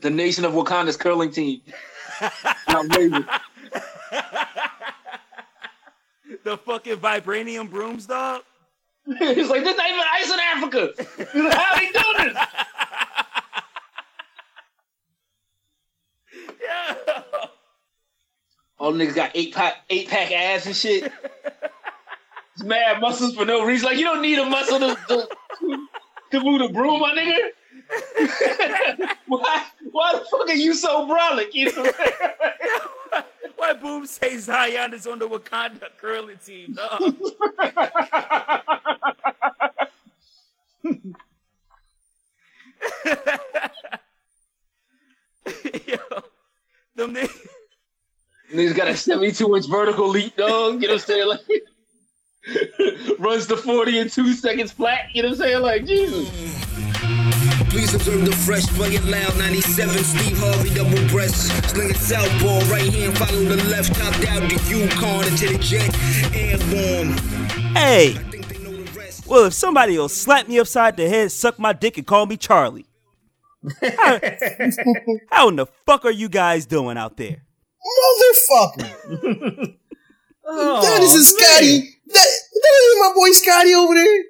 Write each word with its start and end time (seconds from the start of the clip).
the 0.00 0.10
nation 0.10 0.44
of 0.44 0.52
Wakanda's 0.52 0.96
curling 0.96 1.30
team. 1.30 1.60
The 6.44 6.56
fucking 6.56 6.96
vibranium 6.96 7.70
brooms, 7.70 8.06
dog. 8.06 8.42
He's 9.06 9.48
like, 9.48 9.64
this 9.64 9.76
not 9.76 9.90
even 9.90 10.04
ice 10.14 10.32
in 10.32 10.40
Africa. 10.40 10.90
He's 11.32 11.44
like, 11.44 11.54
How 11.54 11.76
they 11.76 11.90
doing 11.92 12.34
this? 12.34 12.38
Yeah. 16.62 16.94
All 18.78 18.92
the 18.92 19.04
niggas 19.04 19.14
got 19.14 19.30
eight 19.34 19.52
pack, 19.54 19.76
eight 19.90 20.08
pack 20.08 20.30
ass 20.30 20.66
and 20.66 20.76
shit. 20.76 21.12
It's 22.54 22.62
mad 22.64 23.00
muscles 23.00 23.34
for 23.34 23.44
no 23.44 23.64
reason. 23.64 23.86
Like 23.86 23.98
you 23.98 24.04
don't 24.04 24.22
need 24.22 24.38
a 24.38 24.44
muscle 24.46 24.78
to 24.78 24.96
to, 25.08 25.28
to 26.30 26.40
move 26.40 26.60
the 26.60 26.68
broom, 26.68 27.00
my 27.00 27.12
nigga. 27.12 27.50
why? 29.26 29.66
Why 29.92 30.12
the 30.12 30.20
fuck 30.30 30.48
are 30.48 30.54
you 30.54 30.74
so 30.74 31.06
brolic? 31.08 31.52
You 31.52 31.72
know 31.72 31.82
what 31.82 31.96
I'm 32.00 32.06
saying? 32.06 33.24
Why 33.56 33.72
Boom 33.74 34.06
say 34.06 34.36
Zion 34.38 34.94
is 34.94 35.06
on 35.06 35.18
the 35.18 35.28
Wakanda 35.28 35.88
curling 35.98 36.38
team, 36.38 36.74
dog? 36.74 37.00
Yo, 45.86 45.96
them 46.94 47.14
niggas. 47.14 47.46
Niggas 48.52 48.76
got 48.76 48.88
a 48.88 48.96
72 48.96 49.56
inch 49.56 49.66
vertical 49.68 50.08
leap, 50.08 50.36
dog. 50.36 50.82
You 50.82 50.88
know 50.88 50.94
what 50.94 51.02
I'm 51.02 51.06
saying? 51.06 51.28
Like 51.28 51.40
runs 53.18 53.46
the 53.46 53.56
40 53.56 53.98
in 53.98 54.08
two 54.10 54.32
seconds 54.32 54.72
flat. 54.72 55.06
You 55.14 55.22
know 55.22 55.28
what 55.30 55.34
I'm 55.34 55.40
saying? 55.42 55.62
Like 55.62 55.84
Jesus. 55.86 56.49
Please 57.80 57.94
observe 57.94 58.26
the 58.26 58.32
fresh, 58.32 58.66
play 58.66 58.90
it 58.90 59.04
loud. 59.04 59.38
97, 59.38 60.04
Steve 60.04 60.36
Harvey, 60.38 60.68
double 60.74 61.08
breast. 61.08 61.46
Sling 61.70 61.88
it 61.88 61.96
southpaw, 61.96 62.58
right 62.70 62.92
hand, 62.92 63.16
follow 63.16 63.42
the 63.44 63.56
left. 63.70 63.94
Top 63.94 64.12
down 64.20 64.46
the 64.50 64.62
Yukon 64.68 65.26
into 65.26 65.48
the 65.48 65.56
jet. 65.56 65.88
Airborne. 66.36 67.16
Hey, 67.74 68.10
I 68.10 68.22
think 68.30 68.48
they 68.48 68.58
know 68.58 68.76
the 68.76 68.98
rest. 68.98 69.26
well, 69.26 69.46
if 69.46 69.54
somebody 69.54 69.96
will 69.96 70.10
slap 70.10 70.46
me 70.46 70.58
upside 70.58 70.98
the 70.98 71.08
head, 71.08 71.32
suck 71.32 71.58
my 71.58 71.72
dick, 71.72 71.96
and 71.96 72.06
call 72.06 72.26
me 72.26 72.36
Charlie. 72.36 72.84
how, 73.80 74.20
how 75.30 75.48
in 75.48 75.56
the 75.56 75.66
fuck 75.86 76.04
are 76.04 76.10
you 76.10 76.28
guys 76.28 76.66
doing 76.66 76.98
out 76.98 77.16
there? 77.16 77.46
Motherfucker. 77.80 78.92
oh, 80.44 80.82
that 80.82 81.00
is 81.00 81.14
a 81.14 81.24
Scotty. 81.24 81.96
That, 82.08 82.28
that 82.62 82.80
is 82.82 83.00
my 83.00 83.12
boy 83.14 83.30
Scotty 83.30 83.74
over 83.74 83.94
there. 83.94 84.24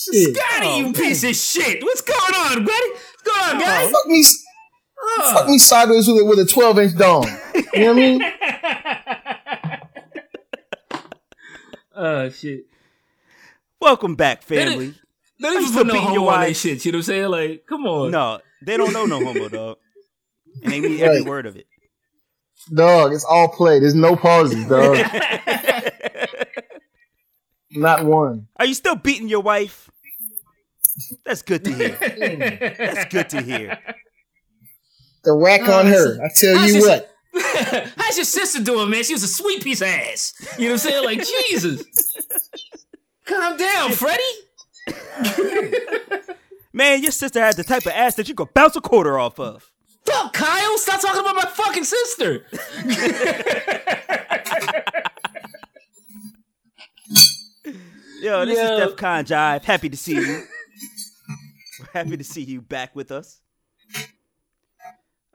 Shit. 0.00 0.34
Scotty, 0.34 0.66
you 0.78 0.86
oh, 0.86 0.92
piece 0.94 1.24
of 1.24 1.36
shit. 1.36 1.82
What's 1.82 2.00
going 2.00 2.34
on, 2.34 2.64
buddy? 2.64 2.90
What's 2.90 3.22
going 3.22 3.50
on, 3.50 3.60
guys? 3.60 3.90
Fuck 3.90 4.06
me, 4.06 4.24
oh. 4.98 5.32
fuck 5.34 5.46
me 5.48 5.58
sideways 5.58 6.08
with 6.08 6.22
a, 6.22 6.24
with 6.24 6.38
a 6.38 6.46
12 6.46 6.78
inch 6.78 6.96
dong. 6.96 7.24
You 7.74 7.80
know 7.80 7.86
what 7.86 7.90
I 7.90 7.92
mean? 7.92 8.22
Oh 12.02 12.30
shit. 12.30 12.64
Welcome 13.78 14.14
back, 14.14 14.42
family. 14.42 14.94
Don't 15.38 15.52
you 15.52 15.58
even 15.58 15.70
still 15.70 15.84
put 15.84 15.86
no 15.88 15.92
beating 15.92 16.14
your 16.14 16.20
homo 16.20 16.30
on 16.32 16.40
that 16.40 16.46
wife? 16.46 16.56
shit. 16.56 16.82
You 16.86 16.92
know 16.92 16.96
what 16.96 17.00
I'm 17.00 17.02
saying? 17.02 17.28
Like, 17.28 17.66
come 17.66 17.84
on. 17.84 18.10
No, 18.10 18.40
they 18.62 18.78
don't 18.78 18.94
know 18.94 19.04
no 19.04 19.22
homo, 19.22 19.48
dog. 19.50 19.76
And 20.62 20.72
they 20.72 20.80
mean 20.80 20.98
every 20.98 21.18
Right. 21.18 21.28
word 21.28 21.44
of 21.44 21.56
it. 21.56 21.66
Dog, 22.72 23.12
it's 23.12 23.24
all 23.24 23.48
play. 23.48 23.80
There's 23.80 23.94
no 23.94 24.16
pauses, 24.16 24.64
dog. 24.66 24.96
Not 27.72 28.06
one. 28.06 28.48
Are 28.56 28.64
you 28.64 28.72
still 28.74 28.96
beating 28.96 29.28
your 29.28 29.40
wife? 29.40 29.89
That's 31.24 31.42
good 31.42 31.64
to 31.64 31.72
hear. 31.72 31.88
That's 32.78 33.04
good 33.12 33.28
to 33.30 33.42
hear. 33.42 33.78
The 35.24 35.36
whack 35.36 35.62
on 35.68 35.86
her. 35.86 36.22
I 36.24 36.28
tell 36.34 36.56
How's 36.58 36.74
you 36.74 36.80
your- 36.80 36.88
what. 36.88 37.06
How's 37.96 38.16
your 38.16 38.24
sister 38.24 38.62
doing, 38.62 38.90
man? 38.90 39.04
She 39.04 39.12
was 39.12 39.22
a 39.22 39.28
sweet 39.28 39.62
piece 39.62 39.80
of 39.80 39.86
ass. 39.88 40.32
You 40.58 40.64
know 40.68 40.74
what 40.74 40.84
I'm 40.84 40.90
saying? 40.90 41.04
Like, 41.04 41.18
Jesus. 41.48 41.84
Calm 43.24 43.56
down, 43.56 43.92
Freddie. 43.92 44.22
Man, 46.72 47.02
your 47.02 47.12
sister 47.12 47.40
had 47.40 47.56
the 47.56 47.62
type 47.64 47.86
of 47.86 47.92
ass 47.92 48.14
that 48.16 48.28
you 48.28 48.34
could 48.34 48.52
bounce 48.54 48.74
a 48.76 48.80
quarter 48.80 49.18
off 49.18 49.38
of. 49.38 49.70
Fuck, 50.04 50.32
Kyle. 50.32 50.78
Stop 50.78 51.00
talking 51.00 51.20
about 51.20 51.36
my 51.36 51.44
fucking 51.44 51.84
sister. 51.84 52.46
Yo, 58.20 58.44
this 58.44 58.58
Yo. 58.58 58.64
is 58.78 58.92
DefCon 58.94 59.24
Jive. 59.24 59.64
Happy 59.64 59.88
to 59.88 59.96
see 59.96 60.14
you. 60.14 60.42
Happy 61.92 62.16
to 62.16 62.24
see 62.24 62.42
you 62.42 62.60
back 62.60 62.94
with 62.94 63.10
us. 63.10 63.40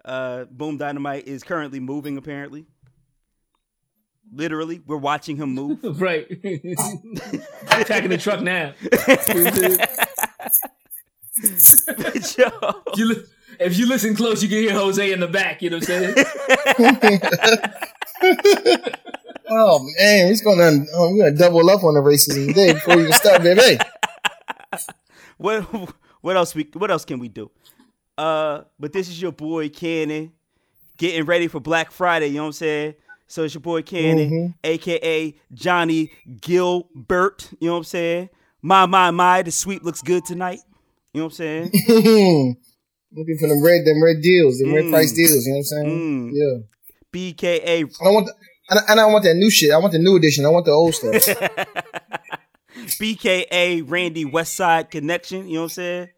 Uh, 0.03 0.45
Boom 0.45 0.78
Dynamite 0.78 1.28
is 1.28 1.44
currently 1.44 1.79
moving, 1.79 2.17
apparently. 2.17 2.66
Literally, 4.33 4.81
we're 4.85 4.97
watching 4.97 5.38
him 5.38 5.53
move. 5.53 5.79
right. 6.01 6.25
Attacking 7.72 8.09
the 8.09 8.17
truck 8.19 8.41
now. 8.41 8.73
Yo. 12.38 12.81
You 12.95 13.09
li- 13.09 13.23
if 13.59 13.77
you 13.77 13.88
listen 13.88 14.16
close, 14.16 14.44
you 14.44 14.50
can 14.50 14.57
hear 14.57 14.73
Jose 14.73 15.12
in 15.12 15.19
the 15.19 15.27
back. 15.27 15.62
You 15.62 15.69
know 15.69 15.77
what 15.77 15.89
I'm 15.89 16.13
saying? 18.66 18.83
Oh 19.47 19.79
man, 20.00 20.27
he's 20.27 20.41
gonna 20.41 20.85
oh, 20.94 21.12
we're 21.12 21.25
gonna 21.25 21.38
double 21.38 21.69
up 21.69 21.83
on 21.83 21.94
the 21.94 22.00
racism 22.00 22.47
today 22.47 22.73
before 22.73 22.95
we 22.95 23.03
even 23.03 23.13
start, 23.13 23.44
baby. 23.44 23.77
what 25.38 25.94
what 26.25 26.36
else 26.36 26.56
we 26.56 26.68
what 26.74 26.90
else 26.90 27.06
can 27.06 27.19
we 27.19 27.28
do? 27.28 27.52
Uh, 28.18 28.62
but 28.80 28.91
this 28.91 29.08
is 29.09 29.22
your 29.22 29.31
boy 29.31 29.69
Cannon 29.69 30.31
getting 30.97 31.24
ready 31.25 31.47
for 31.47 31.59
Black 31.59 31.91
Friday, 31.91 32.28
you 32.28 32.36
know 32.38 32.44
what 32.44 32.47
I'm 32.47 32.53
saying? 32.53 32.96
So 33.28 33.44
it's 33.44 33.53
your 33.53 33.62
boy 33.62 33.84
Cannon, 33.84 34.56
aka 34.63 35.36
Johnny 35.53 36.12
Gilbert, 36.41 37.50
you 37.59 37.68
know 37.68 37.74
what 37.74 37.78
I'm 37.80 37.84
saying? 37.84 38.30
My 38.63 38.88
my 38.88 39.12
my, 39.12 39.44
the 39.44 39.52
sweep 39.52 39.84
looks 39.84 40.02
good 40.02 40.25
tonight. 40.25 40.62
You 41.13 41.22
know 41.22 41.25
what 41.25 41.40
I'm 41.40 41.72
saying? 41.72 41.72
Looking 43.16 43.38
for 43.40 43.47
them 43.47 43.63
red, 43.63 43.86
them 43.86 44.03
red 44.03 44.22
deals, 44.22 44.57
them 44.57 44.74
red 44.74 44.86
Mm. 44.86 44.92
price 44.92 45.13
deals. 45.13 45.46
You 45.46 45.53
know 45.53 45.57
what 45.59 45.59
I'm 45.59 45.63
saying? 45.63 46.00
Mm. 46.00 46.31
Yeah. 46.34 46.57
BKA 47.13 47.86
I 48.02 48.03
don't 48.03 48.13
want, 48.16 48.25
the, 48.25 48.34
and, 48.72 48.80
I, 48.80 48.92
and 48.92 49.00
I 49.00 49.06
want 49.06 49.24
that 49.25 49.36
new 49.36 49.52
shit. 49.52 49.72
I 49.72 49.78
want 49.78 49.94
the 49.94 50.00
new 50.00 50.16
edition. 50.18 50.44
I 50.44 50.50
want 50.50 50.66
the 50.66 50.72
old 50.72 50.96
stuff. 50.96 51.13
BKA 53.00 53.84
Randy 53.90 54.25
Westside 54.25 54.90
Connection, 54.90 55.47
you 55.47 55.56
know 55.56 55.59
what 55.62 55.63
I'm 55.66 55.69
saying? 55.69 56.09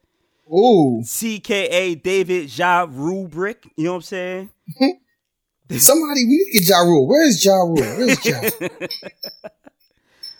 Ooh, 0.51 1.01
CKA 1.03 2.01
David 2.01 2.57
Ja 2.57 2.85
Rubrick, 2.87 3.65
you 3.75 3.85
know 3.85 3.91
what 3.91 3.95
I'm 3.97 4.01
saying? 4.03 4.49
somebody 5.77 6.23
we 6.25 6.37
need 6.37 6.51
to 6.51 6.59
get 6.59 6.69
Ja 6.69 6.79
Rule. 6.79 7.07
Where 7.07 7.27
is 7.27 7.43
Ja 7.43 7.57
Rule? 7.57 7.75
Where 7.75 8.09
is 8.09 8.25
Ja? 8.25 8.67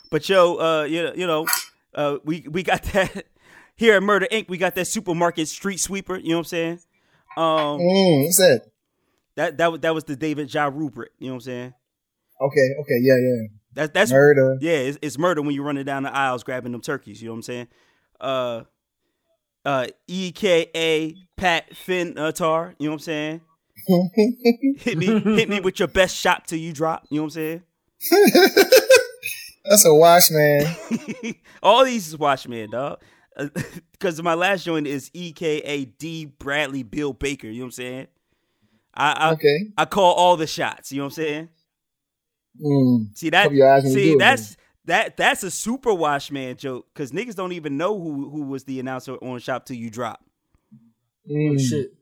But 0.09 0.29
yo, 0.29 0.55
uh, 0.55 0.83
you, 0.83 1.11
you 1.15 1.27
know, 1.27 1.45
uh, 1.93 2.17
we 2.23 2.45
we 2.49 2.63
got 2.63 2.83
that 2.83 3.25
here 3.75 3.95
at 3.95 4.03
Murder 4.03 4.27
Inc. 4.31 4.47
We 4.47 4.57
got 4.57 4.73
that 4.75 4.87
supermarket 4.87 5.49
street 5.49 5.81
sweeper. 5.81 6.15
You 6.15 6.29
know 6.29 6.35
what 6.35 6.39
I'm 6.39 6.45
saying? 6.45 6.79
Um, 7.35 7.79
mm, 7.81 8.23
what's 8.23 8.37
that? 8.37 8.61
that 9.35 9.57
that 9.57 9.71
was 9.71 9.81
that 9.81 9.93
was 9.93 10.03
the 10.05 10.15
David 10.15 10.53
Ja 10.53 10.69
Rubrick. 10.69 11.09
You 11.19 11.27
know 11.27 11.33
what 11.33 11.35
I'm 11.35 11.41
saying? 11.41 11.73
Okay, 12.41 12.69
okay, 12.81 12.99
yeah, 13.01 13.17
yeah. 13.17 13.47
That 13.73 13.93
that's 13.93 14.11
Murder. 14.11 14.57
yeah, 14.61 14.77
it's, 14.77 14.97
it's 15.01 15.17
murder 15.17 15.41
when 15.41 15.53
you're 15.53 15.63
running 15.63 15.85
down 15.85 16.03
the 16.03 16.13
aisles 16.13 16.43
grabbing 16.43 16.71
them 16.71 16.81
turkeys. 16.81 17.21
You 17.21 17.27
know 17.27 17.33
what 17.33 17.37
I'm 17.37 17.43
saying? 17.43 17.67
Uh, 18.19 18.61
uh, 19.65 19.87
EKA 20.07 21.15
Pat 21.35 21.75
Finn 21.75 22.17
uh, 22.17 22.31
Tar. 22.31 22.75
You 22.79 22.87
know 22.87 22.91
what 22.91 22.95
I'm 22.95 22.99
saying? 22.99 23.41
Hit 24.79 24.97
me, 24.97 25.05
hit 25.19 25.47
me 25.47 25.61
with 25.61 25.79
your 25.79 25.87
best 25.87 26.17
shot 26.17 26.47
till 26.47 26.59
you 26.59 26.73
drop. 26.73 27.05
You 27.09 27.17
know 27.17 27.23
what 27.25 27.37
I'm 27.37 27.61
saying? 27.61 27.63
That's 29.69 29.85
a 29.85 29.93
wash, 29.93 30.29
man. 30.31 30.75
All 31.63 31.85
these 31.85 32.07
is 32.07 32.17
Watchmen, 32.17 32.69
dog. 32.71 33.01
Because 33.91 34.21
my 34.21 34.33
last 34.33 34.65
joint 34.65 34.87
is 34.87 35.11
EKA 35.13 35.85
D 35.85 36.25
Bradley 36.25 36.83
Bill 36.83 37.13
Baker. 37.13 37.47
You 37.47 37.59
know 37.59 37.65
what 37.65 37.67
I'm 37.67 37.71
saying? 37.71 38.07
I 38.93 39.11
I, 39.11 39.31
Okay. 39.33 39.57
I 39.77 39.85
call 39.85 40.13
all 40.13 40.37
the 40.37 40.47
shots. 40.47 40.91
You 40.91 40.99
know 40.99 41.05
what 41.05 41.17
I'm 41.17 41.23
saying? 41.23 41.49
Mm. 42.63 43.17
See 43.17 43.29
that? 43.29 43.43
Cover 43.43 43.55
your 43.55 43.71
eyes 43.71 43.93
See 43.93 44.15
that's 44.15 44.57
that 44.87 45.15
that's 45.17 45.43
a 45.43 45.51
super 45.51 45.93
Watchman 45.93 46.57
joke 46.57 46.87
because 46.93 47.11
niggas 47.11 47.35
don't 47.35 47.51
even 47.51 47.77
know 47.77 47.97
who 47.99 48.29
who 48.29 48.43
was 48.43 48.63
the 48.63 48.79
announcer 48.79 49.13
on 49.15 49.39
Shop 49.39 49.65
Till 49.65 49.75
You 49.77 49.89
Drop. 49.89 50.23
Mm. 51.29 51.59
Shit. 51.59 51.93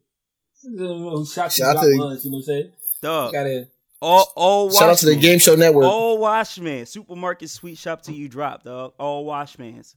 Shout, 1.31 1.51
Shout 1.51 1.77
out 1.77 1.83
to- 1.83 1.91
to 1.91 1.97
was, 1.97 2.25
you 2.25 2.31
know 2.31 2.37
what 2.37 2.39
I'm 2.39 2.43
saying? 2.43 2.71
Dog. 3.01 3.33
Gotta 3.33 3.67
All 4.01 4.31
all 4.35 4.71
Shout 4.71 4.89
out 4.89 4.97
to 4.99 5.05
the 5.07 5.15
Game 5.15 5.39
Show 5.39 5.55
Network. 5.55 5.85
All 5.85 6.17
Watchmen. 6.17 6.85
Supermarket 6.85 7.49
Sweep 7.49 7.77
Shop 7.77 8.01
Till 8.01 8.15
You 8.15 8.29
Drop, 8.29 8.63
dog. 8.63 8.93
All 8.97 9.25
Watchmans. 9.25 9.95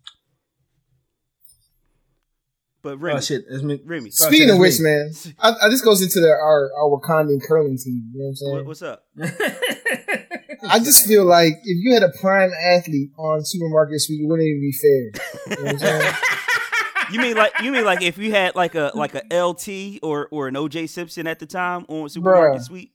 But 2.80 2.98
Remy, 2.98 3.18
Oh 3.18 3.20
shit, 3.20 3.44
that's 3.50 3.62
me. 3.62 3.80
Remy, 3.84 4.10
Speaking 4.10 4.48
that's 4.48 4.54
of 4.56 4.60
which, 4.60 4.78
man, 4.80 5.10
I, 5.40 5.66
I 5.66 5.68
this 5.68 5.80
goes 5.80 6.00
into 6.00 6.20
the, 6.20 6.28
our 6.28 6.70
our 6.74 6.88
Wakandan 7.00 7.42
curling 7.42 7.76
team. 7.76 8.10
You 8.14 8.20
know 8.20 8.24
what 8.24 8.28
I'm 8.30 8.36
saying? 8.36 8.52
what, 8.54 8.66
what's 8.66 8.82
up? 8.82 9.04
I 10.62 10.78
just 10.78 11.06
feel 11.06 11.24
like 11.24 11.54
if 11.64 11.84
you 11.84 11.94
had 11.94 12.02
a 12.02 12.10
prime 12.20 12.50
athlete 12.64 13.10
on 13.16 13.44
Supermarket 13.44 14.00
Sweep, 14.00 14.20
it 14.22 14.26
wouldn't 14.26 14.46
even 14.46 14.60
be 14.60 14.72
fair. 14.72 15.56
You 15.58 15.64
know 15.64 15.72
what 15.72 15.82
I'm 15.82 16.00
saying? 16.00 16.14
You 17.10 17.20
mean 17.20 17.36
like 17.36 17.52
you 17.62 17.72
mean 17.72 17.84
like 17.84 18.02
if 18.02 18.18
you 18.18 18.32
had 18.32 18.54
like 18.54 18.74
a 18.74 18.90
like 18.94 19.14
a 19.14 19.22
LT 19.34 19.98
or 20.02 20.28
or 20.30 20.48
an 20.48 20.54
OJ 20.54 20.88
Simpson 20.88 21.26
at 21.26 21.38
the 21.38 21.46
time 21.46 21.86
on 21.88 22.08
Supermarket 22.08 22.60
Bruh. 22.60 22.64
Sweep? 22.64 22.92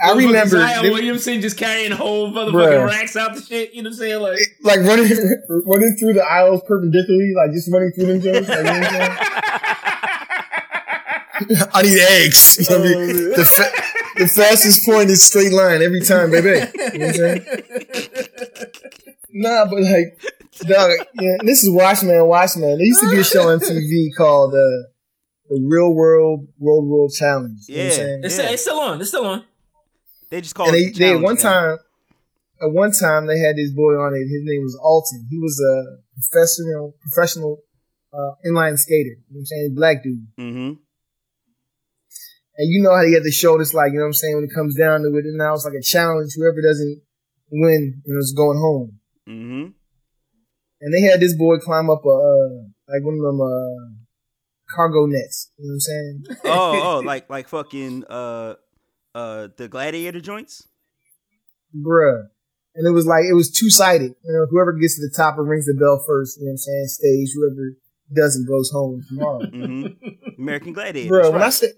I 0.00 0.12
remember 0.12 0.46
Zion 0.46 0.92
Williamson 0.92 1.40
just 1.40 1.58
carrying 1.58 1.90
whole 1.90 2.30
motherfucking 2.30 2.52
Bruh. 2.52 2.86
racks 2.86 3.16
out 3.16 3.34
the 3.34 3.42
shit. 3.42 3.74
You 3.74 3.82
know 3.82 3.88
what 3.90 3.94
I'm 3.94 3.98
saying? 3.98 4.20
Like, 4.22 4.38
like 4.62 4.78
running 4.80 5.08
running 5.48 5.96
through 5.96 6.12
the 6.12 6.22
aisles 6.22 6.62
perpendicularly, 6.68 7.32
like 7.34 7.50
just 7.52 7.72
running 7.72 7.90
through 7.92 8.06
them 8.06 8.20
joints. 8.20 8.48
Like, 8.48 8.58
you 8.58 8.64
know 8.64 8.70
I'm? 11.50 11.68
I 11.74 11.82
need 11.82 11.98
eggs. 11.98 12.58
You 12.70 12.76
know 12.76 12.82
what 12.82 12.92
I 12.92 13.06
mean? 13.06 13.32
Oh, 13.36 13.70
the, 14.18 14.26
fastest 14.28 14.84
point 14.86 15.10
is 15.10 15.22
straight 15.24 15.52
line 15.52 15.82
every 15.82 16.00
time, 16.00 16.30
baby. 16.30 16.48
You 16.92 16.98
know 16.98 17.06
what 17.06 17.08
I'm 17.08 17.14
saying? 17.14 18.26
Nah, 19.38 19.66
but 19.66 19.82
like, 19.82 20.18
dog, 20.60 20.90
yeah, 21.20 21.36
this 21.42 21.62
is 21.62 21.68
Watchman, 21.68 22.26
Watchman. 22.26 22.78
There 22.78 22.86
used 22.86 23.00
to 23.02 23.10
be 23.10 23.18
a 23.18 23.24
show 23.24 23.48
on 23.50 23.58
TV 23.60 24.08
called 24.16 24.54
uh, 24.54 24.88
the 25.50 25.60
Real 25.62 25.92
World 25.92 26.48
World 26.58 26.86
World 26.88 27.12
Challenge. 27.12 27.60
You 27.68 27.76
know 27.76 27.82
what 27.82 27.84
I'm 27.84 27.90
Yeah. 27.90 27.96
saying? 27.96 28.20
it's, 28.24 28.38
Yeah. 28.38 28.50
it's 28.50 28.62
still 28.62 28.78
on. 28.80 28.98
It's 29.00 29.10
still 29.10 29.26
on. 29.26 29.44
They 30.30 30.40
just 30.40 30.54
call 30.54 30.68
and 30.68 30.76
it 30.76 30.78
they, 30.78 30.90
the 30.92 30.98
they 30.98 31.12
at 31.16 31.20
one 31.20 31.34
now. 31.34 31.40
time, 31.42 31.78
at 32.62 32.72
one 32.72 32.92
time 32.92 33.26
they 33.26 33.38
had 33.38 33.56
this 33.56 33.72
boy 33.72 33.92
on 34.00 34.14
it. 34.14 34.20
His 34.24 34.40
name 34.42 34.62
was 34.62 34.78
Alton. 34.82 35.26
He 35.30 35.38
was 35.38 35.60
a 35.60 35.98
professional 36.18 36.94
professional 37.02 37.58
uh, 38.14 38.32
inline 38.46 38.78
skater. 38.78 39.10
You 39.10 39.16
know 39.32 39.34
what 39.34 39.40
I'm 39.40 39.46
saying? 39.46 39.74
Black 39.74 40.02
dude. 40.02 40.26
Mm-hmm. 40.40 40.72
And 42.58 42.72
you 42.72 42.82
know 42.82 42.94
how 42.94 43.02
they 43.02 43.10
get 43.10 43.22
the 43.22 43.30
show 43.30 43.58
that's 43.58 43.74
like, 43.74 43.92
you 43.92 43.98
know 43.98 44.04
what 44.04 44.16
I'm 44.16 44.20
saying, 44.20 44.34
when 44.34 44.44
it 44.44 44.54
comes 44.54 44.76
down 44.76 45.02
to 45.02 45.08
it, 45.18 45.24
and 45.24 45.36
now 45.36 45.52
it's 45.52 45.64
like 45.64 45.74
a 45.74 45.82
challenge. 45.82 46.32
Whoever 46.36 46.62
doesn't 46.62 47.02
win, 47.50 48.02
you 48.04 48.14
know, 48.14 48.18
is 48.18 48.34
going 48.36 48.58
home. 48.58 48.98
Mm-hmm. 49.28 49.66
And 50.80 50.94
they 50.94 51.02
had 51.02 51.20
this 51.20 51.36
boy 51.36 51.58
climb 51.58 51.90
up 51.90 52.04
a, 52.04 52.08
uh, 52.08 52.48
like 52.88 53.04
one 53.04 53.14
of 53.14 53.24
them, 53.24 53.40
uh, 53.40 54.06
cargo 54.74 55.06
nets. 55.06 55.52
You 55.58 55.66
know 55.66 55.70
what 55.70 55.74
I'm 55.74 55.80
saying? 55.80 56.24
Oh, 56.44 56.96
oh, 56.96 57.00
like 57.04 57.28
like 57.30 57.48
fucking 57.48 58.04
uh 58.08 58.54
uh 59.14 59.48
the 59.56 59.68
gladiator 59.68 60.20
joints? 60.20 60.68
Bruh. 61.74 62.24
And 62.74 62.86
it 62.86 62.90
was 62.90 63.06
like, 63.06 63.24
it 63.24 63.34
was 63.34 63.50
two 63.50 63.70
sided. 63.70 64.14
You 64.22 64.32
know, 64.32 64.46
whoever 64.50 64.72
gets 64.74 64.96
to 64.96 65.00
the 65.00 65.14
top 65.16 65.38
and 65.38 65.48
rings 65.48 65.64
the 65.64 65.74
bell 65.74 66.02
first, 66.06 66.38
you 66.38 66.44
know 66.44 66.50
what 66.50 66.52
I'm 66.52 66.58
saying, 66.58 66.86
stays. 66.88 67.32
Whoever 67.34 67.72
doesn't 68.14 68.46
goes 68.46 68.70
home 68.70 69.02
tomorrow. 69.08 69.40
Mm-hmm. 69.40 70.42
American 70.42 70.74
Gladiator. 70.74 71.08
Bro, 71.08 71.22
that's 71.22 71.32
when 71.32 71.40
I 71.40 71.44
right. 71.44 71.52
say 71.54 71.68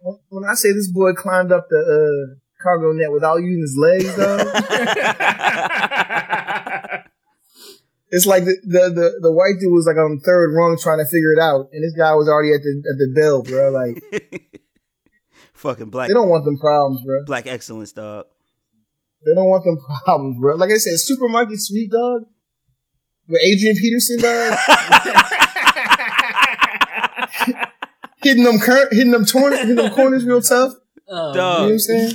when 0.00 0.44
I 0.44 0.54
say 0.54 0.72
this 0.72 0.90
boy 0.90 1.12
climbed 1.14 1.52
up 1.52 1.68
the 1.68 1.78
uh, 1.78 2.34
cargo 2.62 2.92
net 2.92 3.12
without 3.12 3.36
using 3.36 3.60
his 3.60 3.76
legs, 3.78 4.16
though, 4.16 4.36
it's 8.10 8.26
like 8.26 8.44
the, 8.44 8.56
the 8.64 8.90
the 8.90 9.18
the 9.22 9.32
white 9.32 9.54
dude 9.60 9.72
was 9.72 9.86
like 9.86 9.96
on 9.96 10.20
third 10.20 10.52
rung 10.54 10.76
trying 10.80 10.98
to 10.98 11.06
figure 11.06 11.32
it 11.32 11.38
out, 11.40 11.68
and 11.72 11.82
this 11.82 11.94
guy 11.96 12.14
was 12.14 12.28
already 12.28 12.52
at 12.54 12.62
the 12.62 12.82
at 12.90 12.98
the 12.98 13.08
bell, 13.14 13.42
bro. 13.42 13.70
Like 13.70 14.02
fucking 15.54 15.90
black 15.90 16.08
they 16.08 16.14
don't 16.14 16.28
want 16.28 16.44
them 16.44 16.58
problems, 16.58 17.02
bro. 17.04 17.24
black 17.24 17.46
excellence, 17.46 17.92
dog. 17.92 18.26
They 19.24 19.34
don't 19.34 19.48
want 19.48 19.64
them 19.64 19.78
problems, 20.04 20.38
bro. 20.38 20.56
Like 20.56 20.70
I 20.70 20.76
said, 20.76 20.98
supermarket 20.98 21.58
sweet 21.60 21.90
dog 21.90 22.26
with 23.28 23.40
Adrian 23.42 23.76
Peterson, 23.76 24.18
dog, 24.20 24.56
hitting 28.26 28.44
them 28.44 28.58
cur- 28.58 28.88
hitting 28.90 29.10
them 29.12 29.24
corners, 29.26 29.58
hitting 29.60 29.76
them 29.76 29.92
corners 29.94 30.24
real 30.24 30.40
tough. 30.42 30.72
Oh, 31.08 31.12
You 31.12 31.14
know 31.14 31.26
what 31.28 31.34
Dog, 31.36 31.70
I'm 31.70 31.78
saying? 31.78 32.12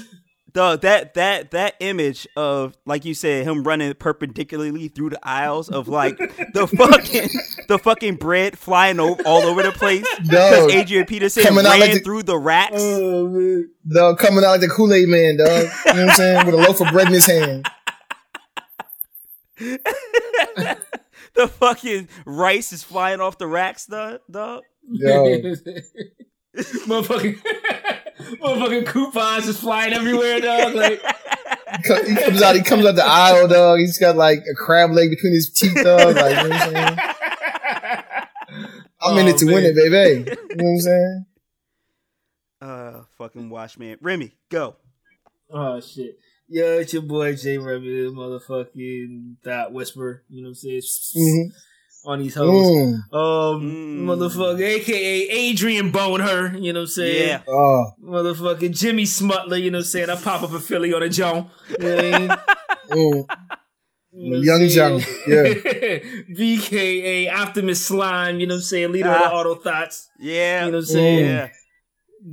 dog, 0.51 0.81
that 0.81 1.13
that 1.13 1.51
that 1.51 1.75
image 1.79 2.27
of 2.35 2.75
like 2.85 3.05
you 3.05 3.13
said, 3.13 3.47
him 3.47 3.63
running 3.63 3.93
perpendicularly 3.93 4.89
through 4.89 5.11
the 5.11 5.19
aisles 5.25 5.69
of 5.69 5.87
like 5.87 6.17
the 6.53 6.67
fucking 6.67 7.29
the 7.69 7.79
fucking 7.79 8.15
bread 8.15 8.57
flying 8.59 8.99
over, 8.99 9.21
all 9.25 9.43
over 9.43 9.63
the 9.63 9.71
place 9.71 10.05
because 10.21 10.73
Adrian 10.73 11.05
Peterson 11.05 11.43
Coming 11.43 11.65
out 11.65 11.71
ran 11.71 11.79
like 11.79 11.93
the- 11.93 11.99
through 11.99 12.23
the 12.23 12.37
racks. 12.37 12.73
Oh 12.77 13.29
man. 13.29 13.69
Dog 13.87 14.19
coming 14.19 14.43
out 14.43 14.49
like 14.49 14.59
the 14.61 14.67
Kool 14.67 14.93
Aid 14.93 15.07
Man, 15.07 15.37
dog. 15.37 15.47
You 15.47 15.53
know 15.63 15.69
what 15.85 15.97
I'm 16.09 16.09
saying? 16.17 16.45
With 16.45 16.55
a 16.55 16.57
loaf 16.57 16.81
of 16.81 16.89
bread 16.91 17.07
in 17.07 17.13
his 17.13 17.25
hand. 17.27 17.65
the 21.35 21.47
fucking 21.47 22.09
rice 22.25 22.73
is 22.73 22.83
flying 22.83 23.21
off 23.21 23.37
the 23.37 23.47
racks, 23.47 23.85
dog. 23.85 24.19
dog. 24.29 24.63
Yo. 24.89 25.25
motherfucking, 26.85 27.37
motherfucking 28.41 28.87
coupons 28.87 29.45
just 29.45 29.61
flying 29.61 29.93
everywhere, 29.93 30.39
dog. 30.41 30.73
Like, 30.75 31.01
He 32.05 32.15
comes 32.15 32.41
out. 32.41 32.55
He 32.55 32.61
comes 32.61 32.85
out 32.85 32.95
the 32.95 33.05
aisle, 33.05 33.47
dog. 33.47 33.79
He's 33.79 33.97
got 33.97 34.15
like 34.17 34.39
a 34.51 34.55
crab 34.55 34.91
leg 34.91 35.09
between 35.09 35.33
his 35.33 35.49
teeth, 35.51 35.75
dog. 35.83 36.15
Like, 36.15 36.43
you 36.43 36.49
know 36.49 36.49
what 36.49 36.61
I'm 36.61 36.73
saying? 36.73 36.99
I'm 39.03 39.17
in 39.17 39.25
Oh, 39.27 39.29
it 39.29 39.37
to 39.39 39.45
win 39.45 39.63
it, 39.65 39.75
baby. 39.75 40.29
You 40.29 40.35
know 40.55 40.63
what 40.63 40.71
I'm 40.71 40.79
saying? 40.79 41.25
Uh, 42.61 43.01
fucking 43.17 43.49
Watchman. 43.49 43.97
Remy, 44.01 44.33
go. 44.49 44.75
oh 45.49 45.81
shit. 45.81 46.19
Yo, 46.47 46.77
it's 46.77 46.93
your 46.93 47.01
boy 47.01 47.35
J 47.35 47.57
Remy, 47.57 47.87
the 47.87 48.11
motherfucking 48.11 49.37
that 49.45 49.71
whisper. 49.71 50.21
You 50.29 50.43
know 50.43 50.49
what 50.49 50.59
I'm 50.63 50.81
saying? 50.81 50.81
Mhm. 51.17 51.45
On 52.03 52.17
these 52.19 52.33
hoes. 52.33 52.49
Mm. 52.49 52.93
Um, 53.13 53.61
Mm. 53.61 53.99
motherfucker, 54.05 54.59
aka 54.63 55.21
Adrian 55.29 55.91
Boneher. 55.91 56.53
You 56.59 56.73
know 56.73 56.79
what 56.79 56.83
I'm 56.85 56.87
saying? 56.87 57.27
Yeah. 57.27 57.41
Oh, 57.47 57.91
Motherfucking 58.03 58.75
Jimmy 58.77 59.03
Smutler. 59.03 59.61
You 59.61 59.69
know 59.69 59.77
what 59.79 59.83
I'm 59.85 59.89
saying? 59.89 60.09
I 60.09 60.15
pop 60.15 60.41
up 60.41 60.51
in 60.51 60.59
Philly 60.59 60.93
on 60.93 61.03
a 61.03 61.09
Joan. 61.09 61.49
You 61.69 61.77
know 61.87 61.97
I 61.97 62.01
mean? 62.19 62.29
mm. 62.89 63.25
You 64.13 64.31
know 64.31 64.41
Young 64.41 64.61
I'm 64.63 64.69
John, 64.69 64.99
yeah. 65.27 65.43
BKA 66.35 67.31
Optimus 67.31 67.85
Slime, 67.85 68.39
you 68.41 68.47
know 68.47 68.55
what 68.55 68.59
I'm 68.59 68.63
saying? 68.63 68.91
Leader 68.91 69.09
of 69.09 69.19
the 69.19 69.25
Ah. 69.25 69.39
Auto 69.39 69.55
Thoughts. 69.55 70.09
Yeah. 70.19 70.65
You 70.65 70.71
know 70.71 70.77
what 70.79 70.83
I'm 70.83 70.85
saying? 70.85 71.25
Yeah. 71.25 71.49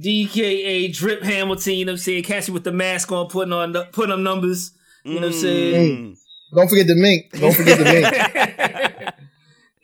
DKA 0.03 0.93
Drip 0.93 1.23
Hamilton, 1.23 1.75
you 1.75 1.85
know 1.85 1.93
what 1.93 1.99
I'm 1.99 2.03
saying? 2.03 2.23
Catch 2.25 2.49
you 2.49 2.55
with 2.55 2.65
the 2.65 2.73
mask 2.73 3.13
on, 3.13 3.29
putting 3.29 3.53
on 3.53 3.73
putting 3.93 4.13
up 4.13 4.19
numbers. 4.21 4.73
You 5.05 5.15
know 5.21 5.27
what 5.29 5.35
I'm 5.37 5.41
saying? 5.41 5.97
Mm. 5.97 6.17
Don't 6.55 6.69
forget 6.69 6.87
the 6.87 6.97
mink. 6.97 7.31
Don't 7.39 7.55
forget 7.55 7.79
the 7.79 7.85
mink. 7.85 8.85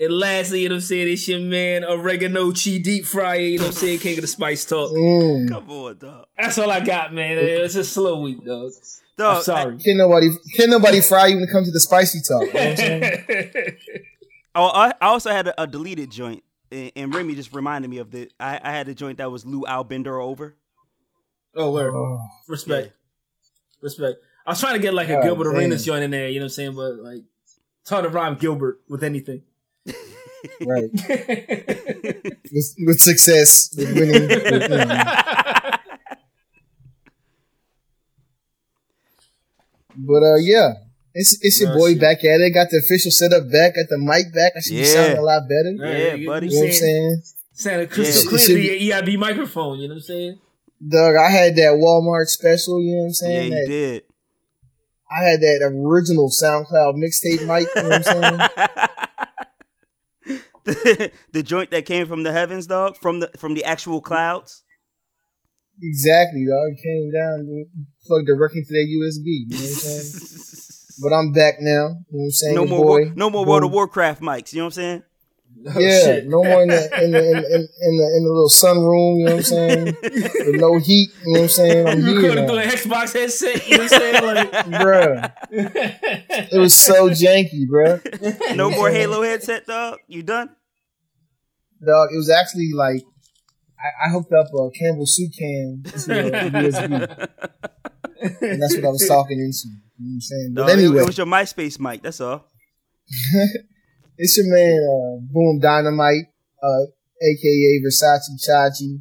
and 0.05 0.19
lastly, 0.19 0.63
you 0.63 0.69
know 0.69 0.75
what 0.77 0.83
I'm 0.83 0.87
saying? 0.87 1.09
It's 1.13 1.27
your 1.29 1.41
man 1.41 1.85
Oregano 1.85 2.53
Chi 2.53 2.79
Deep 2.79 3.05
Fryer, 3.05 3.39
you 3.41 3.59
know 3.59 3.65
what 3.65 3.69
I'm 3.75 3.77
saying? 3.77 3.99
King 4.01 4.19
of 4.19 4.23
the 4.23 4.29
Spice 4.29 4.65
Talk. 4.65 4.91
Mm. 4.93 5.49
Come 5.49 5.71
on, 5.71 5.99
dog. 5.99 6.27
That's 6.39 6.59
all 6.59 6.71
I 6.71 6.81
got, 6.81 7.13
man. 7.15 7.39
It's 7.39 7.75
a 7.75 7.85
slow 7.85 8.21
week, 8.21 8.45
dog. 8.45 8.73
Dog, 9.17 9.37
I'm 9.37 9.43
sorry. 9.43 9.79
Can't 9.79 9.97
nobody, 9.99 10.29
can't 10.57 10.71
nobody 10.71 11.01
fry 11.01 11.29
you 11.29 11.37
when 11.37 11.45
it 11.45 11.51
comes 11.53 11.69
to 11.69 11.73
the 11.73 11.81
spicy 11.81 12.21
talk. 12.21 12.43
You 12.47 12.53
know 12.53 12.71
what 12.71 13.31
I'm? 13.31 13.77
Oh, 14.57 14.69
I, 14.69 14.91
I 15.01 15.07
also 15.07 15.31
had 15.31 15.49
a, 15.49 15.63
a 15.63 15.67
deleted 15.67 16.13
joint, 16.13 16.45
and, 16.71 16.93
and 16.95 17.13
Remy 17.15 17.35
just 17.35 17.53
reminded 17.53 17.91
me 17.91 17.99
of 17.99 18.13
the. 18.13 18.31
I, 18.39 18.61
I 18.63 18.71
had 18.71 18.87
a 18.89 18.95
joint 18.95 19.19
that 19.19 19.29
was 19.31 19.45
Lou 19.45 19.63
Albender 19.63 20.23
over. 20.23 20.55
oh, 21.57 21.73
where? 21.73 21.93
Oh, 21.93 22.21
Respect. 22.47 22.93
Respect. 23.81 24.19
I 24.47 24.51
was 24.51 24.61
trying 24.61 24.75
to 24.75 24.79
get 24.79 24.95
like 24.95 25.09
a 25.09 25.15
God 25.15 25.25
Gilbert 25.25 25.45
damn. 25.45 25.55
Arenas 25.57 25.85
joint 25.85 26.05
in 26.05 26.13
there, 26.13 26.29
you 26.29 26.39
know 26.39 26.45
what 26.45 26.47
I'm 26.47 26.51
saying? 26.51 26.75
But 26.77 26.95
like, 26.99 27.23
it's 27.81 27.91
hard 27.91 28.05
to 28.05 28.11
rhyme 28.11 28.37
Gilbert 28.37 28.81
with 28.89 29.03
anything. 29.03 29.43
Right. 30.67 30.91
With, 32.55 32.75
with 32.87 33.01
success, 33.01 33.75
with 33.77 33.95
winning. 33.95 34.29
With, 34.29 34.63
you 34.63 34.69
know. 34.69 35.03
But 39.97 40.23
uh, 40.23 40.37
yeah, 40.41 40.73
it's 41.15 41.39
it's 41.43 41.61
your 41.61 41.71
Nah, 41.71 41.77
boy 41.79 41.93
shit. 41.93 42.01
back 42.01 42.19
at 42.25 42.41
it. 42.41 42.53
Got 42.55 42.71
the 42.71 42.79
official 42.79 43.11
setup 43.11 43.51
back. 43.51 43.75
Got 43.77 43.89
the 43.89 43.99
mic 43.99 44.33
back. 44.35 44.53
I 44.57 44.61
should 44.61 44.71
be 44.73 44.77
Yeah. 44.79 44.85
sounding 44.87 45.19
a 45.19 45.23
lot 45.23 45.43
better. 45.49 45.73
Yeah, 45.79 46.15
you- 46.15 46.27
buddy. 46.29 46.47
You 46.49 46.53
You 46.53 46.59
know 46.59 46.63
what 46.63 46.67
I'm 46.67 46.73
saying, 46.73 46.73
saying? 46.81 47.23
sounded 47.53 47.91
crystal 47.91 48.23
Yeah. 48.23 48.29
clear 48.29 48.41
It 48.41 48.47
through 48.47 48.63
should 48.63 48.83
your 48.83 49.01
EIB 49.03 49.17
microphone, 49.19 49.79
you 49.79 49.89
know 49.89 49.95
what 49.95 49.99
I'm 49.99 50.03
saying? 50.03 50.39
Doug, 50.87 51.17
I 51.17 51.31
had 51.31 51.57
that 51.57 51.79
Walmart 51.81 52.27
special. 52.27 52.81
You 52.83 52.97
know 52.97 53.03
what 53.03 53.05
I'm 53.05 53.09
Yeah, 53.09 53.13
saying? 53.13 53.53
you 53.53 53.59
That- 53.59 53.67
did. 53.69 54.03
I 55.11 55.23
had 55.25 55.41
that 55.43 55.61
original 55.73 56.29
SoundCloud 56.29 56.95
mixtape 56.97 57.47
mic. 57.47 57.69
You 57.77 57.83
know 57.83 57.89
what 57.89 58.09
I'm 58.09 58.49
saying? 58.49 58.89
the, 60.65 61.11
the 61.33 61.43
joint 61.43 61.71
that 61.71 61.87
came 61.87 62.07
from 62.07 62.23
the 62.23 62.33
heavens, 62.33 62.67
dog, 62.67 62.97
from 62.97 63.21
the 63.21 63.31
from 63.37 63.55
the 63.55 63.65
actual 63.65 64.01
clouds. 64.01 64.63
exactly, 65.83 66.45
dog. 66.47 66.73
It 66.73 66.83
came 66.83 67.13
down, 67.13 67.41
and 67.41 67.67
plugged 68.07 68.27
directly 68.27 68.63
to 68.63 68.69
that 68.73 68.87
USB. 68.89 69.25
You 69.27 69.47
know 69.51 69.57
what 69.57 69.71
I'm 69.71 69.75
saying? 69.77 70.31
But 71.03 71.13
I'm 71.13 71.33
back 71.33 71.55
now. 71.59 71.73
You 71.73 71.79
know 71.89 72.05
what 72.11 72.25
I'm 72.27 72.31
saying? 72.31 72.55
no 72.55 72.61
Your 72.63 72.69
more, 72.71 72.85
boy. 72.85 73.05
War- 73.07 73.13
no 73.17 73.29
more 73.31 73.45
World 73.45 73.65
of 73.65 73.73
Warcraft 73.73 74.23
mics. 74.23 74.53
You 74.53 74.59
know 74.59 74.67
what 74.67 74.79
I'm 74.79 74.83
saying? 74.83 75.03
Oh, 75.67 75.79
Yeah, 75.81 75.99
shit. 76.05 76.27
no 76.27 76.45
more 76.45 76.63
in 76.63 76.69
the 76.69 77.03
in 77.05 77.11
the 77.13 77.19
in, 77.19 77.37
in, 77.37 77.69
in 77.87 77.97
the 77.97 78.07
in 78.17 78.25
the 78.25 78.33
little 78.33 78.51
sunroom. 78.51 79.19
You 79.19 79.25
know 79.25 79.33
what 79.33 79.39
I'm 79.39 79.43
saying? 79.43 79.85
With 80.53 80.61
no 80.61 80.79
heat. 80.79 81.09
You 81.25 81.33
know 81.33 81.41
what 81.41 81.43
I'm 81.43 81.49
saying? 81.49 81.87
I'm 81.89 81.99
You 82.01 82.05
here 82.05 82.17
recording 82.17 82.47
through 82.47 82.59
an 82.59 82.69
Xbox 82.69 83.13
headset, 83.15 83.67
you 83.69 83.79
know 83.79 83.85
what 83.85 83.93
I'm 83.93 84.01
saying? 84.01 84.25
Like, 84.25 84.51
bruh. 84.67 85.33
It 86.53 86.59
was 86.59 86.75
so 86.75 87.09
janky, 87.09 87.65
bruh. 87.67 88.57
No 88.57 88.71
more 88.71 88.91
Halo 88.91 89.23
headset, 89.23 89.67
dog. 89.67 90.01
You 90.07 90.23
done? 90.23 90.51
Dog, 91.85 92.09
it 92.13 92.17
was 92.17 92.29
actually 92.31 92.71
like 92.75 93.03
I, 93.81 94.07
I 94.07 94.11
hooked 94.13 94.33
up 94.33 94.47
a 94.53 94.71
Campbell 94.79 95.07
soup 95.07 95.33
can 95.39 95.83
to 95.85 95.97
a 95.97 96.51
USB, 96.51 97.29
and 98.43 98.63
that's 98.63 98.75
what 98.77 98.85
I 98.85 98.89
was 98.89 99.07
talking 99.09 99.39
into. 99.39 99.69
You 99.69 100.05
know 100.05 100.09
what 100.09 100.15
I'm 100.15 100.21
saying? 100.21 100.53
But 100.55 100.61
Dog, 100.67 100.71
anyway, 100.79 101.01
it 101.01 101.07
was 101.07 101.17
your 101.17 101.27
MySpace 101.27 101.79
mic. 101.81 102.03
That's 102.03 102.21
all. 102.21 102.45
It's 104.19 104.37
your 104.37 104.47
man, 104.47 104.79
uh, 104.83 105.21
Boom 105.33 105.59
Dynamite. 105.61 106.27
uh, 106.63 106.87
aka 107.23 107.81
Versace 107.85 108.31
Chachi, 108.41 109.01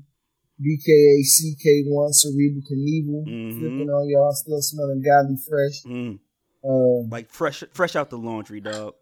BKA 0.60 1.24
CK1, 1.24 2.14
Cerebral 2.14 2.62
Knievel, 2.70 3.26
Mhm. 3.26 3.60
flipping 3.60 3.90
on 3.90 4.08
y'all, 4.10 4.34
still 4.34 4.62
smelling 4.62 5.02
godly 5.02 5.38
fresh. 5.38 5.84
Mm. 5.86 6.20
Uh, 6.64 7.08
Like 7.10 7.30
fresh, 7.30 7.64
fresh 7.74 7.96
out 7.96 8.10
the 8.10 8.18
laundry, 8.18 8.60
dog. 8.62 8.96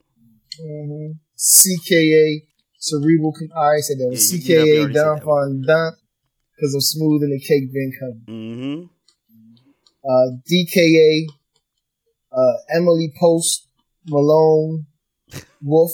mhm. 0.61 1.15
CKA 1.35 2.43
Cerebral. 2.77 3.31
Con- 3.33 3.51
I 3.55 3.79
said 3.81 3.97
that. 3.99 4.09
was 4.09 4.31
Yeah, 4.31 4.37
you- 4.37 4.41
you 4.43 4.47
definitely 4.47 4.71
CKA 4.71 4.79
already 4.79 4.93
said 4.93 5.03
Dun. 5.03 5.19
Fun 5.21 5.61
Dun 5.67 5.93
because 6.55 6.73
I'm 6.75 6.81
smooth 6.81 7.23
in 7.23 7.29
the 7.31 7.39
cake 7.39 7.71
bin 7.73 7.91
cover. 7.99 8.21
Mm-hmm. 8.27 8.83
Uh, 10.03 10.37
DKA 10.49 11.27
uh, 12.31 12.53
Emily 12.75 13.13
Post 13.19 13.67
Malone 14.07 14.85
Wolf 15.61 15.91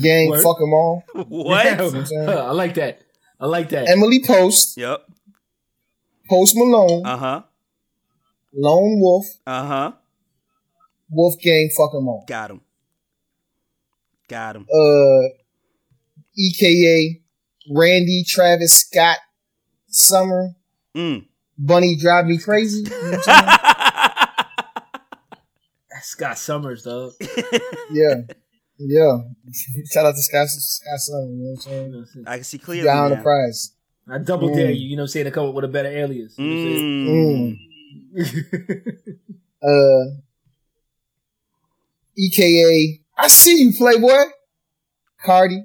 Gang. 0.00 0.30
Word. 0.30 0.42
Fuck 0.42 0.58
them 0.58 0.72
all. 0.72 1.04
What? 1.14 1.66
I 1.66 2.50
like 2.52 2.74
that. 2.74 3.00
I 3.40 3.46
like 3.46 3.68
that. 3.70 3.88
Emily 3.88 4.22
Post 4.26 4.76
yep. 4.78 5.06
Post 6.28 6.54
Malone 6.56 7.04
Uh 7.06 7.16
huh. 7.16 7.42
Lone 8.54 9.00
Wolf 9.00 9.26
Uh 9.46 9.66
huh. 9.66 9.92
Wolf 11.10 11.34
Gang. 11.40 11.70
Fuck 11.76 11.92
them 11.92 12.08
all. 12.08 12.24
Got 12.26 12.50
him. 12.50 12.60
Got 14.28 14.56
him. 14.56 14.66
uh, 14.72 15.28
EKA 16.38 17.20
Randy 17.70 18.24
Travis 18.26 18.80
Scott 18.80 19.18
Summer 19.88 20.50
Mm. 20.94 21.26
Bunny 21.58 21.96
Drive 21.96 22.26
Me 22.26 22.38
Crazy. 22.38 22.78
You 22.82 22.84
know 22.90 22.96
what 22.96 23.04
I'm 23.04 23.10
That's 23.12 23.26
Scott 26.02 26.38
Summers, 26.38 26.82
dog. 26.82 27.12
saying? 27.20 27.46
yeah. 27.92 28.14
Yeah. 28.78 29.18
Shout 29.92 30.06
out 30.06 30.14
to 30.14 30.22
Scott, 30.22 30.48
Scott 30.48 30.98
Summer. 30.98 31.22
You 31.30 31.36
know 31.36 31.50
what 31.50 31.66
I'm 31.66 32.06
saying? 32.06 32.24
I 32.26 32.34
can 32.36 32.44
see 32.44 32.58
He 32.58 32.62
clearly. 32.64 32.84
got 32.84 33.04
on 33.04 33.10
the 33.10 33.16
prize. 33.22 33.72
I 34.08 34.18
double 34.18 34.54
dare 34.54 34.68
Mm. 34.68 34.76
you, 34.78 34.88
you 34.90 34.96
know 34.96 35.02
what 35.02 35.04
I'm 35.04 35.08
saying, 35.08 35.24
to 35.24 35.30
come 35.32 35.48
up 35.48 35.54
with 35.54 35.64
a 35.64 35.68
better 35.68 35.88
alias. 35.88 36.34
You 36.38 36.44
know 36.46 36.54
Mm. 37.06 37.56
what 38.14 38.22
I'm 38.22 38.26
saying? 38.26 39.18
Uh, 39.62 40.04
EKA 42.18 43.00
I 43.18 43.28
see 43.28 43.56
you, 43.62 43.72
Playboy. 43.76 44.24
Cardi. 45.24 45.64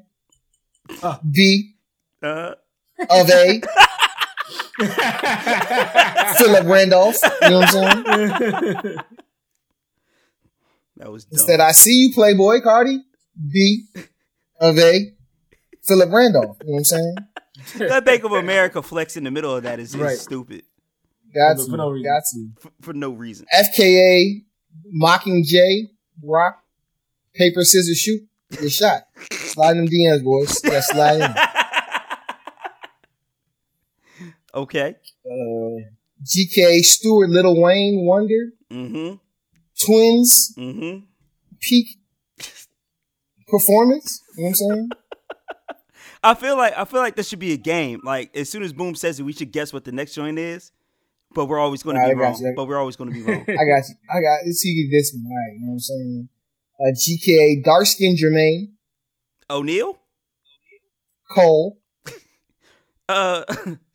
Ah. 1.04 1.20
B 1.30 1.76
Uh, 2.24 2.56
of 3.10 3.30
A. 3.30 3.62
Philip 6.38 6.66
Randolph. 6.68 7.18
You 7.44 7.50
know 7.50 7.60
what 7.60 7.76
I'm 7.76 8.84
saying? 8.84 8.96
That 11.02 11.12
was 11.12 11.26
dumb. 11.26 11.34
Instead, 11.34 11.60
I 11.60 11.72
see 11.74 11.94
you, 12.08 12.14
Playboy, 12.14 12.62
Cardi. 12.62 13.00
B 13.52 13.86
of 14.60 14.78
A. 14.78 15.14
Philip 15.84 16.10
Randolph. 16.12 16.58
You 16.62 16.68
know 16.68 16.74
what 16.74 16.78
I'm 16.80 16.84
saying? 16.84 17.16
that 17.90 18.06
Bank 18.06 18.24
of 18.24 18.32
America 18.34 18.82
flex 18.82 19.18
in 19.18 19.24
the 19.24 19.32
middle 19.32 19.56
of 19.56 19.64
that 19.64 19.80
is, 19.80 19.94
is 19.96 20.00
Right. 20.02 20.18
stupid 20.18 20.64
Got 21.34 21.58
For 21.58 21.66
to. 21.66 21.78
no 21.78 21.90
reason. 21.90 22.12
Got 22.12 22.24
to. 22.34 22.50
for, 22.60 22.72
for 22.82 22.94
no 22.94 23.10
reason. 23.12 23.46
FKA, 23.54 24.44
Mockingjay, 25.02 25.90
Rock, 26.24 26.62
Paper, 27.34 27.64
Scissors, 27.64 27.98
Shoot. 27.98 28.22
Your 28.60 28.70
shot. 28.70 29.04
Slide 29.32 29.78
them 29.78 29.88
DMs, 29.88 30.24
boys. 30.24 30.60
Yeah, 30.64 30.82
slide 30.82 31.22
in. 31.22 31.34
Okay. 34.54 34.96
Uh, 35.26 35.80
GK, 36.24 36.80
Stewart, 36.82 37.30
Little 37.30 37.62
Wayne, 37.62 38.06
Wonder, 38.06 38.52
Mm-hmm. 38.70 39.16
Twins, 39.86 40.54
Mm-hmm. 40.58 41.06
peak 41.62 41.88
performance. 43.48 44.22
You 44.38 44.44
know 44.44 44.46
what 44.46 44.50
I'm 44.50 44.56
saying? 44.56 44.90
I 46.24 46.34
feel 46.36 46.56
like 46.56 46.78
I 46.78 46.86
feel 46.86 47.00
like 47.00 47.16
this 47.16 47.28
should 47.30 47.40
be 47.40 47.54
a 47.54 47.58
game. 47.58 48.00
Like 48.04 48.36
as 48.36 48.50
soon 48.50 48.64
as 48.64 48.74
Boom 48.74 48.96
says 48.96 49.20
it, 49.20 49.24
we 49.24 49.34
should 49.34 49.52
guess 49.52 49.74
what 49.74 49.84
the 49.84 49.92
next 49.92 50.14
joint 50.14 50.38
is. 50.40 50.72
But 51.34 51.46
we're 51.46 51.60
always 51.60 51.82
going 51.82 51.96
to 51.96 52.06
be 52.08 52.14
wrong. 52.14 52.36
you. 52.40 52.54
But 52.56 52.68
we're 52.68 52.78
always 52.78 52.96
going 52.98 53.12
to 53.12 53.16
be 53.16 53.22
wrong. 53.32 53.42
I 53.48 53.64
got 53.66 53.88
you. 53.88 53.96
I 54.10 54.20
got 54.22 54.40
let's 54.46 54.58
see 54.60 54.90
this 54.92 55.14
one. 55.16 55.24
All 55.26 55.38
right, 55.38 55.54
you 55.54 55.66
know 55.66 55.68
what 55.68 55.74
I'm 55.74 55.80
saying? 55.80 56.30
Uh, 56.80 56.92
GKA, 56.94 57.64
dark 57.64 57.86
skin 57.86 58.16
Jermaine, 58.16 58.72
O'Neal? 59.50 59.98
Cole, 61.30 61.80
Uh, 63.10 63.44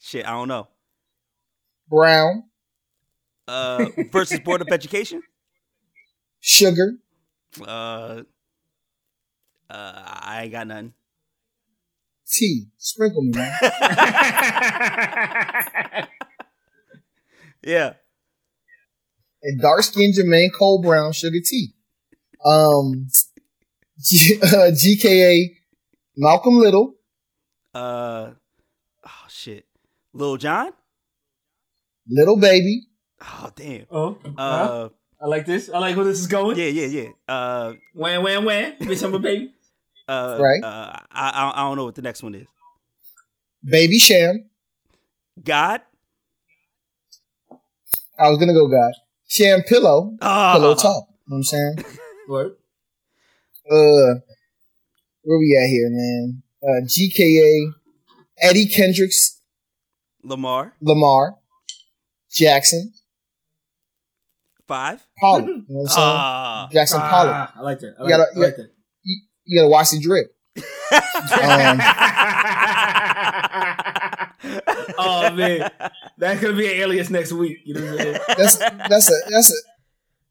shit, 0.00 0.26
I 0.26 0.30
don't 0.30 0.48
know. 0.48 0.68
Brown, 1.90 2.44
Uh, 3.46 3.86
versus 4.10 4.40
Board 4.40 4.62
of 4.62 4.68
Education? 4.70 5.22
Sugar, 6.48 6.92
Uh, 7.60 8.22
uh, 9.68 9.70
I 9.70 10.42
ain't 10.44 10.52
got 10.52 10.68
nothing. 10.68 10.94
Tea. 12.28 12.68
Sprinkle 12.78 13.22
me, 13.22 13.32
man. 13.32 13.52
Yeah. 17.64 17.94
and 19.42 19.60
dark 19.60 19.82
skin 19.82 20.12
Jermaine, 20.12 20.50
Cole 20.56 20.80
Brown, 20.82 21.12
Sugar 21.12 21.38
Tea. 21.44 21.72
Um, 22.44 23.08
G- 24.00 24.38
uh, 24.42 24.70
GKA, 24.70 25.56
Malcolm 26.16 26.58
Little, 26.58 26.94
Uh, 27.74 28.30
oh 29.04 29.24
shit, 29.28 29.66
Little 30.12 30.36
John. 30.36 30.72
Little 32.08 32.36
Baby, 32.38 32.82
Oh 33.20 33.50
damn. 33.56 33.86
oh, 33.90 34.16
huh? 34.38 34.42
Uh, 34.42 34.88
I 35.20 35.26
like 35.26 35.46
this. 35.46 35.70
I 35.72 35.78
like 35.78 35.96
where 35.96 36.04
this 36.04 36.20
is 36.20 36.26
going. 36.26 36.56
yeah, 36.58 36.66
yeah, 36.66 36.86
yeah. 36.86 37.08
Uh, 37.34 37.72
Wham, 37.94 38.22
wham, 38.22 38.44
wham. 38.44 38.72
Bitch, 38.80 39.02
I'm 39.02 39.14
a 39.14 39.18
baby. 39.18 39.50
uh, 40.08 40.38
Right. 40.40 40.62
Uh, 40.62 40.98
I, 41.10 41.30
I 41.30 41.52
I 41.56 41.62
don't 41.68 41.76
know 41.76 41.84
what 41.86 41.94
the 41.94 42.02
next 42.02 42.22
one 42.22 42.34
is. 42.34 42.46
Baby 43.64 43.98
Sham. 43.98 44.48
God. 45.42 45.80
I 48.18 48.28
was 48.30 48.38
gonna 48.38 48.54
go 48.54 48.68
God. 48.68 48.92
Sham 49.28 49.62
Pillow, 49.62 50.16
Ah, 50.22 50.54
Pillow 50.54 50.74
Talk. 50.74 51.08
You 51.26 51.30
know 51.30 51.36
what 51.36 51.36
I'm 51.38 51.42
saying? 51.44 51.76
What? 52.28 52.58
Uh, 53.70 54.18
where 55.22 55.38
we 55.38 55.56
at 55.60 55.68
here, 55.68 55.88
man? 55.90 56.42
Uh, 56.62 56.84
GKA, 56.84 57.72
Eddie 58.40 58.66
Kendricks, 58.66 59.40
Lamar. 60.24 60.74
Lamar, 60.80 61.36
Jackson, 62.32 62.92
Five. 64.66 65.06
Pollock. 65.20 65.46
You 65.46 65.52
know 65.52 65.62
what 65.68 65.80
I'm 65.82 65.86
saying? 65.88 66.08
Ah. 66.08 66.68
Jackson 66.72 67.00
Pollock. 67.00 67.34
Ah, 67.34 67.52
I 67.56 67.60
like 67.62 67.78
that. 67.80 67.94
I 67.98 68.02
You 68.02 68.04
like, 68.04 68.10
gotta- 68.10 68.30
I 68.34 68.38
like 68.40 68.56
that. 68.56 68.70
You, 69.04 69.20
you 69.44 69.58
gotta 69.60 69.68
watch 69.68 69.90
the 69.90 70.00
drip. 70.00 70.32
Um, 70.56 71.80
oh 74.98 75.30
man, 75.34 75.70
that's 76.18 76.40
gonna 76.40 76.56
be 76.56 76.66
an 76.66 76.72
alias 76.80 77.10
next 77.10 77.32
week. 77.32 77.58
You 77.64 77.74
know 77.74 77.80
what 77.82 77.90
I'm 77.90 77.98
saying? 77.98 78.18
that's 78.38 78.56
that's 78.58 79.10
a 79.10 79.14
that's 79.30 79.50
a 79.50 79.54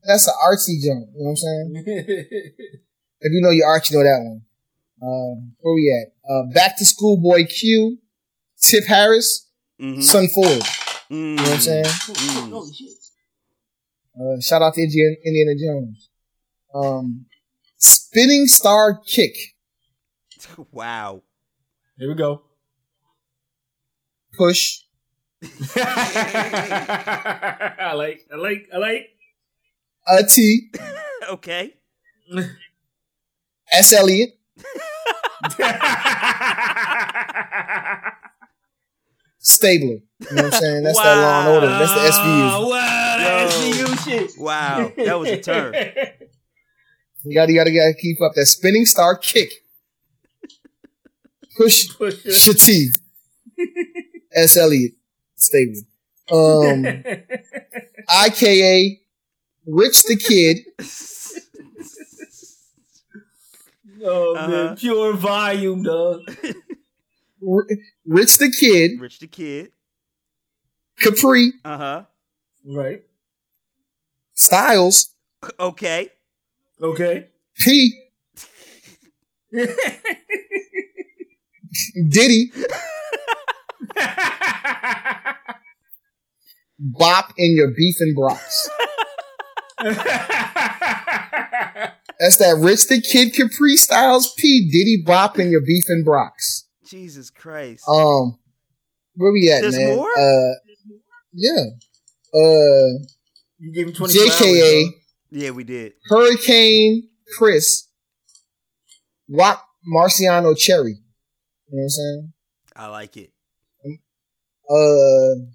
that's 0.03 0.27
an 0.27 0.33
artsy 0.45 0.81
jump. 0.83 1.07
You 1.15 1.23
know 1.23 1.25
what 1.25 1.29
I'm 1.31 1.35
saying? 1.37 1.83
If 3.21 3.31
you 3.31 3.41
know 3.41 3.49
your 3.51 3.67
art, 3.67 3.89
you 3.89 3.97
know 3.97 4.03
that 4.03 4.19
one. 4.23 4.41
Um, 5.01 5.53
where 5.59 5.73
we 5.75 5.91
at? 6.01 6.13
Uh, 6.29 6.43
Back 6.53 6.77
to 6.77 6.85
School 6.85 7.17
Boy 7.17 7.43
Q, 7.45 7.97
Tip 8.61 8.85
Harris, 8.85 9.47
Mhm. 9.81 10.01
Sun 10.03 10.27
Ford. 10.29 10.47
Mm. 10.47 11.11
You 11.11 11.35
know 11.35 11.43
what 11.43 11.51
I'm 11.53 11.59
saying? 11.59 11.85
Mm. 11.85 12.51
Uh, 14.19 14.39
shout 14.39 14.61
out 14.61 14.73
to 14.75 14.81
Indiana, 14.81 15.15
Indiana 15.25 15.51
Jones. 15.59 16.09
Um, 16.73 17.25
Spinning 17.77 18.45
Star 18.47 18.99
Kick, 19.05 19.35
Wow. 20.71 21.23
Here 21.97 22.07
we 22.09 22.15
go. 22.15 22.41
Push, 24.37 24.81
I 25.77 25.81
like. 27.95 28.25
I 28.31 28.35
like. 28.35 28.69
I 28.73 28.77
like. 28.77 29.09
a 30.07 30.23
T, 30.23 30.69
Okay. 31.29 31.73
S 33.71 33.93
Elliott, 33.93 34.37
Stabler. 39.39 39.87
You 39.87 40.01
know 40.31 40.43
what 40.43 40.45
I'm 40.45 40.51
saying? 40.61 40.83
That's 40.83 40.97
that 40.99 41.15
Law 41.17 41.39
and 41.41 41.49
Order. 41.55 41.67
That's 41.67 41.93
the 41.93 41.99
SVU. 41.99 42.51
Oh, 42.53 42.67
wow, 42.69 43.04
that 43.49 43.77
Yo. 43.77 43.85
SVU 43.85 44.05
shit. 44.05 44.31
Wow. 44.39 44.91
That 44.97 45.19
was 45.19 45.29
a 45.29 45.41
turn. 45.41 45.73
You 47.23 47.33
gotta, 47.33 47.51
you 47.51 47.57
gotta, 47.59 47.71
gotta 47.71 47.93
keep 47.99 48.21
up 48.21 48.33
that 48.35 48.45
Spinning 48.45 48.85
Star 48.85 49.17
Kick. 49.17 49.51
Push, 51.57 51.89
Push 51.97 52.25
it. 52.25 52.29
Shati, 52.29 52.87
S 54.33 54.57
Elliott, 54.57 54.91
Stabler. 55.35 55.81
Um, 56.31 56.83
IKA, 58.09 58.99
Rich 59.65 60.03
the 60.03 60.17
Kid, 60.17 60.57
Oh 64.03 64.35
Uh-huh. 64.35 64.47
man, 64.49 64.75
pure 64.75 65.13
volume, 65.13 65.83
dog. 65.83 66.21
R- 67.47 67.67
Rich 68.05 68.37
the 68.39 68.51
Kid, 68.51 68.99
Rich 68.99 69.19
the 69.19 69.27
Kid. 69.27 69.71
Capri, 70.99 71.53
Uh 71.63 71.77
huh. 71.77 72.03
Right. 72.65 73.03
Styles, 74.35 75.15
Okay. 75.59 76.09
Okay. 76.81 77.27
P, 77.57 77.93
Diddy, 82.09 82.51
bop 86.79 87.33
in 87.37 87.55
your 87.55 87.69
beef 87.75 87.95
and 87.99 88.15
brats. 88.15 88.69
That's 92.19 92.37
that 92.37 92.57
Rich 92.59 92.87
the 92.87 93.01
Kid 93.01 93.33
Capri 93.35 93.75
Styles 93.77 94.33
P 94.37 94.69
Diddy 94.71 95.03
bop 95.05 95.37
in 95.39 95.49
your 95.51 95.61
beef 95.61 95.83
and 95.89 96.03
brats. 96.03 96.67
Jesus 96.87 97.29
Christ. 97.29 97.83
Um, 97.87 98.37
where 99.15 99.31
we 99.31 99.51
at, 99.51 99.61
There's 99.61 99.77
man? 99.77 99.95
more? 99.95 100.09
Uh, 100.09 100.53
yeah. 101.33 101.63
Uh, 102.33 102.99
You 103.59 103.71
gave 103.73 103.87
him 103.87 103.93
24 103.93 104.21
JKA, 104.25 104.83
hours, 104.85 104.93
yeah, 105.31 105.49
we 105.51 105.63
did. 105.63 105.93
Hurricane 106.09 107.09
Chris, 107.37 107.87
Rock 109.29 109.65
Marciano 109.87 110.57
Cherry. 110.57 110.91
You 110.91 110.97
know 111.71 111.77
what 111.77 111.83
I'm 111.83 111.89
saying? 111.89 112.33
I 112.75 112.87
like 112.87 113.17
it. 113.17 113.31
Uh, 114.69 115.45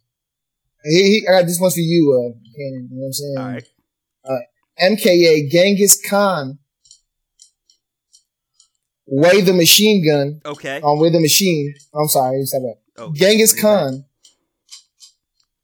he, 0.85 1.02
he, 1.21 1.26
I 1.28 1.40
got 1.40 1.47
this 1.47 1.61
one 1.61 1.71
for 1.71 1.80
you, 1.80 2.12
uh, 2.12 2.33
Cannon. 2.57 2.88
You 2.90 2.97
know 2.97 3.02
what 3.02 3.07
I'm 3.07 3.12
saying? 3.12 3.37
All 4.25 4.35
right. 4.35 4.97
MKA 4.99 5.50
Genghis 5.50 6.00
Khan, 6.09 6.59
Way 9.07 9.40
the 9.42 9.52
Machine 9.52 10.04
Gun, 10.07 10.40
Okay. 10.47 10.80
on 10.80 10.99
Way 11.00 11.11
the 11.11 11.21
Machine. 11.21 11.75
I'm 11.95 12.09
sorry, 12.09 12.38
you 12.38 12.47
said 12.47 12.62
that. 12.62 12.76
Oh, 12.97 13.12
Genghis 13.12 13.52
bring 13.52 13.64
it 13.64 13.66
back. 13.66 13.80
Khan, 13.83 14.04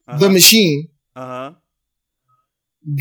Uh-huh. 0.08 0.18
The 0.18 0.28
Machine, 0.30 0.88
Uh 1.14 1.52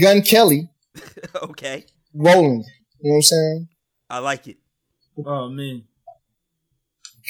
Gun 0.02 0.22
Kelly, 0.22 0.70
okay. 1.44 1.86
Rolling. 2.14 2.64
You 3.02 3.12
know 3.12 3.14
what 3.14 3.16
I'm 3.18 3.22
saying? 3.22 3.68
I 4.10 4.20
like 4.20 4.48
it. 4.48 4.58
Oh 5.26 5.50
man. 5.50 5.84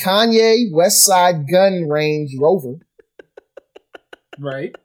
Kanye, 0.04 0.72
West 0.74 1.04
Side 1.06 1.48
Gun 1.50 1.88
Range 1.88 2.30
Rover, 2.40 2.76
Right. 4.38 4.76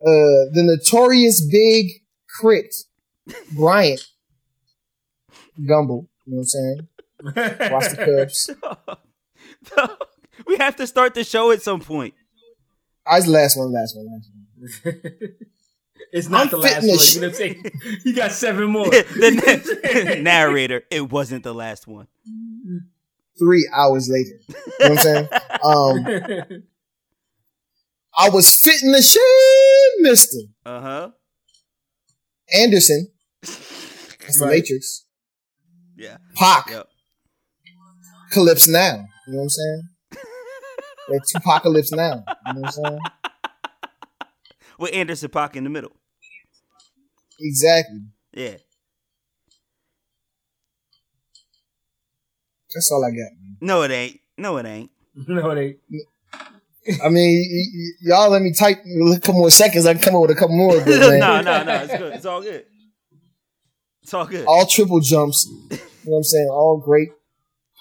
uh, 0.00 0.48
the 0.52 0.62
Notorious 0.62 1.46
Big 1.50 2.02
K.R.I.T., 2.40 3.34
Bryant, 3.54 4.00
Gumbel. 5.60 6.06
You 6.26 6.36
know 6.36 6.38
what 6.38 6.38
I'm 6.38 6.44
saying? 6.44 6.88
Watch 7.70 7.90
the 7.90 8.28
Cubs. 9.76 9.86
we 10.46 10.56
have 10.56 10.76
to 10.76 10.86
start 10.86 11.12
the 11.14 11.24
show 11.24 11.50
at 11.50 11.60
some 11.60 11.80
point. 11.80 12.14
I 13.06 13.16
was 13.16 13.26
the 13.26 13.32
last 13.32 13.58
one, 13.58 13.72
last 13.72 13.94
one, 13.96 14.06
last 14.10 14.84
one. 14.84 15.34
It's 16.12 16.28
not 16.28 16.42
I'm 16.42 16.48
the 16.50 16.56
last 16.58 16.82
one. 16.82 16.98
You 16.98 17.20
know 17.20 17.26
what 17.26 17.28
I'm 17.28 17.34
saying? 17.34 17.64
You 18.04 18.14
got 18.14 18.32
seven 18.32 18.70
more. 18.70 18.84
the 18.90 20.14
na- 20.16 20.22
narrator, 20.22 20.82
it 20.90 21.10
wasn't 21.10 21.42
the 21.44 21.54
last 21.54 21.86
one. 21.86 22.06
Three 23.38 23.68
hours 23.74 24.08
later. 24.08 24.40
You 24.48 24.54
know 24.80 24.90
what 24.90 24.90
I'm 24.90 24.96
saying? 24.98 25.28
Um, 25.64 26.62
I 28.18 28.30
was 28.30 28.60
fitting 28.60 28.90
the 28.92 29.02
shit, 29.02 29.22
Mister 30.02 30.38
Uh 30.66 30.80
huh. 30.80 31.10
Anderson. 32.52 33.08
That's 33.42 34.38
the 34.40 34.46
Matrix. 34.46 35.04
Yeah. 35.96 36.16
Paak. 36.36 36.70
Yep. 36.70 36.88
Calypse 38.32 38.68
now. 38.68 39.04
You 39.26 39.32
know 39.34 39.38
what 39.38 39.42
I'm 39.44 39.48
saying? 39.50 39.82
Like 41.10 41.22
two 41.30 41.38
apocalypse 41.38 41.92
now. 41.92 42.24
You 42.46 42.52
know 42.54 42.60
what 42.60 42.66
I'm 42.66 42.84
saying? 42.84 42.98
With 44.78 44.94
Anderson 44.94 45.28
Paak 45.30 45.56
in 45.56 45.64
the 45.64 45.70
middle. 45.70 45.92
Exactly. 47.40 48.00
Yeah. 48.32 48.56
That's 52.74 52.90
all 52.92 53.04
I 53.04 53.10
got, 53.10 53.32
man. 53.40 53.56
No, 53.60 53.82
it 53.82 53.90
ain't. 53.90 54.20
No, 54.36 54.56
it 54.58 54.66
ain't. 54.66 54.90
no, 55.28 55.50
it 55.50 55.58
ain't. 55.60 56.02
I 57.04 57.08
mean, 57.08 57.46
y- 57.50 57.70
y- 57.74 57.96
y'all 58.16 58.30
let 58.30 58.40
me 58.42 58.52
type 58.52 58.78
a 58.84 59.20
couple 59.20 59.40
more 59.40 59.50
seconds. 59.50 59.84
I 59.86 59.94
can 59.94 60.02
come 60.02 60.14
up 60.16 60.22
with 60.22 60.30
a 60.30 60.34
couple 60.34 60.56
more. 60.56 60.78
But 60.78 60.86
man, 60.88 61.18
no, 61.20 61.40
no, 61.42 61.64
no. 61.64 61.74
It's 61.82 61.96
good. 61.98 62.12
It's 62.14 62.24
all 62.26 62.42
good. 62.42 62.64
It's 64.02 64.14
all 64.14 64.26
good. 64.26 64.46
all 64.46 64.66
triple 64.66 65.00
jumps. 65.00 65.46
You 65.48 65.76
know 65.76 65.78
what 66.04 66.16
I'm 66.18 66.22
saying? 66.24 66.48
All 66.50 66.78
great 66.78 67.08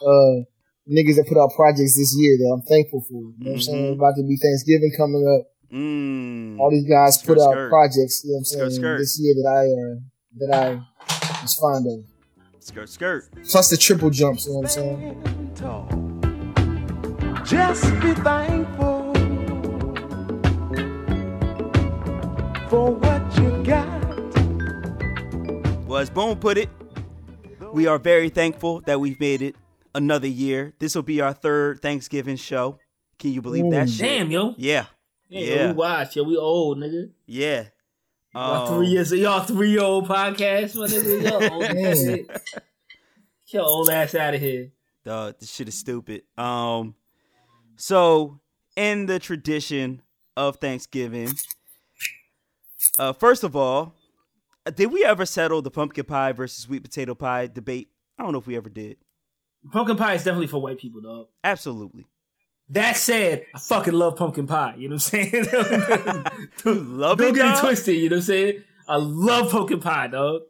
uh, 0.02 0.44
niggas 0.92 1.16
that 1.16 1.26
put 1.28 1.38
out 1.40 1.52
projects 1.56 1.96
this 1.96 2.16
year 2.18 2.38
that 2.38 2.52
I'm 2.54 2.62
thankful 2.64 3.02
for. 3.02 3.14
You 3.14 3.36
know 3.40 3.52
what 3.52 3.52
I'm 3.56 3.62
saying? 3.62 3.86
Mhm. 3.86 3.96
About 3.96 4.16
to 4.18 4.24
be 4.24 4.38
Thanksgiving 4.42 4.92
coming 4.98 5.24
up. 5.40 5.48
Mm. 5.72 6.60
All 6.60 6.70
these 6.72 6.88
guys 6.88 7.18
put 7.18 7.38
out 7.40 7.52
skirt. 7.52 7.70
projects. 7.70 8.24
You 8.24 8.32
know 8.32 8.36
what 8.36 8.40
I'm 8.40 8.46
saying? 8.46 8.72
skirt. 8.72 8.98
This 9.00 9.20
year 9.20 9.34
that 9.36 9.48
I 9.48 9.66
uh, 9.68 9.96
that 10.40 10.52
I 10.56 11.42
was 11.42 11.56
fond 11.56 11.86
of. 11.88 12.06
Skirt, 12.60 12.90
skirt. 12.90 13.30
Plus 13.50 13.70
the 13.70 13.78
triple 13.78 14.10
jumps. 14.10 14.46
You 14.46 14.54
know 14.54 14.60
what 14.60 14.66
I'm 14.66 14.70
saying? 14.70 15.24
Just 17.46 17.84
be 18.02 18.14
thankful 18.14 19.14
for 22.70 22.92
what 22.92 23.38
you 23.38 23.64
got. 23.64 23.88
Well, 25.88 26.00
as 26.00 26.10
Bone 26.10 26.36
put 26.36 26.58
it, 26.58 26.70
we 27.72 27.88
are 27.88 27.98
very 27.98 28.30
thankful 28.30 28.82
that 28.82 29.00
we've 29.00 29.20
made 29.20 29.42
it 29.42 29.56
another 29.96 30.28
year. 30.28 30.74
This 30.80 30.94
will 30.96 31.04
be 31.04 31.22
our 31.22 31.32
third 31.34 31.82
Thanksgiving 31.82 32.36
show. 32.36 32.80
Can 33.18 33.32
you 33.32 33.42
believe 33.42 33.72
that 33.72 33.88
Ooh. 33.88 33.92
shit? 33.92 34.06
Damn, 34.06 34.30
yo. 34.30 34.54
Yeah. 34.58 34.86
Yeah, 35.30 35.40
Yeah. 35.56 35.68
we 35.68 35.74
watch. 35.74 36.16
Yeah, 36.16 36.24
we 36.24 36.38
old, 36.38 36.78
nigga. 36.78 37.10
Yeah. 37.26 37.66
Y'all 38.34 38.68
Um, 38.68 38.76
three 38.78 38.88
years, 38.88 39.12
y'all 39.12 39.42
three 39.44 39.72
year 39.72 39.82
old 39.82 40.08
podcast, 40.08 40.76
my 40.76 40.86
nigga. 40.88 41.24
Y'all 41.30 41.54
old 41.54 41.64
as 41.64 42.00
shit. 42.04 42.28
Get 42.28 43.54
your 43.54 43.64
old 43.64 43.90
ass 43.90 44.14
out 44.16 44.34
of 44.36 44.42
here. 44.42 44.72
Dog, 45.06 45.36
this 45.40 45.50
shit 45.52 45.68
is 45.68 45.78
stupid. 45.80 46.24
Um, 46.38 46.96
so 47.78 48.40
in 48.76 49.06
the 49.06 49.20
tradition 49.20 50.02
of 50.36 50.58
Thanksgiving, 50.58 51.30
uh, 53.00 53.14
first 53.14 53.44
of 53.44 53.56
all, 53.56 53.94
did 54.76 54.92
we 54.92 55.04
ever 55.06 55.26
settle 55.26 55.62
the 55.62 55.72
pumpkin 55.72 56.04
pie 56.06 56.34
versus 56.34 56.64
sweet 56.64 56.84
potato 56.84 57.16
pie 57.16 57.48
debate? 57.48 57.90
I 58.20 58.24
don't 58.24 58.34
know 58.34 58.40
if 58.40 58.48
we 58.48 58.58
ever 58.58 58.70
did. 58.70 58.98
Pumpkin 59.72 59.96
pie 59.96 60.16
is 60.16 60.24
definitely 60.24 60.48
for 60.48 60.62
white 60.62 60.78
people, 60.78 61.02
dog. 61.02 61.28
Absolutely. 61.44 62.06
That 62.70 62.98
said, 62.98 63.46
I 63.56 63.60
fucking 63.60 63.94
love 63.94 64.18
pumpkin 64.18 64.46
pie. 64.46 64.76
You 64.78 64.90
know 64.90 64.96
what 64.96 65.14
I'm 65.14 65.30
saying? 65.30 65.46
Love 66.66 67.18
Don't 67.18 67.30
it, 67.30 67.36
get 67.36 67.56
it 67.58 67.60
twisted. 67.62 67.96
You 67.96 68.10
know 68.10 68.16
what 68.18 68.20
I'm 68.20 68.26
saying? 68.26 68.64
I 68.90 68.98
love 68.98 69.52
pumpkin 69.52 69.80
pie, 69.80 70.08
dog. 70.08 70.42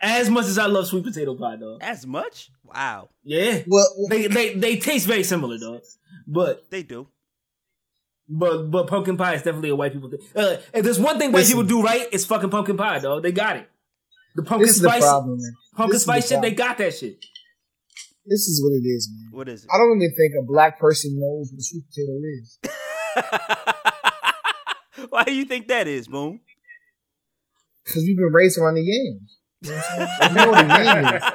As 0.00 0.28
much 0.28 0.46
as 0.46 0.58
I 0.58 0.66
love 0.66 0.88
sweet 0.88 1.04
potato 1.04 1.36
pie, 1.36 1.56
dog. 1.56 1.78
As 1.80 2.04
much? 2.06 2.50
Wow, 2.64 3.10
Yeah. 3.22 3.62
Well, 3.68 3.86
They 4.10 4.26
they 4.26 4.54
they 4.54 4.76
taste 4.78 5.06
very 5.06 5.22
similar, 5.22 5.56
dog. 5.58 5.82
But 6.26 6.68
they 6.70 6.82
do. 6.82 7.06
but 8.28 8.70
but 8.70 8.86
pumpkin 8.88 9.16
pie 9.16 9.34
is 9.34 9.42
definitely 9.42 9.68
a 9.70 9.76
white 9.76 9.92
people 9.92 10.10
thing. 10.10 10.20
Uh, 10.34 10.56
if 10.74 10.82
there's 10.84 10.98
one 10.98 11.18
thing 11.18 11.30
white 11.30 11.40
Listen. 11.40 11.58
people 11.58 11.68
do 11.68 11.82
right, 11.86 12.08
it's 12.10 12.24
fucking 12.24 12.50
pumpkin 12.50 12.76
pie, 12.76 12.98
dog. 12.98 13.22
They 13.22 13.30
got 13.32 13.56
it. 13.56 13.68
The 14.34 14.42
pumpkin 14.42 14.66
this 14.66 14.76
is 14.76 14.82
the 14.82 14.88
spice, 14.88 15.02
problem, 15.04 15.38
man. 15.40 15.52
pumpkin 15.76 15.92
This 15.92 16.00
is 16.02 16.06
the 16.06 16.12
spice 16.12 16.28
shit, 16.28 16.42
they 16.42 16.50
got 16.52 16.78
that 16.78 16.94
shit. 16.96 17.24
This 18.24 18.46
is 18.48 18.62
what 18.62 18.72
it 18.72 18.86
is, 18.86 19.10
man. 19.12 19.30
What 19.32 19.48
is 19.48 19.64
it? 19.64 19.70
I 19.74 19.78
don't 19.78 19.96
even 20.00 20.14
think 20.16 20.32
a 20.40 20.44
black 20.46 20.78
person 20.78 21.16
knows 21.18 21.50
what 21.52 21.58
a 21.58 21.62
sweet 21.62 21.84
potato 21.88 22.18
is. 22.40 22.58
Why 25.10 25.24
do 25.24 25.34
you 25.34 25.44
think 25.44 25.68
that 25.68 25.88
is, 25.88 26.06
Boom? 26.08 26.40
Because 27.84 28.02
we've 28.04 28.16
been 28.16 28.32
raised 28.32 28.58
around 28.58 28.74
the 28.74 28.82
yams. 28.82 29.38
You 29.62 29.70
know 29.70 29.76
what 29.76 29.84
I'm 29.98 30.08
saying? 30.20 30.30
We 30.30 30.34
know 30.36 30.50
what 30.50 30.64
a 30.64 30.84
yam 30.84 31.14
is. 31.16 31.22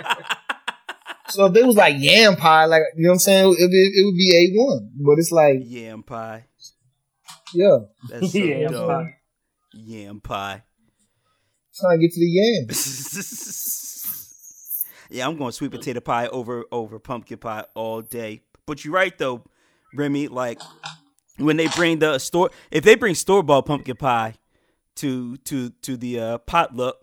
So 1.30 1.46
if 1.48 1.56
it 1.58 1.66
was 1.66 1.76
like 1.76 1.96
yam 2.00 2.38
pie, 2.38 2.64
like 2.66 2.84
you 2.96 3.04
know 3.04 3.10
what 3.10 3.14
I'm 3.16 3.20
saying, 3.20 3.52
it, 3.60 3.64
it, 3.70 4.00
it 4.00 4.06
would 4.06 4.16
be 4.16 4.32
a 4.34 4.58
one. 4.58 4.90
But 4.96 5.20
it's 5.20 5.30
like, 5.30 5.58
Yam 5.60 6.02
pie. 6.04 6.46
yeah, 7.54 7.80
That's 8.10 8.32
so 8.32 8.38
Yeah, 8.46 8.68
dope. 8.70 8.88
pie. 8.88 9.16
Yam 9.74 10.22
pie. 10.22 10.64
trying 11.78 12.00
to 12.00 12.08
get 12.08 12.14
to 12.14 12.20
the 12.22 12.30
yams. 12.32 13.97
Yeah, 15.10 15.28
I'm 15.28 15.38
going 15.38 15.52
sweet 15.52 15.72
potato 15.72 16.00
pie 16.00 16.28
over 16.28 16.66
over 16.72 17.00
pumpkin 17.00 17.38
pie 17.38 17.66
all 17.74 18.02
day. 18.02 18.42
But 18.66 18.84
you're 18.84 18.94
right 18.94 19.18
though, 19.18 19.44
Remy. 19.94 20.28
Like 20.28 20.62
when 21.38 21.58
they 21.58 21.68
bring 21.68 22.00
the 22.00 22.20
store, 22.20 22.50
if 22.72 22.84
they 22.84 22.96
bring 22.96 23.16
store 23.16 23.44
bought 23.44 23.66
pumpkin 23.66 23.96
pie 23.96 24.36
to 24.96 25.38
to 25.38 25.70
to 25.70 25.98
the 25.98 26.20
uh, 26.20 26.38
potluck, 26.40 26.98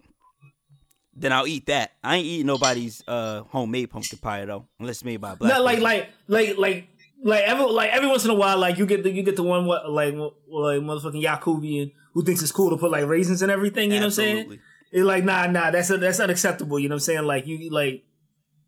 then 1.14 1.32
I'll 1.32 1.46
eat 1.46 1.66
that. 1.66 1.92
I 2.02 2.16
ain't 2.16 2.26
eating 2.26 2.46
nobody's 2.46 3.02
uh, 3.06 3.42
homemade 3.44 3.90
pumpkin 3.90 4.18
pie 4.18 4.44
though, 4.44 4.66
unless 4.78 4.96
it's 4.96 5.04
made 5.04 5.20
by 5.20 5.32
a 5.32 5.36
black. 5.36 5.52
Not 5.52 5.62
like 5.62 5.80
like 5.80 6.10
like 6.28 6.58
like 6.58 6.88
like 7.22 7.42
every 7.44 7.64
like 7.64 7.90
every 7.90 8.08
once 8.08 8.24
in 8.24 8.30
a 8.30 8.34
while, 8.34 8.58
like 8.58 8.78
you 8.78 8.86
get 8.86 9.02
the 9.02 9.10
you 9.10 9.22
get 9.22 9.36
the 9.36 9.42
one 9.42 9.66
what 9.66 9.90
like 9.90 10.14
like 10.14 10.80
motherfucking 10.80 11.22
Yakubian 11.22 11.92
who 12.12 12.22
thinks 12.22 12.42
it's 12.42 12.52
cool 12.52 12.70
to 12.70 12.76
put 12.76 12.90
like 12.90 13.06
raisins 13.06 13.42
and 13.42 13.50
everything. 13.50 13.90
You 13.90 13.96
know 13.96 14.06
what 14.06 14.06
I'm 14.06 14.10
saying? 14.12 14.60
Absolutely. 14.94 15.00
It's 15.00 15.06
like 15.06 15.24
nah 15.24 15.46
nah 15.46 15.70
that's 15.70 15.88
that's 15.88 16.20
unacceptable. 16.20 16.78
You 16.78 16.88
know 16.88 16.94
what 16.94 16.96
I'm 16.96 17.00
saying? 17.00 17.24
Like 17.24 17.46
you 17.46 17.70
like 17.70 18.04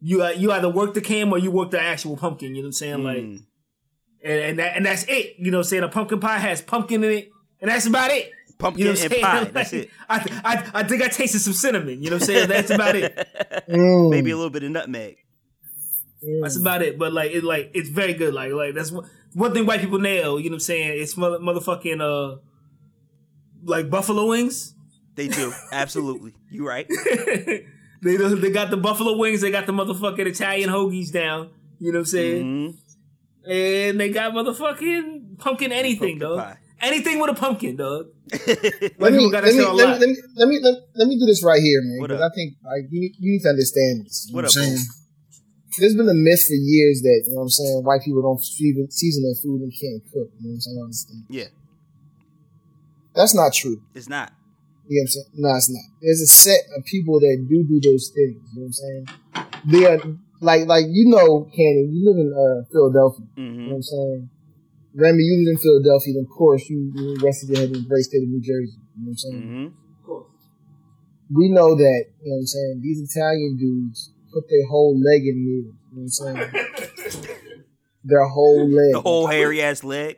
you 0.01 0.23
uh, 0.23 0.31
you 0.31 0.53
either 0.53 0.69
work 0.69 0.95
the 0.95 1.01
cam 1.01 1.33
or 1.33 1.39
you 1.39 1.51
work 1.51 1.71
the 1.71 1.81
actual 1.81 2.17
pumpkin. 2.17 2.55
You 2.55 2.63
know 2.63 2.67
what 2.67 2.69
I'm 2.69 2.73
saying? 2.73 3.05
Like 3.05 3.19
Mm. 3.19 3.43
and 4.25 4.41
and, 4.41 4.59
that, 4.59 4.77
and 4.77 4.87
that's 4.87 5.05
it. 5.05 5.37
You 5.39 5.51
know 5.51 5.59
what 5.59 5.67
I'm 5.67 5.69
saying? 5.71 5.83
A 5.85 5.89
pumpkin 5.89 6.21
pie 6.21 6.39
has 6.39 6.61
pumpkin 6.61 7.05
in 7.05 7.11
it, 7.11 7.31
and 7.61 7.71
that's 7.71 7.87
about 7.87 8.11
it. 8.11 8.31
pumpkin 8.59 8.87
You 8.87 8.93
know 8.95 9.01
and 9.01 9.13
pie. 9.13 9.39
Like, 9.41 9.53
That's 9.59 9.73
it. 9.73 9.91
I, 10.09 10.41
I 10.45 10.81
I 10.81 10.83
think 10.85 11.03
I 11.03 11.09
tasted 11.09 11.41
some 11.41 11.53
cinnamon. 11.53 12.03
You 12.03 12.11
know 12.11 12.17
what 12.17 12.23
I'm 12.23 12.27
saying? 12.27 12.49
That's 12.49 12.71
about 12.71 12.97
it. 12.97 13.29
Mm. 13.69 14.11
Maybe 14.11 14.31
a 14.31 14.37
little 14.37 14.51
bit 14.51 14.63
of 14.63 14.71
nutmeg. 14.71 15.17
That's 16.43 16.57
about 16.57 16.83
it. 16.83 16.99
But 16.99 17.13
like, 17.13 17.33
it 17.33 17.43
like 17.43 17.73
it's 17.75 17.89
very 17.89 18.15
good. 18.15 18.33
Like, 18.33 18.53
like 18.53 18.75
that's 18.75 18.93
one, 18.93 19.09
one 19.35 19.53
thing 19.53 19.67
white 19.67 19.81
people 19.81 19.99
nail. 19.99 20.39
You 20.39 20.51
know 20.51 20.55
what 20.55 20.57
I'm 20.57 20.61
saying? 20.61 21.01
It's 21.03 21.17
mother, 21.17 21.39
motherfucking 21.39 22.01
uh, 22.01 22.39
like 23.65 23.91
buffalo 23.91 24.27
wings. 24.29 24.75
They 25.17 25.29
do 25.29 25.53
absolutely. 25.73 26.35
You 26.51 26.67
right. 26.69 26.87
they 28.03 28.17
they 28.17 28.51
got 28.51 28.71
the 28.71 28.77
buffalo 28.77 29.17
wings. 29.17 29.41
They 29.41 29.51
got 29.51 29.67
the 29.67 29.73
motherfucking 29.73 30.27
Italian 30.27 30.71
hoagies 30.71 31.11
down. 31.13 31.51
You 31.81 31.93
know 31.93 31.99
what 31.99 32.01
I'm 32.01 32.07
saying? 32.07 32.45
Mhm. 32.45 32.77
And 33.51 34.01
they 34.01 34.11
got 34.11 34.33
motherfucking 34.33 35.39
pumpkin 35.39 35.73
anything, 35.73 36.19
Pumpkin 36.19 36.19
dog. 36.19 36.39
pie. 36.39 36.59
Anything 36.83 37.19
with 37.19 37.31
a 37.31 37.35
pumpkin, 37.35 37.77
dog. 37.77 38.09
Let 38.47 39.13
me, 39.15 39.31
let, 39.31 39.45
me, 39.45 39.53
let, 39.53 39.55
me, 39.55 39.63
let, 39.63 40.01
me, 40.01 40.17
let, 40.37 40.49
me, 40.49 40.59
let, 40.61 40.75
let 40.95 41.09
me 41.09 41.19
do 41.19 41.25
this 41.27 41.43
right 41.45 41.63
here, 41.63 41.81
man. 41.83 41.99
Because? 42.03 42.21
I 42.21 42.29
think 42.35 42.55
like, 42.65 42.83
you, 42.91 43.01
need- 43.01 43.15
you 43.19 43.33
need 43.33 43.43
to 43.43 43.49
understand 43.49 44.05
this. 44.05 44.27
You 44.29 44.35
What 44.35 44.43
know 44.43 44.49
up, 44.49 44.57
I'm 44.57 44.63
saying? 44.77 44.79
There's 45.79 45.95
been 45.95 46.09
a 46.09 46.15
myth 46.15 46.43
for 46.47 46.55
years 46.55 47.01
that, 47.03 47.23
you 47.27 47.31
know 47.33 47.37
what 47.37 47.43
I'm 47.45 47.49
saying, 47.51 47.83
white 47.85 48.01
people 48.05 48.21
don't 48.23 48.43
season, 48.45 48.91
season 48.91 49.23
their 49.23 49.35
food 49.43 49.63
and 49.63 49.73
can't 49.73 50.03
cook. 50.13 50.29
You 50.41 50.49
know 50.49 50.59
what 50.75 50.85
I'm 50.87 50.93
saying? 50.93 51.25
Yeah, 51.31 51.45
That's 53.15 53.35
not 53.35 53.53
true. 53.55 53.81
it's 53.95 54.09
not. 54.09 54.33
You 54.89 55.01
know 55.01 55.03
what 55.03 55.03
I'm 55.03 55.09
saying? 55.09 55.27
No, 55.35 55.49
it's 55.57 55.71
not. 55.71 55.87
There's 56.03 56.21
a 56.21 56.27
set 56.27 56.61
of 56.77 56.85
people 56.85 57.21
that 57.21 57.47
do 57.49 57.65
do 57.65 57.81
those 57.81 58.09
things. 58.15 58.39
You 58.55 58.61
know 58.61 58.67
what 58.67 58.67
I'm 58.67 58.73
saying? 58.73 59.07
They 59.67 59.85
are 59.87 59.99
like 60.41 60.67
like 60.67 60.87
you 60.89 61.11
know, 61.11 61.51
Cannon. 61.55 61.91
You 61.93 62.07
live 62.07 62.19
in 62.19 62.31
uh, 62.33 62.65
Philadelphia. 62.71 63.27
You 63.37 63.43
know 63.43 63.53
hmm 63.53 63.71
what 63.71 63.77
I'm 63.77 63.83
saying? 63.83 64.31
Remy, 64.95 65.23
you 65.23 65.45
live 65.45 65.53
in 65.57 65.59
Philadelphia. 65.59 66.15
And 66.17 66.27
of 66.27 66.31
course, 66.33 66.69
you, 66.71 66.91
you 66.95 67.17
rested 67.23 67.51
your 67.51 67.59
head 67.61 67.69
in 67.69 67.83
the 67.83 67.89
great 67.89 68.05
state 68.05 68.23
of 68.23 68.29
New 68.29 68.41
Jersey. 68.41 68.79
You 68.97 69.05
know 69.05 69.05
what 69.05 69.11
I'm 69.11 69.17
saying? 69.17 69.43
Mm-hmm. 69.43 69.67
Of 69.67 70.07
course. 70.07 70.31
We 71.35 71.51
know 71.51 71.75
that. 71.75 72.05
You 72.23 72.31
know 72.31 72.37
what 72.37 72.41
I'm 72.41 72.47
saying? 72.47 72.81
These 72.83 73.01
Italian 73.11 73.57
dudes 73.59 74.13
put 74.33 74.45
their 74.49 74.67
whole 74.69 74.97
leg 74.97 75.27
in 75.27 75.37
meals. 75.45 75.75
You 75.93 75.97
know 75.99 76.09
what 76.09 76.39
I'm 76.39 77.13
saying? 77.13 77.37
their 78.05 78.27
whole 78.27 78.71
leg. 78.71 78.93
The 78.93 79.01
whole 79.01 79.27
hairy 79.27 79.61
ass 79.61 79.85
leg. 79.85 80.17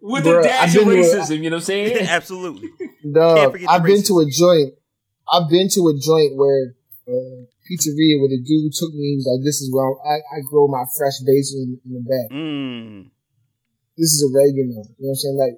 With, 0.00 0.24
with 0.24 0.34
Bruh, 0.34 0.42
the 0.42 0.48
dash 0.48 0.74
I've 0.76 0.82
of 0.82 0.88
been 0.88 1.02
to 1.02 1.10
a- 1.10 1.14
racism, 1.14 1.42
you 1.42 1.50
know 1.50 1.56
what 1.56 1.62
I'm 1.62 1.64
saying? 1.66 2.06
absolutely. 2.08 2.68
Can't 2.78 3.14
Dog, 3.14 3.58
I've 3.68 3.82
been 3.82 4.02
racism. 4.02 4.06
to 4.06 4.18
a 4.20 4.26
joint. 4.30 4.74
I've 5.32 5.48
been 5.50 5.68
to 5.68 5.80
a 5.88 5.94
joint 5.98 6.36
where 6.36 6.74
uh, 7.08 7.44
pizzeria 7.66 8.16
where 8.20 8.30
the 8.32 8.40
dude 8.44 8.72
took 8.72 8.92
me. 8.94 9.12
He 9.12 9.16
was 9.16 9.26
like, 9.28 9.44
"This 9.44 9.60
is 9.60 9.72
where 9.72 9.84
I, 9.84 10.16
I 10.38 10.40
grow 10.48 10.68
my 10.68 10.84
fresh 10.96 11.18
basil 11.26 11.60
in, 11.66 11.80
in 11.84 11.92
the 11.98 12.04
back. 12.06 12.28
Mm. 12.32 13.10
This 13.96 14.12
is 14.12 14.24
oregano." 14.24 14.86
You 14.96 15.04
know 15.04 15.08
what 15.08 15.08
I'm 15.10 15.14
saying? 15.16 15.36
Like, 15.38 15.56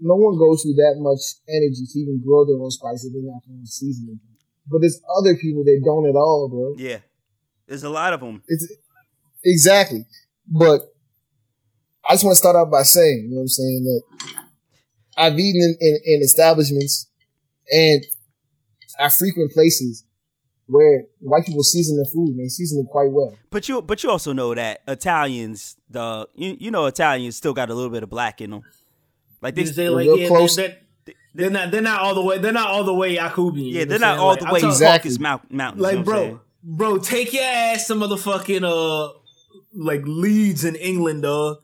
no 0.00 0.14
one 0.16 0.38
goes 0.38 0.62
through 0.62 0.74
that 0.78 0.96
much 0.98 1.22
energy 1.48 1.82
to 1.86 1.98
even 1.98 2.22
grow 2.24 2.44
their 2.44 2.58
own 2.62 2.70
spices. 2.70 3.10
They're 3.12 3.22
not 3.22 3.42
going 3.46 3.62
to 3.64 3.66
season 3.70 4.08
it. 4.12 4.18
But 4.70 4.80
there's 4.80 5.00
other 5.18 5.34
people 5.36 5.64
that 5.64 5.80
don't 5.84 6.06
at 6.08 6.14
all, 6.14 6.48
bro. 6.48 6.74
Yeah, 6.78 6.98
there's 7.66 7.82
a 7.84 7.90
lot 7.90 8.12
of 8.12 8.20
them. 8.20 8.42
It's 8.46 8.66
exactly. 9.44 10.04
But 10.46 10.91
I 12.12 12.14
just 12.14 12.24
want 12.24 12.32
to 12.34 12.38
start 12.38 12.56
out 12.56 12.70
by 12.70 12.82
saying, 12.82 13.22
you 13.24 13.30
know 13.30 13.36
what 13.36 13.42
I'm 13.42 13.48
saying, 13.48 13.84
that 13.84 14.02
I've 15.16 15.38
eaten 15.38 15.76
in, 15.80 15.88
in, 15.88 15.98
in 16.16 16.22
establishments 16.22 17.08
and 17.72 18.04
I 19.00 19.08
frequent 19.08 19.50
places 19.52 20.04
where 20.66 21.04
white 21.20 21.46
people 21.46 21.62
season 21.62 21.96
their 21.96 22.04
food 22.12 22.28
and 22.36 22.40
they 22.40 22.48
season 22.48 22.84
it 22.86 22.90
quite 22.90 23.10
well. 23.10 23.34
But 23.50 23.66
you, 23.66 23.80
but 23.80 24.02
you 24.02 24.10
also 24.10 24.34
know 24.34 24.54
that 24.54 24.82
Italians, 24.86 25.76
the 25.88 26.28
you, 26.34 26.54
you 26.60 26.70
know 26.70 26.84
Italians 26.84 27.36
still 27.36 27.54
got 27.54 27.70
a 27.70 27.74
little 27.74 27.90
bit 27.90 28.02
of 28.02 28.10
black 28.10 28.42
in 28.42 28.50
them. 28.50 28.62
Like 29.40 29.54
they, 29.54 29.62
You 29.62 29.66
know 29.66 29.70
what 29.70 29.72
I'm 29.72 29.74
saying? 29.74 29.76
They're 29.76 29.90
Like, 29.96 30.06
real 30.06 30.18
yeah, 30.18 30.28
close. 30.28 30.56
They're, 30.56 30.76
they're, 31.06 31.14
they're 31.34 31.50
not. 31.50 31.70
They're 31.70 31.80
not 31.80 32.00
all 32.00 32.14
the 32.14 32.22
way. 32.22 32.38
They're 32.38 32.52
not 32.52 32.68
all 32.68 32.84
the 32.84 32.94
way 32.94 33.16
Yakubian. 33.16 33.72
yeah, 33.72 33.84
they're 33.86 33.98
not 33.98 34.18
all 34.18 34.28
Like, 34.28 34.38
the 34.40 34.44
way 34.46 34.60
talking- 34.60 34.68
Exactly. 34.68 35.08
Caucasus 35.10 35.18
Mount, 35.18 35.50
mountains. 35.50 35.82
Like, 35.82 35.92
you 35.92 35.96
know 35.96 36.00
what 36.02 36.04
bro, 36.04 36.22
saying? 36.24 36.40
bro, 36.62 36.98
take 36.98 37.32
your 37.32 37.42
ass 37.44 37.86
to 37.86 37.94
motherfucking 37.94 38.62
uh, 38.64 39.12
like 39.74 40.02
Leeds 40.04 40.64
in 40.66 40.76
England, 40.76 41.22
dog. 41.22 41.56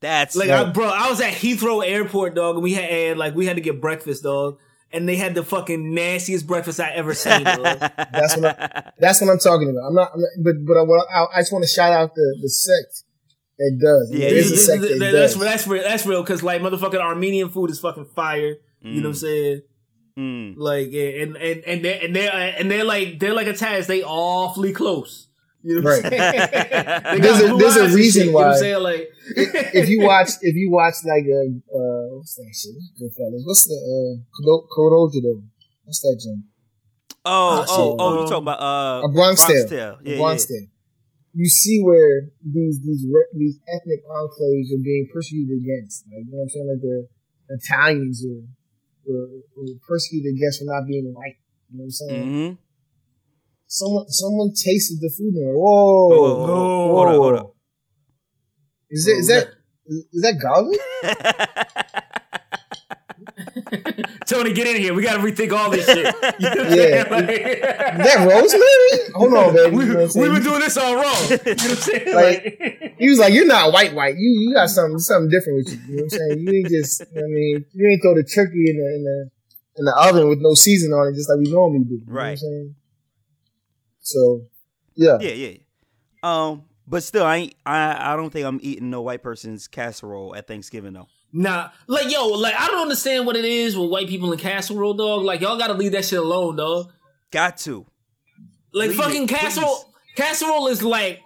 That's 0.00 0.34
Like, 0.36 0.48
Right. 0.48 0.66
I, 0.66 0.70
bro, 0.70 0.86
I 0.86 1.08
was 1.10 1.20
at 1.20 1.32
Heathrow 1.32 1.86
Airport, 1.86 2.34
dog, 2.34 2.56
and 2.56 2.62
we 2.62 2.74
had 2.74 2.84
and, 2.90 3.18
like 3.18 3.34
we 3.34 3.46
had 3.46 3.56
to 3.56 3.62
get 3.62 3.80
breakfast, 3.80 4.22
dog, 4.22 4.58
and 4.92 5.08
they 5.08 5.16
had 5.16 5.34
the 5.34 5.44
fucking 5.44 5.94
nastiest 5.94 6.46
breakfast 6.46 6.80
I 6.80 6.90
ever 6.90 7.14
seen, 7.14 7.44
dog. 7.44 7.62
That's 7.62 8.36
what 8.36 8.44
I, 8.46 8.92
that's 8.98 9.20
what 9.20 9.30
I'm 9.30 9.38
talking 9.38 9.70
about. 9.70 9.86
I'm 9.86 9.94
not, 9.94 10.10
I'm 10.14 10.20
not 10.20 10.30
but 10.42 10.54
but 10.66 10.76
I, 10.76 10.82
what 10.82 11.06
I, 11.14 11.26
I 11.36 11.40
just 11.40 11.52
want 11.52 11.64
to 11.64 11.70
shout 11.70 11.92
out 11.92 12.14
the 12.14 12.38
the 12.42 12.48
sect 12.48 13.04
that 13.58 13.78
does. 13.80 14.10
Yeah, 14.12 14.28
there 14.30 14.38
is 14.38 14.50
a 14.50 14.54
yeah, 14.56 14.60
sect 14.62 14.82
that 14.82 14.98
that's 15.12 15.34
does. 15.34 15.38
that's 15.38 15.66
real. 15.66 15.82
That's 15.82 16.06
real 16.06 16.22
because 16.22 16.42
like 16.42 16.60
motherfucking 16.62 17.00
Armenian 17.00 17.50
food 17.50 17.70
is 17.70 17.78
fucking 17.78 18.06
fire. 18.16 18.56
You 18.82 19.02
know 19.02 19.08
what 19.08 19.08
I'm 19.08 19.14
saying? 19.14 19.62
Mm. 20.18 20.54
Like 20.56 20.88
and 20.88 21.36
and 21.36 21.64
and 21.64 21.84
they're 21.84 22.00
and 22.02 22.16
they're 22.16 22.54
and 22.58 22.70
they're 22.70 22.84
like 22.84 23.18
they're 23.20 23.34
like 23.34 23.46
Italians. 23.46 23.86
They 23.86 24.02
awfully 24.02 24.72
close. 24.72 25.28
You 25.62 25.74
know 25.76 25.82
what 25.82 26.04
I'm 26.04 26.10
Right. 26.10 26.10
saying? 26.12 27.02
They 27.12 27.20
got 27.20 27.20
There's 27.20 27.40
a- 27.50 27.54
there's 27.56 27.76
a 27.76 27.88
reason 27.96 28.22
shit, 28.22 28.26
You 28.26 28.32
know 28.32 28.38
why. 28.38 28.56
Saying? 28.56 28.82
Like 28.82 29.08
if 29.76 29.88
you 29.88 30.00
watch, 30.10 30.30
if 30.40 30.54
you 30.56 30.70
watch 30.70 30.94
like 31.04 31.26
a, 31.28 31.42
uh, 31.68 32.16
what's 32.16 32.34
that 32.36 32.50
shit? 32.54 32.76
Goodfellas. 33.00 33.44
What's 33.44 33.66
the, 33.68 33.76
uh, 33.76 34.14
Corojo 34.74 35.42
What's 35.84 36.00
that 36.00 36.16
joint? 36.22 36.44
Oh, 37.24 37.60
Ah, 37.60 37.66
oh, 37.68 37.96
oh! 37.98 38.12
You 38.14 38.20
Um, 38.20 38.26
talking 38.28 38.44
about 38.48 38.60
uh, 38.62 39.06
A 39.06 39.12
Bronx 39.12 39.44
Tale. 39.46 39.68
Tale. 39.68 39.98
A 40.00 40.08
Yeah, 40.08 40.16
Bronx 40.16 40.46
Tale. 40.46 40.66
You 41.34 41.46
see 41.46 41.80
where 41.82 42.26
these, 42.42 42.80
these, 42.82 43.04
re- 43.06 43.30
these 43.36 43.58
ethnic 43.68 44.00
enclaves 44.08 44.72
are 44.74 44.82
being 44.82 45.06
persecuted 45.12 45.58
against. 45.62 46.04
Like, 46.08 46.24
you 46.26 46.32
know 46.32 46.38
what 46.38 46.42
I'm 46.44 46.48
saying? 46.48 46.68
Like 46.72 46.80
the 46.82 47.08
Italians 47.60 48.24
are, 48.24 48.42
were, 49.06 49.28
were 49.56 49.74
persecuted 49.86 50.34
against 50.34 50.58
for 50.60 50.64
not 50.64 50.86
being 50.88 51.12
white. 51.14 51.36
You 51.70 51.78
know 51.78 51.84
what 51.84 51.92
I'm 51.92 52.08
yeah. 52.08 52.24
saying? 52.24 52.56
hmm 52.56 52.69
Someone, 53.72 54.08
someone 54.08 54.50
tasted 54.52 54.98
the 55.00 55.08
food 55.16 55.32
and 55.32 55.46
went, 55.46 55.56
whoa, 55.58 56.08
Whoa, 56.08 56.46
No. 56.46 56.54
hold 56.92 57.08
up, 57.08 57.14
hold 57.14 57.34
up. 57.36 57.54
Is 58.90 59.04
that, 59.04 59.12
is 59.12 59.26
that, 59.28 59.46
is, 59.86 60.06
is 60.12 60.22
that 60.22 60.40
garlic? 60.42 60.80
Tony, 64.26 64.52
get 64.52 64.66
in 64.66 64.76
here. 64.82 64.92
We 64.92 65.02
got 65.04 65.14
to 65.18 65.22
rethink 65.22 65.52
all 65.52 65.70
this 65.70 65.86
shit. 65.86 65.96
You 66.40 66.50
know 66.50 66.62
Yeah. 66.74 67.06
Like- 67.10 67.30
Is 67.30 68.06
that 68.06 68.26
rosemary? 68.28 69.12
Hold 69.14 69.34
on, 69.34 69.54
baby. 69.54 69.76
we, 69.76 69.84
You 69.84 69.88
know 69.90 69.94
what 69.94 70.02
I'm 70.02 70.10
saying? 70.10 70.22
we've 70.24 70.34
been 70.34 70.42
doing 70.42 70.60
this 70.60 70.76
all 70.76 70.94
wrong. 70.96 71.22
You 71.30 71.30
know 71.30 71.36
what 71.36 71.62
I'm 71.62 71.76
saying? 71.76 72.14
Like- 72.14 72.44
Like, 72.60 72.94
He 72.98 73.08
was 73.08 73.18
like, 73.20 73.32
"You're 73.32 73.46
not 73.46 73.72
white, 73.72 73.94
white. 73.94 74.16
You 74.18 74.28
you 74.40 74.52
got 74.54 74.68
something 74.68 74.98
something 74.98 75.30
different 75.30 75.58
with 75.64 75.68
you. 75.72 75.78
You 75.88 75.96
know 75.96 76.02
what 76.02 76.12
I'm 76.12 76.18
saying? 76.18 76.38
You 76.40 76.52
ain't 76.58 76.68
just. 76.68 77.00
You 77.00 77.06
know 77.06 77.22
what 77.22 77.24
I 77.24 77.28
mean, 77.30 77.64
you 77.72 77.88
ain't 77.88 78.02
throw 78.02 78.14
the 78.14 78.24
turkey 78.24 78.64
in 78.68 78.76
the 78.76 78.86
in 78.96 79.02
the 79.04 79.30
in 79.78 79.84
the 79.86 79.94
oven 79.96 80.28
with 80.28 80.40
no 80.40 80.54
season 80.54 80.92
on 80.92 81.08
it, 81.08 81.14
just 81.16 81.28
like 81.30 81.38
we 81.38 81.50
normally 81.50 81.84
do. 81.84 81.94
You 81.94 81.98
Know 82.00 82.12
what 82.12 82.20
I'm 82.20 82.26
Right. 82.26 82.38
saying? 82.38 82.74
So, 84.00 84.42
yeah, 84.94 85.18
yeah, 85.20 85.32
yeah. 85.32 85.56
Um, 86.22 86.64
but 86.86 87.02
still, 87.02 87.24
I 87.24 87.36
ain't. 87.36 87.54
I 87.64 88.12
I 88.12 88.16
don't 88.16 88.30
think 88.30 88.46
I'm 88.46 88.58
eating 88.62 88.90
no 88.90 89.02
white 89.02 89.22
person's 89.22 89.68
casserole 89.68 90.34
at 90.34 90.46
Thanksgiving 90.46 90.92
though. 90.92 91.08
Nah, 91.32 91.70
like 91.86 92.10
yo, 92.10 92.26
like 92.26 92.54
I 92.58 92.66
don't 92.66 92.82
understand 92.82 93.26
what 93.26 93.36
it 93.36 93.44
is 93.44 93.78
with 93.78 93.90
white 93.90 94.08
people 94.08 94.32
in 94.32 94.38
casserole, 94.38 94.94
dog. 94.94 95.22
Like 95.22 95.40
y'all 95.40 95.56
gotta 95.56 95.74
leave 95.74 95.92
that 95.92 96.04
shit 96.04 96.18
alone, 96.18 96.56
dog. 96.56 96.92
Got 97.30 97.58
to. 97.58 97.86
Like 98.72 98.88
Leave 98.88 98.98
fucking 98.98 99.22
it, 99.24 99.28
casserole. 99.28 99.76
please. 99.76 99.84
Casserole 100.16 100.66
is 100.66 100.82
like 100.82 101.20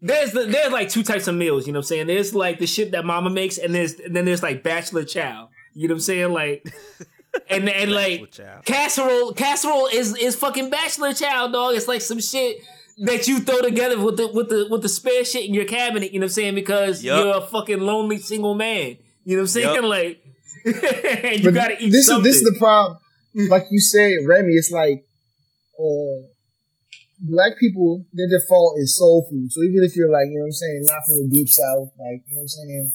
there's 0.00 0.32
the, 0.32 0.44
there's 0.44 0.72
like 0.72 0.88
two 0.88 1.02
types 1.02 1.26
of 1.28 1.34
meals. 1.34 1.66
You 1.66 1.72
know 1.72 1.78
what 1.78 1.86
I'm 1.86 1.88
saying? 1.88 2.06
There's 2.06 2.34
like 2.34 2.58
the 2.58 2.66
shit 2.66 2.92
that 2.92 3.04
mama 3.04 3.30
makes, 3.30 3.58
and 3.58 3.74
there's 3.74 3.98
and 3.98 4.14
then 4.14 4.24
there's 4.24 4.42
like 4.42 4.62
bachelor 4.62 5.04
chow. 5.04 5.48
You 5.74 5.88
know 5.88 5.94
what 5.94 5.96
I'm 5.96 6.00
saying? 6.02 6.32
Like 6.32 6.64
and 7.48 7.68
and 7.68 7.92
like 7.92 8.32
casserole 8.64 9.32
casserole 9.32 9.86
is 9.92 10.16
is 10.16 10.36
fucking 10.36 10.70
bachelor 10.70 11.12
child 11.12 11.52
dog. 11.52 11.74
It's 11.76 11.88
like 11.88 12.00
some 12.00 12.20
shit 12.20 12.58
that 13.04 13.26
you 13.28 13.40
throw 13.40 13.60
together 13.62 13.98
with 14.02 14.16
the 14.16 14.28
with 14.28 14.48
the 14.48 14.66
with 14.70 14.82
the 14.82 14.88
spare 14.88 15.24
shit 15.24 15.46
in 15.46 15.54
your 15.54 15.64
cabinet. 15.64 16.12
You 16.12 16.20
know 16.20 16.24
what 16.24 16.30
I'm 16.30 16.34
saying? 16.34 16.54
Because 16.54 17.02
Yup. 17.02 17.24
you're 17.24 17.36
a 17.36 17.40
fucking 17.46 17.80
lonely 17.80 18.18
single 18.18 18.54
man. 18.54 18.96
You 19.24 19.36
know 19.36 19.42
what 19.42 19.42
I'm 19.42 19.46
saying? 19.48 19.74
Yup. 19.74 19.84
Like 19.84 20.22
you 20.64 21.44
But 21.44 21.54
gotta 21.54 21.76
eat 21.82 21.90
this 21.90 22.06
something. 22.06 22.28
is 22.28 22.40
this 22.42 22.46
is 22.46 22.52
the 22.52 22.58
problem. 22.58 22.98
Like 23.34 23.64
you 23.70 23.80
said, 23.80 24.26
Remy, 24.26 24.52
it's 24.52 24.70
like 24.70 25.06
uh, 25.78 26.26
black 27.20 27.58
people. 27.58 28.04
Their 28.12 28.28
default 28.28 28.74
is 28.78 28.96
soul 28.98 29.26
food. 29.30 29.50
So 29.52 29.62
even 29.62 29.84
if 29.84 29.96
you're 29.96 30.10
like, 30.10 30.26
you 30.28 30.34
know 30.38 30.42
what 30.42 30.46
I'm 30.46 30.52
saying, 30.52 30.80
not 30.84 31.06
from 31.06 31.16
the 31.22 31.28
deep 31.30 31.48
south, 31.48 31.88
like 31.96 32.24
you 32.28 32.36
know 32.36 32.40
what 32.40 32.42
I'm 32.42 32.48
saying, 32.48 32.92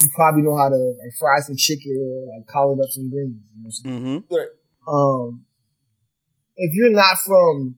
you 0.00 0.08
probably 0.14 0.42
know 0.42 0.56
how 0.56 0.68
to 0.68 0.76
like 0.76 1.12
fry 1.18 1.40
some 1.40 1.56
chicken 1.56 1.96
or 2.00 2.36
like 2.36 2.46
collard 2.46 2.80
up 2.80 2.90
some 2.90 3.10
greens. 3.10 3.36
You 3.54 3.62
know 3.62 3.64
what 3.64 3.66
I'm 3.66 3.70
saying? 3.72 4.22
Mm-hmm. 4.22 4.88
um, 4.88 5.44
if 6.56 6.74
you're 6.74 6.90
not 6.92 7.16
from 7.24 7.76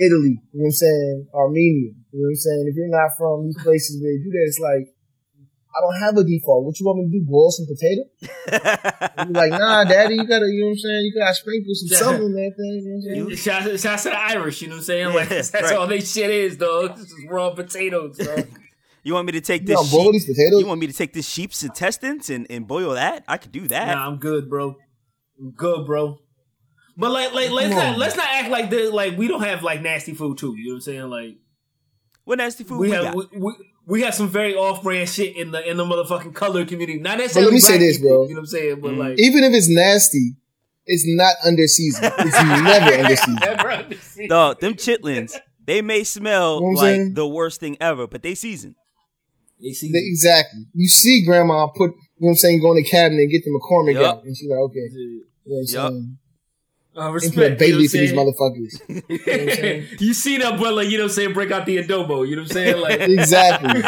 Italy, 0.00 0.40
you 0.52 0.58
know 0.60 0.64
what 0.64 0.66
I'm 0.66 0.72
saying, 0.72 1.26
Armenia, 1.34 1.92
you 2.12 2.20
know 2.20 2.26
what 2.26 2.28
I'm 2.30 2.36
saying, 2.36 2.66
if 2.68 2.76
you're 2.76 2.88
not 2.88 3.10
from 3.16 3.46
these 3.46 3.62
places 3.62 4.00
where 4.02 4.12
they 4.12 4.22
do 4.24 4.30
that, 4.30 4.44
it's 4.46 4.58
like, 4.58 4.94
I 5.74 5.80
don't 5.80 6.00
have 6.00 6.16
a 6.18 6.24
default. 6.24 6.64
What 6.66 6.78
you 6.78 6.84
want 6.84 6.98
me 6.98 7.04
to 7.06 7.18
do? 7.18 7.24
Boil 7.24 7.50
some 7.50 7.64
potato? 7.64 8.02
You're 9.24 9.32
like, 9.32 9.52
nah, 9.58 9.84
daddy, 9.84 10.16
you 10.16 10.26
gotta, 10.26 10.44
you 10.46 10.60
know 10.60 10.66
what 10.66 10.72
I'm 10.72 10.78
saying, 10.78 11.04
you 11.06 11.14
gotta 11.18 11.34
sprinkle 11.34 11.74
some 11.74 11.88
Yeah. 11.90 11.98
something 11.98 12.26
in 12.26 12.32
that 12.34 12.52
thing, 12.58 12.82
you 12.84 13.16
know 13.16 13.24
what 13.24 13.32
I'm 13.32 13.36
saying? 13.36 13.36
Shout, 13.36 13.80
shout 13.80 13.98
to 14.00 14.08
the 14.10 14.18
Irish, 14.18 14.60
you 14.60 14.68
know 14.68 14.74
what 14.74 14.78
I'm 14.80 14.84
saying? 14.84 15.08
Yeah, 15.08 15.14
like 15.14 15.28
that's 15.30 15.54
right. 15.54 15.72
all 15.72 15.86
they 15.86 16.00
shit 16.00 16.28
is, 16.30 16.58
dog. 16.58 16.96
This 16.96 17.06
is 17.06 17.24
raw 17.26 17.54
potatoes, 17.54 18.18
dog. 18.18 18.48
you 19.02 19.14
want 19.14 19.26
me 19.26 19.32
to 19.32 19.40
take 19.40 19.66
this? 19.66 19.76
gonna 19.76 19.88
sheep- 19.88 20.12
these 20.12 20.24
potatoes? 20.26 20.60
You 20.60 20.66
want 20.66 20.80
me 20.80 20.86
to 20.86 20.92
take 20.92 21.12
this 21.12 21.28
sheep's 21.28 21.62
intestines 21.62 22.30
and, 22.30 22.46
and 22.50 22.66
boil 22.66 22.90
that? 22.94 23.24
I 23.28 23.36
could 23.38 23.52
do 23.52 23.66
that. 23.68 23.94
nah, 23.94 24.06
I'm 24.06 24.18
good, 24.18 24.48
bro. 24.48 24.76
I'm 25.40 25.50
good, 25.52 25.86
bro. 25.86 26.18
But 26.96 27.10
like, 27.10 27.32
like 27.32 27.50
let's 27.50 27.68
Come 27.70 27.78
not 27.78 27.92
on. 27.94 27.98
let's 27.98 28.16
not 28.16 28.26
act 28.30 28.50
like 28.50 28.68
this. 28.70 28.92
Like 28.92 29.16
we 29.16 29.26
don't 29.28 29.42
have 29.42 29.62
like 29.62 29.80
nasty 29.82 30.12
food 30.14 30.38
too. 30.38 30.54
You 30.56 30.64
know 30.66 30.70
what 30.72 30.76
I'm 30.76 30.80
saying? 30.82 31.10
Like, 31.10 31.36
What 32.24 32.38
nasty 32.38 32.64
food 32.64 32.78
we 32.78 32.88
we, 32.88 32.94
have 32.94 33.04
got? 33.04 33.16
we, 33.16 33.38
we, 33.38 33.52
we 33.86 34.02
have 34.02 34.14
some 34.14 34.28
very 34.28 34.54
off 34.54 34.82
brand 34.82 35.08
shit 35.08 35.34
in 35.36 35.50
the 35.52 35.68
in 35.68 35.76
the 35.78 35.84
motherfucking 35.84 36.34
color 36.34 36.64
community. 36.66 36.98
Not 37.00 37.18
But 37.18 37.34
let 37.34 37.52
me 37.52 37.58
say 37.60 37.72
black 37.74 37.80
this, 37.80 37.96
people, 37.96 38.10
bro. 38.10 38.22
You 38.24 38.28
know 38.28 38.34
what 38.34 38.38
I'm 38.40 38.46
saying? 38.46 38.80
But 38.80 38.90
Mm. 38.92 38.98
like, 38.98 39.18
Even 39.18 39.42
if 39.44 39.52
it's 39.54 39.68
nasty, 39.68 40.32
it's 40.86 41.04
not 41.06 41.34
under 41.46 41.66
season. 41.66 42.04
It's 42.18 42.42
never 42.42 42.94
under 43.02 43.16
season. 43.16 43.34
never 43.36 43.70
understand. 43.72 44.28
Dog, 44.28 44.60
them 44.60 44.74
chitlins, 44.74 45.34
they 45.64 45.80
may 45.80 46.04
smell 46.04 46.56
You 46.56 46.60
know 46.60 46.66
like 46.80 46.84
saying? 46.96 47.14
the 47.14 47.26
worst 47.26 47.58
thing 47.60 47.76
ever, 47.80 48.06
but 48.06 48.22
they 48.22 48.34
season. 48.34 48.74
They 49.62 49.72
see- 49.72 49.90
Exactly. 49.94 50.64
You 50.74 50.88
see 50.88 51.24
grandma 51.24 51.66
put, 51.68 51.90
you 51.90 51.96
know 51.96 51.96
what 52.18 52.28
I'm 52.30 52.36
saying, 52.36 52.60
go 52.60 52.70
in 52.72 52.76
the 52.82 52.84
cabinet 52.84 53.20
and 53.22 53.30
get 53.30 53.44
the 53.44 53.50
McCormick 53.50 53.94
Yup. 53.94 54.16
out. 54.18 54.24
And 54.24 54.36
she's 54.36 54.48
like, 54.50 54.58
okay. 54.58 54.78
You 54.92 55.24
know 55.46 55.56
what 55.56 55.58
I'm 55.58 55.74
Yup. 55.74 55.92
saying? 55.92 56.18
Uh, 56.94 57.00
Infinite 57.00 57.12
respect, 57.14 57.34
you 57.38 57.40
know 57.40 57.56
baby 57.56 57.82
what 57.84 57.90
for 57.90 57.96
these 57.96 58.12
I'm 58.12 58.18
motherfuckers. 59.88 60.00
you 60.02 60.12
see 60.12 60.36
that 60.38 60.58
brother, 60.60 60.82
you 60.82 60.98
know 60.98 61.04
what 61.04 61.10
I'm 61.12 61.14
saying, 61.14 61.32
break 61.32 61.50
out 61.50 61.64
the 61.64 61.78
adobo, 61.78 62.28
you 62.28 62.36
know 62.36 62.42
what 62.42 62.50
I'm 62.50 62.54
saying? 62.54 62.80
Like 62.82 63.00
exactly. 63.08 63.80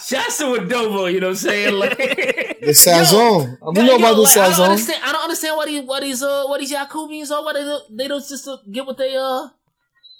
Shots 0.00 0.38
to 0.38 0.44
adobo, 0.56 1.12
you 1.12 1.20
know 1.20 1.28
what 1.28 1.32
I'm 1.32 1.36
saying? 1.36 1.74
Like 1.74 1.96
The 1.98 2.72
Sazon. 2.72 3.58
we 3.76 3.82
know 3.84 3.96
about 3.96 4.14
the 4.14 4.22
like, 4.22 4.36
I 4.38 4.50
don't 4.56 4.70
understand. 4.70 5.02
I 5.04 5.12
don't 5.12 5.22
understand 5.22 5.56
why 5.56 5.66
these, 5.66 5.82
why 5.84 6.00
these, 6.00 6.22
uh, 6.22 6.44
why 6.46 6.58
these 6.58 6.72
Yakubians 6.72 7.30
are. 7.30 7.44
Why 7.44 7.52
they 7.52 7.60
don't, 7.64 7.96
they 7.98 8.08
don't 8.08 8.26
just 8.26 8.48
uh, 8.48 8.56
get 8.70 8.86
what 8.86 8.96
they, 8.96 9.14
uh, 9.16 9.48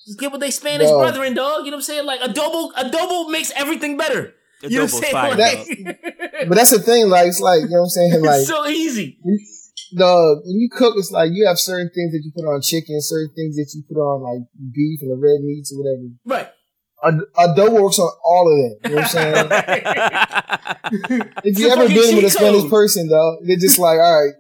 just 0.07 0.19
get 0.19 0.31
what 0.31 0.41
they 0.41 0.51
Spanish 0.51 0.89
Dog. 0.89 1.01
brethren, 1.01 1.35
dog. 1.35 1.65
You 1.65 1.71
know 1.71 1.77
what 1.77 1.77
I'm 1.77 1.83
saying? 1.83 2.07
Like 2.07 2.21
adobo, 2.21 2.73
adobo 2.75 3.31
makes 3.31 3.53
everything 3.57 3.97
better. 3.97 4.35
You 4.63 4.79
know 4.79 4.85
what 4.85 4.95
I'm 4.95 5.01
saying? 5.01 5.13
fire, 5.13 5.35
Like, 5.37 5.67
But 6.49 6.55
that's 6.55 6.71
the 6.71 6.79
thing, 6.79 7.09
like, 7.09 7.27
it's 7.27 7.41
like, 7.41 7.63
you 7.63 7.69
know 7.69 7.79
what 7.83 7.85
I'm 7.85 7.91
saying? 7.91 8.23
Like, 8.23 8.39
it's 8.41 8.49
so 8.49 8.65
easy. 8.67 9.19
the 9.93 10.41
when 10.45 10.61
you 10.61 10.69
cook, 10.71 10.95
it's 10.97 11.11
like 11.11 11.31
you 11.33 11.47
have 11.47 11.59
certain 11.59 11.91
things 11.95 12.13
that 12.13 12.23
you 12.25 12.31
put 12.35 12.45
on 12.47 12.61
chicken, 12.63 13.01
certain 13.01 13.35
things 13.35 13.57
that 13.57 13.73
you 13.75 13.83
put 13.89 13.99
on 14.01 14.23
like 14.23 14.47
beef 14.73 15.01
and 15.03 15.11
the 15.11 15.17
red 15.17 15.41
meats 15.43 15.73
or 15.75 15.79
whatever. 15.83 16.03
Right. 16.25 16.49
Ad- 17.05 17.27
Adobo 17.57 17.83
works 17.83 17.99
on 17.99 18.09
all 18.25 18.47
of 18.47 18.55
that. 18.63 18.79
You 18.89 18.95
know 18.95 19.03
what 19.03 19.05
I'm 19.05 19.11
saying? 19.11 19.35
if 21.45 21.59
you 21.59 21.69
ever 21.71 21.89
been 21.89 22.17
with 22.17 22.25
a 22.25 22.31
Spanish 22.31 22.63
code. 22.63 22.71
person, 22.71 23.09
though, 23.09 23.39
they're 23.45 23.57
just 23.57 23.79
like, 23.79 23.99
all 23.99 24.25
right, 24.25 24.35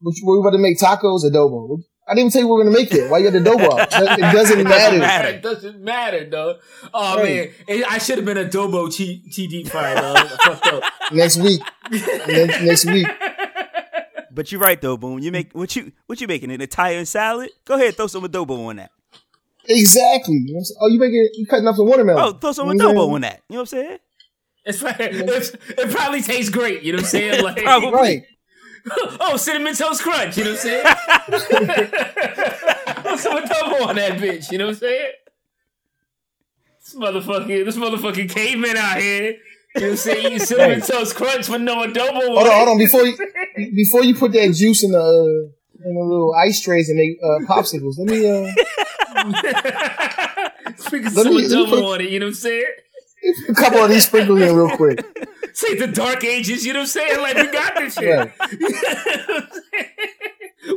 what 0.00 0.16
you, 0.16 0.26
what 0.26 0.34
we 0.34 0.40
about 0.40 0.50
to 0.50 0.58
make 0.58 0.78
tacos? 0.78 1.24
Adobo. 1.24 1.82
I 2.06 2.12
didn't 2.14 2.18
even 2.26 2.30
tell 2.32 2.40
you 2.42 2.48
we 2.48 2.52
we're 2.52 2.64
gonna 2.64 2.76
make 2.76 2.92
it. 2.92 3.10
Why 3.10 3.18
you 3.18 3.30
had 3.30 3.34
adobo 3.34 3.80
out? 3.80 3.88
It 3.92 4.20
doesn't 4.20 4.62
matter. 4.64 5.28
It 5.28 5.42
doesn't 5.42 5.80
matter, 5.80 6.24
dog. 6.26 6.56
Oh 6.92 7.16
Right. 7.16 7.24
man, 7.24 7.54
It- 7.66 7.86
I 7.90 7.98
should 7.98 8.16
have 8.18 8.24
been 8.26 8.36
adobo 8.36 8.92
T, 8.94 9.22
T 9.32 9.46
deep 9.46 9.68
fried, 9.68 9.96
dog. 9.96 10.16
I 10.16 10.26
fucked 10.54 10.66
up. 10.66 10.82
Next 11.12 11.38
week, 11.38 11.62
next, 11.90 12.62
next 12.62 12.84
week. 12.86 13.06
But 14.30 14.50
you're 14.50 14.60
right 14.60 14.80
though, 14.80 14.96
Boom. 14.96 15.20
You 15.20 15.30
make 15.30 15.52
what 15.52 15.76
you 15.76 15.92
what 16.06 16.20
you 16.20 16.26
making 16.26 16.50
an 16.50 16.60
Italian 16.60 17.06
salad? 17.06 17.50
Go 17.64 17.74
ahead, 17.76 17.94
throw 17.94 18.08
some 18.08 18.24
adobo 18.24 18.66
on 18.66 18.76
that. 18.76 18.90
Exactly. 19.66 20.34
You 20.34 20.46
know 20.46 20.52
what 20.54 20.58
I'm 20.58 20.64
saying? 20.64 20.78
Oh, 20.82 20.88
you 20.88 20.98
making 20.98 21.28
you 21.34 21.46
cutting 21.46 21.68
up 21.68 21.76
the 21.76 21.84
watermelon? 21.84 22.20
Oh, 22.22 22.32
throw 22.32 22.50
some 22.50 22.68
You 22.68 22.74
know 22.74 22.90
what 22.92 22.96
adobo 23.10 23.14
on 23.14 23.20
that. 23.20 23.42
You 23.48 23.54
know 23.54 23.60
what 23.60 23.72
I'm 23.72 23.78
saying? 23.78 23.98
It's, 24.66 24.82
it's, 24.82 25.50
it 25.70 25.90
probably 25.90 26.22
tastes 26.22 26.50
great. 26.50 26.82
You 26.82 26.92
know 26.92 26.96
what 26.96 27.04
I'm 27.04 27.10
saying? 27.10 27.44
Like, 27.44 27.62
Probably. 27.62 27.92
Right. 27.92 28.22
oh, 29.20 29.36
cinnamon 29.36 29.74
toast 29.74 30.02
crunch. 30.02 30.36
You 30.36 30.44
know 30.44 30.50
what 30.52 30.64
I'm 30.64 30.68
saying? 30.68 30.84
Put 33.02 33.18
some 33.20 33.38
adobo 33.42 33.86
on 33.88 33.96
that 33.96 34.18
bitch. 34.18 34.50
You 34.52 34.58
know 34.58 34.66
what 34.66 34.74
I'm 34.74 34.80
saying? 34.80 35.12
This 36.80 36.94
motherfucking, 36.94 37.64
this 37.64 37.76
motherfucking 37.76 38.28
caveman 38.30 38.76
out 38.76 38.98
here. 38.98 39.36
You 39.74 39.80
know 39.80 39.86
what 39.86 39.90
I'm 39.92 39.96
saying? 39.96 40.26
Eating 40.26 40.38
cinnamon 40.38 40.80
Right. 40.80 40.86
toast 40.88 41.16
crunch 41.16 41.48
with 41.48 41.62
no 41.62 41.76
adobo. 41.86 42.12
Hold 42.26 42.46
on, 42.46 42.52
hold 42.52 42.68
on. 42.68 42.78
Before 42.78 43.02
you 43.04 43.16
before 43.74 44.04
you 44.04 44.14
put 44.14 44.32
that 44.32 44.52
juice 44.54 44.84
in 44.84 44.92
the 44.92 44.98
uh, 45.00 45.86
in 45.88 45.94
the 45.94 46.00
little 46.02 46.34
ice 46.34 46.60
trays 46.60 46.88
and 46.88 46.98
make 46.98 47.16
uh, 47.22 47.40
popsicles, 47.52 47.98
let 47.98 48.06
me 48.08 48.26
uh 48.28 48.52
Speaking 50.76 51.04
Let 51.04 51.12
some 51.12 51.34
me- 51.34 51.42
let 51.42 51.50
me 51.50 51.56
adobo 51.56 51.70
put- 51.70 51.84
on 51.84 52.00
it. 52.02 52.10
You 52.10 52.20
know 52.20 52.26
what 52.26 52.30
I'm 52.30 52.34
saying? 52.34 52.64
A 53.48 53.54
couple 53.54 53.84
of 53.84 53.90
these 53.90 54.06
sprinkles 54.06 54.40
in 54.40 54.56
real 54.56 54.76
quick. 54.76 55.04
Say 55.54 55.76
the 55.76 55.86
dark 55.86 56.24
ages. 56.24 56.64
You 56.66 56.72
know 56.72 56.80
what 56.80 56.84
I'm 56.84 56.88
saying? 56.88 57.20
Like 57.20 57.36
we 57.36 57.46
got 57.52 57.74
this 57.76 57.94
shit. 57.94 58.18
Right. 58.18 58.32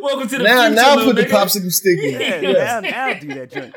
Welcome 0.01 0.27
to 0.27 0.37
the 0.37 0.43
Now 0.43 0.63
future, 0.67 0.75
now 0.75 0.95
little 0.95 1.13
put 1.13 1.27
the 1.27 1.33
popsicle 1.33 1.71
stick 1.71 1.97
in. 1.99 2.19
Yeah, 2.19 2.41
Yeah. 2.41 2.51
now, 2.51 2.79
now 2.81 3.13
do 3.19 3.27
that 3.35 3.51
joint. 3.51 3.75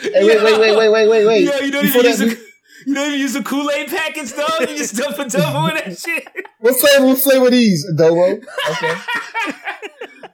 Hey, 0.00 0.24
wait, 0.24 0.42
wait, 0.42 0.58
wait, 0.58 0.76
wait, 0.76 0.88
wait, 0.90 1.08
wait, 1.08 1.26
wait. 1.26 1.44
Yo, 1.44 1.58
you 1.58 1.70
don't 1.70 1.84
Before 1.84 2.00
even 2.00 2.10
use 2.10 2.18
that, 2.18 2.28
the, 2.30 2.38
you 2.86 2.94
don't 2.94 3.06
even 3.08 3.20
use 3.20 3.32
the 3.34 3.42
Kool 3.42 3.70
Aid 3.70 3.88
packets, 3.88 4.32
dog. 4.32 4.60
You 4.62 4.66
just 4.76 4.96
dump 4.96 5.16
adobo 5.16 5.68
in 5.68 5.74
that 5.76 5.98
shit. 5.98 6.26
what 6.60 6.76
flavor? 6.76 7.06
What 7.06 7.18
flavor 7.18 7.46
are 7.46 7.50
these? 7.50 7.84
Adobo. 7.92 8.42
Okay. 8.70 8.94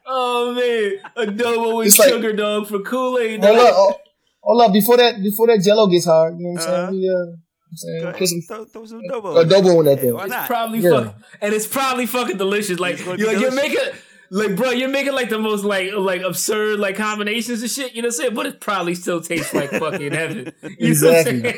Oh 0.06 0.54
man, 0.54 0.92
adobo 1.28 1.76
with 1.78 1.88
It's 1.88 1.98
like- 1.98 2.08
sugar, 2.08 2.32
dog, 2.32 2.68
for 2.68 2.78
Kool 2.80 3.18
Aid. 3.18 3.44
Hold 3.44 3.58
up. 3.58 3.74
Oh, 3.76 3.94
hold 4.42 4.62
up. 4.62 4.72
Before 4.72 4.96
that, 4.96 5.20
before 5.22 5.48
that 5.48 5.60
Jello 5.62 5.88
gets 5.88 6.06
hard, 6.06 6.38
you 6.38 6.44
know 6.46 6.52
what 6.52 6.62
I'm 6.62 6.68
Uh-huh. 6.68 6.90
saying? 6.90 7.00
We, 7.00 7.08
uh, 7.08 7.36
you 7.84 8.00
know 8.02 8.12
Go 8.12 8.18
put 8.18 8.28
some 8.28 8.40
throw, 8.42 8.64
throw 8.64 8.84
some 8.86 9.02
adobo. 9.02 9.36
on 9.38 9.48
adobo 9.48 9.78
on 9.78 9.84
that 9.86 9.96
Yeah, 9.96 10.02
thing. 10.02 10.14
why 10.14 10.22
It's 10.24 10.30
not? 10.30 10.46
probably 10.46 10.78
Yeah. 10.80 10.90
fuck, 11.04 11.14
and 11.40 11.54
it's 11.54 11.66
probably 11.66 12.06
fucking 12.06 12.36
delicious. 12.36 12.78
Like 12.80 12.98
you're, 13.04 13.16
be 13.16 13.24
like, 13.26 13.40
you're 13.40 13.52
making. 13.54 13.78
Like 14.32 14.54
bro, 14.54 14.70
you're 14.70 14.88
making 14.88 15.12
like 15.12 15.28
the 15.28 15.40
most 15.40 15.64
like 15.64 15.92
like 15.92 16.22
absurd 16.22 16.78
like 16.78 16.94
combinations 16.96 17.62
and 17.62 17.70
shit. 17.70 17.94
You 17.94 18.02
know 18.02 18.06
what 18.06 18.14
I'm 18.14 18.18
saying? 18.18 18.34
But 18.34 18.46
it 18.46 18.60
probably 18.60 18.94
still 18.94 19.20
tastes 19.20 19.52
like 19.52 19.70
fucking 19.84 20.12
heaven. 20.12 20.52
You 20.78 20.94
know 20.94 21.08
what 21.10 21.26
I'm 21.26 21.42
saying? 21.42 21.54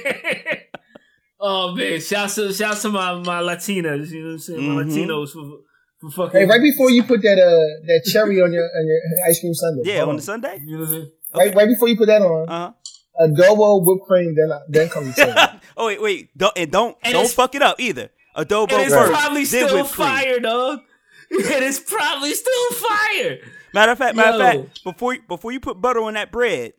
oh 1.41 1.75
man, 1.75 2.01
shouts 2.01 2.37
to 2.37 2.53
shouts 2.53 2.81
to 2.83 2.89
my 2.89 3.13
my 3.15 3.41
Latinas. 3.43 4.11
You 4.11 4.21
know 4.23 4.27
what 4.29 4.33
I'm 4.33 4.39
saying? 4.39 4.63
My 4.75 4.83
Mhm. 4.85 4.89
Latinos 5.07 5.33
for 5.33 5.59
for 6.01 6.11
fucking. 6.11 6.41
Hey, 6.41 6.47
right 6.47 6.63
before 6.63 6.91
you 6.91 7.03
put 7.05 7.21
that 7.23 7.39
uh 7.39 7.87
that 7.87 8.09
cherry 8.11 8.41
on 8.41 8.53
your 8.55 8.65
on 8.65 8.87
your 8.87 9.29
ice 9.29 9.41
cream 9.41 9.53
sundae. 9.55 9.83
Yeah, 9.85 9.99
hold 9.99 10.09
on 10.11 10.17
the 10.17 10.23
Sunday. 10.23 10.59
You 10.65 10.73
know 10.79 10.81
what 10.85 10.89
I'm 10.89 10.95
saying? 10.95 11.11
Right, 11.35 11.55
right 11.55 11.69
before 11.69 11.89
you 11.89 11.97
put 11.99 12.07
that 12.07 12.23
on, 12.23 12.49
Uh 12.49 12.73
huh. 12.73 13.27
adobo, 13.27 13.85
whipped 13.85 14.07
cream, 14.07 14.35
then 14.35 14.51
then 14.69 14.89
comes 14.89 15.15
the 15.15 15.25
cherry. 15.25 15.61
Oh 15.77 15.87
wait, 15.87 16.01
wait, 16.03 16.37
don't 16.37 16.57
and 16.57 16.71
don't 16.71 16.97
And 17.03 17.13
don't 17.15 17.29
fuck 17.31 17.55
it 17.55 17.63
up 17.63 17.81
either. 17.81 18.11
Adobo 18.37 18.73
And 18.73 18.83
it's 18.83 18.95
first, 18.95 19.13
probably 19.13 19.45
still 19.45 19.75
whipped 19.77 19.91
fire, 19.91 20.41
dog. 20.41 20.81
And 21.33 21.65
it's 21.65 21.81
probably 21.81 22.35
still 22.35 22.71
fire. 22.73 23.39
Matter 23.73 23.93
of 23.93 23.99
fact, 23.99 24.15
matter 24.17 24.33
Yo. 24.33 24.35
of 24.35 24.53
fact, 24.67 24.85
before 24.85 25.15
you, 25.15 25.23
before 25.27 25.51
you 25.51 25.61
put 25.61 25.81
butter 25.81 26.03
on 26.03 26.13
that 26.13 26.31
bread, 26.31 26.75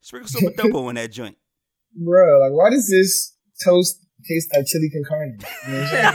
sprinkle 0.00 0.28
some 0.28 0.42
adobo 0.56 0.86
on 0.86 0.94
that 0.94 1.10
joint. 1.10 1.36
Bro, 1.92 2.40
like 2.40 2.52
why 2.52 2.70
does 2.70 2.88
this 2.88 3.34
toast 3.64 4.00
taste 4.28 4.54
like 4.54 4.64
chili 4.66 4.90
con 4.90 5.02
carne? 5.08 5.38
You 5.66 5.72
know 5.72 5.80
what 5.80 5.94
I'm 5.94 6.12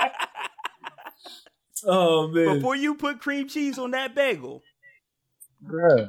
saying? 0.00 0.10
oh 1.86 2.28
man, 2.28 2.56
Before 2.56 2.74
you 2.74 2.94
put 2.96 3.20
cream 3.20 3.46
cheese 3.48 3.78
on 3.78 3.92
that 3.92 4.14
bagel, 4.14 4.62
Bro, 5.60 6.08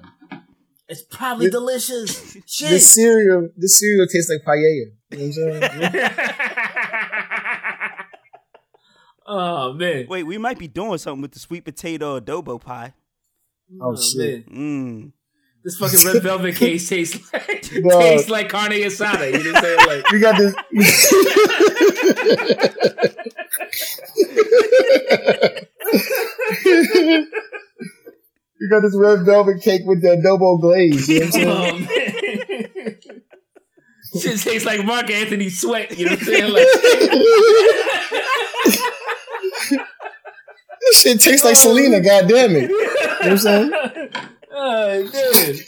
it's 0.92 1.02
probably 1.04 1.46
This- 1.48 1.54
delicious. 1.54 2.38
Shit. 2.46 2.70
this 2.70 2.92
cereal, 2.92 3.50
this 3.58 3.80
cereal 3.80 4.06
tastes 4.08 4.30
like 4.30 4.44
paella. 4.46 4.92
You 5.12 5.18
know 5.18 5.54
what 5.60 5.64
I'm 5.74 5.92
saying? 5.94 6.12
oh 9.28 9.74
man. 9.74 10.06
wait, 10.10 10.24
we 10.24 10.38
might 10.38 10.60
be 10.60 10.68
doing 10.68 10.98
something 10.98 11.22
with 11.22 11.32
the 11.32 11.40
sweet 11.40 11.64
potato 11.66 12.20
adobo 12.20 12.60
pie. 12.62 12.94
Oh, 13.82 13.92
oh 13.92 13.96
shit. 13.96 14.52
man. 14.52 14.58
Mmm. 15.08 15.12
This 15.64 15.78
fucking 15.78 16.00
red 16.12 16.24
velvet 16.24 16.56
case 16.56 16.90
tastes 16.90 17.32
like 17.32 17.62
Dog. 17.84 18.02
tastes 18.02 18.30
like 18.30 18.50
carne 18.50 18.72
asada. 18.72 19.32
You 19.32 19.44
know 19.44 19.52
what 19.54 19.58
I'm 19.58 19.64
saying? 19.64 19.88
Like 19.88 20.12
We 20.12 20.20
got 20.20 20.38
this. 20.38 20.56
We 28.62 28.70
got 28.70 28.82
this 28.82 28.96
red 28.96 29.26
velvet 29.26 29.62
cake 29.64 29.82
with 29.86 30.02
the 30.04 30.10
adobo 30.10 30.62
glaze. 30.62 31.10
You 31.10 31.22
know 31.22 31.26
what 31.26 31.36
I'm 31.74 31.88
saying? 31.88 32.68
oh. 34.16 34.20
Shit 34.20 34.40
tastes 34.40 34.66
like 34.66 34.86
Marc 34.86 35.10
Anthony 35.10 35.50
sweat. 35.50 35.98
You 35.98 36.06
know 36.06 36.12
what 36.12 36.20
I'm 36.20 36.26
saying? 36.26 36.54
Like 36.54 36.68
This 40.82 41.02
shit 41.02 41.20
tastes 41.22 41.46
like 41.46 41.56
Selena. 41.56 41.98
Oh. 41.98 42.02
God 42.02 42.28
damn 42.28 42.56
it! 42.56 42.70
You 42.70 42.78
know 42.78 42.86
what 42.86 43.26
I'm 43.26 43.38
saying? 43.38 43.72
Oh, 44.54 45.04
dude. 45.04 45.62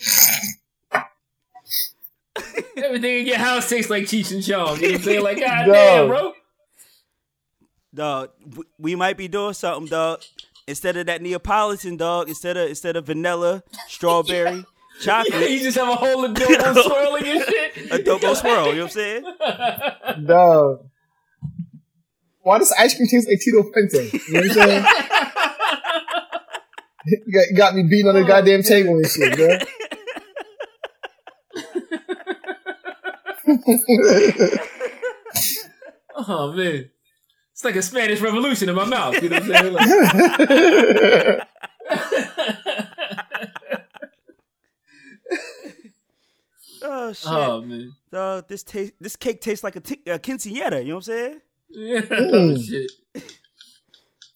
Everything 2.75 3.19
in 3.19 3.25
your 3.25 3.37
house 3.37 3.69
tastes 3.69 3.89
like 3.89 4.03
Cheech 4.03 4.33
and 4.33 4.43
Chong. 4.43 4.75
You 4.75 4.81
know 4.81 4.87
what 4.89 4.95
I'm 4.97 5.03
saying? 5.03 5.23
Like, 5.23 5.39
God 5.39 5.65
damn, 5.65 6.07
bro. 6.09 6.33
Dog, 7.95 8.31
we 8.77 8.95
might 8.95 9.15
be 9.15 9.29
doing 9.29 9.53
something, 9.53 9.87
dog. 9.87 10.21
Instead 10.67 10.95
of 10.97 11.05
that 11.07 11.21
Neapolitan, 11.21 11.97
dog. 11.97 12.29
Instead 12.29 12.55
of 12.57 12.69
instead 12.69 12.95
of 12.95 13.05
vanilla, 13.05 13.63
strawberry, 13.87 14.63
chocolate. 15.01 15.41
Yeah, 15.41 15.47
you 15.47 15.59
just 15.59 15.77
have 15.77 15.89
a 15.89 15.95
whole 15.95 16.27
adobo 16.27 16.73
swirling 16.83 17.25
and 17.25 17.43
shit. 17.43 17.75
adobo 17.89 18.35
swirl. 18.35 18.67
You 18.67 18.75
know 18.75 18.83
what 18.83 18.83
I'm 18.83 18.89
saying? 18.89 19.23
Dog. 20.25 20.89
Why 22.41 22.59
does 22.59 22.73
ice 22.77 22.95
cream 22.95 23.07
taste 23.07 23.27
like 23.27 23.39
Tito 23.39 23.63
Puente? 23.63 24.11
You 24.13 24.33
know 24.33 24.39
what 24.41 24.49
I'm 24.49 24.53
saying? 24.53 24.85
you 27.05 27.33
got, 27.33 27.57
got 27.57 27.75
me 27.75 27.83
beating 27.83 28.07
on 28.07 28.15
the 28.15 28.23
goddamn 28.23 28.63
table 28.63 28.95
and 28.95 29.07
shit, 29.07 29.35
bro. 29.35 29.57
Oh 36.15 36.53
man. 36.53 36.89
It's 37.63 37.65
like 37.65 37.77
a 37.77 37.81
Spanish 37.81 38.19
revolution 38.19 38.67
in 38.67 38.75
my 38.75 38.83
mouth. 38.83 39.23
You 39.23 39.29
know 39.29 39.39
what 39.39 39.55
I'm 39.55 39.55
saying? 39.55 39.73
Like, 39.73 41.47
Oh 46.81 47.13
shit. 47.13 47.31
Oh 47.31 47.61
man. 47.61 47.93
Uh, 48.11 48.41
this 48.49 48.63
taste 48.63 48.91
this 48.99 49.15
cake 49.15 49.39
tastes 49.39 49.63
like 49.63 49.77
a, 49.77 49.79
t- 49.79 50.01
a 50.07 50.19
quinceañera. 50.19 50.81
You 50.83 50.89
know 50.89 50.95
what 50.95 51.07
I'm 51.07 51.13
saying? 51.13 51.41
Yeah. 51.69 52.01
Mm. 52.11 52.57
Oh, 52.57 52.61
shit. 52.61 52.91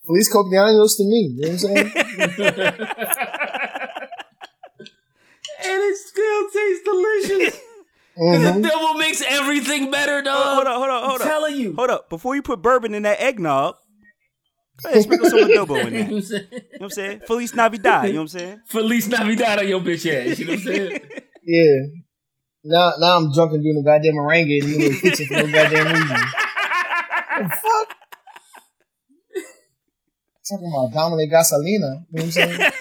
Feliz 0.06 0.30
cumpleaños 0.34 0.96
to 0.96 1.04
me. 1.04 1.36
You 1.36 1.42
know 1.42 1.50
what 1.50 1.52
I'm 1.52 1.58
saying? 1.58 1.92
and 5.66 5.82
it 5.84 5.98
still 5.98 6.50
tastes 6.50 6.84
delicious. 6.86 7.60
Mhm. 8.20 8.62
The 8.62 8.70
devil 8.70 8.94
makes 8.96 9.22
everything 9.22 9.92
better, 9.92 10.22
dog. 10.22 10.56
Hold 10.56 10.68
up, 10.68 10.76
hold 10.78 10.90
up, 10.90 11.04
hold 11.10 11.22
I'm 11.22 11.28
telling 11.28 11.56
you. 11.56 11.74
Hold 11.76 11.90
up. 11.90 12.10
Before 12.10 12.36
you 12.36 12.42
put 12.42 12.62
bourbon 12.62 12.94
in 12.96 13.04
that 13.04 13.22
eggnog, 13.22 13.76
go 14.84 14.90
ahead, 14.90 15.04
sprinkle 15.04 15.30
some 15.30 15.40
adobo 15.40 15.78
in 15.88 15.94
You 15.94 16.04
know 16.04 16.20
that. 16.22 16.48
You 16.52 16.60
know 16.60 16.68
what 16.78 16.82
I'm 16.86 16.90
saying? 16.90 17.22
Feliz 17.28 17.54
Navidad. 17.54 18.08
You 18.08 18.14
know 18.14 18.20
what 18.20 18.24
I'm 18.24 18.28
saying? 18.40 18.62
Feliz 18.66 19.08
Navidad 19.08 19.60
on 19.60 19.68
your 19.68 19.80
bitch 19.82 20.06
ass. 20.12 20.40
You 20.40 20.46
know 20.46 20.52
what 20.54 20.60
I'm 20.60 20.66
saying? 20.66 21.00
Yeah. 21.50 21.80
Now, 22.66 22.92
now 23.00 23.16
I'm 23.16 23.32
drunk 23.32 23.54
and 23.54 23.64
doing 23.64 23.76
the 23.82 23.84
goddamn 23.90 24.16
merengue 24.16 24.60
and 24.62 24.70
you 24.70 24.80
know, 24.92 25.00
kitchen 25.00 25.28
for 25.28 25.34
no 25.36 25.48
goddamn 25.50 25.94
reason. 25.94 26.18
The 27.38 27.50
fuck? 27.50 27.96
Talking 30.50 30.72
about 30.74 30.92
Dominic 30.94 31.32
Gasolina. 31.32 31.64
You 31.64 31.86
know 31.86 32.04
what 32.12 32.24
I'm 32.24 32.32
saying? 32.32 32.72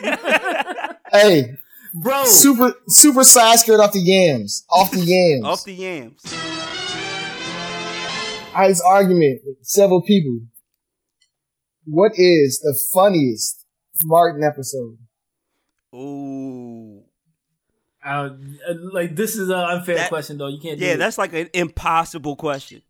hey, 1.12 1.55
Bro, 2.03 2.25
super 2.27 2.75
super 2.89 3.25
side 3.25 3.59
skirt 3.59 3.81
off 3.81 3.93
the 3.93 4.01
yams. 4.01 4.67
Off 4.71 4.91
the 4.91 5.01
yams. 5.01 5.45
Off 5.45 5.65
the 5.65 5.73
yams. 5.73 6.21
I 8.55 8.63
had 8.63 8.71
this 8.71 8.83
argument 8.83 9.41
with 9.47 9.57
several 9.63 10.03
people. 10.03 10.41
What 11.85 12.13
is 12.17 12.61
the 12.61 12.79
funniest 12.93 13.65
Martin 14.05 14.43
episode? 14.43 14.99
Ooh. 15.95 17.03
uh, 18.05 18.31
like 18.93 19.17
this 19.17 19.37
is 19.37 19.49
an 19.49 19.55
unfair 19.57 19.97
That- 19.97 20.09
question 20.11 20.37
though. 20.37 20.49
You 20.49 20.61
can't. 20.61 20.79
Yeah, 20.79 20.93
it. 20.95 20.97
that's 20.99 21.17
like 21.17 21.33
an 21.33 21.49
impossible 21.55 22.37
question. 22.37 22.83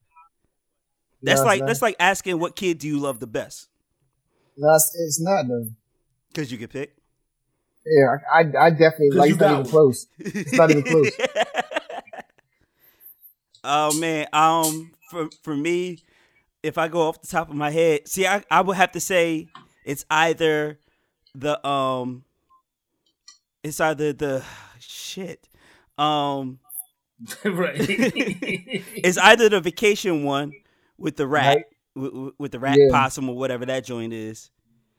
That's 1.23 1.40
No, 1.40 1.47
like 1.47 1.64
that's 1.64 1.83
like 1.83 1.97
asking 2.01 2.38
what 2.40 2.57
kid 2.57 2.79
do 2.79 2.88
you 2.88 2.99
love 2.99 3.21
the 3.21 3.27
best? 3.27 3.69
No, 4.57 4.75
it's, 4.75 4.90
it's 4.99 5.21
not 5.21 5.45
though. 5.47 5.66
Because 6.29 6.51
you 6.51 6.59
can 6.59 6.69
pick. 6.69 6.97
Yeah, 7.87 8.16
I, 8.35 8.40
I, 8.40 8.66
I 8.66 8.70
definitely 8.70 9.11
'Cause 9.12 9.18
like. 9.20 9.29
you 9.29 9.35
It's 9.35 9.40
not 9.40 9.51
even 9.53 9.62
one. 9.62 9.70
close. 9.70 10.07
It's 10.18 10.57
not 10.57 10.70
even 10.70 10.83
close. 10.85 11.11
oh 13.64 13.92
man, 13.92 14.27
um, 14.33 14.92
for 15.11 15.29
for 15.42 15.57
me, 15.57 16.01
if 16.62 16.79
I 16.79 16.88
go 16.88 17.03
off 17.03 17.20
the 17.20 17.29
top 17.29 17.49
of 17.51 17.57
my 17.57 17.70
head, 17.70 18.09
see, 18.09 18.27
I 18.27 18.42
I 18.51 18.61
would 18.61 18.77
have 18.77 18.92
to 18.92 19.01
say 19.01 19.49
it's 19.85 20.05
either 20.11 20.79
the 21.35 21.64
um, 21.66 22.25
it's 23.62 23.81
either 23.81 24.12
the 24.12 24.44
shit, 24.79 25.49
um, 25.99 26.59
right. 27.44 27.77
it's 27.79 29.18
either 29.18 29.49
the 29.49 29.61
vacation 29.61 30.25
one 30.25 30.53
with 30.99 31.16
the 31.16 31.27
rat, 31.27 31.57
Right. 31.57 31.64
with, 31.94 32.33
with 32.38 32.53
the 32.53 32.59
rat 32.61 32.79
Yeah. 32.79 32.88
possum 32.90 33.29
or 33.29 33.37
whatever 33.37 33.66
that 33.66 33.85
joint 33.85 34.12
is. 34.12 34.51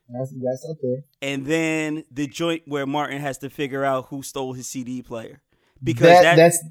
That's 0.10 0.32
that's 0.41 0.65
okay. 0.72 1.04
and 1.22 1.46
then 1.46 2.04
the 2.12 2.28
joint 2.28 2.63
where 2.65 2.86
Martin 2.86 3.20
has 3.22 3.38
to 3.39 3.50
figure 3.50 3.84
out 3.84 4.06
who 4.06 4.24
stole 4.24 4.54
his 4.54 4.67
CD 4.67 5.02
player 5.02 5.41
because 5.84 6.08
That, 6.08 6.24
that, 6.24 6.36
that's 6.36 6.63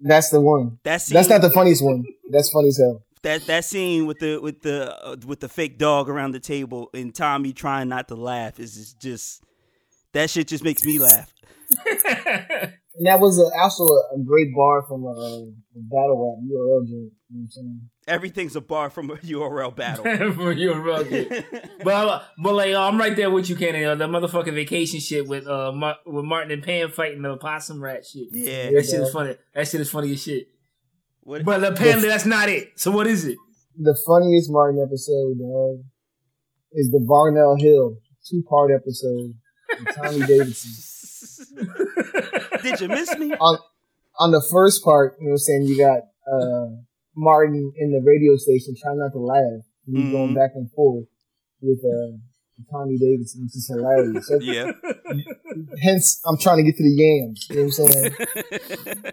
that's 0.00 0.30
the 0.30 0.40
one. 0.40 0.78
that 0.82 1.00
scene, 1.00 1.14
That's 1.14 1.28
not 1.28 1.40
the 1.40 1.50
funniest 1.50 1.82
one. 1.84 2.04
That's 2.30 2.50
funny 2.50 2.68
as 2.68 2.78
hell. 2.78 3.02
that 3.22 3.46
that 3.46 3.64
scene 3.64 4.06
with 4.06 4.18
the 4.18 4.38
with 4.38 4.62
the 4.62 4.94
uh, 5.06 5.16
with 5.26 5.40
the 5.40 5.48
fake 5.48 5.78
dog 5.78 6.08
around 6.08 6.32
the 6.32 6.40
table 6.40 6.90
and 6.92 7.14
Tommy 7.14 7.52
trying 7.52 7.88
not 7.88 8.08
to 8.08 8.14
laugh 8.14 8.58
is 8.60 8.74
just, 8.74 9.00
just 9.00 9.44
that 10.12 10.28
shit 10.28 10.48
just 10.48 10.64
makes 10.64 10.84
me 10.84 10.98
laugh. 10.98 11.32
And 12.94 13.06
that 13.06 13.20
was 13.20 13.38
a, 13.38 13.48
also 13.58 13.84
a, 13.84 14.16
a 14.16 14.18
great 14.22 14.54
bar 14.54 14.82
from 14.86 15.04
a, 15.04 15.08
a 15.08 15.80
battle 15.88 16.20
rap 16.20 16.44
URL 16.44 16.86
joint. 16.86 17.12
You 17.32 17.38
know 17.38 17.42
what 17.44 17.44
I'm 17.44 17.50
saying? 17.50 17.80
Everything's 18.06 18.56
a 18.56 18.60
bar 18.60 18.90
from 18.90 19.10
a 19.10 19.14
URL 19.16 19.74
battle. 19.74 20.04
For 20.34 20.52
you, 20.52 20.74
bro. 20.74 21.02
But 21.84 21.94
uh, 21.94 22.22
but 22.42 22.54
like 22.54 22.74
uh, 22.74 22.80
I'm 22.86 22.98
right 22.98 23.16
there 23.16 23.30
with 23.30 23.48
you, 23.48 23.56
Kenny. 23.56 23.84
Uh, 23.84 23.94
the 23.94 24.06
motherfucking 24.06 24.54
vacation 24.54 25.00
shit 25.00 25.26
with 25.26 25.46
uh 25.46 25.72
Mar- 25.72 25.96
with 26.04 26.24
Martin 26.26 26.52
and 26.52 26.62
Pam 26.62 26.90
fighting 26.90 27.22
the 27.22 27.36
possum 27.38 27.82
rat 27.82 28.04
shit. 28.06 28.28
yeah. 28.32 28.70
That 28.70 28.84
shit 28.84 29.00
is 29.00 29.10
funny. 29.12 29.34
That 29.54 29.66
shit 29.66 29.80
is 29.80 29.90
funny 29.90 30.12
as 30.12 30.22
shit. 30.22 30.48
What, 31.22 31.44
But 31.44 31.64
apparently 31.64 32.08
that's 32.08 32.26
not 32.26 32.48
it. 32.48 32.78
So 32.78 32.90
what 32.90 33.06
is 33.06 33.24
it? 33.24 33.38
The 33.80 33.98
funniest 34.06 34.50
Martin 34.50 34.82
episode, 34.86 35.38
dog, 35.38 35.84
is 36.72 36.90
the 36.90 36.98
Varnell 37.08 37.58
Hill 37.60 37.96
two 38.28 38.42
part 38.48 38.70
episode 38.70 39.34
with 39.78 39.94
Tommy 39.96 40.26
Davidson. 40.26 41.68
did 42.62 42.80
you 42.80 42.88
miss 42.88 43.16
me? 43.18 43.32
on 43.32 43.58
on 44.18 44.30
the 44.30 44.46
first 44.52 44.84
part, 44.84 45.16
you 45.18 45.26
know 45.26 45.30
what 45.30 45.34
I'm 45.34 45.38
saying, 45.38 45.62
you 45.62 45.78
got 45.78 46.00
uh 46.30 46.66
Martin 47.16 47.72
in 47.76 47.90
the 47.92 48.00
radio 48.04 48.36
station 48.36 48.74
trying 48.80 48.98
not 48.98 49.12
to 49.12 49.18
laugh. 49.20 49.62
And 49.86 49.96
he's 49.98 50.12
going 50.12 50.34
back 50.34 50.50
and 50.54 50.70
forth 50.72 51.06
with 51.60 51.80
uh 51.84 52.16
Tommy 52.70 52.96
Davidson, 52.98 53.42
which 53.42 53.56
is 53.56 53.68
hilarious. 53.72 54.30
Yeah. 54.40 54.70
Hence 55.82 56.20
I'm 56.26 56.38
trying 56.38 56.58
to 56.58 56.62
get 56.62 56.76
to 56.76 56.82
the 56.84 56.94
yams. 56.94 57.46
You 57.50 57.56
know 57.56 57.62
what 57.62 57.80
I'm 57.80 59.02
saying? 59.02 59.02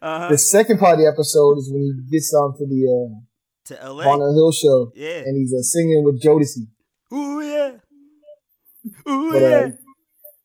Uh-huh. 0.00 0.28
The 0.30 0.38
second 0.38 0.78
part 0.78 0.94
of 0.94 0.98
the 1.00 1.06
episode 1.10 1.58
is 1.58 1.68
when 1.72 1.82
he 1.82 1.92
gets 2.10 2.32
onto 2.34 2.66
the 2.66 2.86
uh 2.86 3.74
To 3.74 3.92
LA. 3.92 4.04
Varnell 4.04 4.34
Hill 4.34 4.52
show 4.52 4.92
Yeah. 4.94 5.22
and 5.26 5.36
he's 5.36 5.52
uh, 5.52 5.62
singing 5.62 6.04
with 6.04 6.22
Jodeci. 6.22 6.66
Ooh 7.12 7.40
yeah. 7.42 7.72
Ooh 9.10 9.32
But 9.32 9.42
uh, 9.42 9.46
yeah. 9.48 9.68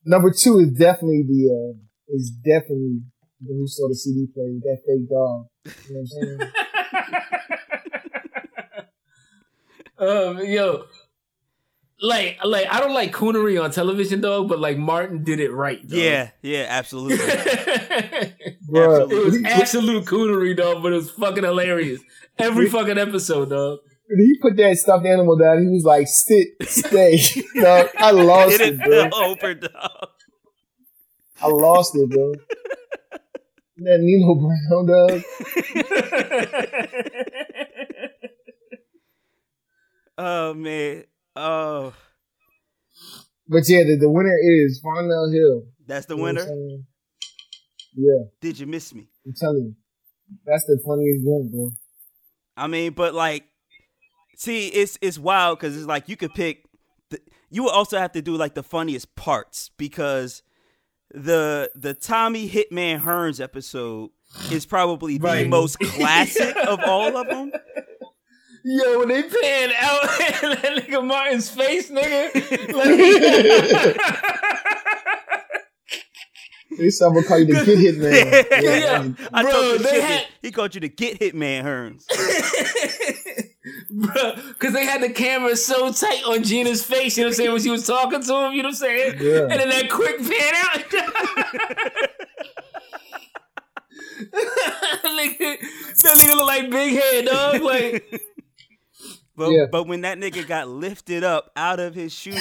number 0.05 0.31
two 0.31 0.59
is 0.59 0.71
definitely 0.71 1.23
the 1.27 1.53
uh 1.53 2.15
is 2.15 2.31
definitely 2.31 3.01
the 3.41 3.53
who 3.53 3.67
saw 3.67 3.87
the 3.87 3.95
CD 3.95 4.25
player 4.33 4.53
with 4.53 4.63
that 4.63 4.81
fake 4.85 5.07
dog. 5.09 5.45
You 5.89 5.93
know 5.95 6.01
what 6.01 6.23
I'm 6.23 6.37
saying? 6.39 6.51
Um, 9.99 10.45
yo, 10.45 10.83
like, 11.99 12.37
like 12.43 12.67
I 12.69 12.79
don't 12.79 12.93
like 12.93 13.11
coonery 13.11 13.61
on 13.61 13.71
television, 13.71 14.21
dog, 14.21 14.47
but 14.47 14.59
like 14.59 14.77
Martin 14.77 15.23
did 15.23 15.39
it 15.39 15.51
right. 15.51 15.81
Dog. 15.81 15.97
Yeah, 15.97 16.29
yeah, 16.43 16.65
absolutely. 16.69 17.17
it 17.25 18.57
Bruh, 18.69 19.01
Absolutely. 19.03 19.41
was 19.41 19.51
absolute 19.51 20.05
coonery, 20.05 20.55
dog, 20.55 20.83
but 20.83 20.93
it 20.93 20.97
was 20.97 21.09
fucking 21.09 21.43
hilarious. 21.43 21.99
Every 22.37 22.69
fucking 22.69 22.97
episode, 22.99 23.49
dog. 23.49 23.79
When 24.07 24.19
he 24.19 24.37
put 24.39 24.55
that 24.57 24.77
stuffed 24.77 25.05
animal 25.05 25.37
down, 25.37 25.63
he 25.63 25.67
was 25.69 25.83
like, 25.83 26.07
sit, 26.07 26.47
stay. 26.69 27.17
dog, 27.61 27.89
I 27.97 28.11
lost 28.11 28.53
it, 28.59 28.61
it 28.61 28.77
bro. 28.77 29.09
fell 29.09 29.15
over, 29.15 29.53
dog? 29.55 30.09
I 31.41 31.47
lost 31.47 31.95
it, 31.95 32.09
bro. 32.09 32.33
That 33.77 33.99
Nino 34.01 34.35
Brown, 34.35 34.85
dog. 34.87 35.21
Oh 40.17 40.53
man. 40.53 41.03
Oh, 41.35 41.93
But 43.47 43.63
yeah, 43.69 43.83
the, 43.83 43.97
the 44.01 44.09
winner 44.09 44.35
is 44.41 44.81
Varnell 44.83 45.31
Hill. 45.31 45.67
that's 45.85 46.07
the 46.07 46.15
You 46.15 46.17
know 46.17 46.23
what 46.33 46.41
I'm 46.41 46.47
winner. 46.47 46.77
Yeah, 47.95 48.23
Did 48.41 48.59
you 48.59 48.65
miss 48.65 48.93
me? 48.93 49.07
I'm 49.25 49.33
telling 49.39 49.63
you. 49.65 49.75
That's 50.45 50.65
the 50.65 50.79
funniest 50.85 51.21
one, 51.23 51.49
bro. 51.51 51.71
I 52.55 52.67
mean, 52.67 52.93
but 52.93 53.13
like, 53.13 53.43
see, 54.35 54.67
it's 54.69 54.97
it's 55.01 55.19
wild 55.19 55.59
because 55.59 55.77
it's 55.77 55.85
like 55.85 56.09
you 56.09 56.17
could 56.17 56.33
pick. 56.33 56.65
The, 57.11 57.19
you 57.51 57.63
would 57.63 57.71
also 57.73 57.99
have 57.99 58.11
to 58.13 58.21
do 58.21 58.35
like 58.35 58.55
the 58.55 58.63
funniest 58.63 59.15
parts 59.15 59.69
because 59.77 60.41
the 61.13 61.69
the 61.75 61.93
Tommy 61.93 62.49
Hitman 62.49 63.01
Hearns 63.01 63.39
episode 63.41 64.09
is 64.51 64.65
probably 64.65 65.17
the 65.17 65.23
Right. 65.23 65.47
most 65.47 65.79
classic 65.79 66.55
of 66.57 66.79
all 66.85 67.15
of 67.17 67.27
them. 67.27 67.51
Yo, 68.65 68.99
when 68.99 69.07
they 69.07 69.23
pan 69.23 69.71
out 69.79 70.01
that 70.19 70.83
nigga 70.85 71.05
Martin's 71.05 71.49
face, 71.49 71.89
nigga. 71.89 72.31
They 76.77 76.89
said 76.91 77.05
I'm 77.07 77.13
gonna 77.15 77.25
call 77.25 77.39
you 77.39 77.45
the 77.45 77.65
Get 77.65 77.77
Hit 77.79 77.97
Man. 77.97 78.11
yeah, 78.61 79.03
Yeah, 79.05 79.27
I 79.33 79.41
bro, 79.41 79.51
told 79.51 79.65
you 79.65 79.77
they 79.79 79.89
shit. 79.89 80.03
had- 80.03 80.25
He 80.43 80.51
called 80.51 80.75
you 80.75 80.81
the 80.81 80.89
Get 80.89 81.17
Hitman 81.19 81.63
Hearns. 81.63 82.03
Bro, 83.91 84.33
because 84.49 84.73
they 84.73 84.85
had 84.85 85.01
the 85.01 85.09
camera 85.09 85.55
so 85.55 85.91
tight 85.91 86.23
on 86.25 86.43
Gina's 86.43 86.83
face, 86.83 87.17
you 87.17 87.23
know 87.23 87.27
what 87.27 87.33
I'm 87.33 87.35
saying, 87.37 87.51
when 87.53 87.61
she 87.61 87.69
was 87.69 87.87
talking 87.87 88.21
to 88.21 88.45
him, 88.45 88.53
you 88.53 88.63
know 88.63 88.69
what 88.69 88.73
I'm 88.73 88.73
saying? 88.75 89.15
Yeah. 89.21 89.41
And 89.43 89.51
then 89.51 89.69
that 89.69 89.89
quick 89.89 90.17
pan 90.19 90.53
out. 90.55 90.83
that, 94.31 96.15
nigga, 96.17 96.35
look 96.35 96.47
like 96.47 96.69
Big 96.69 96.93
Head, 96.99 97.25
dog. 97.25 97.61
Like, 97.61 98.23
But 99.35 99.51
Yeah. 99.51 99.65
but 99.71 99.83
when 99.87 100.01
that 100.01 100.17
nigga 100.17 100.47
got 100.47 100.67
lifted 100.67 101.23
up 101.23 101.51
out 101.55 101.79
of 101.79 101.93
his 101.93 102.11
shoes, 102.13 102.35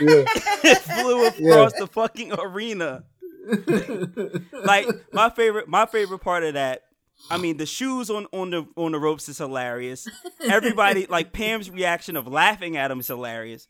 Yeah. 0.00 0.24
it 0.64 0.78
flew 0.78 1.26
across 1.26 1.72
the 1.74 1.88
fucking 1.88 2.32
arena. 2.32 3.04
like 4.64 4.86
my 5.12 5.28
favorite 5.30 5.68
my 5.68 5.84
favorite 5.86 6.20
part 6.20 6.44
of 6.44 6.54
that. 6.54 6.82
I 7.30 7.38
mean, 7.38 7.56
the 7.56 7.66
shoes 7.66 8.10
on 8.10 8.26
on 8.32 8.50
the 8.50 8.66
on 8.76 8.92
the 8.92 8.98
ropes 8.98 9.28
is 9.28 9.38
hilarious. 9.38 10.06
Everybody 10.48 11.06
like 11.06 11.32
Pam's 11.32 11.70
reaction 11.70 12.16
of 12.16 12.26
laughing 12.26 12.76
at 12.76 12.90
him 12.90 13.00
is 13.00 13.06
hilarious. 13.06 13.66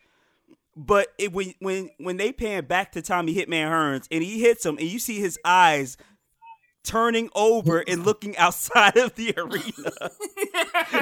But 0.77 1.09
it, 1.19 1.33
when 1.33 1.55
when 1.61 1.91
when 1.99 2.17
they 2.17 2.33
pan 2.33 2.65
back 2.67 2.93
to 2.93 3.03
Tommy 3.03 3.35
Hitman 3.35 3.69
Hearns 3.71 4.07
and 4.11 4.23
he 4.25 4.41
hits 4.41 4.67
him 4.67 4.77
and 4.79 4.89
you 4.89 4.99
see 4.99 5.21
his 5.21 5.39
eyes 5.45 5.97
turning 6.83 7.31
over 7.35 7.79
and 7.87 8.05
looking 8.05 8.37
outside 8.37 8.97
of 8.97 9.15
the 9.15 9.33
arena, 9.37 9.93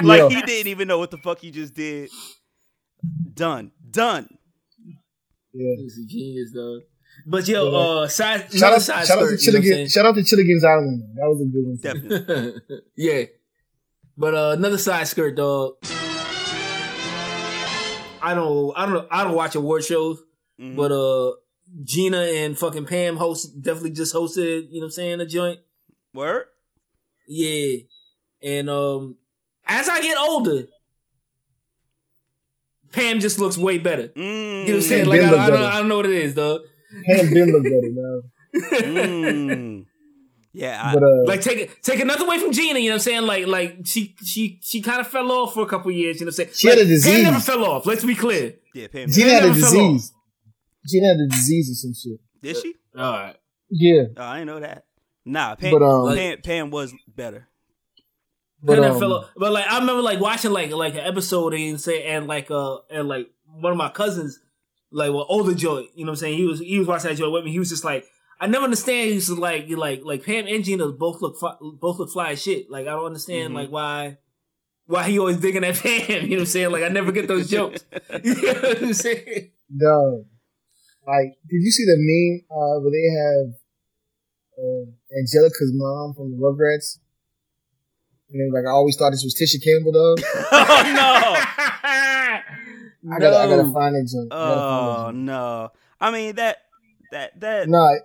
like 0.03 0.21
Yeah. 0.21 0.29
he 0.29 0.41
didn't 0.43 0.67
even 0.67 0.87
know 0.87 0.99
what 0.99 1.11
the 1.11 1.17
fuck 1.17 1.39
he 1.39 1.49
just 1.51 1.73
did. 1.73 2.09
Done, 3.33 3.71
done. 3.89 4.29
Yeah. 5.53 5.75
He's 5.77 5.97
a 5.97 6.05
genius, 6.07 6.51
though. 6.53 6.79
But 7.25 7.47
yo, 7.47 7.73
uh, 7.73 8.07
side, 8.07 8.51
Shout 8.53 8.73
out, 8.73 8.81
side 8.81 9.07
shout 9.07 9.17
out 9.19 9.29
to 9.29 9.37
skirt, 9.37 9.53
you 9.63 9.71
know 9.71 9.77
Chilligan. 9.77 9.91
Shout 9.91 10.05
out 10.05 10.15
to 10.15 10.23
Chilligan's 10.23 10.63
Island. 10.63 11.01
though. 11.15 11.21
That 11.21 11.29
was 11.29 11.41
a 11.41 11.45
good 11.45 11.65
one. 11.65 11.77
Definitely. 11.81 12.81
yeah. 12.97 13.23
But 14.17 14.33
uh, 14.35 14.55
another 14.57 14.77
side 14.77 15.07
skirt, 15.07 15.35
dog. 15.35 15.75
I 18.21 18.33
don't, 18.35 18.73
I 18.77 18.85
don't, 18.85 19.07
I 19.11 19.23
don't 19.23 19.35
watch 19.35 19.55
award 19.55 19.83
shows, 19.83 20.21
Mhm. 20.59 20.75
but 20.75 20.91
uh, 20.91 21.33
Gina 21.83 22.19
and 22.21 22.57
fucking 22.57 22.85
Pam 22.85 23.17
host 23.17 23.61
definitely 23.61 23.91
just 23.91 24.13
hosted. 24.13 24.67
You 24.69 24.79
know 24.79 24.79
what 24.79 24.83
I'm 24.85 24.91
saying? 24.91 25.21
A 25.21 25.25
joint. 25.25 25.59
Word. 26.13 26.45
Yeah. 27.27 27.77
And 28.41 28.69
um, 28.69 29.17
as 29.65 29.89
I 29.89 30.01
get 30.01 30.17
older, 30.17 30.65
Pam 32.91 33.19
just 33.19 33.39
looks 33.39 33.57
way 33.57 33.77
better. 33.79 34.09
Mm, 34.09 34.17
You 34.17 34.23
know 34.23 34.59
what 34.65 34.69
I'm 34.75 34.81
saying? 34.81 35.05
Like 35.07 35.21
I, 35.21 35.29
don't- 35.29 35.39
I, 35.39 35.49
don't. 35.49 35.63
I 35.63 35.77
don't 35.79 35.87
know 35.87 35.97
what 35.97 36.05
it 36.05 36.11
is, 36.11 36.35
dog. 36.35 36.61
Pam 37.05 37.33
Ben 37.33 37.47
look 37.51 37.63
better 37.63 37.91
now. 37.91 38.21
mm. 38.55 39.85
Yeah, 40.55 40.79
I, 40.83 40.93
But 40.93 41.03
uh, 41.03 41.23
like 41.25 41.41
take 41.41 41.81
take 41.81 41.99
another 41.99 42.25
away 42.25 42.37
from 42.37 42.51
Gina, 42.51 42.77
you 42.77 42.89
know 42.89 42.93
what 42.93 42.95
I'm 42.95 42.99
saying? 42.99 43.21
Like 43.23 43.47
like 43.47 43.77
she 43.85 44.15
she 44.23 44.59
she 44.61 44.81
kind 44.81 45.01
of 45.01 45.07
fell 45.07 45.31
off 45.31 45.55
for 45.55 45.63
a 45.63 45.65
couple 45.65 45.89
years, 45.91 46.19
you 46.19 46.25
know 46.25 46.29
what 46.29 46.33
I'm 46.39 46.45
saying? 46.45 46.49
She 46.53 46.67
had 46.67 46.77
a 46.77 46.85
disease. 46.85 47.11
Pam 47.11 47.23
never 47.23 47.39
fell 47.39 47.65
off. 47.65 47.85
Let's 47.87 48.03
be 48.05 48.13
clear. 48.13 48.53
yeah. 48.75 48.87
Pam. 48.87 49.09
Gina 49.09 49.31
had 49.31 49.45
a 49.45 49.53
disease. 49.53 50.13
Gina 50.87 51.07
had 51.07 51.17
a 51.17 51.27
disease 51.27 51.71
or 51.71 51.73
some 51.75 51.93
shit. 51.95 52.19
Did 52.41 52.57
she? 52.61 52.75
All 52.95 53.13
right. 53.13 53.35
Yeah, 53.71 54.03
Oh, 54.15 54.23
I 54.23 54.33
didn't 54.39 54.47
know 54.47 54.59
that. 54.59 54.85
Nah, 55.25 55.55
Pam. 55.55 55.71
But, 55.71 55.81
um, 55.81 56.15
Pam, 56.15 56.41
Pam 56.43 56.69
was 56.69 56.93
better. 57.07 57.47
but 58.61 58.73
Pam 58.73 58.81
never 58.83 58.93
um, 58.93 58.99
fell 58.99 59.13
off. 59.13 59.29
But 59.35 59.51
like 59.53 59.65
I 59.65 59.79
remember 59.79 60.03
like 60.03 60.19
watching 60.19 60.51
like 60.51 60.69
like 60.69 60.93
an 60.93 60.99
episode 60.99 61.55
and 61.55 61.81
say 61.81 62.03
and 62.03 62.27
like 62.27 62.51
uh 62.51 62.77
and 62.91 63.07
like 63.07 63.31
one 63.45 63.71
of 63.71 63.77
my 63.77 63.89
cousins 63.89 64.39
like 64.93 65.11
well 65.11 65.25
older 65.27 65.53
Joy, 65.53 65.87
you 65.95 66.05
know 66.05 66.11
what 66.11 66.13
I'm 66.13 66.15
saying? 66.17 66.37
He 66.37 66.45
was 66.45 66.59
he 66.59 66.79
was 66.79 66.87
watching 66.87 67.09
that 67.09 67.17
Joy 67.17 67.29
with 67.29 67.43
me. 67.43 67.51
He 67.51 67.59
was 67.59 67.69
just 67.69 67.83
like 67.83 68.05
I 68.39 68.47
never 68.47 68.63
understand. 68.65 69.09
He 69.09 69.15
was 69.15 69.27
just 69.27 69.39
like 69.39 69.67
you 69.67 69.75
like 69.75 70.01
like 70.03 70.23
Pam 70.25 70.45
and 70.47 70.63
Gina 70.63 70.87
both 70.91 71.21
look 71.21 71.37
fi- 71.39 71.57
both 71.81 71.99
look 71.99 72.11
fly 72.11 72.31
as 72.31 72.41
shit. 72.41 72.69
Like 72.69 72.87
I 72.87 72.91
don't 72.91 73.05
understand 73.05 73.51
Mhm. 73.51 73.55
like 73.55 73.69
why 73.69 74.17
why 74.85 75.03
he 75.09 75.17
always 75.19 75.37
digging 75.37 75.63
at 75.63 75.75
Pam. 75.83 76.23
You 76.23 76.29
know 76.29 76.35
what 76.35 76.39
I'm 76.41 76.45
saying? 76.45 76.71
Like 76.71 76.83
I 76.83 76.89
never 76.89 77.11
get 77.11 77.27
those 77.27 77.49
jokes. 77.49 77.83
you 78.23 78.33
know 78.35 78.53
what 78.53 78.81
I'm 78.83 78.93
saying? 78.93 79.51
No. 79.69 80.25
Like, 81.05 81.35
did 81.49 81.59
you 81.61 81.69
see 81.71 81.83
the 81.83 81.97
meme 81.99 82.45
uh, 82.49 82.79
where 82.79 82.91
they 82.91 83.09
have 83.11 83.53
uh, 84.57 85.19
Angelica's 85.19 85.71
mom 85.73 86.13
from 86.15 86.31
the 86.31 86.37
Rugrats? 86.37 86.99
And 88.29 88.39
then, 88.39 88.51
like, 88.53 88.65
I 88.65 88.71
always 88.71 88.95
thought 88.95 89.11
this 89.11 89.21
was 89.23 89.35
Tisha 89.35 89.61
Campbell, 89.61 89.91
though. 89.91 90.15
oh 90.51 90.93
no. 90.95 91.82
I 93.11 93.19
gotta, 93.19 93.37
I 93.37 93.47
gotta 93.47 93.71
find 93.71 93.95
it, 93.95 94.09
joint. 94.09 94.29
Oh 94.31 95.07
it, 95.09 95.15
no. 95.15 95.71
I 95.99 96.11
mean 96.11 96.35
that 96.35 96.57
that 97.11 97.39
that. 97.39 97.69
No, 97.69 97.97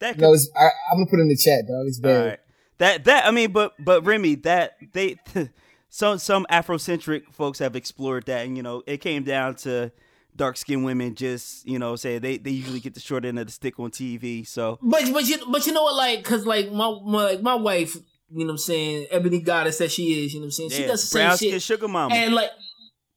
that 0.00 0.14
could, 0.14 0.22
no, 0.22 0.32
it's, 0.32 0.50
I, 0.56 0.64
I'm 0.90 0.98
gonna 0.98 1.06
put 1.06 1.18
it 1.18 1.22
in 1.22 1.28
the 1.28 1.36
chat, 1.36 1.66
dog. 1.66 1.86
It's 1.86 2.00
bad. 2.00 2.26
right. 2.26 2.38
That 2.78 3.04
that 3.04 3.26
I 3.26 3.30
mean, 3.30 3.52
but 3.52 3.74
but 3.78 4.04
Remy, 4.04 4.36
that 4.36 4.76
they 4.92 5.16
some 5.88 6.18
some 6.18 6.46
Afrocentric 6.50 7.32
folks 7.32 7.58
have 7.60 7.76
explored 7.76 8.26
that, 8.26 8.46
and 8.46 8.56
you 8.56 8.62
know, 8.62 8.82
it 8.86 8.98
came 8.98 9.22
down 9.22 9.54
to 9.56 9.92
dark 10.34 10.56
skinned 10.56 10.84
women 10.84 11.14
just 11.14 11.66
you 11.66 11.78
know 11.78 11.94
say 11.94 12.18
they 12.18 12.38
they 12.38 12.50
usually 12.50 12.80
get 12.80 12.94
the 12.94 13.00
short 13.00 13.24
end 13.24 13.38
of 13.38 13.46
the 13.46 13.52
stick 13.52 13.78
on 13.78 13.90
TV. 13.90 14.46
So 14.46 14.78
But 14.82 15.12
but 15.12 15.24
you 15.24 15.38
but 15.50 15.66
you 15.66 15.72
know 15.72 15.84
what 15.84 15.94
like 15.94 16.24
cause 16.24 16.46
like 16.46 16.72
my 16.72 16.98
my 17.04 17.24
like 17.24 17.42
my 17.42 17.54
wife, 17.54 17.94
you 17.94 18.38
know 18.38 18.46
what 18.46 18.50
I'm 18.52 18.58
saying, 18.58 19.06
ebony 19.10 19.40
goddess 19.40 19.78
that 19.78 19.90
she 19.92 20.24
is, 20.24 20.32
you 20.32 20.40
know 20.40 20.44
what 20.44 20.46
I'm 20.46 20.50
saying? 20.52 20.70
She 20.70 20.82
yeah, 20.82 20.88
does 20.88 21.02
the 21.02 21.06
same 21.06 21.26
brown 21.26 21.36
shit. 21.36 21.48
skin 21.50 21.60
sugar 21.60 21.88
mama. 21.88 22.14
And 22.14 22.34
like 22.34 22.50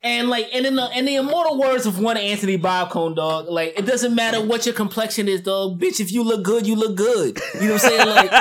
and 0.01 0.29
like 0.29 0.47
and 0.53 0.65
in 0.65 0.75
the 0.75 0.89
in 0.97 1.05
the 1.05 1.15
immortal 1.15 1.57
words 1.57 1.85
of 1.85 1.99
one 1.99 2.17
Anthony 2.17 2.57
Bobcone, 2.57 3.15
dog, 3.15 3.47
like 3.47 3.77
it 3.77 3.85
doesn't 3.85 4.13
matter 4.15 4.39
what 4.45 4.65
your 4.65 4.75
complexion 4.75 5.27
is, 5.27 5.41
dog. 5.41 5.79
Bitch, 5.79 5.99
if 5.99 6.11
you 6.11 6.23
look 6.23 6.43
good, 6.43 6.67
you 6.67 6.75
look 6.75 6.95
good. 6.95 7.39
You 7.55 7.67
know 7.67 7.73
what 7.73 7.83
I'm 7.85 7.89
saying? 7.89 8.07
Like 8.07 8.31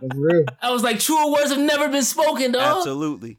That's 0.00 0.16
real. 0.16 0.44
I 0.62 0.70
was 0.70 0.82
like, 0.82 0.98
truer 1.00 1.30
words 1.32 1.50
have 1.50 1.58
never 1.58 1.88
been 1.88 2.02
spoken, 2.02 2.52
dog. 2.52 2.78
Absolutely. 2.78 3.38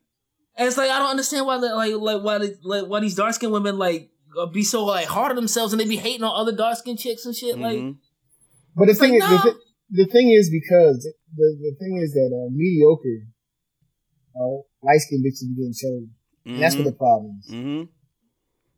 And 0.57 0.67
it's 0.67 0.77
like 0.77 0.89
I 0.89 0.99
don't 0.99 1.09
understand 1.09 1.45
why, 1.45 1.57
like, 1.57 1.93
like 1.93 2.23
why, 2.23 2.37
the, 2.37 2.57
like, 2.63 2.85
why 2.85 2.99
these 3.01 3.15
dark 3.15 3.33
skinned 3.33 3.51
women 3.51 3.77
like 3.77 4.09
uh, 4.39 4.45
be 4.45 4.63
so 4.63 4.85
like 4.85 5.07
hard 5.07 5.31
on 5.31 5.35
themselves 5.35 5.73
and 5.73 5.79
they 5.79 5.85
be 5.85 5.97
hating 5.97 6.23
on 6.23 6.33
other 6.33 6.55
dark 6.55 6.77
skinned 6.77 6.99
chicks 6.99 7.25
and 7.25 7.35
shit. 7.35 7.57
Like, 7.57 7.77
Mhm. 7.79 7.97
But 8.75 8.87
the 8.87 8.93
thing 8.93 9.19
like, 9.19 9.23
is, 9.23 9.29
the, 9.29 9.35
no. 9.35 9.41
thi- 9.53 9.59
the 9.91 10.05
thing 10.11 10.31
is 10.31 10.49
because 10.49 11.03
the 11.35 11.57
the 11.61 11.75
thing 11.79 11.97
is 12.01 12.13
that 12.13 12.31
uh, 12.31 12.49
mediocre, 12.53 13.27
uh, 14.35 14.63
light 14.83 14.99
skinned 14.99 15.25
bitches 15.25 15.47
be 15.47 15.55
getting 15.55 15.73
chosen. 15.73 16.14
And 16.45 16.61
that's 16.61 16.75
what 16.75 16.85
the 16.85 16.91
problem 16.91 17.39
is. 17.43 17.49
hmm 17.51 17.79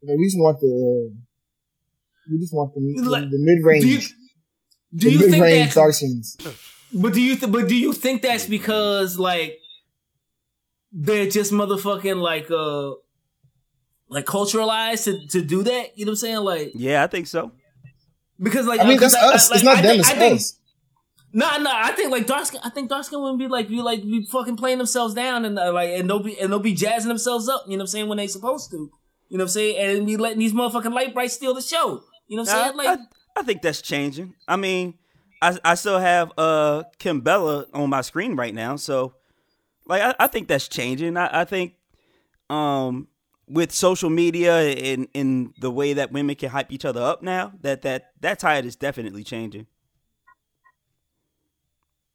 Like, 0.03 0.17
we 0.17 0.23
just 0.25 0.37
want 0.39 0.59
the, 0.59 0.67
uh, 0.67 1.15
we 2.31 2.37
just 2.39 2.53
want 2.53 2.73
the 2.73 2.81
Like, 3.09 3.29
the, 3.29 3.37
mid 3.39 3.57
do 3.81 3.87
you 3.87 3.97
range, 3.97 4.13
do 4.95 5.07
the 5.07 5.11
you 5.11 5.19
mid 5.19 5.29
think 5.31 5.43
range 5.43 5.73
that? 5.73 5.75
dark. 5.75 6.55
But 6.93 7.13
do 7.13 7.21
you 7.21 7.35
th- 7.35 7.51
but 7.51 7.67
do 7.67 7.75
you 7.75 7.91
think 7.93 8.21
that's 8.21 8.45
because 8.45 9.17
like 9.19 9.57
they're 10.93 11.29
just 11.29 11.51
motherfucking 11.51 12.15
like 12.21 12.49
uh 12.49 12.91
like 14.09 14.25
culturalized 14.25 15.03
to, 15.05 15.27
to 15.27 15.41
do 15.45 15.63
that? 15.63 15.97
You 15.97 16.05
know 16.05 16.11
what 16.11 16.13
I'm 16.13 16.15
saying? 16.17 16.37
Like 16.37 16.71
Yeah, 16.75 17.03
I 17.03 17.07
think 17.07 17.27
so. 17.27 17.51
because 18.41 18.65
like 18.67 18.79
I 18.79 18.85
mean, 18.87 18.97
uh, 18.97 19.01
'cause 19.01 19.13
that's 19.13 19.23
I- 19.23 19.27
I- 19.31 19.33
us. 19.35 19.49
like, 19.49 19.55
it's 19.57 19.65
not 19.65 19.77
I 19.77 19.81
them. 19.81 19.89
think- 19.91 19.99
It's 19.99 20.09
I 20.09 20.13
think, 20.15 20.35
us. 20.35 20.59
Nah, 21.33 21.57
nah. 21.57 21.71
I 21.73 21.91
think 21.91 22.11
like 22.11 22.25
dark 22.25 22.45
skin. 22.45 22.61
I 22.63 22.69
think 22.69 22.89
dark 22.89 23.03
skin 23.03 23.21
women 23.21 23.37
be 23.37 23.47
like 23.47 23.67
be 23.67 23.81
like 23.81 24.01
be 24.01 24.25
fucking 24.25 24.57
playing 24.57 24.77
themselves 24.77 25.13
down 25.13 25.45
and 25.45 25.59
uh, 25.59 25.71
like 25.73 25.89
and 25.91 26.09
they'll 26.09 26.19
be 26.19 26.39
and 26.39 26.51
they'll 26.51 26.59
be 26.59 26.73
jazzing 26.73 27.09
themselves 27.09 27.49
up. 27.49 27.63
You 27.65 27.71
know 27.71 27.77
what 27.77 27.81
I'm 27.83 27.87
saying 27.87 28.07
when 28.07 28.17
they 28.17 28.27
supposed 28.27 28.71
to. 28.71 28.91
You 29.29 29.37
know 29.37 29.43
what 29.43 29.49
I'm 29.49 29.49
saying? 29.49 29.97
And 29.97 30.07
be 30.07 30.17
letting 30.17 30.39
these 30.39 30.53
motherfucking 30.53 30.93
light 30.93 31.13
brights 31.13 31.33
steal 31.33 31.53
the 31.53 31.61
show. 31.61 32.03
You 32.27 32.37
know 32.37 32.43
what 32.43 32.49
I'm 32.49 32.63
saying? 32.63 32.77
Like 32.77 32.99
I, 32.99 33.39
I 33.39 33.43
think 33.43 33.61
that's 33.61 33.81
changing. 33.81 34.35
I 34.47 34.55
mean, 34.55 34.95
I 35.41 35.57
I 35.63 35.75
still 35.75 35.99
have 35.99 36.31
uh 36.37 36.83
Kimbella 36.99 37.65
on 37.73 37.89
my 37.89 38.01
screen 38.01 38.35
right 38.35 38.53
now, 38.53 38.75
so 38.77 39.13
like 39.85 40.01
I, 40.01 40.15
I 40.19 40.27
think 40.27 40.47
that's 40.47 40.67
changing. 40.67 41.17
I, 41.17 41.41
I 41.41 41.45
think 41.45 41.73
um 42.49 43.07
with 43.49 43.71
social 43.71 44.09
media 44.09 44.55
and 44.55 45.07
in 45.13 45.53
the 45.59 45.71
way 45.71 45.93
that 45.93 46.11
women 46.11 46.35
can 46.35 46.49
hype 46.49 46.71
each 46.71 46.85
other 46.85 47.01
up 47.01 47.21
now, 47.21 47.53
that 47.61 47.81
that 47.83 48.11
that 48.21 48.39
tide 48.39 48.65
is 48.65 48.75
definitely 48.75 49.23
changing. 49.23 49.67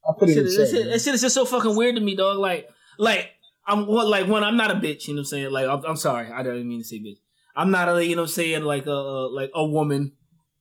I'll 0.07 0.15
put 0.15 0.29
it 0.29 0.37
in 0.39 0.45
shit, 0.49 0.57
that, 0.59 0.65
chat. 0.67 0.75
shit, 0.75 0.87
that 0.91 1.01
shit 1.01 1.15
is 1.15 1.21
just 1.21 1.35
so 1.35 1.45
fucking 1.45 1.77
weird 1.77 1.95
to 1.97 2.01
me, 2.01 2.17
dog. 2.17 2.39
Like, 2.39 2.69
like 2.99 3.31
I'm 3.67 3.87
well, 3.87 4.09
like 4.09 4.27
when 4.29 4.43
I'm 4.45 4.57
not 4.57 4.71
a 4.71 4.75
bitch, 4.75 5.07
you 5.09 5.15
know 5.15 5.19
what 5.19 5.23
I'm 5.23 5.25
saying? 5.27 5.51
Like, 5.51 5.67
I'm, 5.69 5.85
I'm 5.85 5.97
sorry, 5.97 6.31
I 6.31 6.43
didn't 6.43 6.69
mean 6.69 6.81
to 6.81 6.85
say 6.87 6.99
bitch. 6.99 7.19
I'm 7.55 7.71
not 7.71 7.89
a, 7.89 8.05
you 8.05 8.17
know 8.17 8.23
what 8.23 8.29
I'm 8.31 8.33
saying, 8.35 8.63
like 8.63 8.87
a 8.87 8.91
like 8.91 9.51
a 9.55 9.65
woman, 9.65 10.13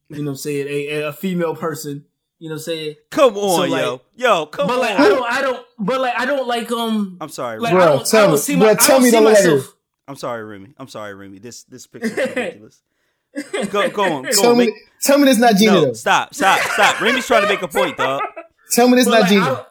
you 0.10 0.18
know 0.18 0.24
what 0.26 0.30
I'm 0.32 0.38
saying, 0.38 0.68
a, 0.68 1.02
a 1.04 1.14
female 1.14 1.56
person, 1.56 2.06
you 2.38 2.50
know 2.50 2.56
what 2.56 2.60
I'm 2.62 2.64
saying? 2.66 2.96
Come 3.10 3.38
on, 3.38 3.70
like- 3.70 3.82
yo, 3.82 4.02
yo, 4.16 4.46
come 4.48 4.68
but 4.68 4.80
like. 4.80 5.00
I 5.00 5.08
don't, 5.10 5.24
I 5.32 5.42
don't, 5.42 5.66
but 5.80 6.02
like 6.02 6.14
I 6.18 6.26
don't 6.26 6.48
like 6.48 6.72
um, 6.72 7.18
I'm 7.22 7.30
sorry, 7.30 7.60
like 7.60 7.74
Remy. 7.74 7.84
I 7.84 7.88
Bro, 7.88 7.96
don't, 7.98 8.08
tell 8.08 8.20
I 8.20 8.24
don't 8.26 8.32
me- 8.34 8.38
see 8.40 8.56
bro, 8.58 8.66
my, 8.66 8.72
I 8.72 8.76
tell 8.76 8.88
don't 8.98 9.04
me 9.04 9.10
see 9.10 9.16
the 9.16 9.22
letter. 9.22 9.56
myself. 9.56 9.76
I'm 10.08 10.16
sorry, 10.18 10.44
Remy. 10.44 10.74
I'm 10.78 10.88
sorry, 10.88 11.14
Remy. 11.16 11.40
This 11.40 11.64
this 11.64 11.88
picture 11.88 12.08
is 12.10 12.18
ridiculous. 12.36 12.82
go 13.72 13.90
go 13.90 14.04
on, 14.04 14.24
go 14.24 14.30
Tell 14.32 14.52
on. 14.52 14.58
me, 14.58 14.66
Make, 14.66 14.74
tell 15.02 15.18
me 15.18 15.24
this 15.26 15.38
not 15.38 15.56
Gina 15.56 15.72
no, 15.72 15.94
stop, 15.94 16.34
stop, 16.34 16.60
stop. 16.60 17.00
Remy's 17.00 17.26
trying 17.26 17.44
to 17.44 17.48
make 17.48 17.62
a 17.62 17.68
point, 17.70 17.96
dog. 17.96 18.22
Tell 18.72 18.88
me 18.88 18.96
this 18.96 19.06
But 19.08 19.30
not 19.30 19.32
like, 19.32 19.32
I 19.42 19.66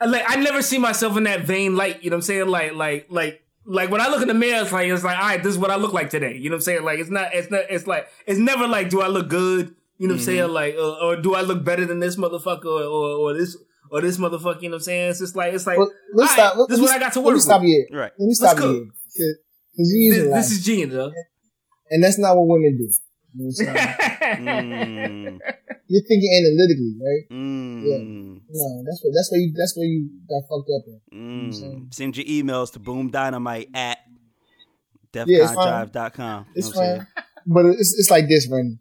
I, 0.00 0.04
like 0.06 0.24
I 0.26 0.36
never 0.36 0.62
see 0.62 0.78
myself 0.78 1.16
in 1.16 1.24
that 1.24 1.42
vain 1.42 1.76
light. 1.76 2.02
You 2.02 2.10
know 2.10 2.14
what 2.16 2.18
I'm 2.18 2.22
saying? 2.22 2.48
Like 2.48 2.74
like 2.74 3.06
like 3.10 3.42
like 3.66 3.90
when 3.90 4.00
I 4.00 4.08
look 4.08 4.22
in 4.22 4.28
the 4.28 4.34
mirror, 4.34 4.62
it's 4.62 4.72
like 4.72 4.88
it's 4.88 5.04
like 5.04 5.18
all 5.18 5.24
right, 5.24 5.42
this 5.42 5.52
is 5.52 5.58
what 5.58 5.70
I 5.70 5.76
look 5.76 5.92
like 5.92 6.10
today. 6.10 6.36
You 6.36 6.48
know 6.50 6.54
what 6.54 6.58
I'm 6.58 6.62
saying? 6.62 6.84
Like 6.84 6.98
it's 6.98 7.10
not 7.10 7.34
it's 7.34 7.50
not 7.50 7.64
it's 7.68 7.86
like 7.86 8.08
it's 8.26 8.38
never 8.38 8.66
like 8.66 8.88
do 8.90 9.02
I 9.02 9.08
look 9.08 9.28
good? 9.28 9.74
You 9.98 10.08
know 10.08 10.14
what 10.14 10.20
I'm 10.20 10.24
saying? 10.24 10.48
Like 10.50 10.74
uh, 10.76 11.04
or 11.06 11.16
do 11.16 11.34
I 11.34 11.42
look 11.42 11.62
better 11.64 11.84
than 11.84 11.98
this 12.00 12.16
motherfucker 12.16 12.64
or, 12.64 12.82
or 12.82 13.08
or 13.30 13.34
this 13.34 13.56
or 13.90 14.00
this 14.00 14.16
motherfucker? 14.16 14.62
You 14.62 14.70
know 14.70 14.74
what 14.76 14.80
I'm 14.80 14.84
saying? 14.84 15.10
It's 15.10 15.18
just 15.18 15.36
like 15.36 15.52
it's 15.52 15.66
like 15.66 15.76
Well, 15.76 15.90
let's 16.14 16.30
all 16.30 16.34
stop. 16.36 16.52
right, 16.54 16.60
Let, 16.60 16.68
this 16.70 16.78
is 16.78 16.84
let 16.84 16.88
what 16.88 16.96
I 16.96 16.98
got 17.04 17.12
to 17.12 17.18
Let 17.20 17.24
work 17.26 17.32
me 17.32 17.36
with. 17.36 17.42
stop 17.42 17.62
you 17.62 17.68
here. 17.90 18.00
Right. 18.00 18.12
Let 18.18 18.26
me 18.26 18.34
stop 18.34 18.58
you 18.58 18.72
here. 18.72 18.84
Because 19.72 19.92
you 19.92 20.14
This, 20.14 20.34
this 20.48 20.50
is 20.58 20.64
Gina, 20.64 20.86
though. 20.94 21.12
and 21.90 22.02
that's 22.02 22.18
not 22.18 22.36
what 22.36 22.46
women 22.48 22.78
do. 22.78 22.90
You 23.34 23.44
know 23.44 23.52
what 23.52 23.66
I'm 23.70 23.76
saying? 23.76 24.40
Mm, 24.40 25.38
You're 25.88 26.06
thinking 26.06 26.32
analytically, 26.34 26.94
right? 26.98 27.24
mm, 27.30 28.40
No, 28.50 28.66
that's 28.86 29.00
what 29.02 29.12
that's 29.14 29.30
where 29.30 29.40
you 29.40 29.52
that's 29.56 29.76
where 29.76 29.86
you 29.86 30.10
got 30.28 30.42
fucked 30.48 30.70
up 30.70 30.84
at. 30.86 31.00
mm. 31.14 31.94
Send 31.94 32.16
your 32.16 32.26
emails 32.26 32.72
to 32.72 32.80
boomdynamite 32.80 33.68
at 33.74 33.98
Yeah, 35.14 35.44
it's 35.44 35.54
fine. 35.54 35.90
It's 36.54 36.74
You 36.78 36.82
know 36.82 36.86
what 36.86 36.94
I'm 36.94 37.00
fine. 37.00 37.06
But 37.46 37.66
it's 37.66 37.96
it's 37.98 38.10
like 38.10 38.28
this, 38.28 38.48
Randy. 38.50 38.78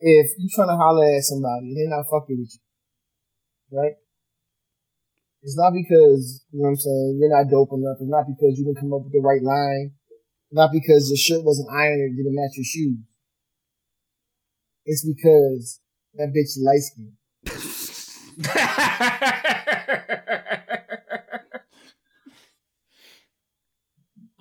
If 0.00 0.32
you're 0.38 0.50
trying 0.54 0.68
to 0.74 0.76
holler 0.80 1.04
at 1.14 1.22
somebody 1.22 1.68
and 1.68 1.76
they're 1.76 1.96
not 1.96 2.08
fucking 2.10 2.36
with 2.40 2.52
you, 2.56 3.78
right? 3.78 3.92
It's 5.42 5.56
not 5.56 5.72
because, 5.72 6.44
you 6.52 6.60
know 6.60 6.68
what 6.68 6.76
I'm 6.76 6.76
saying, 6.76 7.18
you're 7.20 7.32
not 7.32 7.48
dope 7.50 7.72
enough. 7.72 7.96
It's 8.00 8.10
not 8.10 8.26
because 8.28 8.58
you 8.58 8.64
didn't 8.64 8.80
come 8.80 8.92
up 8.92 9.04
with 9.04 9.12
the 9.12 9.20
right 9.24 9.40
line. 9.40 9.92
Not 10.52 10.72
because 10.72 11.08
the 11.08 11.16
shirt 11.16 11.44
wasn't 11.44 11.70
ironed 11.70 12.02
or 12.02 12.08
didn't 12.08 12.34
match 12.34 12.56
your 12.56 12.64
shoes. 12.64 12.98
It's 14.86 15.04
because 15.04 15.80
that 16.14 16.32
bitch 16.34 16.56
is 16.56 16.60
light 16.62 16.82
skinned. 16.82 17.16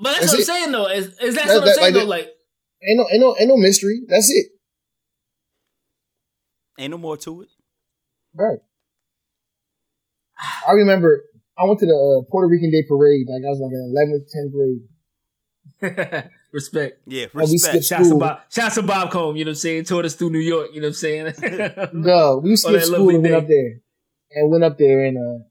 But 0.02 0.14
that's 0.14 0.26
Is 0.26 0.32
what 0.32 0.36
I'm 0.36 0.42
it- 0.42 0.46
saying 0.46 0.72
though. 0.72 0.86
Is, 0.88 1.06
is 1.20 1.36
that 1.36 1.48
That- 1.48 1.54
what 1.56 1.62
I'm 1.62 1.66
that- 1.66 1.76
saying 1.76 1.86
like 1.86 1.94
though? 1.94 2.00
that- 2.02 2.08
Like, 2.08 2.36
Ain't 2.82 2.98
no, 2.98 3.06
ain't 3.12 3.20
no, 3.20 3.36
ain't 3.38 3.50
no 3.50 3.58
mystery. 3.58 4.00
That's 4.08 4.32
it. 4.32 4.46
Ain't 6.78 6.92
no 6.92 6.98
more 6.98 7.18
to 7.18 7.42
it. 7.42 7.50
Right. 8.34 8.60
I 10.66 10.72
remember 10.72 11.26
I 11.58 11.66
went 11.66 11.82
to 11.82 11.86
the 11.86 11.92
uh, 11.92 12.22
Puerto 12.32 12.48
Rican 12.48 12.72
Day 12.72 12.84
Parade. 12.88 13.28
Like 13.28 13.44
I 13.46 13.50
was 13.50 13.60
like 13.60 13.74
in 13.74 13.94
11th, 13.94 14.32
10th 14.34 14.54
grade. 14.54 14.80
respect. 16.52 17.02
Yeah, 17.08 17.28
we 17.34 17.42
respect. 17.42 17.60
skipped 17.62 17.86
Shouts 17.86 18.04
to 18.04 18.10
School. 18.10 18.20
Bob. 18.20 18.40
Shouts 18.50 18.76
to 18.76 18.84
Bob 18.84 19.12
Combe. 19.12 19.36
You 19.36 19.46
know 19.46 19.50
what 19.50 19.54
I'm 19.54 19.56
saying? 19.56 19.84
Toured 19.86 20.06
us 20.06 20.16
through 20.16 20.32
New 20.32 20.40
York. 20.40 20.70
You 20.74 20.82
know 20.82 20.88
what 20.88 21.04
I'm 21.04 21.34
saying? 21.34 21.34
no, 21.94 22.38
We 22.44 22.52
On 22.52 22.58
skipped 22.58 22.74
that 22.80 22.86
school 22.86 23.00
lovely 23.00 23.16
and 23.16 23.24
went 23.24 23.36
up 23.36 23.48
there. 23.48 23.72
And 24.32 24.52
went 24.52 24.64
up 24.64 24.78
there 24.78 25.06
in 25.06 25.18
uh, 25.18 25.44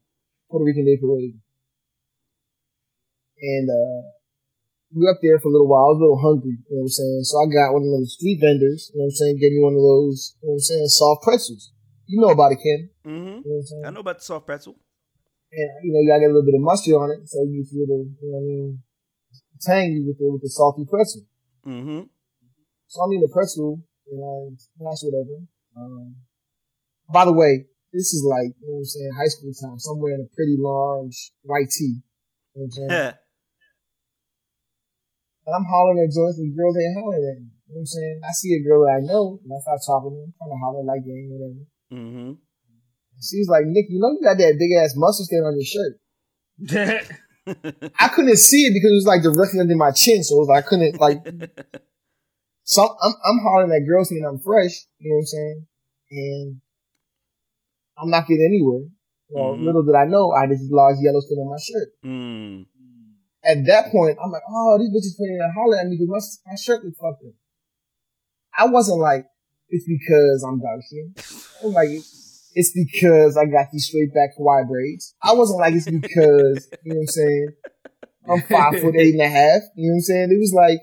Puerto 0.49 0.65
Rican 0.65 0.85
Day 0.85 0.97
Parade. 1.01 1.39
And 3.41 3.69
uh, 3.69 4.01
we 4.95 5.03
were 5.03 5.11
up 5.11 5.19
there 5.21 5.39
for 5.39 5.47
a 5.49 5.51
little 5.51 5.67
while. 5.67 5.85
I 5.87 5.91
was 5.95 5.99
a 5.99 6.03
little 6.03 6.19
hungry, 6.21 6.57
you 6.59 6.75
know 6.75 6.83
what 6.83 6.91
I'm 6.91 6.97
saying? 6.99 7.21
So 7.23 7.33
I 7.39 7.45
got 7.47 7.73
one 7.73 7.83
of 7.87 7.91
those 7.93 8.13
street 8.17 8.39
vendors, 8.41 8.91
you 8.93 8.99
know 8.99 9.05
what 9.07 9.15
I'm 9.15 9.19
saying? 9.21 9.35
Gave 9.39 9.53
me 9.53 9.61
one 9.63 9.75
of 9.77 9.83
those, 9.85 10.35
you 10.41 10.49
know 10.49 10.57
what 10.57 10.59
I'm 10.59 10.67
saying, 10.67 10.87
soft 10.91 11.23
pretzels. 11.23 11.71
You 12.09 12.19
know 12.19 12.33
about 12.33 12.51
it, 12.51 12.59
Ken. 12.59 12.89
hmm 13.05 13.11
You 13.13 13.21
know 13.21 13.41
what 13.45 13.63
I'm 13.63 13.67
saying? 13.69 13.83
I 13.85 13.89
know 13.91 13.99
about 14.01 14.17
the 14.19 14.25
soft 14.25 14.45
pretzel. 14.49 14.75
and 15.53 15.69
you 15.85 15.93
know 15.93 15.99
you 16.01 16.09
gotta 16.09 16.19
get 16.25 16.31
a 16.31 16.35
little 16.35 16.45
bit 16.49 16.57
of 16.57 16.65
mustard 16.65 16.95
on 16.97 17.09
it, 17.15 17.21
so 17.29 17.43
you 17.45 17.63
get 17.63 17.77
a 17.77 17.79
little, 17.85 18.09
you 18.17 18.27
know 18.27 18.37
what 18.37 18.43
I 18.43 18.49
mean, 18.49 18.69
tangy 19.61 20.03
with 20.05 20.17
the 20.17 20.31
with 20.31 20.41
the 20.41 20.49
salty 20.49 20.85
pretzel. 20.89 21.23
Mm-hmm. 21.65 22.07
So 22.87 23.01
I'm 23.01 23.11
eating 23.13 23.27
the 23.27 23.33
pretzel, 23.33 23.81
and 24.09 24.19
I 24.23 24.57
smash 24.57 25.03
whatever. 25.05 25.45
Um, 25.77 26.15
by 27.11 27.25
the 27.25 27.33
way, 27.33 27.65
this 27.93 28.13
is 28.13 28.25
like 28.25 28.53
you 28.61 28.67
know 28.67 28.81
what 28.81 28.85
I'm 28.85 28.85
saying, 28.85 29.11
high 29.17 29.31
school 29.31 29.53
time, 29.53 29.79
somewhere 29.79 30.15
in 30.15 30.21
a 30.25 30.29
pretty 30.35 30.57
large 30.57 31.31
white 31.43 31.69
tee. 31.69 32.01
You 32.55 32.61
know 32.61 32.63
what 32.63 32.65
I'm 32.65 32.71
saying? 32.71 32.89
Yeah. 32.89 33.13
and 35.45 35.53
I'm 35.55 35.67
hollering 35.69 36.01
at 36.01 36.13
joints, 36.13 36.37
and 36.39 36.49
the 36.49 36.57
girls 36.57 36.77
ain't 36.77 36.97
hollering 36.97 37.25
at 37.25 37.37
me. 37.41 37.49
You 37.69 37.77
know 37.77 37.85
what 37.85 37.85
I'm 37.85 37.93
saying? 37.93 38.17
I 38.25 38.31
see 38.33 38.51
a 38.57 38.65
girl 38.65 38.85
that 38.85 38.97
I 38.97 39.01
know, 39.05 39.37
and 39.43 39.51
I 39.53 39.61
start 39.61 39.81
talking 39.85 40.13
to 40.13 40.21
her, 40.25 40.33
trying 40.37 40.53
to 40.53 40.59
holler 40.61 40.85
like 40.85 41.05
gang, 41.05 41.29
whatever. 41.29 41.63
mm-hmm. 41.93 42.31
She 43.21 43.43
was 43.43 43.49
like, 43.51 43.67
Nick, 43.67 43.85
you 43.89 43.99
know 43.99 44.15
you 44.15 44.23
got 44.23 44.39
that 44.39 44.55
big 44.57 44.71
ass 44.79 44.95
muscle 44.95 45.25
stain 45.25 45.43
on 45.43 45.59
your 45.59 45.67
shirt. 45.67 45.93
I 47.47 48.07
couldn't 48.13 48.37
see 48.37 48.65
it 48.67 48.73
because 48.73 48.91
it 48.91 48.99
was 49.01 49.05
like 49.07 49.23
directly 49.23 49.59
under 49.59 49.75
my 49.75 49.91
chin, 49.91 50.23
so 50.23 50.35
it 50.35 50.39
was 50.39 50.49
like 50.49 50.63
I 50.65 50.67
couldn't 50.67 50.99
like. 50.99 51.19
So 52.63 52.83
I'm 52.83 53.13
I'm 53.25 53.39
hollering 53.41 53.71
at 53.73 53.87
girls 53.89 54.09
thinking 54.09 54.27
I'm 54.29 54.37
fresh, 54.37 54.85
you 54.99 55.09
know 55.09 55.15
what 55.15 55.21
I'm 55.21 55.25
saying, 55.25 55.67
and 56.11 56.61
I'm 57.97 58.11
not 58.11 58.27
getting 58.27 58.45
anywhere. 58.45 58.85
Well, 59.29 59.57
Mhm. 59.57 59.65
little 59.65 59.81
did 59.81 59.95
I 59.95 60.05
know, 60.05 60.29
I 60.31 60.41
had 60.41 60.51
this 60.51 60.61
large 60.69 60.97
yellow 61.01 61.19
stain 61.19 61.39
on 61.39 61.49
my 61.49 61.57
shirt. 61.57 61.89
mm. 62.05 62.65
At 63.43 63.65
that 63.65 63.91
point, 63.91 64.19
I'm 64.23 64.29
like, 64.31 64.43
oh, 64.47 64.77
these 64.77 64.89
bitches 64.93 65.17
putting 65.17 65.39
to 65.41 65.49
holler 65.55 65.77
at 65.79 65.87
me 65.87 65.97
because 65.97 66.09
my, 66.45 66.51
my 66.51 66.55
shirt 66.57 66.83
was 66.83 66.93
fucked 66.93 67.23
up. 67.25 67.33
I 68.55 68.65
wasn't 68.69 68.99
like, 68.99 69.25
it's 69.69 69.87
because 69.87 70.45
I'm 70.47 70.59
dark 70.61 70.81
skinned. 70.83 71.17
I'm 71.63 71.73
like, 71.73 71.89
it's 72.53 72.71
because 72.73 73.37
I 73.37 73.45
got 73.45 73.67
these 73.71 73.87
straight 73.87 74.13
back 74.13 74.31
Hawaii 74.37 74.63
braids. 74.65 75.15
I 75.23 75.33
wasn't 75.33 75.59
like, 75.59 75.73
it's 75.73 75.89
because, 75.89 76.69
you 76.83 76.93
know 76.93 76.99
what 76.99 77.01
I'm 77.01 77.07
saying? 77.07 77.47
I'm 78.29 78.41
five 78.43 78.81
foot 78.81 78.95
eight 78.97 79.13
and 79.13 79.21
a 79.21 79.29
half. 79.29 79.61
You 79.75 79.89
know 79.89 79.93
what 79.93 79.97
I'm 79.97 80.01
saying? 80.01 80.29
It 80.31 80.39
was 80.39 80.53
like, 80.55 80.79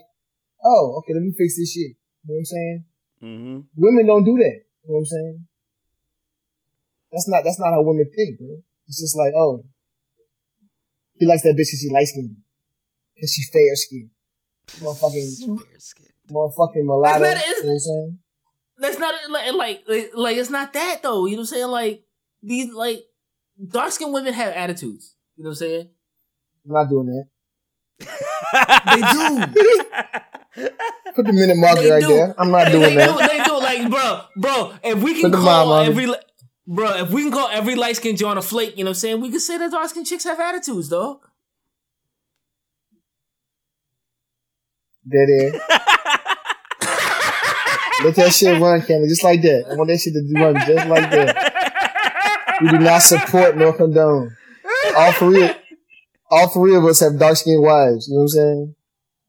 oh, 0.65 0.99
okay, 0.99 1.15
let 1.15 1.23
me 1.23 1.33
fix 1.37 1.57
this 1.57 1.73
shit. 1.73 1.95
You 2.27 2.29
know 2.29 2.35
what 2.35 2.39
I'm 2.39 2.45
saying? 2.45 2.85
Mm-hmm. 3.23 3.59
Women 3.77 4.07
don't 4.07 4.25
do 4.25 4.37
that. 4.39 4.61
You 4.85 4.89
know 4.89 4.95
what 4.95 4.99
I'm 4.99 5.05
saying? 5.07 5.47
That's 7.13 7.29
not 7.29 7.45
that's 7.45 7.59
not 7.61 7.71
how 7.71 7.83
women 7.83 8.11
think, 8.15 8.39
bro. 8.39 8.59
It's 8.89 9.01
just 9.01 9.17
like, 9.17 9.33
oh, 9.35 9.65
he 11.15 11.27
likes 11.27 11.43
that 11.43 11.55
bitch 11.55 11.71
because 11.71 11.81
she 11.81 11.91
light 11.93 12.09
skinned. 12.09 12.37
Because 13.15 13.33
she 13.33 13.43
fair 13.53 13.75
skinned. 13.75 14.11
Motherfucking 14.83 15.61
motherfucking 16.31 16.85
mulatto. 16.85 17.25
That's 17.25 17.37
not- 17.37 17.47
you 17.47 17.63
know 17.63 17.69
what 17.69 17.73
I'm 17.73 17.79
saying? 17.79 18.19
That's 18.79 18.99
not 18.99 19.15
like, 19.31 19.53
like 19.55 19.85
like 19.89 20.11
like 20.15 20.37
it's 20.37 20.51
not 20.51 20.73
that 20.75 21.03
though. 21.03 21.27
You 21.27 21.33
know 21.37 21.43
what 21.43 21.53
I'm 21.53 21.55
saying? 21.57 21.69
Like 21.69 22.05
these 22.43 22.73
like 22.73 23.05
dark 23.71 23.93
skinned 23.93 24.13
women 24.13 24.35
have 24.35 24.53
attitudes. 24.53 25.15
You 25.37 25.45
know 25.45 25.51
what 25.51 25.55
I'm 25.55 25.57
saying? 25.59 25.89
I'm 26.67 26.73
not 26.73 26.89
doing 26.89 27.07
that. 27.07 27.27
They 28.87 29.01
do. 29.01 30.69
Put 31.15 31.27
the 31.27 31.33
minute 31.33 31.57
marker 31.57 31.83
They 31.83 31.91
right 31.91 32.01
do. 32.01 32.09
there. 32.09 32.35
I'm 32.39 32.51
not 32.51 32.67
they, 32.67 32.73
doing 32.73 32.95
they 32.95 33.07
that. 33.07 33.19
do. 33.19 33.27
They 33.27 33.45
do. 33.45 33.59
Like 33.59 33.91
bro, 33.91 34.21
bro. 34.37 34.73
If 34.85 35.03
we 35.03 35.21
can 35.21 35.31
the 35.31 35.39
call 35.39 35.67
mom 35.67 35.87
every 35.87 36.07
li- 36.07 36.17
bro, 36.67 36.97
if 36.99 37.11
we 37.11 37.23
can 37.23 37.33
call 37.33 37.49
every 37.49 37.75
light 37.75 37.97
skinned 37.97 38.19
John 38.19 38.37
a 38.39 38.43
flake, 38.43 38.77
you 38.77 38.85
know 38.85 38.91
what 38.91 38.97
I'm 38.97 39.01
saying? 39.01 39.21
We 39.21 39.31
can 39.31 39.41
say 39.41 39.57
that 39.59 39.71
dark 39.71 39.89
skinned 39.91 40.07
chicks 40.07 40.25
have 40.25 40.39
attitudes, 40.41 40.89
dog. 40.89 41.21
Dead 45.09 45.29
air. 45.31 45.53
Let 48.07 48.15
that 48.15 48.33
shit 48.33 48.61
run, 48.61 48.81
Candy, 48.83 49.09
just 49.09 49.25
like 49.25 49.43
that. 49.43 49.67
I 49.69 49.75
want 49.75 49.89
that 49.89 49.99
shit 49.99 50.15
to 50.15 50.23
run 50.41 50.55
just 50.55 50.89
like 50.89 51.11
that. 51.11 52.59
We 52.63 52.69
do 52.69 52.79
not 52.79 53.03
support 53.03 53.57
nor 53.57 53.73
condone. 53.73 54.37
All 54.97 55.13
three, 55.13 55.51
all 56.31 56.49
three 56.49 56.77
of 56.77 56.85
us 56.85 57.01
have 57.01 57.19
dark 57.19 57.37
skinned 57.37 57.63
wives. 57.63 58.07
You 58.09 58.15
know 58.15 58.21
what 58.21 58.23
I'm 58.23 58.29
saying? 58.29 58.75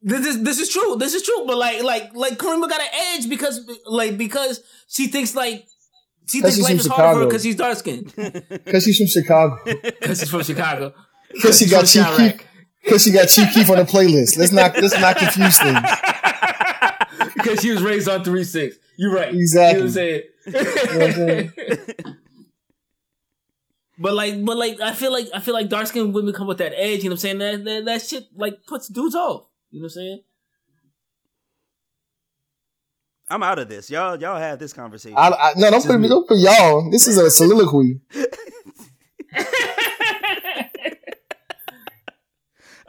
This 0.03 0.25
is 0.27 0.43
this 0.43 0.59
is 0.59 0.69
true. 0.69 0.95
This 0.95 1.15
is 1.15 1.23
true. 1.23 1.43
But 1.47 1.57
like 1.57 1.81
like 1.81 2.13
like 2.13 2.37
Karima 2.37 2.69
got 2.69 2.79
an 2.79 2.87
edge 3.15 3.27
because 3.27 3.67
like 3.87 4.15
because 4.15 4.61
she 4.87 5.07
thinks 5.07 5.33
like 5.33 5.65
she 6.29 6.41
thinks 6.41 6.59
life 6.59 6.79
is 6.79 6.85
hard 6.85 7.15
for 7.15 7.21
her 7.21 7.25
because 7.25 7.41
she's 7.41 7.55
dark 7.55 7.77
skinned. 7.77 8.13
Because 8.15 8.83
she's 8.83 8.97
from 8.97 9.07
Chicago. 9.07 9.57
Because 9.65 10.19
she's 10.19 10.29
from 10.29 10.43
Chicago. 10.43 10.93
Because 11.33 11.57
she 11.57 11.67
got 11.67 11.87
She's 11.87 11.93
Chief 11.93 12.05
from 12.05 12.17
Keef. 12.17 12.33
Chiraq. 12.33 12.45
Because 12.83 13.03
she 13.03 13.11
got 13.11 13.27
Keef 13.27 13.69
on 13.71 13.77
the 13.77 13.85
playlist. 13.85 14.37
Let's 14.37 14.51
not 14.51 14.79
let's 14.79 14.99
not 14.99 15.17
confuse 15.17 15.57
things. 15.57 15.79
Because 17.47 17.63
she 17.63 17.71
was 17.71 17.81
raised 17.81 18.09
on 18.09 18.23
three 18.23 18.43
six. 18.43 18.77
You're 18.97 19.13
right. 19.13 19.33
Exactly. 19.33 19.87
You 19.87 19.89
know 19.89 19.89
what 19.89 19.89
I'm 19.89 19.93
saying? 19.93 20.21
You 20.45 20.51
know 20.53 20.59
what 20.59 21.07
I'm 21.07 21.13
saying? 21.13 21.51
but 23.99 24.13
like, 24.13 24.45
but 24.45 24.57
like, 24.57 24.81
I 24.81 24.93
feel 24.93 25.11
like 25.11 25.27
I 25.33 25.39
feel 25.39 25.53
like 25.53 25.69
dark 25.69 25.87
skinned 25.87 26.13
women 26.13 26.33
come 26.33 26.47
with 26.47 26.57
that 26.59 26.73
edge. 26.75 27.03
You 27.03 27.09
know 27.09 27.13
what 27.13 27.25
I'm 27.25 27.37
saying? 27.37 27.37
That, 27.39 27.63
that 27.65 27.85
that 27.85 28.01
shit 28.01 28.27
like 28.35 28.65
puts 28.65 28.87
dudes 28.87 29.15
off. 29.15 29.45
You 29.71 29.79
know 29.79 29.85
what 29.85 29.87
I'm 29.87 29.89
saying? 29.89 30.19
I'm 33.29 33.43
out 33.43 33.59
of 33.59 33.67
this. 33.67 33.89
Y'all, 33.89 34.17
y'all 34.17 34.39
have 34.39 34.57
this 34.57 34.71
conversation. 34.71 35.17
I, 35.17 35.27
I, 35.27 35.53
no, 35.57 35.69
don't 35.69 35.85
put 35.85 35.99
me. 35.99 36.07
Don't 36.07 36.25
put 36.25 36.37
y'all. 36.37 36.89
This 36.89 37.07
is 37.07 37.17
a 37.17 37.29
soliloquy. 37.29 37.99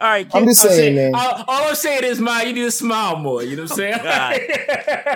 All 0.00 0.08
right, 0.08 0.26
I'm 0.26 0.30
Ken, 0.30 0.44
just 0.46 0.64
I'm 0.64 0.70
saying, 0.70 0.96
saying- 0.96 1.12
man. 1.12 1.14
all, 1.20 1.44
all 1.48 1.68
I'm 1.70 1.74
saying 1.74 2.04
is, 2.04 2.20
man, 2.20 2.46
you 2.46 2.52
need 2.52 2.62
to 2.62 2.70
smile 2.70 3.16
more. 3.16 3.42
You 3.42 3.56
know 3.56 3.62
what 3.64 3.72
I'm 3.72 3.76
saying? 3.76 3.94
Oh, 3.98 4.04
God. 4.04 4.40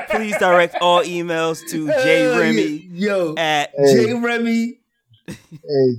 please 0.10 0.36
direct 0.38 0.74
all 0.80 1.02
emails 1.02 1.60
to 1.70 1.86
J 1.86 2.26
Remy 2.36 2.88
Yo, 2.92 3.34
at 3.36 3.70
Hey. 3.76 4.06
J 4.06 4.14
Remy 4.14 4.78
Hey, 5.28 5.94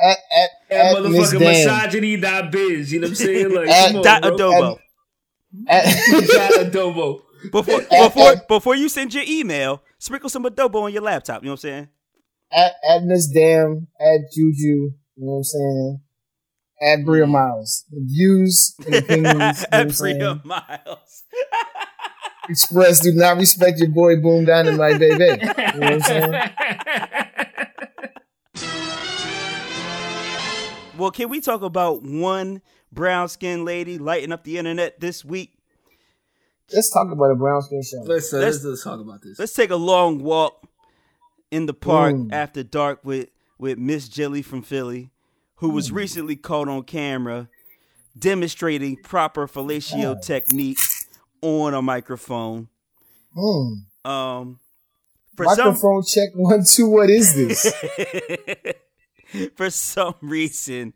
at 0.00 0.18
at 0.36 0.50
and 0.70 0.96
at 0.98 1.02
Miss 1.10 1.32
motherfucking 1.34 1.38
Dan. 1.40 1.66
misogyny.biz. 1.66 2.92
You 2.92 3.00
know 3.00 3.06
what 3.06 3.10
I'm 3.10 3.14
saying? 3.16 3.54
Like, 3.54 3.68
At 3.68 3.86
come 3.88 3.96
on, 3.96 4.02
dot 4.04 4.22
bro. 4.22 4.36
adobo. 4.36 4.78
At, 5.66 5.84
Dot 6.28 6.52
adobo. 6.72 7.22
Before 7.50 7.80
At- 7.82 7.88
before 7.90 8.30
at- 8.32 8.48
before 8.48 8.76
you 8.76 8.88
send 8.88 9.12
your 9.14 9.24
email, 9.26 9.82
sprinkle 9.98 10.30
some 10.30 10.44
adobo 10.44 10.82
on 10.82 10.92
your 10.92 11.02
laptop. 11.02 11.42
You 11.42 11.46
know 11.46 11.52
what 11.54 11.64
I'm 11.64 11.70
saying? 11.70 11.88
at 12.52 12.72
at 12.88 13.02
Miss 13.04 13.26
Dam. 13.26 13.88
At 14.00 14.30
Juju. 14.32 14.66
You 14.66 14.92
know 15.16 15.32
what 15.32 15.36
I'm 15.38 15.44
saying? 15.44 16.00
At 16.82 17.04
Bria 17.04 17.26
Myles. 17.26 17.84
The 17.90 18.00
views 18.04 18.74
and 18.86 18.94
opinions. 18.96 19.38
You 19.72 19.78
know 19.78 19.78
at 19.78 19.92
saying? 19.92 20.18
Bria 20.18 20.40
Myles. 20.44 21.24
Express 22.48 23.00
do 23.00 23.12
not 23.12 23.36
respect 23.36 23.78
your 23.78 23.88
boy 23.90 24.16
Boom 24.20 24.44
Dynamite, 24.44 24.98
baby. 24.98 25.14
You 25.14 25.46
know 25.46 25.62
what 25.74 25.92
I'm 25.92 26.00
saying? 26.00 26.34
Well, 30.98 31.10
can 31.10 31.30
we 31.30 31.40
talk 31.40 31.62
about 31.62 32.02
one 32.02 32.60
brown 32.92 33.28
skinned 33.28 33.64
lady 33.64 33.98
lighting 33.98 34.30
up 34.30 34.44
the 34.44 34.58
internet 34.58 35.00
this 35.00 35.24
week? 35.24 35.52
Let's 36.72 36.90
talk 36.92 37.10
about 37.10 37.30
a 37.30 37.34
brown 37.34 37.62
skin 37.62 37.82
show. 37.82 38.02
Let's, 38.02 38.32
uh, 38.32 38.36
Let's- 38.38 38.56
let's, 38.56 38.64
let's 38.64 38.84
talk 38.84 39.00
about 39.00 39.20
this. 39.22 39.38
Let's 39.38 39.54
take 39.54 39.70
a 39.70 39.76
long 39.76 40.22
walk 40.22 40.62
in 41.50 41.66
the 41.66 41.74
park 41.74 42.14
Mm. 42.14 42.32
after 42.32 42.62
dark 42.62 43.00
with 43.04 43.30
with 43.58 43.78
Miss 43.78 44.08
Jilly 44.08 44.42
from 44.42 44.62
Philly, 44.62 45.10
who 45.62 45.70
was 45.70 45.92
recently 45.92 46.34
caught 46.34 46.68
on 46.68 46.82
camera 46.82 47.48
demonstrating 48.18 48.96
proper 48.96 49.46
fellatio 49.46 50.20
technique 50.20 50.76
on 51.40 51.72
a 51.72 51.80
microphone. 51.80 52.66
Hmm. 53.32 53.74
Um, 54.04 54.58
for 55.36 55.46
Microphone 55.46 56.02
check 56.02 56.30
one 56.34 56.64
two. 56.68 56.88
What 56.88 57.10
is 57.10 57.36
this? 57.36 57.72
for 59.54 59.70
some 59.70 60.16
reason, 60.20 60.94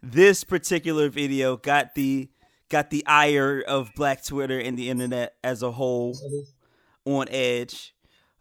this 0.00 0.44
particular 0.44 1.08
video 1.08 1.56
got 1.56 1.96
the 1.96 2.30
got 2.68 2.90
the 2.90 3.04
ire 3.08 3.60
of 3.66 3.90
Black 3.96 4.24
Twitter 4.24 4.60
and 4.60 4.78
the 4.78 4.88
internet 4.88 5.34
as 5.42 5.64
a 5.64 5.72
whole 5.72 6.16
on 7.04 7.26
edge. 7.28 7.92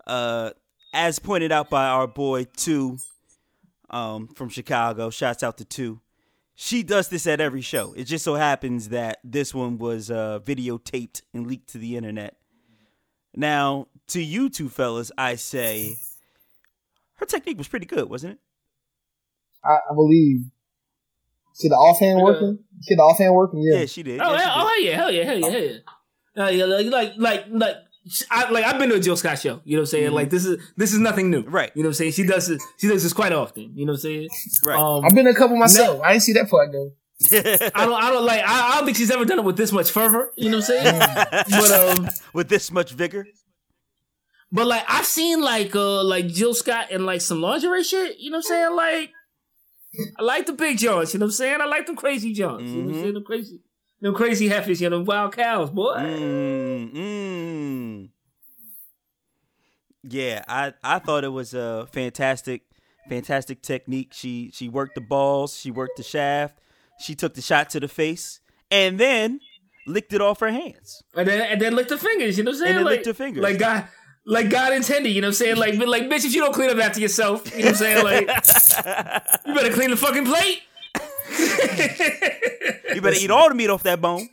Uh, 0.06 0.52
as 0.94 1.18
pointed 1.18 1.52
out 1.52 1.72
by 1.72 1.88
our 1.88 2.06
boy 2.06 2.46
Two 2.56 3.00
um, 3.90 4.28
from 4.28 4.50
Chicago, 4.50 5.10
shouts 5.10 5.44
out 5.44 5.58
to 5.58 5.66
Two. 5.66 6.02
She 6.58 6.84
does 6.84 7.10
this 7.10 7.28
at 7.28 7.42
every 7.42 7.62
show. 7.62 7.94
It 7.98 8.06
just 8.06 8.24
so 8.24 8.36
happens 8.36 8.90
that 8.90 9.20
this 9.24 9.54
one 9.54 9.78
was 9.78 10.10
uh, 10.10 10.40
videotaped 10.44 11.22
and 11.34 11.46
leaked 11.48 11.70
to 11.72 11.78
the 11.78 11.98
internet. 11.98 12.38
Now, 13.36 13.88
to 14.10 14.22
you 14.22 14.50
two 14.50 14.70
fellas, 14.70 15.12
I 15.18 15.36
say 15.36 15.98
her 17.16 17.26
technique 17.26 17.58
was 17.58 17.68
pretty 17.68 17.86
good, 17.86 18.10
wasn't 18.10 18.34
it? 18.34 18.40
I, 19.66 19.80
I 19.92 19.94
believe. 19.94 20.46
See 21.54 21.68
the 21.68 21.76
offhand 21.76 22.20
Yeah. 22.20 22.24
working? 22.24 22.60
See 22.82 22.96
the 22.96 23.02
offhand 23.02 23.34
working? 23.34 23.62
Yeah, 23.62 23.80
Yeah. 23.80 23.86
she 23.88 24.04
did. 24.04 24.22
Oh, 24.22 24.32
Yeah, 24.34 24.38
she 24.38 24.44
yeah, 24.46 24.54
oh 24.56 24.78
yeah, 24.80 24.96
hell 24.96 25.12
yeah, 25.12 25.24
hell 25.24 25.38
yeah, 25.38 25.50
hell 25.50 25.62
yeah. 25.64 25.78
Uh, 26.46 26.50
yeah, 26.50 26.66
like, 26.66 26.86
like, 26.88 27.14
like, 27.18 27.46
like, 27.50 27.76
I, 28.30 28.50
like 28.52 28.66
I've 28.66 28.78
been 28.78 28.90
to 28.90 28.96
a 28.96 29.00
Jill 29.00 29.18
Scott 29.18 29.40
show. 29.40 29.62
You 29.64 29.78
know 29.78 29.82
what 29.82 29.88
I'm 29.88 29.92
saying? 29.92 30.12
Like 30.12 30.30
this 30.30 30.46
is 30.46 30.62
this 30.78 30.94
is 30.94 31.00
nothing 31.00 31.30
new, 31.32 31.42
Mm-hmm. 31.44 31.52
Right. 31.56 31.72
You 31.76 31.84
know 31.84 31.88
what 31.88 31.92
I'm 31.92 31.96
saying? 31.96 32.12
She 32.14 32.24
does 32.24 32.50
it. 32.50 32.62
She 32.78 32.88
does 32.88 33.02
this 33.04 33.14
quite 33.14 33.32
often. 33.34 33.72
You 33.76 33.86
know 33.86 33.94
what 33.94 33.98
I'm 33.98 34.02
saying? 34.02 34.30
Right. 34.64 34.78
Um, 34.80 35.04
I've 35.06 35.16
been 35.16 35.26
to 35.26 35.32
a 35.32 35.36
couple 35.36 35.58
myself. 35.58 36.02
I 36.04 36.12
didn't 36.12 36.24
see 36.24 36.34
that 36.34 36.50
part 36.50 36.72
though. 36.72 36.92
I 37.32 37.86
don't, 37.86 37.94
I 38.04 38.12
don't 38.12 38.26
like. 38.26 38.42
I, 38.46 38.72
I 38.72 38.76
don't 38.76 38.86
think 38.86 38.98
she's 38.98 39.10
ever 39.10 39.26
done 39.26 39.40
it 39.40 39.46
with 39.46 39.58
this 39.58 39.72
much 39.72 39.90
fervor. 39.90 40.32
You 40.36 40.50
know 40.52 40.58
what 40.58 40.70
I'm 40.70 40.84
saying? 40.84 41.50
but 41.50 41.72
um, 42.00 42.10
With 42.34 42.50
this 42.50 42.72
much 42.72 42.92
vigor. 42.92 43.26
but 44.52 44.68
like 44.68 44.84
I've 44.88 45.06
seen 45.06 45.42
like 45.42 45.76
uh 45.76 46.04
like 46.04 46.28
Jill 46.28 46.54
Scott 46.54 46.88
and 46.92 47.06
like 47.06 47.22
some 47.22 47.42
lingerie 47.42 47.84
shit. 47.84 48.18
You 48.20 48.32
know 48.32 48.38
what 48.38 48.46
I'm 48.46 48.50
saying? 48.50 48.76
Like 48.76 49.12
I 50.20 50.24
like 50.24 50.46
the 50.46 50.54
big 50.54 50.78
joints. 50.78 51.14
You 51.14 51.20
know 51.20 51.26
what 51.26 51.30
I'm 51.30 51.34
saying? 51.38 51.62
I 51.62 51.66
like 51.66 51.88
the 51.88 51.94
crazy 51.96 52.34
joints. 52.34 52.70
You 52.70 52.84
know 52.84 52.86
what 52.88 52.96
I'm 52.96 53.02
saying? 53.02 53.14
Them 53.14 53.24
crazy, 53.24 53.60
them 54.02 54.14
crazy 54.14 54.48
heifers. 54.48 54.82
You 54.82 54.90
know, 54.90 54.98
them 54.98 55.06
wild 55.06 55.36
cows, 55.36 55.70
boy. 55.70 55.96
Mm, 55.98 56.94
mm. 56.94 58.10
Yeah, 60.08 60.44
I, 60.48 60.74
I 60.84 61.00
thought 61.00 61.24
it 61.24 61.30
was 61.30 61.54
a 61.54 61.88
fantastic, 61.92 62.62
fantastic 63.10 63.62
technique. 63.62 64.12
She 64.14 64.52
she 64.54 64.70
worked 64.70 64.96
the 64.96 65.02
balls, 65.02 65.58
she 65.58 65.72
worked 65.72 65.98
the 65.98 66.04
shaft, 66.04 66.60
she 67.00 67.16
took 67.16 67.34
the 67.34 67.42
shot 67.42 67.70
to 67.72 67.80
the 67.80 67.88
face, 67.88 68.40
and 68.70 69.00
then 69.00 69.40
licked 69.88 70.14
it 70.14 70.22
off 70.22 70.40
her 70.42 70.52
hands. 70.52 71.02
And 71.16 71.28
then 71.28 71.42
and 71.42 71.60
then 71.60 71.76
lick 71.76 71.88
the 71.88 71.98
fingers. 71.98 72.38
You 72.38 72.44
know 72.44 72.52
what 72.52 72.58
I'm 72.58 72.60
saying? 72.60 72.70
And 72.70 72.78
then 72.80 72.86
like, 72.86 72.98
lick 72.98 73.04
the 73.06 73.14
fingers. 73.14 73.44
Like 73.44 73.58
God. 73.58 73.88
Like 74.28 74.50
God 74.50 74.74
intended, 74.74 75.10
you 75.10 75.22
know 75.22 75.28
what 75.28 75.34
I'm 75.34 75.36
saying? 75.36 75.58
Like, 75.58 75.76
like, 75.76 76.10
bitch, 76.10 76.26
if 76.26 76.34
you 76.34 76.42
don't 76.42 76.52
clean 76.52 76.72
up 76.72 76.80
after 76.80 77.00
yourself, 77.00 77.46
you 77.56 77.60
know 77.60 77.66
what 77.66 77.74
I'm 77.74 77.76
saying? 77.76 78.04
Like, 78.04 78.22
you 79.46 79.54
better 79.54 79.72
clean 79.72 79.92
the 79.92 79.98
fucking 79.98 80.26
plate. 80.26 80.64
You 82.96 83.02
better 83.02 83.18
eat 83.20 83.32
all 83.32 83.50
the 83.50 83.56
meat 83.56 83.70
off 83.70 83.84
that 83.84 84.02
bone. 84.02 84.28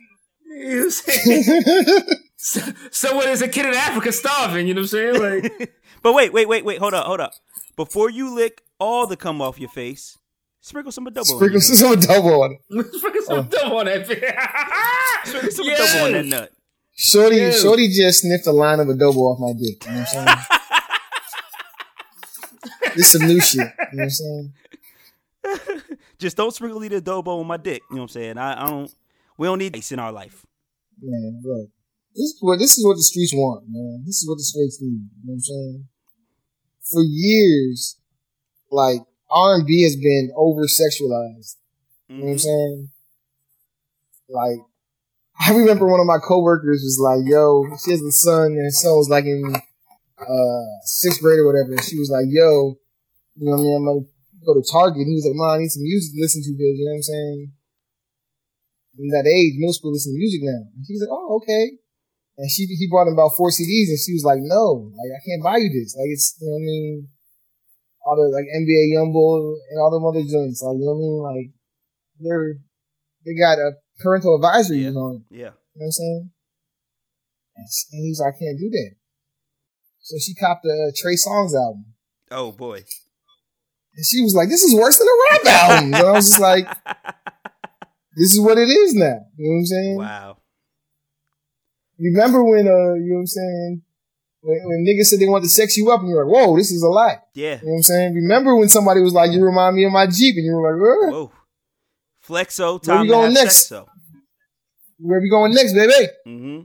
You 0.45 0.69
know 0.69 0.75
what 0.77 0.83
I'm 0.85 0.91
saying? 0.91 2.01
so, 2.37 2.61
so 2.91 3.17
when 3.17 3.25
there's 3.25 3.41
a 3.41 3.47
kid 3.47 3.65
in 3.65 3.73
Africa 3.73 4.11
starving, 4.11 4.67
you 4.67 4.73
know 4.73 4.81
what 4.81 4.93
I'm 4.93 5.13
saying? 5.19 5.43
Like, 5.51 5.73
But 6.03 6.13
wait, 6.13 6.33
wait, 6.33 6.47
wait, 6.49 6.65
wait, 6.65 6.79
hold 6.79 6.93
up, 6.93 7.05
hold 7.05 7.21
up. 7.21 7.31
Before 7.77 8.09
you 8.09 8.33
lick 8.35 8.61
all 8.79 9.07
the 9.07 9.15
cum 9.15 9.41
off 9.41 9.57
your 9.59 9.69
face, 9.69 10.17
sprinkle 10.61 10.91
some 10.91 11.05
adobo. 11.05 11.19
on 11.19 11.25
Sprinkle 11.25 11.51
your 11.51 11.61
some 11.61 11.91
nut. 11.91 12.01
double 12.07 12.43
on 12.43 12.57
it. 12.69 12.85
Sprinkle 12.93 13.21
some 13.23 13.47
dough 13.47 13.77
on 13.79 13.85
that 13.85 14.05
bitch. 14.07 15.27
Sprinkle 15.27 15.51
some 15.51 15.65
Yes. 15.65 15.95
adobo 15.95 16.05
on 16.05 16.11
that 16.11 16.25
nut. 16.25 16.51
Shorty, 16.95 17.37
Ew. 17.37 17.51
Shorty 17.53 17.87
just 17.87 18.21
sniffed 18.21 18.45
a 18.47 18.51
line 18.51 18.79
of 18.79 18.87
adobo 18.87 19.17
off 19.33 19.39
my 19.39 19.53
dick. 19.53 19.83
You 19.85 19.91
know 19.93 19.99
what 19.99 20.17
I'm 20.17 20.27
saying? 20.27 20.37
this 22.95 23.11
some 23.13 23.25
new 23.27 23.39
shit. 23.41 23.59
You 23.59 23.65
know 23.65 23.73
what 23.91 24.03
I'm 24.03 24.09
saying? 24.09 24.53
Just 26.17 26.37
don't 26.37 26.53
sprinkle 26.53 26.79
the 26.79 26.89
adobo 26.89 27.39
on 27.39 27.47
my 27.47 27.57
dick. 27.57 27.81
You 27.89 27.97
know 27.97 28.01
what 28.03 28.03
I'm 28.03 28.09
saying? 28.09 28.37
I, 28.37 28.63
I 28.63 28.69
don't. 28.69 28.93
We 29.37 29.47
don't 29.47 29.59
need 29.59 29.75
ice 29.75 29.91
in 29.91 29.99
our 29.99 30.11
life. 30.11 30.45
Man, 31.01 31.41
look. 31.43 31.69
This 32.15 32.25
is 32.25 32.37
what 32.41 32.59
this 32.59 32.77
is 32.77 32.85
what 32.85 32.95
the 32.95 33.03
streets 33.03 33.33
want, 33.33 33.65
man. 33.67 34.03
This 34.05 34.21
is 34.21 34.29
what 34.29 34.37
the 34.37 34.43
streets 34.43 34.79
need. 34.81 35.09
You 35.21 35.25
know 35.25 35.31
what 35.31 35.33
I'm 35.33 35.39
saying? 35.41 35.87
For 36.91 37.01
years, 37.01 37.97
like 38.71 39.01
R 39.31 39.55
and 39.55 39.65
B 39.65 39.83
has 39.83 39.95
been 39.95 40.31
over 40.35 40.61
sexualized. 40.63 41.57
You 42.07 42.17
know 42.17 42.25
what 42.25 42.31
I'm 42.33 42.39
saying? 42.39 42.89
Like, 44.29 44.59
I 45.39 45.53
remember 45.53 45.87
one 45.87 45.99
of 45.99 46.05
my 46.05 46.19
coworkers 46.19 46.83
was 46.83 46.99
like, 47.01 47.27
"Yo, 47.27 47.65
she 47.83 47.91
has 47.91 48.01
a 48.01 48.11
son, 48.11 48.53
and 48.53 48.65
her 48.65 48.69
son 48.69 48.91
was 48.93 49.09
like 49.09 49.25
in 49.25 49.43
uh 50.19 50.65
sixth 50.83 51.21
grade 51.21 51.39
or 51.39 51.47
whatever." 51.47 51.71
And 51.71 51.83
she 51.83 51.97
was 51.97 52.11
like, 52.11 52.25
"Yo, 52.29 52.77
you 53.35 53.49
know 53.49 53.57
what 53.57 53.59
I 53.59 53.63
mean? 53.63 54.07
Go 54.45 54.53
to 54.53 54.63
Target." 54.65 55.03
And 55.03 55.11
he 55.11 55.17
was 55.19 55.25
like, 55.27 55.35
"Mom, 55.39 55.55
I 55.55 55.61
need 55.63 55.71
some 55.73 55.83
music 55.83 56.13
to 56.15 56.21
listen 56.21 56.41
to, 56.43 56.51
because 56.53 56.75
you 56.77 56.85
know 56.85 56.93
what 56.95 57.03
I'm 57.03 57.09
saying?" 57.11 57.39
In 58.99 59.09
that 59.09 59.25
age, 59.25 59.57
middle 59.57 59.73
school, 59.73 59.91
listen 59.91 60.13
to 60.13 60.19
music 60.21 60.41
now. 60.45 60.69
And 60.75 60.83
she's 60.85 61.01
like, 61.01 61.09
"Oh, 61.11 61.41
okay." 61.41 61.79
And 62.37 62.49
she 62.49 62.65
he 62.65 62.87
brought 62.89 63.07
him 63.07 63.13
about 63.17 63.33
four 63.37 63.49
CDs, 63.49 63.89
and 63.89 63.97
she 63.99 64.13
was 64.13 64.25
like, 64.25 64.41
"No, 64.41 64.89
like 64.93 65.11
I 65.13 65.21
can't 65.25 65.41
buy 65.43 65.57
you 65.57 65.69
this. 65.73 65.93
Like 65.97 66.09
it's 66.13 66.37
you 66.41 66.47
know 66.47 66.57
what 66.57 66.65
I 66.65 66.69
mean." 66.69 67.07
All 68.05 68.15
the 68.19 68.27
like 68.35 68.45
NBA 68.51 68.91
Youngboy 68.99 69.55
and 69.71 69.79
all 69.79 69.89
them 69.89 70.03
other 70.03 70.27
joints, 70.27 70.59
like 70.61 70.75
you 70.75 70.83
know 70.83 70.91
what 70.93 70.99
I 70.99 71.07
mean, 71.07 71.17
like 71.23 71.47
they're 72.19 72.59
they 73.25 73.33
got 73.39 73.57
a 73.63 73.79
parental 74.03 74.35
advisory 74.35 74.83
Yeah. 74.83 74.89
on. 74.91 75.23
Yeah. 75.31 75.37
You 75.37 75.43
know 75.45 75.53
what 75.79 75.85
I'm 75.87 75.91
saying? 75.91 76.29
And 77.55 78.03
he's 78.03 78.19
like, 78.19 78.33
I 78.35 78.37
can't 78.39 78.59
do 78.59 78.69
that. 78.69 78.91
So 80.01 80.17
she 80.19 80.33
copped 80.35 80.63
the 80.63 80.73
uh, 80.73 80.91
Trey 80.95 81.15
Songz 81.15 81.55
album. 81.55 81.85
Oh 82.29 82.51
boy. 82.51 82.83
And 83.95 84.05
she 84.05 84.21
was 84.21 84.33
like, 84.35 84.49
this 84.49 84.63
is 84.63 84.73
worse 84.75 84.97
than 84.97 85.07
a 85.07 85.17
rap 85.31 85.45
album. 85.45 85.93
and 85.93 85.95
I 85.95 86.11
was 86.11 86.29
just 86.29 86.41
like, 86.41 86.65
this 88.15 88.33
is 88.33 88.39
what 88.41 88.57
it 88.57 88.67
is 88.69 88.95
now. 88.95 89.19
You 89.37 89.47
know 89.49 89.53
what 89.53 89.59
I'm 89.59 89.65
saying? 89.65 89.97
Wow. 89.97 90.37
Remember 91.99 92.43
when, 92.43 92.67
uh, 92.67 92.93
you 92.95 93.09
know 93.09 93.15
what 93.15 93.19
I'm 93.19 93.27
saying? 93.27 93.81
When, 94.41 94.59
when 94.65 94.85
niggas 94.85 95.05
said 95.05 95.19
they 95.19 95.27
wanted 95.27 95.43
to 95.43 95.49
sex 95.49 95.77
you 95.77 95.91
up 95.91 95.99
and 96.01 96.09
you're 96.09 96.25
like, 96.25 96.33
whoa, 96.33 96.57
this 96.57 96.71
is 96.71 96.81
a 96.83 96.87
lie. 96.89 97.17
Yeah. 97.33 97.59
You 97.61 97.67
know 97.67 97.71
what 97.73 97.77
I'm 97.77 97.83
saying? 97.83 98.13
Remember 98.15 98.55
when 98.55 98.67
somebody 98.67 99.01
was 99.01 99.13
like, 99.13 99.31
you 99.31 99.43
remind 99.43 99.75
me 99.75 99.85
of 99.85 99.91
my 99.91 100.07
Jeep 100.07 100.35
and 100.37 100.45
you 100.45 100.53
were 100.55 100.71
like, 100.73 100.81
uh, 100.81 101.11
Whoa. 101.11 101.31
Flexo, 102.27 102.85
Where 102.85 102.95
time 102.95 103.01
we 103.03 103.07
going 103.09 103.33
next? 103.33 103.69
sexo. 103.69 103.85
where 104.97 105.19
we 105.21 105.29
going 105.29 105.53
next, 105.53 105.73
baby? 105.73 106.07
Mm-hmm. 106.25 106.61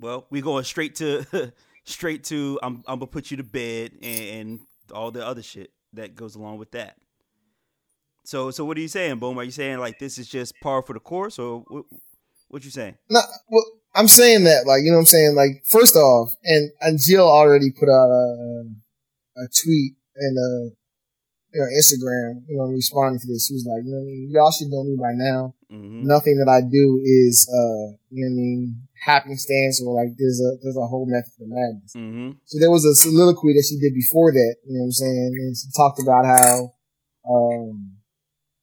Well, 0.00 0.26
we 0.30 0.40
going 0.40 0.64
straight 0.64 0.96
to 0.96 1.24
straight 1.84 2.24
to 2.24 2.58
I'm 2.62 2.82
I'm 2.86 2.98
gonna 2.98 3.06
put 3.06 3.30
you 3.30 3.36
to 3.38 3.44
bed 3.44 3.92
and, 4.02 4.20
and 4.28 4.60
all 4.92 5.10
the 5.10 5.26
other 5.26 5.42
shit 5.42 5.70
that 5.94 6.14
goes 6.14 6.34
along 6.34 6.58
with 6.58 6.72
that. 6.72 6.96
So 8.24 8.50
so 8.50 8.64
what 8.64 8.76
are 8.76 8.80
you 8.80 8.88
saying, 8.88 9.18
Boom? 9.18 9.38
Are 9.38 9.44
you 9.44 9.50
saying 9.50 9.78
like 9.78 9.98
this 9.98 10.18
is 10.18 10.28
just 10.28 10.54
par 10.62 10.82
for 10.82 10.92
the 10.92 11.00
course, 11.00 11.38
or 11.38 11.64
what, 11.68 11.84
what 12.48 12.64
you 12.64 12.70
saying? 12.70 12.96
No, 13.10 13.20
well, 13.48 13.64
I'm 13.94 14.08
saying 14.08 14.44
that, 14.44 14.66
like, 14.66 14.82
you 14.82 14.90
know 14.90 14.98
what 14.98 15.02
I'm 15.02 15.06
saying? 15.06 15.34
Like, 15.36 15.62
first 15.70 15.94
off, 15.94 16.34
and, 16.42 16.72
and 16.80 16.98
Jill 16.98 17.28
already 17.28 17.70
put 17.70 17.88
out 17.88 18.10
a, 18.10 18.64
a 19.38 19.46
tweet 19.62 19.94
and, 20.16 20.36
a 20.36 20.74
you 21.54 21.60
know, 21.60 21.70
Instagram, 21.78 22.42
you 22.48 22.56
know, 22.56 22.64
responding 22.64 23.20
to 23.20 23.26
this. 23.28 23.46
She 23.46 23.54
was 23.54 23.64
like, 23.64 23.86
you 23.86 23.92
know 23.92 23.98
what 23.98 24.10
I 24.10 24.10
mean? 24.10 24.30
Y'all 24.32 24.50
should 24.50 24.68
know 24.68 24.82
me 24.82 24.96
by 24.98 25.14
now. 25.14 25.54
Mm-hmm. 25.74 26.06
Nothing 26.06 26.38
that 26.38 26.50
I 26.50 26.62
do 26.62 27.02
is, 27.02 27.50
uh, 27.50 27.98
you 28.14 28.22
know 28.22 28.30
what 28.30 28.38
I 28.38 28.42
mean? 28.46 28.86
Happenstance 29.04 29.82
or 29.82 29.92
like 29.92 30.16
there's 30.16 30.40
a, 30.40 30.56
there's 30.62 30.78
a 30.78 30.86
whole 30.86 31.04
method 31.04 31.34
to 31.38 31.44
madness. 31.44 31.92
Mm-hmm. 31.92 32.38
So 32.46 32.58
there 32.62 32.70
was 32.70 32.86
a 32.86 32.94
soliloquy 32.94 33.52
that 33.52 33.66
she 33.68 33.76
did 33.76 33.92
before 33.92 34.32
that, 34.32 34.54
you 34.64 34.78
know 34.78 34.86
what 34.86 34.94
I'm 34.94 35.02
saying? 35.02 35.30
And 35.34 35.56
she 35.56 35.68
talked 35.76 36.00
about 36.00 36.24
how, 36.24 36.72
um, 37.28 38.00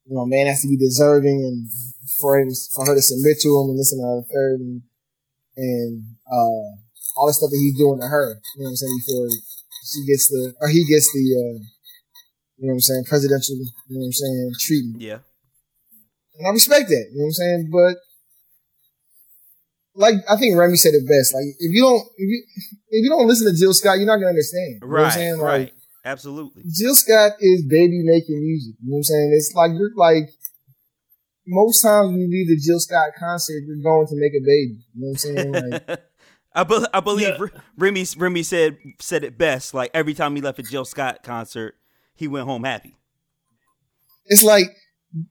you 0.08 0.16
know, 0.16 0.26
man 0.26 0.48
has 0.48 0.62
to 0.62 0.68
be 0.68 0.76
deserving 0.76 1.44
and 1.46 1.68
for 2.20 2.40
him, 2.40 2.50
for 2.74 2.86
her 2.86 2.96
to 2.96 3.02
submit 3.02 3.38
to 3.44 3.54
him 3.54 3.70
and 3.70 3.78
this 3.78 3.92
and 3.92 4.02
that 4.02 4.08
and 4.08 4.24
the 4.24 4.28
third 4.32 4.58
and, 4.60 4.82
and, 5.56 5.92
uh, 6.26 6.80
all 7.14 7.28
the 7.28 7.36
stuff 7.36 7.50
that 7.52 7.60
he's 7.60 7.76
doing 7.76 8.00
to 8.00 8.08
her, 8.08 8.40
you 8.56 8.64
know 8.64 8.72
what 8.72 8.74
I'm 8.74 8.76
saying, 8.76 8.98
before 9.04 9.28
she 9.84 10.00
gets 10.08 10.26
the, 10.32 10.54
or 10.60 10.68
he 10.68 10.82
gets 10.88 11.12
the, 11.12 11.24
uh, 11.38 11.58
you 12.56 12.66
know 12.66 12.72
what 12.72 12.72
I'm 12.72 12.80
saying, 12.80 13.04
presidential, 13.04 13.56
you 13.56 13.94
know 13.94 14.00
what 14.00 14.06
I'm 14.06 14.12
saying, 14.12 14.52
treatment. 14.58 15.02
Yeah. 15.02 15.18
And 16.38 16.46
I 16.46 16.50
respect 16.50 16.88
that, 16.88 17.06
you 17.12 17.18
know 17.18 17.22
what 17.24 17.26
I'm 17.26 17.32
saying? 17.32 17.70
But 17.72 17.96
like 19.94 20.14
I 20.28 20.36
think 20.36 20.56
Remy 20.56 20.76
said 20.76 20.94
it 20.94 21.06
best. 21.06 21.34
Like 21.34 21.44
if 21.58 21.70
you 21.72 21.82
don't 21.82 22.02
if 22.16 22.28
you 22.28 22.44
if 22.90 23.04
you 23.04 23.10
don't 23.10 23.26
listen 23.28 23.52
to 23.52 23.58
Jill 23.58 23.74
Scott, 23.74 23.98
you're 23.98 24.06
not 24.06 24.16
gonna 24.16 24.28
understand. 24.28 24.80
You 24.82 24.88
know 24.88 24.88
what 24.88 24.98
I'm 24.98 25.04
Right. 25.04 25.12
saying? 25.12 25.38
Like 25.38 25.48
Right. 25.60 25.72
Absolutely. 26.04 26.64
Jill 26.68 26.94
Scott 26.96 27.32
is 27.40 27.62
baby 27.68 28.02
making 28.02 28.40
music. 28.42 28.74
You 28.82 28.90
know 28.90 28.94
what 28.94 28.98
I'm 28.98 29.02
saying? 29.04 29.32
It's 29.36 29.52
like 29.54 29.70
you're 29.72 29.92
like 29.96 30.30
most 31.46 31.82
times 31.82 32.08
when 32.10 32.20
you 32.20 32.28
leave 32.30 32.48
the 32.48 32.56
Jill 32.56 32.80
Scott 32.80 33.10
concert, 33.18 33.62
you're 33.66 33.82
going 33.82 34.06
to 34.06 34.14
make 34.16 34.32
a 34.32 34.40
baby. 34.44 34.84
You 34.94 35.00
know 35.00 35.08
what 35.08 35.10
I'm 35.10 35.16
saying? 35.18 35.70
Like 35.88 36.00
I, 36.54 36.64
be- 36.64 36.86
I 36.92 37.00
believe 37.00 37.28
Yeah. 37.28 37.36
R- 37.38 37.52
Remy 37.78 38.06
Remy 38.16 38.42
said 38.42 38.78
said 39.00 39.24
it 39.24 39.36
best. 39.38 39.74
Like 39.74 39.90
every 39.94 40.14
time 40.14 40.34
he 40.34 40.42
left 40.42 40.58
a 40.58 40.62
Jill 40.62 40.84
Scott 40.84 41.22
concert, 41.22 41.76
he 42.14 42.26
went 42.28 42.46
home 42.46 42.64
happy. 42.64 42.96
it's 44.26 44.42
like 44.42 44.66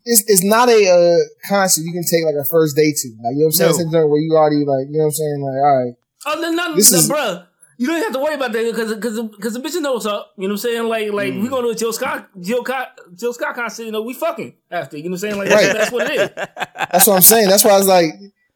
it's 0.05 0.23
it's 0.27 0.43
not 0.43 0.69
a 0.69 0.89
uh, 0.89 1.17
concert 1.47 1.81
you 1.83 1.91
can 1.93 2.03
take 2.03 2.23
like 2.25 2.35
a 2.35 2.45
first 2.45 2.75
date 2.75 2.95
to. 2.97 3.09
Like 3.23 3.33
you 3.33 3.39
know 3.39 3.45
what 3.45 3.45
I'm 3.47 3.51
saying? 3.51 3.71
No. 3.91 3.99
It's 3.99 4.05
a 4.05 4.07
where 4.07 4.19
you 4.21 4.33
already 4.35 4.65
like 4.65 4.87
you 4.89 4.97
know 4.97 4.99
what 4.99 5.05
I'm 5.05 5.11
saying? 5.11 5.41
Like 5.41 5.61
all 5.61 5.85
right, 5.85 5.93
Oh 6.25 6.41
no, 6.41 6.51
no, 6.51 6.75
This 6.75 6.91
no 6.91 6.97
is- 6.99 7.09
bruh. 7.09 7.47
You 7.77 7.87
don't 7.87 8.03
have 8.03 8.13
to 8.13 8.19
worry 8.19 8.35
about 8.35 8.51
that 8.51 8.63
because 8.63 8.93
because 8.93 9.19
because 9.19 9.53
the 9.55 9.59
bitch 9.59 9.81
knows 9.81 10.05
up. 10.05 10.33
You 10.37 10.43
know 10.47 10.49
what 10.49 10.51
I'm 10.51 10.57
saying? 10.59 10.83
Like 10.87 11.11
like 11.13 11.33
we 11.33 11.47
go 11.47 11.61
to 11.63 11.69
do 11.69 11.71
a 11.71 11.75
Jill 11.75 11.91
Scott 11.93 12.29
Jill 12.39 12.63
Scott 12.63 12.99
Jill 13.15 13.33
Scott 13.33 13.55
concert. 13.55 13.85
You 13.85 13.91
know 13.91 14.03
we 14.03 14.13
fucking 14.13 14.53
after. 14.69 14.97
You 14.97 15.05
know 15.05 15.09
what 15.11 15.23
I'm 15.23 15.31
saying? 15.31 15.37
Like 15.37 15.49
Right. 15.49 15.63
that's, 15.65 15.77
that's 15.79 15.91
what 15.91 16.07
it 16.11 16.19
is. 16.21 16.29
That's 16.91 17.07
what 17.07 17.15
I'm 17.15 17.21
saying. 17.23 17.47
That's 17.49 17.63
why 17.63 17.71
I 17.71 17.77
was 17.77 17.87
like, 17.87 18.09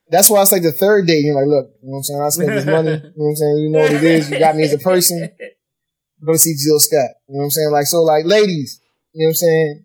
that's 0.09 0.29
why 0.29 0.41
it's 0.41 0.51
like 0.51 0.61
the 0.61 0.73
third 0.73 1.07
date. 1.07 1.23
You're 1.23 1.33
like, 1.35 1.47
look, 1.47 1.71
you 1.81 1.87
know 1.87 1.93
what 1.93 1.97
I'm 1.97 2.03
saying? 2.03 2.21
I 2.21 2.29
spent 2.29 2.49
this 2.49 2.65
money. 2.65 2.91
You 2.91 2.97
know 2.97 3.11
what 3.15 3.29
I'm 3.29 3.35
saying? 3.37 3.57
You 3.57 3.69
know 3.69 3.79
what 3.79 3.91
it 3.93 4.03
is. 4.03 4.29
You 4.29 4.39
got 4.39 4.55
me 4.57 4.63
as 4.63 4.73
a 4.73 4.77
person. 4.77 5.29
Go 6.25 6.35
see 6.35 6.53
Jill 6.61 6.79
Scott. 6.79 7.09
You 7.27 7.35
know 7.35 7.37
what 7.39 7.43
I'm 7.45 7.49
saying? 7.51 7.71
Like, 7.71 7.85
so 7.85 8.01
like, 8.03 8.25
ladies, 8.25 8.81
you 9.13 9.25
know 9.25 9.29
what 9.29 9.31
I'm 9.31 9.33
saying? 9.35 9.84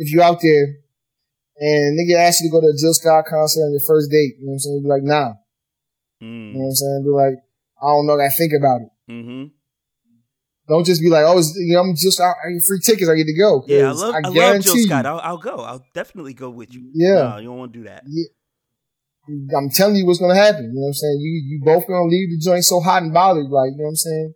If 0.00 0.10
you 0.10 0.22
out 0.22 0.40
there 0.40 0.80
and 1.60 1.98
nigga 2.00 2.16
asks 2.16 2.40
you 2.40 2.48
to 2.48 2.52
go 2.52 2.60
to 2.62 2.72
a 2.72 2.76
Jill 2.80 2.94
Scott 2.94 3.24
concert 3.28 3.60
on 3.60 3.72
your 3.72 3.84
first 3.86 4.10
date, 4.10 4.40
you 4.40 4.48
know 4.48 4.56
what 4.56 4.64
I'm 4.64 4.64
saying? 4.64 4.82
Be 4.82 4.88
like, 4.88 5.04
nah. 5.04 5.32
You 6.20 6.28
know 6.28 6.58
what 6.58 6.72
I'm 6.72 6.74
saying? 6.74 7.04
Be 7.04 7.10
like, 7.12 7.36
I 7.82 7.86
don't 7.86 8.06
know. 8.06 8.16
I 8.16 8.28
think 8.32 8.52
about 8.56 8.80
it. 8.80 9.12
Mm-hmm. 9.12 9.44
Don't 10.68 10.86
just 10.86 11.02
be 11.02 11.10
like, 11.10 11.24
oh, 11.26 11.36
you 11.36 11.74
know, 11.74 11.80
I'm 11.80 11.96
just 11.96 12.20
I 12.20 12.30
I 12.30 12.52
get 12.52 12.62
free 12.66 12.80
tickets. 12.80 13.10
I 13.10 13.16
get 13.16 13.26
to 13.26 13.36
go. 13.36 13.64
Yeah, 13.66 13.88
I 13.88 13.92
love 13.92 14.14
I, 14.14 14.20
love 14.20 14.34
guarantee 14.34 14.70
Jill 14.72 14.86
Scott. 14.86 15.04
I'll, 15.04 15.18
I'll 15.18 15.38
go. 15.38 15.56
I'll 15.56 15.84
definitely 15.94 16.32
go 16.32 16.48
with 16.48 16.72
you. 16.72 16.90
Yeah. 16.94 17.34
No, 17.34 17.36
you 17.38 17.48
don't 17.48 17.58
want 17.58 17.72
to 17.72 17.78
do 17.80 17.84
that. 17.86 18.04
I'm 19.28 19.68
telling 19.70 19.96
you 19.96 20.06
what's 20.06 20.20
gonna 20.20 20.34
happen. 20.34 20.64
You 20.64 20.74
know 20.74 20.80
what 20.80 20.88
I'm 20.88 20.94
saying? 20.94 21.18
You 21.20 21.30
you 21.44 21.60
both 21.64 21.86
gonna 21.86 22.08
leave 22.08 22.30
the 22.30 22.38
joint 22.38 22.64
so 22.64 22.80
hot 22.80 23.02
and 23.02 23.12
bothered, 23.12 23.50
like 23.50 23.72
you 23.72 23.78
know 23.78 23.84
what 23.84 23.90
I'm 23.90 23.96
saying? 23.96 24.34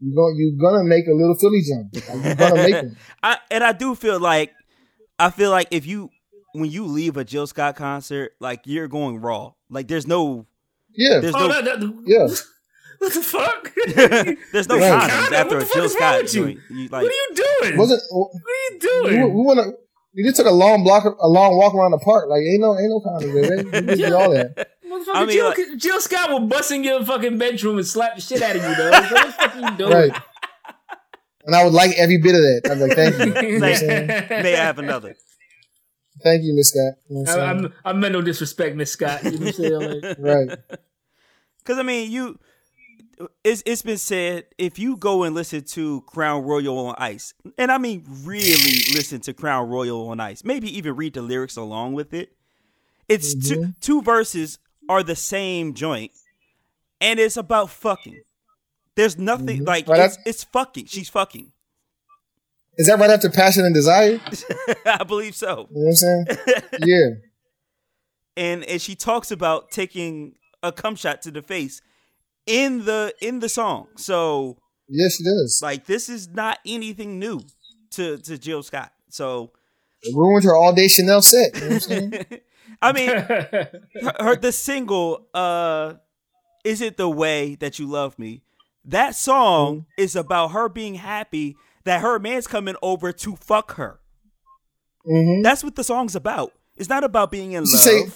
You're 0.00 0.14
gonna 0.14 0.34
you're 0.36 0.60
gonna 0.60 0.84
make 0.84 1.06
a 1.06 1.12
little 1.12 1.36
Philly 1.36 1.62
jump. 1.62 1.94
Like, 1.94 2.24
you're 2.24 2.34
gonna 2.34 2.62
make 2.62 2.74
it. 2.84 2.92
I 3.22 3.38
and 3.50 3.64
I 3.64 3.72
do 3.72 3.94
feel 3.94 4.20
like 4.20 4.52
I 5.18 5.30
feel 5.30 5.50
like 5.50 5.68
if 5.70 5.86
you 5.86 6.10
when 6.52 6.70
you 6.70 6.86
leave 6.86 7.16
a 7.16 7.24
Jill 7.24 7.46
Scott 7.46 7.76
concert, 7.76 8.32
like 8.40 8.60
you're 8.64 8.88
going 8.88 9.20
raw. 9.20 9.52
Like 9.70 9.88
there's 9.88 10.06
no 10.06 10.46
Yeah, 10.94 11.20
there's 11.20 11.34
Oh, 11.34 11.48
no 11.48 11.62
that, 11.62 11.64
that, 11.80 12.02
yeah. 12.06 12.26
what 12.98 13.12
the 13.12 13.22
fuck? 13.22 13.72
there's 14.52 14.68
no 14.68 14.78
Right. 14.78 15.10
condoms 15.10 15.32
after 15.32 15.54
what 15.56 15.62
a 15.62 15.66
fuck 15.66 15.74
Jill 15.74 15.84
is 15.84 15.92
Scott 15.92 16.22
with 16.22 16.34
you? 16.34 16.44
joint. 16.44 16.60
You, 16.70 16.82
like 16.88 17.02
what 17.02 17.04
are 17.04 17.14
you 17.14 17.34
doing? 17.62 17.78
Wasn't 17.78 18.02
what 18.10 18.30
are 18.30 18.74
you 18.74 18.78
doing? 18.80 19.34
we 19.34 19.42
wanna 19.42 19.62
we 20.14 20.22
just 20.22 20.36
took 20.36 20.46
a 20.46 20.50
long 20.50 20.82
block 20.84 21.04
a 21.04 21.28
long 21.28 21.56
walk 21.58 21.74
around 21.74 21.90
the 21.90 21.98
park. 21.98 22.28
Like 22.28 22.40
ain't 22.40 22.60
no 22.60 22.78
ain't 22.78 22.88
no 22.90 23.00
condoms 23.00 23.32
there. 23.34 23.56
Right? 23.56 23.64
We 23.66 23.86
just 23.88 23.98
did 24.00 24.12
all 24.12 24.30
that. 24.32 24.70
I 25.12 25.24
mean, 25.26 25.36
Jill, 25.36 25.48
like- 25.48 25.58
Jill 25.76 26.00
Scott 26.00 26.30
will 26.30 26.46
bust 26.46 26.70
in 26.70 26.82
your 26.84 27.04
fucking 27.04 27.36
bedroom 27.38 27.76
and 27.76 27.86
slap 27.86 28.14
the 28.14 28.20
shit 28.22 28.40
out 28.40 28.56
of 28.56 28.62
you, 28.62 28.74
though. 28.76 28.90
What 28.90 29.02
the 29.26 29.32
fuck 29.32 29.56
are 29.56 29.60
you 29.70 29.76
doing? 29.76 29.92
Right. 29.92 30.22
And 31.46 31.54
I 31.54 31.64
would 31.64 31.72
like 31.72 31.92
every 31.96 32.18
bit 32.18 32.34
of 32.34 32.42
that. 32.42 32.68
I'm 32.70 32.80
like, 32.80 32.92
thank 32.92 33.18
you. 33.18 33.48
You 33.48 33.58
know 33.60 33.66
what 33.66 33.70
I'm 33.70 33.76
saying? 33.76 34.06
may 34.42 34.54
I 34.54 34.64
have 34.64 34.80
another? 34.80 35.14
Thank 36.22 36.42
you, 36.42 36.54
Miss 36.54 36.70
Scott. 36.70 36.94
You 37.08 37.22
know 37.22 37.32
I, 37.32 37.50
I'm 37.50 37.58
saying? 37.60 37.72
I'm, 37.84 38.00
meant 38.00 38.12
no 38.12 38.20
disrespect, 38.20 38.74
Miss 38.74 38.90
Scott. 38.90 39.22
You 39.22 39.30
know 39.32 39.38
what 39.38 39.46
I'm 39.46 39.52
saying? 39.52 40.00
Like, 40.02 40.16
right. 40.18 40.58
Because 41.58 41.78
I 41.78 41.82
mean, 41.82 42.10
you, 42.10 42.38
it's 43.44 43.62
it's 43.64 43.82
been 43.82 43.98
said 43.98 44.46
if 44.58 44.78
you 44.78 44.96
go 44.96 45.22
and 45.22 45.34
listen 45.34 45.62
to 45.62 46.00
Crown 46.02 46.42
Royal 46.42 46.78
on 46.88 46.94
Ice, 46.98 47.32
and 47.58 47.70
I 47.70 47.78
mean 47.78 48.04
really 48.24 48.82
listen 48.94 49.20
to 49.22 49.34
Crown 49.34 49.68
Royal 49.68 50.08
on 50.08 50.20
Ice, 50.20 50.44
maybe 50.44 50.76
even 50.76 50.96
read 50.96 51.14
the 51.14 51.22
lyrics 51.22 51.56
along 51.56 51.94
with 51.94 52.12
it. 52.12 52.32
It's 53.08 53.34
two 53.34 53.56
mm-hmm. 53.56 53.70
two 53.80 54.02
verses 54.02 54.58
are 54.88 55.02
the 55.02 55.16
same 55.16 55.74
joint, 55.74 56.12
and 57.00 57.20
it's 57.20 57.36
about 57.36 57.70
fucking. 57.70 58.20
There's 58.96 59.18
nothing 59.18 59.64
like 59.64 59.86
Right, 59.88 60.00
it's, 60.00 60.16
that's- 60.16 60.26
it's 60.26 60.44
fucking. 60.44 60.86
She's 60.86 61.08
fucking. 61.08 61.52
Is 62.78 62.86
that 62.88 62.98
right 62.98 63.08
after 63.10 63.30
passion 63.30 63.64
and 63.64 63.74
desire? 63.74 64.20
I 64.86 65.04
believe 65.04 65.34
so. 65.34 65.54
know 65.54 65.66
what 65.70 65.86
I'm 65.88 65.92
saying? 65.94 66.26
Yeah. 66.80 67.08
and 68.36 68.64
and 68.64 68.80
she 68.82 68.94
talks 68.94 69.30
about 69.30 69.70
taking 69.70 70.34
a 70.62 70.72
cum 70.72 70.94
shot 70.96 71.22
to 71.22 71.30
the 71.30 71.40
face 71.42 71.80
in 72.46 72.84
the 72.84 73.14
in 73.20 73.38
the 73.40 73.48
song. 73.48 73.88
So 73.96 74.58
Yes, 74.88 75.16
she 75.16 75.24
does. 75.24 75.60
like 75.62 75.86
this 75.86 76.08
is 76.08 76.28
not 76.28 76.58
anything 76.66 77.18
new 77.18 77.40
to 77.92 78.18
to 78.18 78.36
Jill 78.38 78.62
Scott. 78.62 78.92
So 79.08 79.52
It 80.02 80.14
ruined 80.14 80.44
her 80.44 80.54
all 80.54 80.74
day 80.74 80.88
Chanel 80.88 81.22
set. 81.22 81.54
You 81.54 81.60
know 81.60 81.66
what 81.66 81.74
I'm 81.74 81.80
saying? 81.80 82.24
I 82.82 82.92
mean 82.92 83.08
her, 83.08 83.80
her 84.20 84.36
the 84.36 84.52
single 84.52 85.28
uh 85.32 85.94
is 86.62 86.82
it 86.82 86.96
the 86.98 87.08
way 87.08 87.54
that 87.56 87.78
you 87.78 87.86
love 87.86 88.18
me? 88.18 88.42
That 88.86 89.14
song 89.16 89.86
is 89.98 90.14
about 90.16 90.52
her 90.52 90.68
being 90.68 90.94
happy 90.94 91.56
that 91.84 92.00
her 92.02 92.18
man's 92.18 92.46
coming 92.46 92.76
over 92.82 93.12
to 93.12 93.36
fuck 93.36 93.74
her. 93.74 94.00
hmm 95.04 95.42
That's 95.42 95.62
what 95.64 95.74
the 95.76 95.84
song's 95.84 96.14
about. 96.16 96.52
It's 96.76 96.88
not 96.88 97.04
about 97.04 97.30
being 97.30 97.52
in 97.52 97.64
She 97.66 97.72
love. 97.72 97.80
say- 97.80 98.06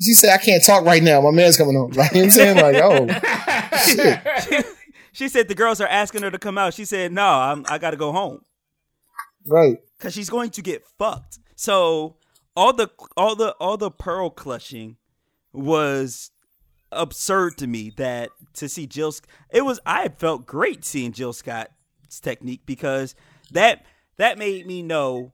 She 0.00 0.14
said, 0.14 0.30
I 0.34 0.38
can't 0.38 0.64
talk 0.64 0.84
right 0.84 1.02
now. 1.02 1.20
My 1.20 1.30
man's 1.30 1.56
coming 1.56 1.74
home. 1.76 1.90
Like, 1.92 2.12
you 2.14 2.22
know 2.22 2.26
what 2.26 2.26
I'm 2.26 2.30
saying? 2.30 2.56
Like, 2.56 2.76
oh, 2.82 4.48
shit. 4.52 4.66
she 5.12 5.28
said 5.28 5.48
the 5.48 5.54
girls 5.54 5.80
are 5.80 5.86
asking 5.88 6.22
her 6.22 6.30
to 6.30 6.38
come 6.38 6.58
out. 6.58 6.74
She 6.74 6.84
said, 6.84 7.12
"No, 7.12 7.24
I'm, 7.26 7.64
I 7.68 7.78
got 7.78 7.90
to 7.92 7.96
go 7.96 8.12
home." 8.12 8.40
Right. 9.46 9.78
because 9.98 10.14
she's 10.14 10.30
going 10.30 10.50
to 10.50 10.62
get 10.62 10.84
fucked. 10.98 11.38
So 11.56 12.16
all 12.56 12.72
the 12.72 12.90
all 13.16 13.34
the 13.36 13.52
all 13.60 13.76
the 13.76 13.90
pearl 13.90 14.30
clutching 14.30 14.96
was 15.52 16.30
absurd 16.92 17.58
to 17.58 17.66
me. 17.66 17.92
That 17.96 18.30
to 18.54 18.68
see 18.68 18.86
Jill, 18.86 19.12
Sc- 19.12 19.26
it 19.50 19.62
was 19.62 19.80
I 19.86 20.08
felt 20.08 20.46
great 20.46 20.84
seeing 20.84 21.12
Jill 21.12 21.32
Scott's 21.32 22.20
technique 22.20 22.62
because 22.66 23.14
that 23.52 23.84
that 24.18 24.38
made 24.38 24.66
me 24.66 24.82
know 24.82 25.32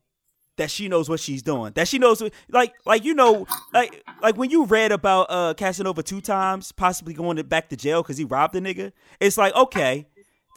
that 0.57 0.71
she 0.73 0.89
knows 0.89 1.09
what 1.09 1.21
she's 1.21 1.43
doing. 1.43 1.73
That 1.75 1.87
she 1.87 1.99
knows 1.99 2.21
what- 2.21 2.33
like 2.51 2.73
like 2.85 3.05
you 3.05 3.15
know 3.15 3.47
like 3.73 4.03
like 4.23 4.37
when 4.37 4.51
you 4.51 4.65
read 4.65 4.91
about 4.93 5.27
uh 5.31 5.55
Casanova 5.55 6.03
two 6.03 6.21
times 6.21 6.73
possibly 6.73 7.15
going 7.15 7.41
back 7.43 7.69
to 7.69 7.77
jail 7.77 8.03
because 8.03 8.17
he 8.19 8.25
robbed 8.25 8.55
a 8.57 8.61
nigga. 8.61 8.93
It's 9.21 9.39
like 9.39 9.55
okay. 9.55 10.07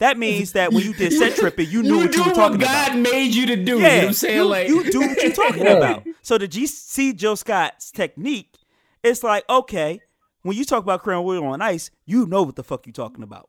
That 0.00 0.18
means 0.18 0.52
that 0.52 0.72
when 0.72 0.82
you 0.82 0.94
did 0.94 1.12
set 1.12 1.36
tripping, 1.36 1.70
you 1.70 1.80
knew 1.84 1.90
you 1.90 2.06
what 2.06 2.14
you 2.16 2.24
were 2.24 2.30
talking 2.32 2.58
what 2.58 2.66
about. 2.68 2.88
God 2.88 2.98
made 2.98 3.32
you 3.36 3.46
to 3.46 3.54
do. 3.56 3.76
you 3.76 3.82
know 3.82 3.86
Yeah, 3.86 3.98
what 3.98 4.06
I'm 4.08 4.12
saying? 4.14 4.36
you, 4.36 4.44
like 4.44 4.68
you 4.68 4.90
do 4.90 5.00
what 5.00 5.22
you're 5.22 5.32
talking 5.32 5.62
Yeah. 5.64 5.72
about. 5.74 6.04
So 6.22 6.38
the 6.38 6.48
G 6.48 6.66
see 6.66 7.12
Jill 7.12 7.36
Scott's 7.36 7.92
technique, 7.92 8.52
it's 9.04 9.22
like 9.22 9.44
okay, 9.48 10.00
when 10.42 10.56
you 10.56 10.64
talk 10.64 10.82
about 10.82 11.02
Crown 11.02 11.24
Royal 11.24 11.44
on 11.46 11.62
Ice, 11.62 11.90
you 12.06 12.26
know 12.26 12.42
what 12.42 12.56
the 12.56 12.64
fuck 12.64 12.86
you 12.86 12.92
talking 12.92 13.22
about. 13.22 13.48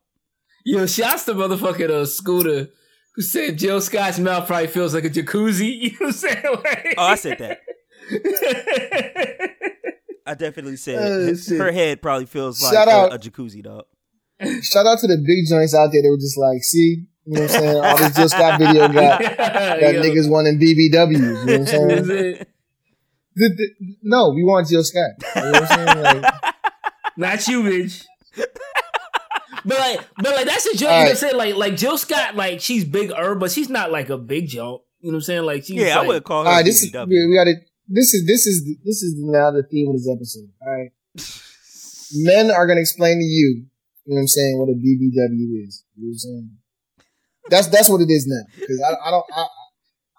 Yo, 0.65 0.85
shouts 0.85 1.25
to 1.25 1.33
motherfucking 1.33 1.89
uh, 1.89 2.05
Scooter 2.05 2.69
who 3.15 3.21
said 3.21 3.57
Jill 3.57 3.81
Scott's 3.81 4.19
mouth 4.19 4.47
probably 4.47 4.67
feels 4.67 4.93
like 4.93 5.03
a 5.05 5.09
jacuzzi. 5.09 5.71
You 5.81 5.91
know 5.91 5.97
what 5.99 6.07
I'm 6.07 6.11
saying? 6.13 6.43
Like, 6.63 6.95
Oh, 6.97 7.03
I 7.05 7.15
said 7.15 7.37
that. 7.39 7.59
I 10.25 10.35
definitely 10.35 10.77
said 10.77 10.97
Oh, 10.99 11.33
her- 11.57 11.71
head 11.71 12.01
probably 12.01 12.25
feels 12.25 12.61
like 12.63 12.73
Shout 12.73 12.87
a, 12.87 12.91
out. 12.91 13.13
a 13.13 13.17
jacuzzi, 13.17 13.61
dog. 13.63 13.83
Shout 14.61 14.85
out 14.85 14.99
to 14.99 15.07
the 15.07 15.17
big 15.17 15.45
joints 15.49 15.73
out 15.75 15.91
there. 15.91 16.01
They 16.01 16.09
were 16.09 16.17
just 16.17 16.37
like, 16.37 16.63
see, 16.63 17.05
you 17.25 17.33
know 17.33 17.41
what 17.41 17.53
I'm 17.55 17.59
saying? 17.61 17.83
All 17.85 17.97
this 17.97 18.15
Jill 18.15 18.29
Scott 18.29 18.59
video 18.59 18.87
got, 18.89 19.21
got 19.21 19.81
Yo, 19.81 20.01
niggas 20.01 20.29
wanting 20.29 20.59
BBWs. 20.59 21.13
You 21.13 21.19
know 21.19 21.33
what 21.33 21.47
I'm 21.47 21.47
you 21.47 21.57
know 21.57 21.59
what 21.59 21.63
I'm 21.63 21.67
saying? 21.67 22.05
saying? 22.05 22.45
The- 23.35 23.49
the- 23.49 23.73
no, 24.03 24.29
we 24.35 24.43
want 24.43 24.67
Jill 24.67 24.83
Scott. 24.83 25.11
You 25.35 25.41
know 25.41 25.51
what 25.51 25.71
I'm 25.71 25.97
saying? 25.97 26.21
Like, 26.21 26.33
Not 27.17 27.47
you, 27.47 27.63
bitch. 27.63 28.05
But 29.65 29.79
like, 29.79 30.09
but 30.17 30.35
like 30.35 30.45
that's 30.45 30.65
a 30.65 30.75
joke. 30.75 30.81
You 30.81 30.87
know 30.87 30.93
All 30.93 31.03
what 31.03 31.09
I'm 31.11 31.15
saying? 31.15 31.37
Like, 31.37 31.55
like 31.55 31.75
Jill 31.77 31.97
Scott, 31.97 32.35
like 32.35 32.59
she's 32.59 32.83
big 32.83 33.11
herb, 33.15 33.39
but 33.39 33.49
she's 33.49 33.69
not 33.69 33.91
like 33.91 34.09
a 34.09 34.17
big 34.17 34.47
joke. 34.49 34.85
You 34.99 35.11
know 35.11 35.15
what 35.15 35.19
I'm 35.19 35.21
saying? 35.21 35.43
Like 35.43 35.63
she's 35.63 35.75
Yeah, 35.77 35.95
I 35.95 35.99
like, 35.99 36.07
would 36.07 36.23
call 36.23 36.43
her 36.43 36.49
all 36.49 36.55
right, 36.55 36.65
this 36.65 36.83
is, 36.83 36.91
BBW. 36.91 37.07
we, 37.07 37.27
we 37.27 37.35
gotta, 37.35 37.55
this 37.87 38.13
is, 38.13 38.25
this 38.25 38.47
is, 38.47 38.63
this 38.83 39.03
is 39.03 39.15
now 39.17 39.51
the 39.51 39.63
theme 39.63 39.89
of 39.89 39.95
this 39.95 40.09
episode. 40.09 40.49
All 40.61 40.71
right. 40.71 40.91
Men 42.15 42.51
are 42.51 42.67
going 42.67 42.77
to 42.77 42.81
explain 42.81 43.19
to 43.19 43.25
you, 43.25 43.65
you 44.05 44.13
know 44.13 44.15
what 44.15 44.21
I'm 44.21 44.27
saying, 44.27 44.59
what 44.59 44.69
a 44.69 44.75
BBW 44.75 45.67
is. 45.67 45.83
You 45.95 46.03
know 46.03 46.07
what 46.07 46.11
I'm 46.11 46.17
saying? 46.17 46.49
That's, 47.49 47.67
that's 47.67 47.89
what 47.89 48.01
it 48.01 48.09
is 48.09 48.27
now. 48.27 48.65
Cause 48.65 48.81
I, 48.85 49.07
I 49.07 49.11
don't, 49.11 49.25
I, 49.35 49.47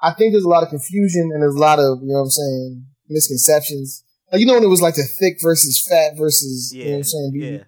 I 0.03 0.13
think 0.15 0.33
there's 0.33 0.45
a 0.45 0.49
lot 0.49 0.63
of 0.63 0.69
confusion 0.71 1.31
and 1.33 1.43
there's 1.43 1.55
a 1.55 1.59
lot 1.59 1.79
of, 1.79 2.01
you 2.03 2.09
know 2.09 2.15
what 2.15 2.25
I'm 2.25 2.31
saying, 2.31 2.87
misconceptions. 3.09 4.05
Like, 4.33 4.41
you 4.41 4.47
know, 4.47 4.55
when 4.55 4.65
it 4.65 4.69
was 4.69 4.83
like 4.83 4.95
the 4.95 5.05
thick 5.05 5.35
versus 5.43 5.87
fat 5.89 6.17
versus, 6.17 6.73
you 6.75 6.85
know 6.85 6.85
what 6.87 6.91
yeah, 6.91 6.97
I'm 6.97 7.05
saying? 7.05 7.33
yeah. 7.35 7.65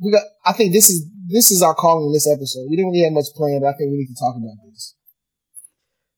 we 0.00 0.12
got 0.12 0.22
I 0.44 0.52
think 0.52 0.72
this 0.72 0.88
is 0.90 1.06
this 1.28 1.50
is 1.50 1.62
our 1.62 1.74
calling 1.74 2.06
in 2.06 2.12
this 2.12 2.28
episode. 2.28 2.66
We 2.70 2.76
didn't 2.76 2.92
really 2.92 3.04
have 3.04 3.12
much 3.12 3.26
planned, 3.34 3.62
but 3.62 3.68
I 3.68 3.72
think 3.76 3.90
we 3.90 3.98
need 3.98 4.08
to 4.14 4.14
talk 4.20 4.36
about 4.36 4.56
this. 4.70 4.94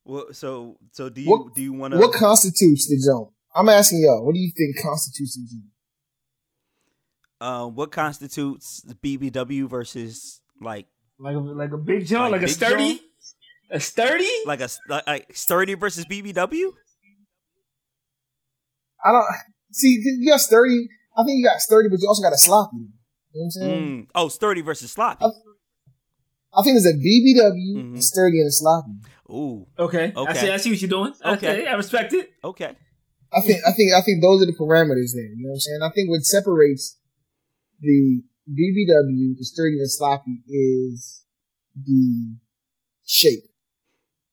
Well, 0.05 0.27
so 0.33 0.79
so 0.93 1.09
do 1.09 1.21
you 1.23 1.31
What- 1.31 1.55
do 1.55 1.63
you 1.63 1.73
want 1.73 1.95
to? 1.95 2.01
What 2.01 2.13
constitutes 2.13 2.89
the 2.89 2.99
zone? 2.99 3.31
I'm 3.55 3.69
asking 3.69 4.03
y'all, 4.03 4.25
what 4.25 4.35
do 4.35 4.41
you 4.41 4.53
think 4.57 4.81
constitutes 4.83 5.37
the 5.37 5.47
zone? 5.47 5.71
uh, 7.41 7.67
what 7.69 7.93
constitutes 7.93 8.85
BBW 9.03 9.69
versus 9.71 10.41
like 10.61 10.87
like 11.21 11.35
a 11.37 11.39
like 11.39 11.73
a 11.73 11.79
big 11.79 12.05
joint, 12.07 12.33
Like 12.33 12.43
like, 12.43 12.51
a 12.51 12.53
sturdy, 12.53 12.89
joint? 12.89 13.01
a 13.71 13.81
sturdy. 13.81 14.29
like 14.45 14.61
a 14.61 14.69
like, 14.89 15.07
like 15.07 15.37
sturdy 15.37 15.75
versus 15.75 16.05
BBW? 16.05 16.73
I 19.05 19.13
don't 19.13 19.25
see 19.73 20.01
you 20.05 20.29
got 20.31 20.41
sturdy. 20.41 20.89
I 21.17 21.25
think 21.25 21.39
you 21.39 21.45
got 21.45 21.61
sturdy, 21.61 21.89
but 21.89 22.01
you 22.01 22.09
also 22.09 22.23
got 22.23 22.33
a 22.33 22.39
sloppy. 22.39 22.77
You 22.77 22.83
know 22.83 22.91
what 23.33 23.45
I'm 23.45 23.51
saying? 23.51 24.05
Mm. 24.05 24.07
Oh, 24.15 24.29
sturdy 24.29 24.61
versus 24.63 24.91
sloppy. 24.93 25.25
Uh, 25.25 25.31
I 26.59 26.63
think 26.63 26.75
there's 26.81 26.87
a 26.87 26.97
BBW, 26.97 27.77
Mhm. 27.77 27.99
a 27.99 28.03
sturdy, 28.03 28.41
and 28.41 28.49
a 28.49 28.53
sloppy. 28.53 28.93
Ooh, 29.31 29.67
Okay, 29.79 30.13
I 30.17 30.21
Okay. 30.21 30.35
see. 30.41 30.51
I 30.51 30.57
see 30.57 30.71
what 30.71 30.81
you're 30.81 30.89
doing. 30.89 31.13
Okay. 31.25 31.51
Okay, 31.61 31.67
I 31.67 31.75
respect 31.75 32.13
it. 32.15 32.31
okay. 32.43 32.75
I 33.31 33.41
think 33.43 33.61
I 33.67 33.73
think 33.73 33.93
I 33.93 34.01
think 34.01 34.23
those 34.23 34.43
are 34.43 34.47
the 34.47 34.57
parameters 34.59 35.13
there. 35.15 35.25
You 35.29 35.37
know 35.45 35.51
what 35.51 35.57
I'm 35.57 35.61
saying? 35.61 35.81
I 35.83 35.91
think 35.95 36.09
what 36.09 36.23
separates 36.23 36.97
the 37.81 38.23
BBW, 38.49 39.37
the 39.37 39.45
sturdy 39.45 39.79
and 39.79 39.91
sloppy, 39.91 40.43
is 40.49 41.25
the 41.77 42.37
shape. 43.05 43.45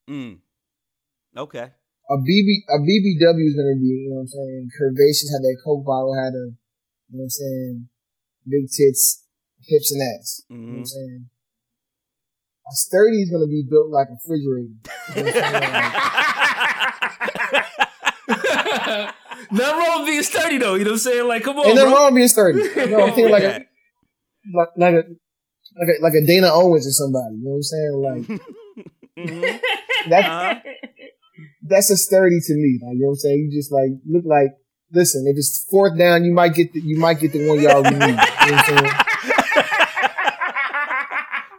Mm. 0.10 0.40
Okay. 1.36 1.72
A 2.08 2.16
BB 2.22 2.48
a 2.70 2.78
BBW 2.86 3.46
is 3.50 3.56
gonna 3.58 3.78
be, 3.82 4.06
you 4.06 4.10
know 4.10 4.22
what 4.22 4.22
I'm 4.22 4.28
saying, 4.28 4.70
curvaceous, 4.78 5.32
had 5.34 5.42
that 5.42 5.58
Coke 5.66 5.86
bottle, 5.86 6.14
had 6.14 6.34
a, 6.38 6.54
you 7.10 7.18
know 7.18 7.24
what 7.24 7.24
I'm 7.26 7.30
saying, 7.30 7.90
big 8.48 8.70
tits, 8.70 9.24
hips 9.66 9.92
and 9.92 10.02
ass. 10.04 10.44
You 10.50 10.56
know 10.56 10.62
what 10.62 10.78
I'm 10.78 10.84
Mhm. 10.84 10.88
saying? 10.88 11.26
A 12.68 12.74
sturdy 12.76 13.22
is 13.24 13.30
gonna 13.32 13.48
be 13.48 13.64
built 13.68 13.90
like 13.90 14.08
a 14.10 14.14
refrigerator. 14.22 14.74
You 15.16 15.16
know 15.16 15.26
what 15.26 15.36
Nothing 19.52 19.78
wrong 19.80 20.00
with 20.02 20.08
being 20.08 20.24
sturdy 20.24 20.58
though. 20.58 20.76
You 20.76 20.84
know 20.86 20.92
what 20.92 20.96
I'm 20.96 21.00
saying? 21.00 21.28
Like, 21.28 21.44
come 21.44 21.58
on, 21.58 21.66
Ain't 21.68 21.76
nothing 21.76 21.92
bro. 21.92 22.00
wrong 22.00 22.06
with 22.14 22.16
being 22.16 22.28
sturdy. 22.28 22.60
You 22.76 22.88
know, 22.90 23.04
I'm 23.04 23.14
thinking 23.14 23.32
like 23.32 23.44
a 23.44 23.66
like, 24.54 24.70
like 24.78 24.94
a 24.94 25.04
like 25.78 25.90
a 25.90 26.02
like 26.04 26.14
a 26.14 26.26
Dana 26.26 26.50
Owens 26.54 26.88
or 26.88 26.92
somebody. 26.92 27.36
You 27.36 27.44
know 27.44 27.52
what 27.52 27.58
I'm 27.58 27.64
saying? 27.64 27.94
Like 28.02 28.40
Mhm. 29.18 29.60
that 30.10 30.26
Uh-huh. 30.26 30.60
That's 31.64 31.90
a 31.90 31.98
sturdy 31.98 32.40
to 32.46 32.54
me. 32.54 32.80
Like 32.82 32.96
you 32.96 33.02
know 33.02 33.08
what 33.08 33.12
I'm 33.14 33.16
saying? 33.18 33.50
You 33.52 33.58
just 33.60 33.72
like 33.72 33.92
look 34.08 34.26
like 34.26 34.52
listen, 34.92 35.26
if 35.28 35.38
it's 35.38 35.66
fourth 35.70 35.98
down, 35.98 36.24
you 36.26 36.34
might 36.34 36.54
get 36.54 36.74
the 36.74 36.82
you 36.82 36.98
might 36.98 37.20
get 37.20 37.32
the 37.34 37.48
one 37.48 37.60
y'all 37.60 37.84
we 37.84 37.90
need. 37.92 38.00
You 38.00 38.08
know 38.12 38.16
what 38.16 38.70
I'm 38.70 38.78
saying? 38.78 38.92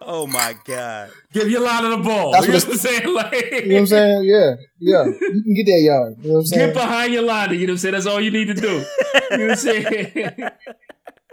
Oh 0.09 0.25
my 0.27 0.55
god. 0.65 1.11
Give 1.33 1.51
your 1.51 1.63
line 1.63 1.85
of 1.85 1.91
the 1.99 2.05
ball. 2.05 2.31
That's 2.31 2.47
you 2.47 2.53
know 2.53 2.59
what 2.59 2.69
what 2.69 2.73
I'm 2.73 2.79
saying? 2.79 3.03
Like, 3.15 3.51
You 3.65 3.69
know 3.69 3.75
what 3.75 3.81
I'm 3.81 3.87
saying? 3.87 4.25
Yeah, 4.25 4.51
yeah. 4.79 5.05
You 5.05 5.43
can 5.43 5.55
get 5.55 5.67
that 5.67 5.83
yard. 5.85 6.15
You 6.23 6.29
know 6.29 6.35
what 6.35 6.41
I'm 6.41 6.47
saying? 6.47 6.67
Get 6.69 6.75
behind 6.75 7.13
your 7.13 7.23
line. 7.23 7.51
You 7.51 7.59
know 7.59 7.63
what 7.65 7.71
I'm 7.73 7.79
saying? 7.79 7.93
That's 7.95 8.07
all 8.07 8.21
you 8.21 8.31
need 8.31 8.47
to 8.47 8.55
do. 8.55 8.85
You 9.31 9.37
know 9.37 9.47
what 9.47 9.51
I'm 9.51 9.57
saying? 9.57 9.85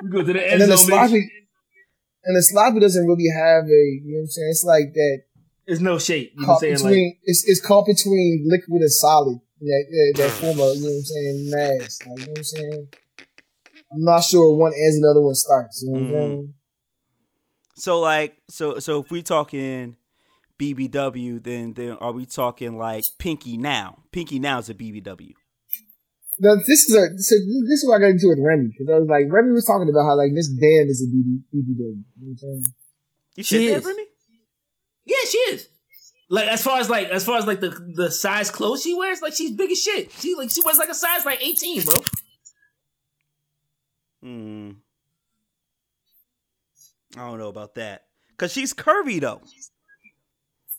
you 0.02 0.10
go 0.10 0.24
to 0.24 0.34
the 0.34 0.42
and 0.42 0.52
end 0.54 0.62
then 0.62 0.70
the 0.70 0.78
zone. 0.78 0.90
make- 0.90 1.00
sloppy 1.00 1.32
and 2.26 2.36
the 2.38 2.42
sloppy 2.42 2.80
doesn't 2.80 3.06
really 3.08 3.30
have 3.36 3.66
a 3.66 3.68
you 3.70 4.02
know 4.06 4.18
what 4.18 4.22
I'm 4.22 4.28
saying? 4.28 4.50
It's 4.50 4.64
like 4.66 4.94
that 4.94 5.22
There's 5.68 5.82
no 5.82 5.98
shape. 5.98 6.34
You 6.36 6.42
know 6.42 6.48
what 6.48 6.54
I'm 6.56 6.60
saying? 6.60 6.74
between 6.76 7.06
Like, 7.08 7.18
it's 7.24 7.48
it's 7.48 7.62
caught 7.62 7.86
between 7.86 8.46
liquid 8.48 8.82
and 8.82 8.92
solid. 8.92 9.40
That 9.62 9.86
that, 9.90 10.14
that 10.18 10.32
form 10.32 10.60
of 10.60 10.76
you 10.76 10.82
know 10.84 10.90
what 10.90 10.96
I'm 10.98 11.04
saying 11.04 11.50
mass. 11.50 12.00
Like, 12.06 12.20
you 12.20 12.26
know 12.26 12.32
what 12.32 12.38
I'm 12.38 12.44
saying? 12.44 12.88
I'm 13.94 14.04
not 14.04 14.24
sure 14.24 14.58
one 14.58 14.74
ends 14.74 14.96
and 14.96 15.04
the 15.06 15.10
other 15.12 15.22
one 15.22 15.36
starts. 15.36 15.84
You 15.84 15.92
know 15.92 16.00
what 16.00 16.10
Mhm. 16.10 16.10
I'm 16.10 16.30
saying? 16.32 16.54
So 17.76 18.00
like 18.00 18.38
so 18.50 18.80
so 18.80 19.00
if 19.02 19.10
we 19.12 19.22
talking 19.24 19.96
BBW, 20.60 21.42
then 21.44 21.74
then 21.74 21.92
are 21.94 22.12
we 22.12 22.26
talking 22.26 22.78
like 22.78 23.04
Pinky 23.18 23.58
now? 23.58 24.04
Pinky 24.12 24.40
now 24.40 24.60
is 24.60 24.70
a 24.70 24.74
BBW. 24.74 25.32
Now, 26.40 26.56
this 26.56 26.90
is 26.90 26.96
a 26.96 27.08
so 27.20 27.36
this 27.70 27.84
is 27.84 27.88
what 27.88 27.98
I 27.98 28.00
got 28.00 28.10
into 28.10 28.28
with 28.28 28.40
Remy 28.42 28.68
because 28.68 28.92
I 28.94 29.00
was 29.00 29.08
like 29.08 29.32
Remy 29.32 29.52
was 29.52 29.66
talking 29.66 29.88
about 29.90 30.04
how 30.06 30.18
like 30.18 30.34
this 30.36 30.50
band 30.50 30.90
is 30.90 31.02
a 31.02 31.08
BB, 31.08 31.44
BBW. 31.54 31.78
You 31.78 31.86
know 31.86 32.04
what 32.18 32.30
I'm 32.32 32.38
saying? 32.38 32.64
You 33.36 33.44
She 33.44 33.68
said 33.68 33.76
that, 33.76 33.80
is. 33.80 33.86
Remy? 33.86 34.06
Yeah, 35.06 35.18
she 35.30 35.38
is. 35.38 35.70
Like 36.30 36.48
as 36.48 36.64
far 36.64 36.80
as 36.80 36.90
like 36.90 37.10
as 37.10 37.26
far 37.26 37.38
as 37.38 37.46
like 37.46 37.60
the 37.60 37.70
the 37.96 38.10
size 38.10 38.50
clothes 38.50 38.82
she 38.82 38.94
wears, 38.94 39.22
like 39.22 39.34
she's 39.34 39.52
big 39.52 39.72
as 39.72 39.82
shit. 39.82 40.12
She 40.14 40.36
like 40.36 40.50
she 40.50 40.62
wears 40.62 40.78
like 40.78 40.90
a 40.90 40.96
size 40.96 41.26
like 41.26 41.44
18, 41.44 41.84
bro. 41.84 41.96
Hmm. 44.22 44.72
I 47.16 47.28
don't 47.28 47.38
know 47.38 47.50
about 47.50 47.76
that. 47.76 48.06
Cause 48.38 48.52
she's 48.52 48.74
curvy 48.74 49.22
though. 49.22 49.42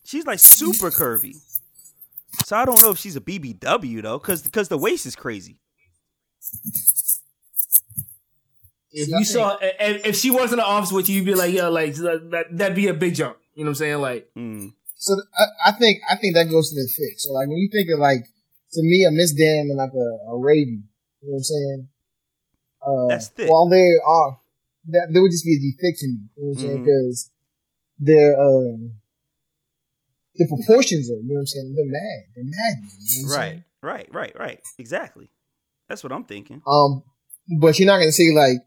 She's 0.04 0.26
like 0.26 0.40
super 0.40 0.90
curvy. 0.90 1.36
So 2.44 2.56
I 2.56 2.64
don't 2.64 2.82
know 2.82 2.90
if 2.90 2.98
she's 2.98 3.16
a 3.16 3.20
BBW 3.20 4.02
though, 4.02 4.18
cause 4.18 4.42
because 4.42 4.68
the 4.68 4.78
waist 4.78 5.06
is 5.06 5.14
crazy. 5.14 5.60
If 8.90 9.08
you 9.08 9.24
saw 9.24 9.58
if, 9.60 10.06
if 10.06 10.16
she 10.16 10.30
was 10.30 10.52
in 10.52 10.58
the 10.58 10.64
office 10.64 10.92
with 10.92 11.08
you, 11.08 11.16
you'd 11.16 11.26
be 11.26 11.34
like, 11.34 11.52
yo, 11.52 11.70
like 11.70 11.94
that, 11.96 12.46
that'd 12.50 12.76
be 12.76 12.88
a 12.88 12.94
big 12.94 13.14
jump. 13.14 13.36
You 13.54 13.64
know 13.64 13.68
what 13.68 13.70
I'm 13.70 13.74
saying? 13.76 14.00
Like, 14.00 14.30
Hmm. 14.34 14.68
So 14.96 15.14
I, 15.38 15.70
I 15.70 15.72
think 15.72 16.00
I 16.10 16.16
think 16.16 16.34
that 16.34 16.50
goes 16.50 16.70
to 16.70 16.76
the 16.76 16.88
fit. 16.88 17.20
So 17.20 17.32
like 17.32 17.48
when 17.48 17.58
you 17.58 17.68
think 17.70 17.90
of 17.92 17.98
like 17.98 18.24
to 18.72 18.82
me 18.82 19.04
a 19.04 19.10
Miss 19.10 19.32
Dam 19.34 19.68
and 19.70 19.76
like 19.76 19.92
a, 19.92 20.30
a 20.32 20.38
Raven, 20.38 20.88
you 21.20 21.28
know 21.28 21.32
what 21.32 21.36
I'm 21.38 21.42
saying? 21.44 21.88
Uh, 22.86 23.08
That's 23.08 23.28
thick. 23.28 23.50
While 23.50 23.68
they 23.68 23.88
are, 24.06 24.38
that 24.88 25.08
they 25.12 25.20
would 25.20 25.30
just 25.30 25.44
be 25.44 25.56
a 25.56 25.60
defect 25.60 25.98
to 26.00 26.06
me. 26.06 26.18
You 26.36 26.42
know 26.42 26.48
what 26.48 26.52
I'm 26.52 26.58
saying? 26.58 26.78
Mhm. 26.78 26.84
Because 26.84 27.30
their 27.98 28.40
um 28.40 28.92
the 30.36 30.46
proportions 30.48 31.10
are, 31.10 31.14
you 31.14 31.28
know 31.28 31.34
what 31.34 31.40
I'm 31.40 31.46
saying? 31.46 31.74
They're 31.76 31.86
mad. 31.86 32.20
They're 32.34 32.44
mad. 32.44 32.74
You 32.82 33.22
know 33.22 33.28
Right, 33.28 33.50
saying? 33.50 33.64
right, 33.82 34.08
right, 34.12 34.38
right. 34.38 34.60
Exactly. 34.78 35.30
That's 35.88 36.02
what 36.02 36.12
I'm 36.12 36.24
thinking. 36.24 36.62
Um, 36.66 37.04
but 37.60 37.78
you're 37.78 37.86
not 37.86 37.98
gonna 37.98 38.10
say 38.12 38.30
like 38.34 38.58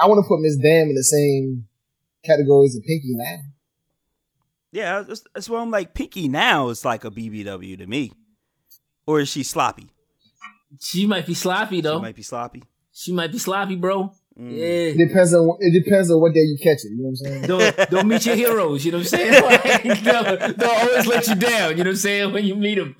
I 0.00 0.06
want 0.08 0.24
to 0.24 0.28
put 0.28 0.40
Miss 0.40 0.56
Dam 0.56 0.88
in 0.88 0.94
the 0.94 1.04
same 1.04 1.68
category 2.24 2.66
as 2.66 2.76
a 2.76 2.80
Pinky 2.80 3.12
now. 3.14 3.36
Yeah, 4.74 5.02
that's, 5.02 5.22
that's 5.32 5.48
why 5.48 5.60
I'm 5.60 5.70
like 5.70 5.94
Pinky 5.94 6.28
now 6.28 6.68
is 6.68 6.84
like 6.84 7.04
a 7.04 7.10
BBW 7.10 7.78
to 7.78 7.86
me, 7.86 8.12
or 9.06 9.20
is 9.20 9.28
she 9.28 9.42
sloppy? 9.42 9.88
she 10.80 11.06
might 11.06 11.24
be 11.24 11.34
sloppy 11.34 11.80
though. 11.80 11.98
She 11.98 12.02
might 12.02 12.16
be 12.16 12.22
sloppy. 12.22 12.62
She 12.92 13.12
might 13.12 13.30
be 13.30 13.38
sloppy, 13.38 13.76
bro. 13.76 14.12
Mm. 14.36 14.52
It 14.52 14.96
Yeah. 14.96 15.06
depends 15.06 15.32
on 15.32 15.56
it 15.60 15.72
depends 15.84 16.10
on 16.10 16.20
what 16.20 16.34
day 16.34 16.40
you 16.42 16.58
catch 16.58 16.84
it. 16.84 16.90
You 16.90 16.96
know 16.96 17.02
what 17.04 17.08
I'm 17.10 17.16
saying? 17.16 17.42
Don't 17.46 17.90
don't 17.90 18.08
meet 18.08 18.26
your 18.26 18.34
heroes. 18.34 18.84
You 18.84 18.90
know 18.92 18.98
what 18.98 19.14
I'm 19.14 19.18
saying? 19.18 19.42
Like, 19.44 20.02
they'll, 20.02 20.54
they'll 20.54 20.70
always 20.70 21.06
let 21.06 21.28
you 21.28 21.36
down. 21.36 21.70
You 21.78 21.84
know 21.84 21.90
what 21.90 21.94
I'm 21.94 21.96
saying 21.96 22.32
when 22.32 22.44
you 22.44 22.56
meet 22.56 22.74
them. 22.74 22.96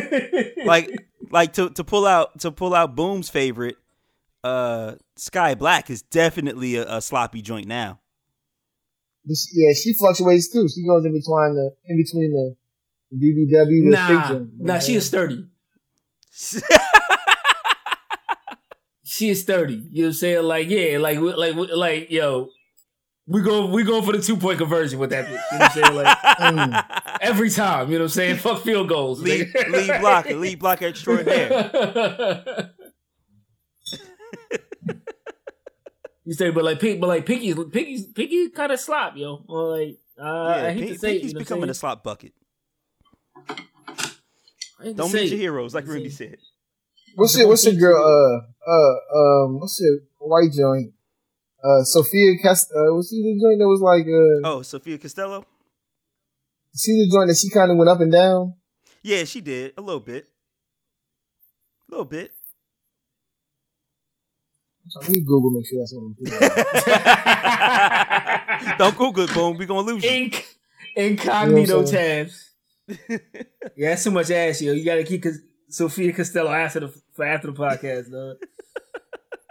like 0.64 1.04
like 1.32 1.52
to 1.54 1.70
to 1.70 1.82
pull 1.82 2.06
out 2.06 2.38
to 2.40 2.52
pull 2.52 2.74
out 2.74 2.94
Boom's 2.94 3.28
favorite, 3.28 3.76
uh, 4.44 4.94
Skyy 5.18 5.58
Black 5.58 5.90
is 5.90 6.02
definitely 6.02 6.76
a, 6.76 6.96
a 6.98 7.02
sloppy 7.02 7.42
joint 7.42 7.66
now. 7.66 7.98
But 9.28 9.36
she, 9.36 9.48
yeah, 9.52 9.72
she 9.74 9.92
fluctuates 9.94 10.48
too. 10.50 10.66
She 10.68 10.86
goes 10.86 11.04
in 11.04 11.12
between 11.12 11.54
the 11.54 11.70
in 11.86 11.96
between 11.98 12.32
the 12.32 12.56
BBW 13.14 13.82
and 13.82 13.90
nah, 13.90 14.06
fiction. 14.08 14.50
nah, 14.58 14.78
she 14.78 14.94
is 14.96 15.06
sturdy. 15.06 15.44
She 19.04 19.30
is 19.30 19.40
sturdy. 19.42 19.74
You 19.90 20.02
know 20.02 20.02
what 20.02 20.06
I'm 20.08 20.12
saying? 20.12 20.42
Like, 20.44 20.68
yeah, 20.68 20.98
like, 20.98 21.18
we- 21.18 21.32
like, 21.34 21.56
like, 21.74 22.10
yo, 22.10 22.50
we 23.26 23.42
go, 23.42 23.66
we 23.66 23.82
go 23.82 24.00
for 24.02 24.12
the 24.12 24.20
two 24.22 24.36
point 24.36 24.58
conversion 24.58 24.98
with 24.98 25.10
that. 25.10 25.28
You 25.28 25.34
know 25.34 25.40
what 25.50 25.62
I'm 25.62 25.70
saying? 25.72 25.94
Like 25.96 26.18
Mm. 26.38 27.18
every 27.20 27.50
time. 27.50 27.90
You 27.90 27.98
know 27.98 28.04
what 28.04 28.10
I'm 28.12 28.14
saying? 28.14 28.36
Fuck 28.36 28.62
field 28.62 28.88
goals. 28.88 29.20
lead, 29.20 29.48
nigga. 29.52 29.70
lead 29.72 30.00
blocker, 30.00 30.34
lead 30.36 30.58
blocker 30.60 30.86
extraordinaire. 30.86 32.70
You 36.28 36.34
say, 36.34 36.50
but 36.50 36.62
like, 36.62 36.78
Pink, 36.78 37.00
but 37.00 37.06
like, 37.06 37.24
Pinky's, 37.24 37.54
Pinky's, 37.72 38.04
Pinky 38.06 38.50
kind 38.50 38.70
of 38.70 38.78
slop, 38.78 39.16
yo. 39.16 39.42
Or 39.48 39.78
like, 39.78 39.98
uh, 40.20 40.24
I 40.26 40.72
hate 40.72 40.80
Pink, 40.80 40.92
to 40.92 40.98
say, 40.98 41.08
it, 41.08 41.12
Pinky's 41.14 41.28
you 41.28 41.34
know 41.34 41.38
becoming 41.40 41.68
what 41.68 41.82
a 41.82 41.86
I'm 41.86 41.98
bucket. 42.04 42.32
saying? 43.48 43.60
I 44.78 44.82
hate 44.84 44.90
to 44.90 44.94
Don't 44.94 45.08
say 45.10 45.22
meet 45.22 45.30
your 45.30 45.38
heroes, 45.40 45.74
like 45.74 45.86
Say 45.86 45.92
Ruby 45.92 46.10
said. 46.10 46.36
What's 47.16 47.36
it? 47.36 47.48
What's 47.48 47.64
the 47.64 47.74
girl? 47.74 47.96
Uh, 47.96 48.70
uh, 48.70 49.44
um, 49.46 49.58
what's 49.60 49.80
it? 49.80 50.02
White 50.18 50.52
joint. 50.56 50.92
Uh, 51.64 51.82
Sophia 51.82 52.34
Cast. 52.42 52.70
Uh, 52.70 52.92
was 52.94 53.08
she 53.10 53.16
the 53.22 53.40
joint 53.42 53.58
that 53.58 53.66
was 53.66 53.80
like? 53.80 54.06
Uh, 54.06 54.48
Oh, 54.58 54.62
Sophia 54.62 54.98
Costello. 54.98 55.44
see 56.74 56.92
the 56.92 57.10
joint 57.10 57.28
that 57.28 57.36
she 57.36 57.48
kind 57.50 57.70
of 57.72 57.76
went 57.78 57.88
up 57.88 58.00
and 58.00 58.12
down. 58.12 58.54
Yeah, 59.02 59.24
she 59.24 59.40
did 59.40 59.72
a 59.76 59.80
little 59.80 60.00
bit, 60.00 60.26
a 61.88 61.90
little 61.90 62.04
bit. 62.04 62.32
Let 64.96 65.08
me 65.10 65.20
Google 65.20 65.50
make 65.50 65.66
sure 65.66 65.78
that's 65.80 65.94
what 65.94 66.02
I'm 66.02 66.14
doing. 66.14 66.30
Don't 68.78 68.96
Google 68.96 69.24
it, 69.24 69.34
boom. 69.34 69.56
We 69.56 69.66
gonna 69.66 69.86
lose 69.86 70.02
you. 70.02 70.10
Ink, 70.10 70.46
incognito 70.96 71.78
You 71.78 71.84
know 71.84 71.90
tabs. 71.90 72.50
yeah, 72.88 73.90
that's 73.90 74.04
too 74.04 74.10
much 74.10 74.30
ass, 74.30 74.62
yo. 74.62 74.72
You 74.72 74.84
gotta 74.84 75.04
keep 75.04 75.24
Sophia 75.68 76.12
Costello 76.12 76.50
after 76.50 76.80
the 76.80 76.88
for 77.14 77.24
after 77.26 77.48
the 77.48 77.54
podcast, 77.54 78.10
dog. 78.10 78.36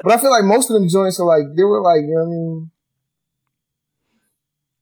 But 0.03 0.13
I 0.13 0.17
feel 0.21 0.29
like 0.29 0.43
most 0.45 0.69
of 0.69 0.75
them 0.75 0.87
joints 0.87 1.19
are 1.19 1.25
like 1.25 1.55
they 1.55 1.63
were 1.63 1.81
like 1.81 2.01
you 2.01 2.13
know 2.13 2.21
what 2.23 2.27
I 2.27 2.29
mean. 2.29 2.71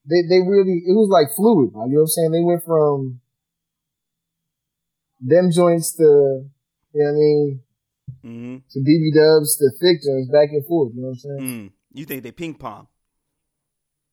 They 0.06 0.22
they 0.28 0.42
really 0.46 0.84
it 0.86 0.92
was 0.92 1.08
like 1.10 1.34
fluid. 1.36 1.74
Like, 1.74 1.88
you 1.88 1.94
know 1.96 2.02
what 2.02 2.02
I'm 2.02 2.08
saying? 2.08 2.32
They 2.32 2.44
went 2.44 2.64
from 2.66 3.22
them 5.22 5.50
joints 5.52 5.94
to 5.96 6.04
you 6.04 6.52
know 6.94 7.06
what 7.06 7.10
I 7.10 7.14
mean 7.14 7.62
hmm 8.26 8.58
to 8.72 8.80
BB 8.80 9.14
Dubs 9.14 9.58
to 9.58 9.70
thick 9.80 10.02
joints 10.02 10.32
back 10.34 10.50
and 10.50 10.66
forth. 10.66 10.94
You 10.96 11.02
know 11.02 11.14
what 11.14 11.14
I'm 11.14 11.20
saying? 11.20 11.42
Mm. 11.42 11.72
You 11.94 12.06
think 12.06 12.24
they 12.24 12.32
ping 12.32 12.56
pong? 12.56 12.88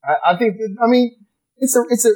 I, 0.05 0.35
I 0.35 0.37
think 0.37 0.57
that, 0.59 0.77
I 0.85 0.87
mean 0.87 1.17
it's 1.57 1.75
a 1.77 1.83
it's 1.89 2.05
a 2.05 2.13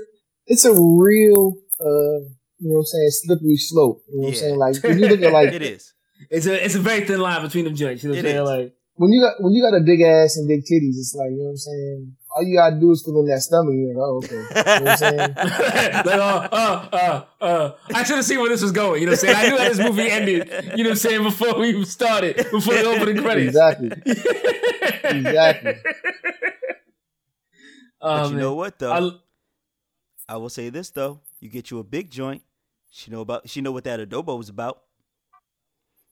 it's 0.47 0.65
a 0.65 0.73
real 0.73 1.57
uh 1.81 2.21
you 2.59 2.69
know 2.69 2.75
what 2.75 2.81
I'm 2.81 2.85
saying 2.85 3.11
slippery 3.11 3.57
slope. 3.57 4.03
You 4.09 4.17
know 4.17 4.23
what 4.23 4.29
I'm 4.29 4.35
saying? 4.35 4.57
Like 4.59 4.83
when 4.85 4.99
you 4.99 5.09
look 5.09 5.23
at 5.23 5.33
like 5.33 5.53
It 5.61 5.63
is. 5.63 5.95
It's 6.31 6.47
a 6.47 6.65
it's 6.65 6.75
a 6.75 6.81
very 6.81 7.07
thin 7.07 7.21
line 7.21 7.43
between 7.43 7.65
them 7.65 7.75
joints. 7.75 8.03
You 8.03 8.11
know 8.11 8.17
what 8.17 8.19
I'm 8.21 8.25
saying? 8.25 8.43
is. 8.43 8.49
Like 8.49 8.75
when 8.95 9.13
you 9.13 9.21
got 9.21 9.35
when 9.41 9.53
you 9.53 9.63
got 9.63 9.77
a 9.77 9.85
big 9.85 10.01
ass 10.03 10.37
and 10.37 10.49
big 10.49 10.61
titties, 10.61 11.01
it's 11.01 11.15
like 11.17 11.31
you 11.31 11.39
know 11.39 11.45
what 11.45 11.51
I'm 11.51 11.57
saying. 11.57 12.17
All 12.37 12.43
you 12.45 12.55
gotta 12.57 12.77
do 12.79 12.91
is 12.91 13.03
fill 13.03 13.21
in 13.21 13.27
that 13.27 13.41
stomach. 13.41 13.73
You're 13.75 13.95
like, 13.95 13.97
oh, 13.97 14.17
okay. 14.19 14.35
You 14.35 14.41
know 14.43 14.85
what 14.85 14.89
I'm 14.89 14.97
saying? 14.99 15.19
like, 15.37 16.07
uh, 16.07 16.49
uh, 16.53 17.25
uh, 17.41 17.45
uh. 17.45 17.73
I 17.95 18.03
should 18.05 18.17
have 18.17 18.27
seen 18.27 18.41
where 18.41 18.51
this 18.51 18.61
was 18.61 18.73
going. 18.73 19.01
You 19.01 19.07
know 19.07 19.13
what 19.13 19.25
I'm 19.25 19.35
saying? 19.35 19.37
I 19.37 19.49
knew 19.49 19.59
how 19.59 19.69
this 19.69 19.79
movie 19.79 20.11
ended. 20.11 20.49
You 20.77 20.85
know 20.85 20.91
what 20.91 20.91
I'm 20.91 20.97
saying? 20.97 21.23
Before 21.23 21.59
we 21.59 21.71
even 21.71 21.87
started, 21.87 22.37
before 22.37 22.75
the 22.75 22.85
opening 22.85 23.23
credits. 23.23 23.49
Exactly. 23.49 23.91
Exactly. 25.05 25.75
Oh, 28.03 28.17
But 28.23 28.25
you 28.27 28.31
man. 28.33 28.41
know 28.41 28.55
what 28.55 28.79
though? 28.79 28.93
I, 30.29 30.35
I 30.35 30.37
will 30.37 30.51
say 30.51 30.69
this 30.69 30.91
though: 30.91 31.21
you 31.41 31.49
get 31.49 31.71
you 31.71 31.79
a 31.79 31.85
big 31.85 32.11
joint. 32.11 32.43
She 32.91 33.11
know 33.11 33.21
about. 33.21 33.49
She 33.49 33.61
know 33.63 33.73
what 33.73 33.85
that 33.85 34.01
adobo 34.01 34.37
was 34.37 34.49
about. 34.49 34.83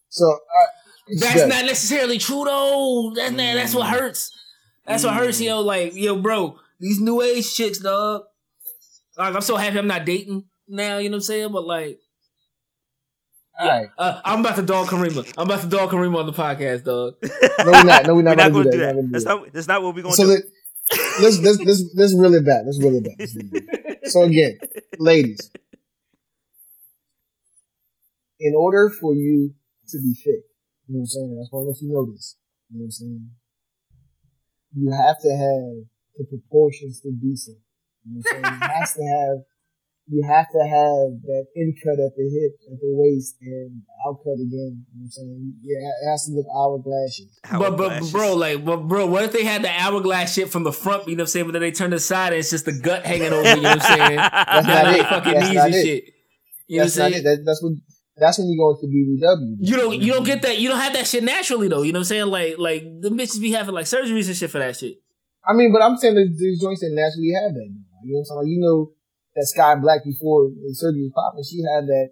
So 0.08 0.24
uh, 0.32 1.16
That's 1.20 1.36
yeah. 1.40 1.46
not 1.46 1.64
necessarily 1.66 2.18
true 2.18 2.44
though. 2.44 3.12
That's 3.14 3.32
not, 3.32 3.54
that's 3.54 3.74
what 3.74 3.88
hurts. 3.88 4.30
That's 4.86 5.04
what 5.04 5.14
hurts, 5.14 5.40
yo. 5.40 5.60
Like, 5.60 5.94
yo, 5.94 6.16
bro, 6.16 6.58
these 6.80 7.00
new 7.00 7.20
age 7.22 7.52
chicks, 7.54 7.78
dog. 7.78 8.22
Like, 9.16 9.34
I'm 9.34 9.40
so 9.40 9.56
happy 9.56 9.78
I'm 9.78 9.86
not 9.86 10.04
dating 10.04 10.44
now. 10.68 10.98
You 10.98 11.08
know 11.08 11.14
what 11.14 11.18
I'm 11.18 11.22
saying? 11.22 11.52
But 11.52 11.64
like, 11.66 12.00
All 13.58 13.68
right. 13.68 13.88
uh, 13.98 14.20
I'm 14.24 14.40
about 14.40 14.56
to 14.56 14.62
dog 14.62 14.88
Karima. 14.88 15.24
I'm 15.36 15.46
about 15.46 15.60
to 15.62 15.68
dog 15.68 15.90
Karima 15.90 16.16
on 16.18 16.26
the 16.26 16.32
podcast, 16.32 16.84
dog. 16.84 17.14
No, 17.64 17.72
we're 17.72 17.84
not. 17.84 18.06
No, 18.06 18.14
we're 18.14 18.22
We're 18.26 18.34
not, 18.34 18.36
not 18.36 18.52
gonna, 18.52 18.52
gonna 18.52 18.64
do 18.64 18.70
do 18.70 18.78
that. 18.78 18.94
that. 18.94 18.96
We're 18.96 19.02
not 19.02 19.12
That's 19.12 19.24
gonna 19.24 19.40
do 19.40 19.44
not. 19.44 19.52
That's 19.52 19.68
not 19.68 19.82
what 19.82 19.94
we're 19.94 20.02
gonna 20.02 20.14
So 20.14 20.24
do. 20.24 20.30
let, 20.30 20.42
let's 21.20 21.38
let's 21.40 21.58
let's 21.60 21.82
let's 21.94 22.14
reel 22.14 22.34
it 22.34 22.44
back. 22.44 22.62
Let's 22.66 22.82
reel 22.82 22.96
it 22.96 23.04
back. 23.04 23.16
Let's 23.18 23.34
reel 23.36 23.48
it 23.52 23.66
back. 23.66 23.98
So 24.04 24.22
again, 24.22 24.58
ladies, 24.98 25.50
in 28.40 28.54
order 28.56 28.88
for 28.90 29.14
you 29.14 29.54
to 29.88 29.98
be 29.98 30.14
fit, 30.14 30.44
you 30.86 30.94
know 30.94 30.98
what 30.98 31.00
I'm 31.02 31.06
saying? 31.06 31.36
I 31.38 31.42
just 31.42 31.52
want 31.52 31.64
to 31.64 31.68
let 31.70 31.80
you 31.82 31.92
know 31.92 32.12
this. 32.12 32.36
You 32.70 32.78
know 32.78 32.82
what 32.82 32.86
I'm 32.86 32.90
saying? 32.90 33.30
You 34.76 34.90
have 34.92 35.18
to 35.22 35.30
have 35.30 35.86
the 36.18 36.24
proportions 36.28 37.00
to 37.02 37.12
decent. 37.12 37.58
You 38.04 38.14
know 38.14 38.22
what 38.22 38.36
I'm 38.36 38.42
saying? 38.42 38.60
You 38.60 38.68
have 38.68 38.94
to 38.94 39.02
have 39.02 39.38
you 40.06 40.22
have 40.28 40.46
to 40.52 40.60
have 40.60 41.22
that 41.24 41.46
in 41.56 41.74
cut 41.82 41.94
at 41.98 42.12
the 42.14 42.28
hip, 42.28 42.52
at 42.70 42.78
the 42.78 42.92
waist, 42.92 43.36
and 43.40 43.80
out 44.06 44.18
cut 44.22 44.34
again. 44.34 44.84
You 44.92 45.00
know 45.00 45.00
what 45.00 45.04
I'm 45.04 45.10
saying? 45.10 45.54
Yeah, 45.62 45.78
it 45.78 46.10
has 46.10 46.26
to 46.26 46.32
look 46.32 46.46
hourglass. 46.54 47.20
But, 47.50 47.78
but 47.78 48.12
bro, 48.12 48.34
like, 48.34 48.64
but 48.64 48.86
bro, 48.86 49.06
what 49.06 49.24
if 49.24 49.32
they 49.32 49.44
had 49.44 49.62
the 49.62 49.70
hourglass 49.70 50.34
shit 50.34 50.50
from 50.50 50.62
the 50.62 50.72
front? 50.72 51.08
You 51.08 51.16
know 51.16 51.22
what 51.22 51.28
I'm 51.28 51.28
saying? 51.28 51.46
But 51.46 51.52
then 51.52 51.62
they 51.62 51.72
turn 51.72 51.90
to 51.90 51.96
the 51.96 52.00
side 52.00 52.34
and 52.34 52.40
it's 52.40 52.50
just 52.50 52.66
the 52.66 52.78
gut 52.78 53.06
hanging 53.06 53.32
over. 53.32 53.48
You 53.48 53.62
know 53.62 53.70
what 53.70 53.82
I'm 53.90 53.98
saying? 53.98 54.16
That's 54.16 54.66
Down 54.66 54.84
not 54.84 54.94
it. 54.94 55.06
fucking 55.06 55.34
That's 55.34 55.48
knees 55.48 55.62
and 55.62 55.74
it. 55.74 55.82
shit. 55.84 56.04
You 56.66 56.76
know 56.78 56.82
what 56.82 56.84
I'm 56.84 56.90
saying? 56.90 57.24
That, 57.24 57.42
that's 57.46 57.62
when 57.62 57.82
that's 58.16 58.38
when 58.38 58.48
you 58.48 58.56
go 58.58 58.70
into 58.70 58.86
BBW. 58.86 59.56
You 59.60 59.76
don't 59.76 60.00
you 60.00 60.12
don't 60.12 60.24
get 60.24 60.42
that 60.42 60.58
you 60.58 60.68
don't 60.68 60.78
have 60.80 60.92
that 60.94 61.06
shit 61.06 61.24
naturally 61.24 61.68
though. 61.68 61.82
You 61.82 61.92
know 61.92 61.98
what 61.98 62.10
I'm 62.12 62.26
saying? 62.26 62.26
Like 62.26 62.54
like 62.58 62.82
the 63.00 63.10
bitches 63.10 63.40
be 63.40 63.52
having 63.52 63.74
like 63.74 63.86
surgeries 63.86 64.26
and 64.28 64.36
shit 64.36 64.50
for 64.50 64.58
that 64.58 64.76
shit. 64.76 64.98
I 65.46 65.52
mean, 65.52 65.72
but 65.72 65.82
I'm 65.82 65.96
saying 65.96 66.14
that 66.14 66.34
these 66.38 66.60
joints 66.60 66.80
that 66.80 66.90
naturally 66.92 67.32
have 67.42 67.54
that. 67.54 67.68
You 68.04 68.12
know 68.12 68.18
what 68.18 68.20
I'm 68.20 68.24
saying? 68.24 68.38
Like, 68.38 68.48
you 68.48 68.60
know 68.60 68.92
that 69.34 69.52
Skyy 69.56 69.80
Black 69.82 70.04
before 70.04 70.48
the 70.50 70.74
surgery 70.74 71.02
was 71.02 71.12
popping, 71.14 71.44
she 71.44 71.62
had 71.62 71.86
that 71.86 72.10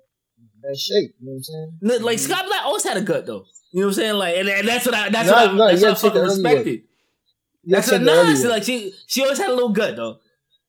that 0.63 0.77
shape. 0.77 1.15
You 1.21 1.27
know 1.27 1.33
what 1.33 1.37
I'm 1.37 1.43
saying? 1.43 1.79
No, 1.83 1.97
Like 2.05 2.19
Scott 2.19 2.47
Black 2.47 2.63
always 2.65 2.85
had 2.85 2.97
a 2.97 3.03
gut 3.03 3.27
though. 3.27 3.45
You 3.73 3.81
know 3.81 3.87
what 3.87 3.93
I'm 3.93 3.95
saying? 3.95 4.15
Like 4.15 4.37
and, 4.37 4.49
and 4.49 4.69
that's 4.69 4.85
what 4.87 4.95
I 4.95 5.09
that's 5.09 5.29
No, 5.29 5.35
what 5.35 5.49
I, 5.49 5.53
no, 5.57 5.67
that's 5.69 5.83
what 5.83 5.91
I 5.91 5.95
fucking 5.95 6.23
respected. 6.23 6.83
That's 7.65 7.91
what 7.91 8.03
earlier. 8.03 8.49
like 8.49 8.65
she 8.65 8.93
she 9.07 9.23
always 9.23 9.39
had 9.39 9.51
a 9.51 9.55
little 9.55 9.71
gut 9.71 9.97
though. 9.97 10.19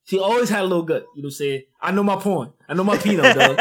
She 0.05 0.19
always 0.19 0.49
had 0.49 0.61
a 0.61 0.65
little 0.67 0.83
gut. 0.83 1.05
You 1.15 1.23
know 1.23 1.27
what 1.27 1.29
I'm 1.29 1.31
saying? 1.31 1.63
I 1.81 1.91
know 1.91 2.03
my 2.03 2.17
porn. 2.17 2.53
I 2.67 2.73
know 2.75 2.83
my 2.83 2.97
peanut, 3.03 3.35
dog. 3.35 3.57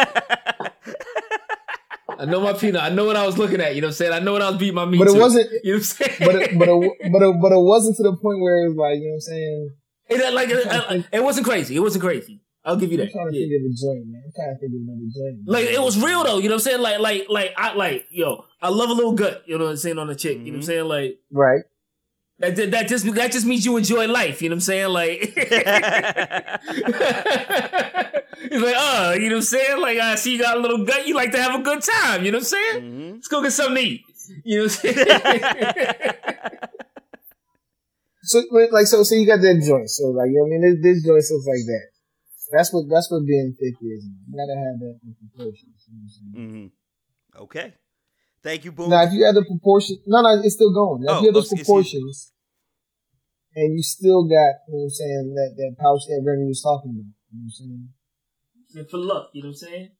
I 2.22 2.24
know 2.24 2.40
my 2.40 2.52
peanut. 2.52 2.80
I 2.80 2.88
know 2.88 3.04
what 3.04 3.16
I 3.16 3.26
was 3.26 3.36
looking 3.36 3.60
at. 3.60 3.74
You 3.74 3.80
know 3.80 3.88
what 3.88 3.94
I'm 3.94 3.94
saying? 3.96 4.12
I 4.12 4.20
know 4.20 4.32
what 4.32 4.42
I 4.42 4.50
was 4.50 4.58
beating 4.58 4.76
my 4.76 4.84
meat 4.84 4.98
but 4.98 5.08
it 5.08 5.14
to. 5.14 5.18
wasn't. 5.18 5.50
You 5.64 5.72
know 5.72 5.78
what 5.78 5.78
I'm 5.78 5.82
saying? 5.82 6.16
But 6.20 6.34
it, 6.36 6.58
but 6.58 6.68
it, 6.68 7.12
but 7.12 7.22
it, 7.22 7.40
but 7.42 7.52
it 7.52 7.60
wasn't 7.60 7.96
to 7.96 8.02
the 8.04 8.16
point 8.16 8.40
where 8.40 8.64
it 8.64 8.68
was 8.68 8.76
like 8.76 8.98
you 9.00 9.08
know 9.08 9.10
what 9.10 9.14
I'm 9.14 9.20
saying. 9.20 9.70
it, 10.08 10.20
uh, 10.22 10.32
like 10.32 10.50
uh, 10.50 10.78
uh, 10.78 10.94
it, 10.94 11.06
it 11.18 11.24
wasn't 11.24 11.46
crazy. 11.46 11.74
It 11.74 11.80
wasn't 11.80 12.04
crazy. 12.04 12.40
I'll 12.64 12.76
give 12.76 12.92
you 12.92 12.98
I'm 13.00 13.06
that. 13.06 13.12
trying 13.12 13.32
to 13.32 13.36
Yeah. 13.36 13.46
think 13.48 13.58
of 13.58 13.72
a 13.72 13.74
joint, 13.74 14.06
man. 14.06 14.22
I'm 14.24 14.32
trying 14.32 14.54
to 14.54 14.60
think 14.60 14.72
of 14.72 14.80
another 14.86 15.08
joint. 15.10 15.48
Like 15.48 15.66
it 15.66 15.82
was 15.82 16.00
real 16.00 16.22
though, 16.22 16.38
you 16.38 16.48
know 16.48 16.54
what 16.54 16.66
I'm 16.66 16.70
saying? 16.70 16.80
Like 16.80 17.00
like 17.00 17.26
like 17.28 17.54
I 17.56 17.74
like 17.74 18.06
yo, 18.10 18.44
I 18.60 18.68
love 18.68 18.90
a 18.90 18.92
little 18.92 19.14
gut, 19.14 19.42
you 19.46 19.58
know 19.58 19.64
what 19.64 19.70
I'm 19.72 19.76
saying 19.78 19.98
on 19.98 20.08
a 20.08 20.14
chick, 20.14 20.38
you 20.38 20.38
know 20.38 20.44
what 20.44 20.54
I'm 20.54 20.60
mm-hmm. 20.60 20.66
saying? 20.66 20.84
Like 20.84 21.18
right. 21.32 21.62
That 22.38 22.56
that 22.72 22.88
just 22.88 23.04
that 23.14 23.30
just 23.32 23.46
means 23.46 23.64
you 23.64 23.76
enjoy 23.76 24.06
life, 24.08 24.42
you 24.42 24.48
know 24.48 24.54
what 24.54 24.56
I'm 24.56 24.60
saying? 24.60 24.88
Like 24.88 25.20
He's 28.50 28.60
like, 28.60 28.74
uh, 28.76 29.14
you 29.16 29.28
know 29.28 29.36
what 29.36 29.36
I'm 29.36 29.42
saying? 29.42 29.80
Like 29.80 29.98
I 29.98 30.14
see 30.16 30.32
you 30.32 30.38
got 30.38 30.56
a 30.56 30.60
little 30.60 30.84
gut, 30.84 31.06
you 31.06 31.14
like 31.14 31.30
to 31.32 31.40
have 31.42 31.54
a 31.58 31.62
good 31.62 31.82
time, 31.82 32.24
you 32.24 32.32
know 32.32 32.38
what 32.38 32.42
I'm 32.42 32.46
saying? 32.46 32.82
Mhm. 32.82 33.12
Let's 33.14 33.28
go 33.28 33.42
get 33.42 33.52
something 33.52 33.76
to 33.76 33.82
eat. 33.82 34.02
You 34.44 34.58
know 34.58 34.64
what 34.64 34.84
I'm 34.84 34.94
saying? 34.94 35.06
So 38.24 38.38
like 38.70 38.86
so 38.86 39.02
so 39.02 39.16
you 39.16 39.26
got 39.26 39.40
that 39.40 39.60
joint. 39.66 39.90
So 39.90 40.04
like 40.14 40.28
you 40.30 40.36
know 40.38 40.44
what 40.46 40.54
I 40.54 40.58
mean, 40.58 40.62
this, 40.80 40.80
this 40.80 41.02
joint 41.04 41.24
looks 41.28 41.44
like 41.46 41.66
that. 41.66 41.86
That's 42.52 42.72
what 42.72 42.88
that's 42.88 43.10
what 43.10 43.26
being 43.26 43.52
thick 43.58 43.74
is. 43.82 44.04
Man. 44.06 44.16
You 44.30 44.36
gotta 44.38 44.54
have 44.62 44.78
that 44.78 44.94
in 45.02 45.14
proportions. 45.18 45.82
You 45.88 45.94
know 45.94 45.98
what 45.98 46.06
I'm 46.06 46.14
saying? 46.14 46.62
Mhm. 46.62 46.70
Okay. 47.42 47.74
Thank 48.42 48.64
you, 48.64 48.72
Boom. 48.72 48.90
Now, 48.90 49.04
if 49.04 49.12
you 49.12 49.24
have 49.24 49.34
the 49.36 49.44
proportion, 49.44 49.98
no, 50.06 50.20
no, 50.22 50.40
it's 50.42 50.54
still 50.56 50.72
going. 50.74 51.02
Now, 51.02 51.12
Oh, 51.12 51.16
if 51.16 51.22
you 51.22 51.28
have 51.28 51.36
oh, 51.36 51.40
the 51.42 51.56
proportions, 51.56 52.32
and 53.54 53.76
you 53.76 53.82
still 53.82 54.24
got, 54.24 54.64
you 54.66 54.74
know 54.74 54.78
what 54.78 54.82
I'm 54.84 54.90
saying, 54.90 55.34
that, 55.36 55.54
that 55.56 55.76
pouch 55.78 56.02
that 56.08 56.22
Remy 56.26 56.46
was 56.46 56.62
talking 56.62 56.90
about, 56.90 57.12
you 57.30 57.38
know 57.38 57.44
what 57.44 57.44
I'm 57.44 57.50
saying? 57.50 57.88
Yeah, 58.74 58.82
For 58.90 58.96
luck, 58.98 59.30
you 59.32 59.42
know 59.42 59.48
what 59.48 59.52
I'm 59.52 59.68
saying? 59.68 59.90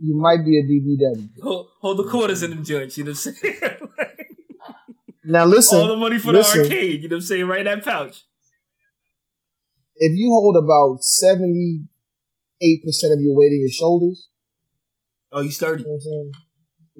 You 0.00 0.16
might 0.16 0.44
be 0.44 0.58
a 0.58 0.62
BBW. 0.62 1.42
Hold, 1.42 1.68
hold 1.80 1.98
the 1.98 2.04
quarters 2.04 2.42
in 2.42 2.50
them 2.50 2.64
joints, 2.64 2.96
you 2.98 3.04
know 3.04 3.10
what 3.12 3.26
I'm 3.26 3.34
saying? 3.34 3.54
Now, 5.24 5.44
listen, 5.44 5.78
All 5.78 5.88
the 5.88 5.96
money 5.96 6.18
for 6.18 6.32
the 6.32 6.42
arcade, 6.42 7.02
you 7.02 7.08
know 7.08 7.16
what 7.16 7.20
I'm 7.22 7.26
saying? 7.26 7.46
Right 7.46 7.60
in 7.60 7.66
that 7.66 7.84
pouch. 7.84 8.24
if 9.96 10.16
you 10.16 10.30
hold 10.30 10.56
about 10.56 11.00
78% 11.02 11.82
of 13.12 13.20
your 13.20 13.36
weight 13.36 13.52
in 13.52 13.60
your 13.60 13.68
shoulders, 13.70 14.28
Oh, 15.30 15.40
you 15.42 15.50
sturdy. 15.50 15.82
you 15.82 15.86
know 15.88 15.92
what 15.92 15.96
I'm 15.96 16.00
saying? 16.00 16.32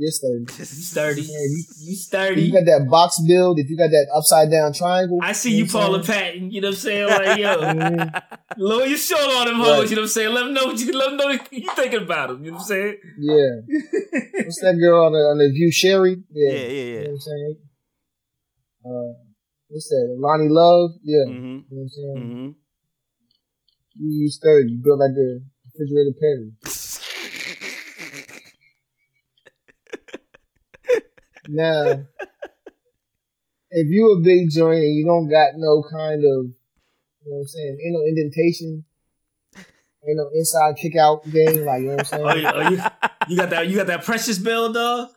You're 0.01 0.13
sturdy. 0.13 0.45
You 0.47 0.65
sturdy. 0.65 1.23
Yeah, 1.23 1.39
you- 1.39 1.65
You 1.81 1.93
If 1.95 1.99
sturdy. 1.99 2.43
you 2.43 2.53
got 2.53 2.67
that 2.67 2.87
box 2.89 3.19
build, 3.27 3.59
if 3.59 3.69
you 3.69 3.77
got 3.77 3.91
that 3.91 4.07
upside 4.15 4.49
down 4.49 4.73
triangle, 4.73 5.19
I 5.21 5.33
see 5.33 5.57
you, 5.57 5.65
know 5.65 5.73
Paula 5.73 6.05
saying? 6.05 6.35
Patton. 6.35 6.51
You 6.53 6.61
know 6.61 6.69
what 6.69 6.75
I'm 6.75 6.81
saying? 6.81 7.09
Like, 7.09 7.39
yo, 7.39 7.53
lower 8.59 8.87
your 8.87 8.97
shoulder 8.97 9.35
on 9.39 9.47
them 9.49 9.57
hoes. 9.57 9.81
Right. 9.81 9.91
You 9.91 9.97
know 9.97 10.03
what 10.03 10.07
I'm 10.07 10.09
saying? 10.09 10.35
Let 10.35 10.45
them 10.45 10.55
know 10.55 10.67
what 10.67 10.79
you 10.79 10.93
let 10.93 11.07
them 11.11 11.17
know 11.17 11.27
what 11.27 11.53
you 11.53 11.69
thinking 11.75 12.03
about 12.03 12.29
them. 12.29 12.45
You 12.45 12.51
know 12.53 12.59
what 12.59 12.63
I'm 12.63 12.69
saying? 12.69 12.97
Yeah. 13.19 13.51
What's 14.45 14.61
that 14.61 14.79
girl 14.79 15.07
on 15.07 15.13
the, 15.13 15.19
on 15.19 15.39
the 15.39 15.51
view, 15.51 15.73
Sherri? 15.73 16.23
yeah, 16.31 16.53
Yeah. 16.53 16.59
yeah, 16.59 16.69
You 16.69 16.95
know 16.95 17.01
what 17.03 17.11
I'm 17.11 17.19
saying? 17.21 17.57
Uh, 18.87 19.13
what's 19.67 19.89
that? 19.89 20.17
Loni 20.23 20.47
Love? 20.49 20.91
Yeah. 21.03 21.25
Mhm. 21.27 21.35
You 21.35 21.43
know 21.43 21.65
what 21.71 21.83
I'm 21.83 21.89
saying? 21.89 22.17
Mhm. 22.23 22.55
You, 23.99 24.09
you 24.23 24.29
sturdy. 24.31 24.71
You 24.73 24.79
built 24.83 25.01
like 25.01 25.11
the 25.15 25.43
refrigerator 25.67 26.15
Perry. 26.21 26.53
Now, 31.49 32.05
if 33.71 33.87
you 33.89 34.17
a 34.19 34.23
big 34.23 34.51
joint 34.51 34.79
and 34.79 34.95
you 34.97 35.05
don't 35.07 35.29
got 35.29 35.53
no 35.57 35.83
kind 35.91 36.21
of, 36.21 36.47
you 37.25 37.27
know 37.27 37.37
what 37.37 37.41
I'm 37.43 37.47
saying, 37.49 37.79
ain't 37.85 37.95
no 37.95 38.03
indentation, 38.07 38.85
ain't 40.07 40.17
no 40.17 40.31
inside 40.35 40.77
kick 40.77 40.97
out 40.97 41.25
game, 41.31 41.65
like, 41.65 41.81
you 41.83 41.89
know 41.89 41.97
what 41.97 42.13
I'm 42.13 42.21
Oh, 42.21 42.31
saying? 42.31 42.43
you, 42.43 42.49
oh, 42.55 42.69
you, 42.71 42.83
you 43.29 43.37
got 43.37 43.51
that? 43.51 43.69
You 43.69 43.77
got 43.77 43.87
that 43.89 44.05
precious 44.05 44.39
bill, 44.39 44.73
dog. 44.73 45.09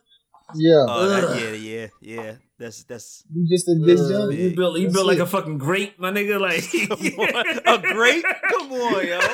Yeah. 0.54 0.84
Oh, 0.88 1.08
that, 1.08 1.40
yeah, 1.40 1.52
yeah, 1.52 1.86
yeah. 2.00 2.34
That's 2.58 2.84
that's 2.84 3.24
You 3.34 3.46
just 3.48 3.66
a 3.68 3.74
big 3.84 3.98
Uh, 3.98 4.08
joint. 4.08 4.38
you 4.38 4.54
built 4.54 4.76
you 4.78 4.84
That's 4.84 4.94
built 4.94 5.06
like 5.06 5.18
it. 5.18 5.22
a 5.22 5.26
fucking 5.26 5.58
grape, 5.58 5.98
my 5.98 6.10
nigga. 6.12 6.38
Like 6.38 6.62
a 7.66 7.78
great. 7.94 8.24
Come 8.50 8.72
on, 8.72 9.06
yo. 9.06 9.20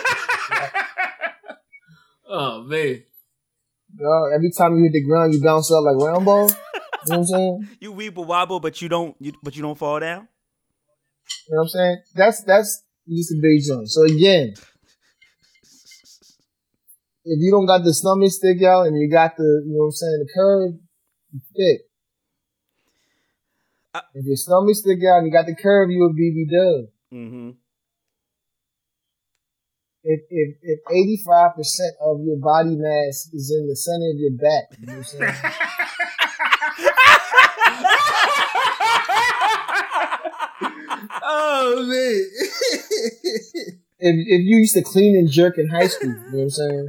oh 2.28 2.62
man. 2.62 3.02
Dog, 3.98 4.32
every 4.34 4.50
time 4.56 4.76
you 4.76 4.84
hit 4.84 4.92
the 4.92 5.02
ground, 5.04 5.34
you 5.34 5.42
bounce 5.42 5.70
up 5.72 5.82
like 5.82 5.96
round 5.96 6.24
ball. 6.24 6.50
You 7.06 7.12
know 7.12 7.18
what 7.18 7.18
I'm 7.18 7.24
saying? 7.24 7.68
You 7.80 7.92
weeble 7.92 8.26
wobble, 8.26 8.60
but 8.60 8.82
you 8.82 8.88
don't. 8.88 9.16
You, 9.20 9.32
but 9.42 9.56
you 9.56 9.62
don't 9.62 9.78
fall 9.78 10.00
down. 10.00 10.28
You 11.48 11.54
know 11.54 11.58
what 11.58 11.62
I'm 11.62 11.68
saying? 11.68 12.02
That's 12.14 12.42
that's 12.44 12.84
just 13.08 13.32
a 13.32 13.38
big 13.40 13.62
joint. 13.66 13.88
So 13.88 14.02
again, 14.02 14.54
if 17.24 17.38
you 17.40 17.50
don't 17.50 17.66
got 17.66 17.84
the 17.84 17.92
stomach 17.92 18.32
stick 18.32 18.62
out 18.62 18.86
and 18.86 18.98
you 18.98 19.10
got 19.10 19.36
the, 19.36 19.62
you 19.66 19.72
know 19.72 19.80
what 19.80 19.86
I'm 19.86 19.92
saying, 19.92 20.24
the 20.24 20.28
curve, 20.34 20.72
you 21.32 21.40
thick. 21.54 21.80
Uh, 23.94 24.00
if 24.14 24.24
your 24.24 24.36
stomach 24.36 24.74
stick 24.74 24.98
out 25.04 25.18
and 25.18 25.26
you 25.26 25.32
got 25.32 25.46
the 25.46 25.54
curve, 25.54 25.90
you 25.90 26.04
a 26.04 26.12
BB 26.12 26.48
dub. 26.50 26.88
Mm-hmm. 27.12 27.50
If 30.04 30.20
if 30.30 30.56
if 30.62 30.78
eighty 30.90 31.20
five 31.26 31.54
percent 31.54 31.94
of 32.00 32.20
your 32.22 32.38
body 32.38 32.76
mass 32.76 33.28
is 33.32 33.52
in 33.54 33.66
the 33.68 33.76
center 33.76 34.10
of 34.10 34.18
your 34.18 34.30
back, 34.32 34.78
you 34.78 34.86
know 34.86 34.92
what 34.98 34.98
I'm 34.98 35.34
saying? 35.34 35.52
Oh 41.28 41.86
man. 41.86 42.24
if 43.98 44.16
if 44.26 44.40
you 44.44 44.56
used 44.56 44.74
to 44.74 44.82
clean 44.82 45.16
and 45.16 45.30
jerk 45.30 45.58
in 45.58 45.68
high 45.68 45.86
school, 45.86 46.08
you 46.08 46.14
know 46.14 46.24
what 46.30 46.42
I'm 46.42 46.50
saying? 46.50 46.86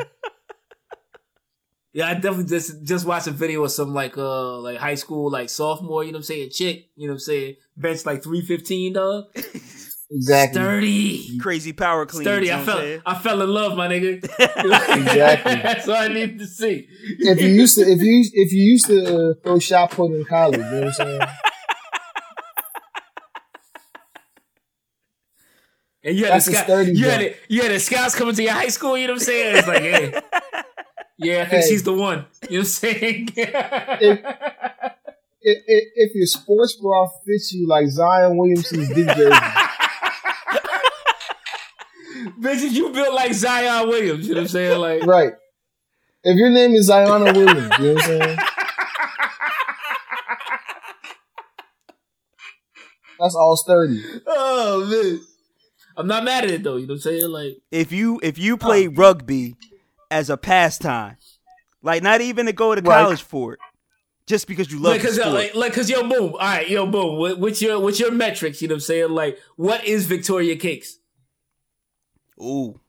Yeah, 1.92 2.08
I 2.08 2.14
definitely 2.14 2.46
just 2.46 2.84
just 2.84 3.06
watched 3.06 3.28
a 3.28 3.32
video 3.32 3.64
of 3.64 3.72
some 3.72 3.94
like 3.94 4.18
uh 4.18 4.60
like 4.60 4.78
high 4.78 4.96
school 4.96 5.32
like 5.32 5.50
sophomore, 5.50 6.04
you 6.04 6.12
know 6.12 6.18
what 6.18 6.20
I'm 6.20 6.24
saying, 6.24 6.52
chick, 6.52 6.90
you 6.96 7.08
know 7.08 7.14
what 7.14 7.16
I'm 7.16 7.20
saying, 7.20 7.56
bench 7.76 8.06
like 8.06 8.24
three 8.24 8.42
fifteen, 8.42 8.94
dog. 8.94 9.26
Exactly. 10.12 10.60
Sturdy. 10.60 11.38
Crazy 11.40 11.72
power 11.72 12.06
clean. 12.06 12.24
Sturdy. 12.24 12.48
You 12.48 12.54
know 12.54 12.62
I 12.62 12.66
fell 12.66 12.78
I'm 12.78 12.84
saying? 12.84 13.02
I 13.06 13.16
fell 13.16 13.42
in 13.44 13.50
love, 13.50 13.78
my 13.78 13.88
nigga. 13.88 14.24
Exactly. 15.00 15.56
That's 15.64 15.88
all 15.88 15.96
I 15.96 16.08
needed 16.08 16.40
to 16.40 16.48
see. 16.48 16.88
If 17.20 17.40
you 17.40 17.48
used 17.48 17.76
to 17.76 17.82
if 17.82 18.02
you 18.02 18.26
if 18.34 18.52
you 18.52 18.64
used 18.64 18.88
to 18.88 19.30
uh, 19.30 19.34
throw 19.44 19.60
shot 19.60 19.92
put 19.92 20.12
in 20.12 20.26
college, 20.26 20.58
you 20.58 20.64
know 20.64 20.80
what 20.80 20.88
I'm 20.88 20.94
saying? 20.94 21.22
And 26.04 26.16
you 26.18 26.26
had 26.26 26.34
That's 26.36 26.46
the 26.46 26.52
a 26.52 26.56
scout, 26.56 26.66
sturdy 26.66 26.92
you 26.94 27.10
had 27.10 27.22
it, 27.22 27.38
you 27.50 27.62
had 27.62 27.72
the 27.72 27.80
scouts 27.80 28.16
coming 28.16 28.34
to 28.36 28.44
your 28.44 28.54
high 28.54 28.70
school. 28.70 28.98
You 28.98 29.08
know 29.08 29.14
what 29.14 29.22
I'm 29.22 29.26
saying? 29.26 29.56
It's 29.58 29.68
like, 29.68 29.84
yeah, 29.84 30.22
yeah, 31.18 31.42
I 31.42 31.46
think 31.46 31.64
Hey. 31.64 31.70
she's 31.70 31.84
the 31.84 31.94
one. 31.94 32.26
You 32.50 32.60
know 32.60 32.64
what 32.64 32.66
I'm 32.66 32.66
saying? 32.66 33.30
If, 35.42 35.58
if, 35.68 35.84
if 35.96 36.16
your 36.16 36.26
sports 36.28 36.76
bra 36.76 37.08
fits 37.26 37.54
you 37.54 37.66
like 37.66 37.88
Zion 37.88 38.36
Williamson's 38.36 38.90
big 38.94 39.08
jersey, 39.08 39.30
Bitch, 42.42 42.62
if 42.66 42.74
you 42.74 42.90
built 42.90 43.14
like 43.14 43.34
Zion 43.34 43.88
Williams, 43.88 44.28
you 44.28 44.34
know 44.36 44.42
what 44.42 44.44
I'm 44.44 44.48
saying? 44.50 44.80
Like, 44.80 45.06
right? 45.06 45.32
If 46.26 46.36
your 46.38 46.50
name 46.50 46.74
is 46.74 46.90
Ziona 46.90 47.34
Williams, 47.34 47.72
you 47.80 47.86
know 47.86 47.94
what 47.94 48.04
I'm 48.04 48.20
saying? 48.20 48.38
That's 53.20 53.36
all 53.36 53.56
sturdy. 53.58 54.02
oh 54.28 54.86
man, 54.90 55.22
I'm 56.00 56.08
not 56.08 56.24
mad 56.24 56.46
at 56.46 56.50
it 56.50 56.64
though. 56.64 56.78
You 56.78 56.88
know 56.88 56.94
what 56.94 57.06
I'm 57.06 57.20
saying? 57.20 57.30
Like, 57.30 57.58
If 57.72 57.92
you 57.92 58.20
if 58.24 58.38
you 58.40 58.54
oh. 58.54 58.58
play 58.58 58.88
rugby 58.88 59.56
as 60.10 60.30
a 60.30 60.38
pastime, 60.38 61.18
like 61.84 62.02
not 62.02 62.22
even 62.22 62.46
to 62.48 62.54
go 62.54 62.74
to 62.74 62.82
Right. 62.82 63.04
college 63.04 63.22
for 63.22 63.54
it, 63.54 63.60
just 64.26 64.48
because 64.48 64.72
you 64.72 64.80
love 64.80 64.94
like, 64.94 65.02
the 65.02 65.10
uh, 65.10 65.12
sport. 65.14 65.34
like, 65.34 65.56
like, 65.56 65.74
cause, 65.74 65.90
yo, 65.90 66.02
boom. 66.04 66.34
All 66.34 66.40
right, 66.40 66.70
yo, 66.70 66.86
boom. 66.88 67.18
What, 67.18 67.40
what's 67.40 67.62
your, 67.62 67.80
what's 67.80 68.00
your 68.00 68.12
metrics? 68.12 68.62
You 68.62 68.68
know 68.70 68.74
what 68.74 68.78
I'm 68.78 68.82
saying? 68.82 69.10
Like, 69.12 69.38
what 69.58 69.84
is 69.86 70.06
Victoria 70.06 70.56
Cakes? 70.56 70.98
Ooh, 72.42 72.80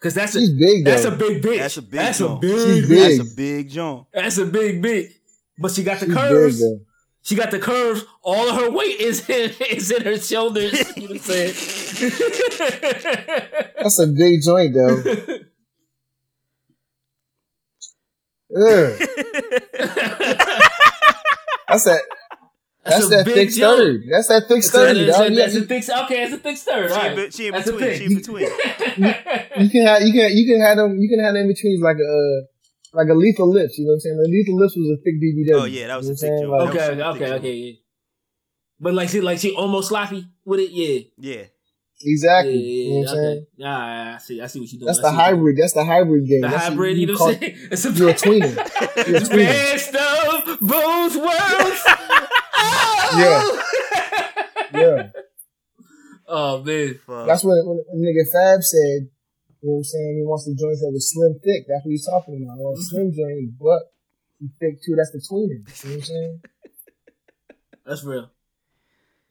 Cause 0.00 0.14
that's 0.14 0.34
a, 0.36 0.40
She's 0.40 0.50
big 0.50 0.84
though. 0.84 0.90
that's 0.92 1.04
a 1.04 1.10
big 1.10 1.42
bitch. 1.42 1.58
That's 1.58 1.76
a 1.78 1.82
big 1.82 1.98
That's 2.00 2.20
a 2.20 2.28
big, 2.36 2.58
She's 2.60 2.88
big. 2.88 3.18
that's 3.18 3.32
a 3.32 3.34
big 3.34 3.70
jump. 3.70 4.06
That's 4.12 4.38
a 4.38 4.44
big 4.46 4.82
bitch. 4.82 5.12
But 5.58 5.72
she 5.72 5.82
got 5.82 5.98
the 6.00 6.06
She's 6.06 6.14
curves. 6.14 6.60
big 6.60 6.78
though. 6.78 6.85
She 7.26 7.34
got 7.34 7.50
the 7.50 7.58
curves. 7.58 8.04
All 8.22 8.48
of 8.48 8.54
her 8.54 8.70
weight 8.70 9.00
is 9.00 9.28
in, 9.28 9.50
is 9.68 9.90
in 9.90 10.04
her 10.04 10.16
shoulders. 10.16 10.72
You 10.96 11.08
know 11.08 11.14
what 11.14 11.16
I'm 11.16 11.18
saying? 11.18 11.54
That's 13.82 13.98
a 13.98 14.06
big 14.06 14.42
joint 14.44 14.74
though. 14.74 15.02
That's 21.68 21.84
that. 21.84 22.00
That's, 22.84 23.06
a 23.06 23.08
that 23.08 23.24
big 23.24 23.34
thick 23.34 23.48
joint. 23.50 23.78
sturdy. 23.78 24.08
That's 24.08 24.28
that 24.28 24.42
thick 24.46 24.62
third. 24.64 24.96
a- 24.96 25.02
sturdy, 25.02 25.02
a- 25.02 25.06
that's 25.36 25.54
a 25.56 25.58
you, 25.58 25.64
thick, 25.66 25.88
okay, 26.04 26.22
it's 26.22 26.34
a 26.34 26.38
thick 26.38 26.56
stir. 26.56 26.88
She, 26.88 26.94
in, 26.94 27.00
right. 27.16 27.34
she 27.34 27.46
in 27.48 27.52
That's 27.54 27.68
a 27.68 27.72
between. 27.72 27.90
thick. 27.90 27.98
She 27.98 28.04
in 28.04 28.14
between. 28.14 28.46
you 29.64 29.70
can 29.70 29.86
have 29.86 30.02
you 30.02 30.12
can 30.12 30.36
you 30.36 30.46
can 30.46 30.60
have 30.60 30.76
them 30.76 30.96
you 31.00 31.08
can 31.08 31.18
have 31.18 31.34
them 31.34 31.42
in 31.42 31.48
between 31.48 31.80
like 31.80 31.96
a 31.98 32.42
like 32.92 33.08
a 33.08 33.14
lethal 33.14 33.50
lips. 33.50 33.78
You 33.78 33.84
know 33.86 33.90
what 33.90 33.94
I'm 33.94 34.00
saying? 34.00 34.16
The 34.18 34.28
lethal 34.28 34.56
lips 34.58 34.76
was 34.76 34.98
a 34.98 35.02
thick 35.02 35.14
BBW. 35.20 35.60
Oh, 35.62 35.64
yeah, 35.64 35.86
that 35.88 35.96
was 35.96 36.06
you 36.08 36.12
a 36.14 36.16
thick 36.16 36.30
what 36.48 36.60
I'm 36.60 36.72
saying? 36.72 36.74
joint. 36.74 36.74
Like, 36.74 36.88
Okay, 36.88 36.94
That 36.96 37.06
okay, 37.08 37.18
thick 37.24 37.32
okay. 37.38 37.54
Yeah. 37.54 37.72
But 38.78 38.94
like 38.94 39.08
she, 39.08 39.20
like 39.20 39.38
she 39.38 39.52
almost 39.54 39.88
sloppy 39.88 40.26
with 40.44 40.60
it. 40.60 40.70
Yeah. 40.70 41.00
Yeah, 41.18 41.44
Exactly. 42.02 42.52
Yeah, 42.58 42.60
you 42.60 42.90
know 42.90 42.96
yeah, 42.96 43.00
what 43.00 43.08
I'm 43.08 43.16
yeah. 43.16 43.22
saying? 43.22 43.38
Okay. 43.38 43.46
Yeah, 43.56 44.14
I 44.14 44.18
see. 44.18 44.40
I 44.42 44.46
see 44.48 44.60
what 44.60 44.72
you're 44.72 44.78
doing. 44.80 44.86
That's 44.86 44.98
I 44.98 45.02
the 45.02 45.08
see 45.08 45.16
what 45.16 45.16
you 45.16 45.16
doing. 45.16 45.36
hybrid. 45.36 45.56
That's 45.56 45.72
the 45.72 45.84
hybrid 45.84 46.28
game. 46.28 46.40
The 46.42 46.48
That's 46.48 46.64
hybrid. 46.68 46.96
You 46.98 47.06
know 47.06 47.16
call- 47.16 47.26
what 47.28 47.36
I'm 47.36 47.40
saying? 47.40 47.56
It's 47.72 47.84
a 47.86 47.90
You're 47.92 48.08
a 48.10 48.14
tweener. 48.22 49.06
You're 49.08 49.16
a 49.16 49.20
tweener. 49.20 49.46
best 49.46 49.94
of 49.94 50.60
both 50.60 51.16
worlds. 51.16 51.82
Yeah. 53.16 53.42
Yeah. 54.74 55.08
Oh 56.28 56.62
man. 56.62 56.98
fuck. 57.06 57.26
That's 57.26 57.44
what 57.44 57.64
when, 57.64 57.82
when 57.88 58.02
nigga 58.02 58.24
Fab 58.30 58.62
said. 58.62 59.08
You 59.62 59.68
know 59.68 59.72
what 59.74 59.78
I'm 59.78 59.84
saying? 59.84 60.12
He 60.20 60.24
wants 60.24 60.44
the 60.44 60.54
joints 60.54 60.80
that 60.84 60.92
was 60.92 61.10
slim 61.10 61.34
thick. 61.40 61.64
That's 61.66 61.84
what 61.84 61.92
he's 61.92 62.06
talking 62.06 62.36
about. 62.38 62.60
I 62.60 62.62
want 62.62 62.78
mm-hmm. 62.78 62.92
slim 62.92 63.08
joint, 63.12 63.56
but 63.56 63.82
he 64.38 64.52
thick 64.60 64.82
too. 64.84 64.94
That's 64.94 65.12
the 65.16 65.22
tweener. 65.24 65.64
You 65.64 65.64
know 65.64 65.96
what 65.96 65.96
I'm 65.96 66.02
saying? 66.02 66.34
That's 67.86 68.04
real. 68.04 68.28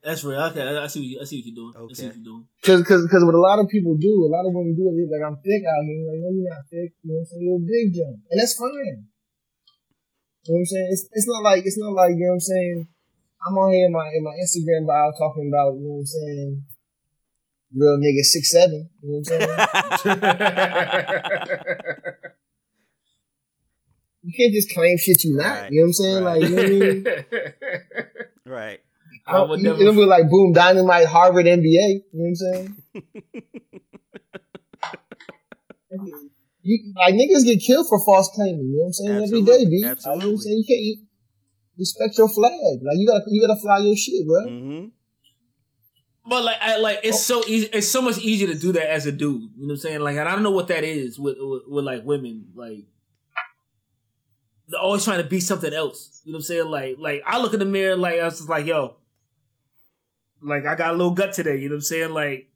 That's 0.06 0.22
real. 0.22 0.38
Okay, 0.50 0.62
I, 0.62 0.84
I 0.84 0.86
see. 0.86 1.02
What 1.02 1.10
you, 1.10 1.18
I 1.20 1.24
see 1.26 1.36
what 1.42 1.46
you're 1.50 1.60
doing. 1.60 1.74
I 1.74 1.80
see 1.90 2.06
Okay. 2.06 2.06
what 2.06 2.16
you're 2.16 2.30
doing. 2.30 2.44
Cause, 2.62 2.80
cause, 2.86 3.02
cause 3.10 3.22
what 3.26 3.34
a 3.34 3.42
lot 3.42 3.58
of 3.58 3.66
people 3.66 3.98
do, 3.98 4.22
a 4.22 4.30
lot 4.30 4.46
of 4.46 4.54
women 4.54 4.78
do 4.78 4.86
it, 4.86 4.94
they're 4.94 5.10
like, 5.18 5.26
I'm 5.26 5.38
thick 5.42 5.66
out 5.66 5.82
here. 5.82 6.06
Like, 6.06 6.22
no, 6.22 6.30
you're 6.30 6.46
not 6.46 6.62
thick. 6.70 6.94
You 7.02 7.10
know 7.10 7.18
what 7.18 7.26
I'm 7.26 7.30
saying? 7.30 7.42
You're 7.42 7.58
a 7.58 7.66
big 7.66 7.86
jump. 7.90 8.16
And 8.30 8.38
that's 8.38 8.54
fine. 8.54 9.10
You 10.46 10.54
know 10.54 10.62
what 10.62 10.62
I'm 10.62 10.70
saying? 10.70 10.88
It's, 10.94 11.04
it's 11.10 11.26
not 11.26 11.42
like, 11.42 11.62
it's 11.66 11.78
not 11.78 11.90
like, 11.90 12.14
you 12.14 12.22
know 12.22 12.38
what 12.38 12.44
I'm 12.44 12.50
saying? 12.54 12.78
I'm 13.42 13.58
on 13.58 13.72
here 13.74 13.86
in 13.86 13.94
my, 13.94 14.06
in 14.14 14.22
my 14.22 14.34
Instagram 14.38 14.86
bio 14.86 15.10
talking 15.18 15.50
about, 15.50 15.74
you 15.74 15.90
know 15.90 15.98
what 15.98 16.06
I'm 16.06 16.14
saying? 16.14 16.50
Real 17.74 17.98
nigga 17.98 18.22
six 18.22 18.52
seven. 18.52 18.88
You 19.02 19.10
know 19.10 19.18
what 19.18 19.32
I'm 19.32 19.38
saying? 19.98 20.20
you 24.22 24.32
can't 24.36 24.52
just 24.52 24.72
claim 24.74 24.98
shit 24.98 25.22
you 25.24 25.36
not. 25.36 25.62
Right. 25.62 25.72
You 25.72 25.80
know 25.80 25.86
what 25.86 25.88
I'm 25.88 25.92
saying? 25.92 26.24
Right. 26.24 26.40
Like, 26.40 26.50
you 26.50 26.56
know 26.56 26.62
what 26.62 26.66
I 26.66 26.68
mean? 26.78 27.04
right. 28.46 28.80
I 29.26 29.42
would 29.42 29.58
You- 29.60 29.64
never- 29.64 29.80
It'll 29.80 29.94
be 29.94 30.04
like 30.06 30.28
boom, 30.30 30.52
dynamite, 30.52 31.06
Harvard, 31.06 31.46
NBA. 31.46 31.64
You 31.64 32.02
know 32.12 32.22
what 32.22 32.28
I'm 32.28 32.34
saying? 32.36 32.76
you, 36.62 36.92
like 36.96 37.14
niggas 37.14 37.44
get 37.44 37.60
killed 37.60 37.86
for 37.88 38.04
false 38.04 38.28
claiming. 38.34 38.68
You 38.70 38.76
know 38.76 38.80
what 38.82 38.86
I'm 38.86 38.92
saying? 38.92 39.10
Every 39.10 39.22
Absolutely. 39.24 39.64
day, 39.64 39.70
B. 39.70 39.76
You 39.76 39.82
know 39.82 39.88
what 39.88 39.98
I'm 40.06 40.12
Absolutely. 40.16 40.38
saying? 40.38 40.58
You 40.58 40.64
can't 40.66 40.80
you, 40.82 40.96
respect 41.78 42.18
your 42.18 42.28
flag. 42.28 42.52
Like 42.82 42.96
you 42.98 43.06
gotta 43.06 43.24
you 43.28 43.40
gotta 43.46 43.60
fly 43.60 43.78
your 43.78 43.96
shit, 43.96 44.26
bro. 44.26 44.46
Mm-hmm. 44.46 44.86
But 46.28 46.44
like, 46.44 46.56
I, 46.60 46.78
like 46.78 47.00
it's 47.04 47.30
oh. 47.30 47.40
so 47.40 47.48
easy. 47.48 47.68
It's 47.72 47.90
so 47.90 48.02
much 48.02 48.18
easier 48.18 48.48
to 48.48 48.58
do 48.58 48.72
that 48.72 48.90
as 48.90 49.06
a 49.06 49.12
dude. 49.12 49.42
You 49.42 49.48
know 49.58 49.66
what 49.66 49.70
I'm 49.72 49.76
saying? 49.78 50.00
Like, 50.00 50.16
and 50.16 50.28
I 50.28 50.32
don't 50.32 50.42
know 50.42 50.50
what 50.50 50.68
that 50.68 50.84
is 50.84 51.18
with 51.18 51.36
with, 51.38 51.62
with 51.68 51.84
like 51.84 52.04
women. 52.04 52.46
Like, 52.54 52.84
they're 54.68 54.80
always 54.80 55.04
trying 55.04 55.22
to 55.22 55.28
be 55.28 55.40
something 55.40 55.72
else. 55.72 56.20
You 56.24 56.32
know 56.32 56.36
what 56.36 56.40
I'm 56.40 56.44
saying? 56.44 56.66
Like, 56.66 56.96
like 56.98 57.22
I 57.26 57.38
look 57.38 57.52
in 57.52 57.60
the 57.60 57.64
mirror, 57.64 57.96
like 57.96 58.20
I 58.20 58.24
was 58.24 58.38
just 58.38 58.48
like, 58.48 58.66
yo, 58.66 58.96
like 60.42 60.66
I 60.66 60.74
got 60.74 60.94
a 60.94 60.96
little 60.96 61.12
gut 61.12 61.32
today. 61.32 61.56
You 61.56 61.68
know 61.68 61.74
what 61.74 61.78
I'm 61.78 61.82
saying? 61.82 62.10
Like, 62.10 62.48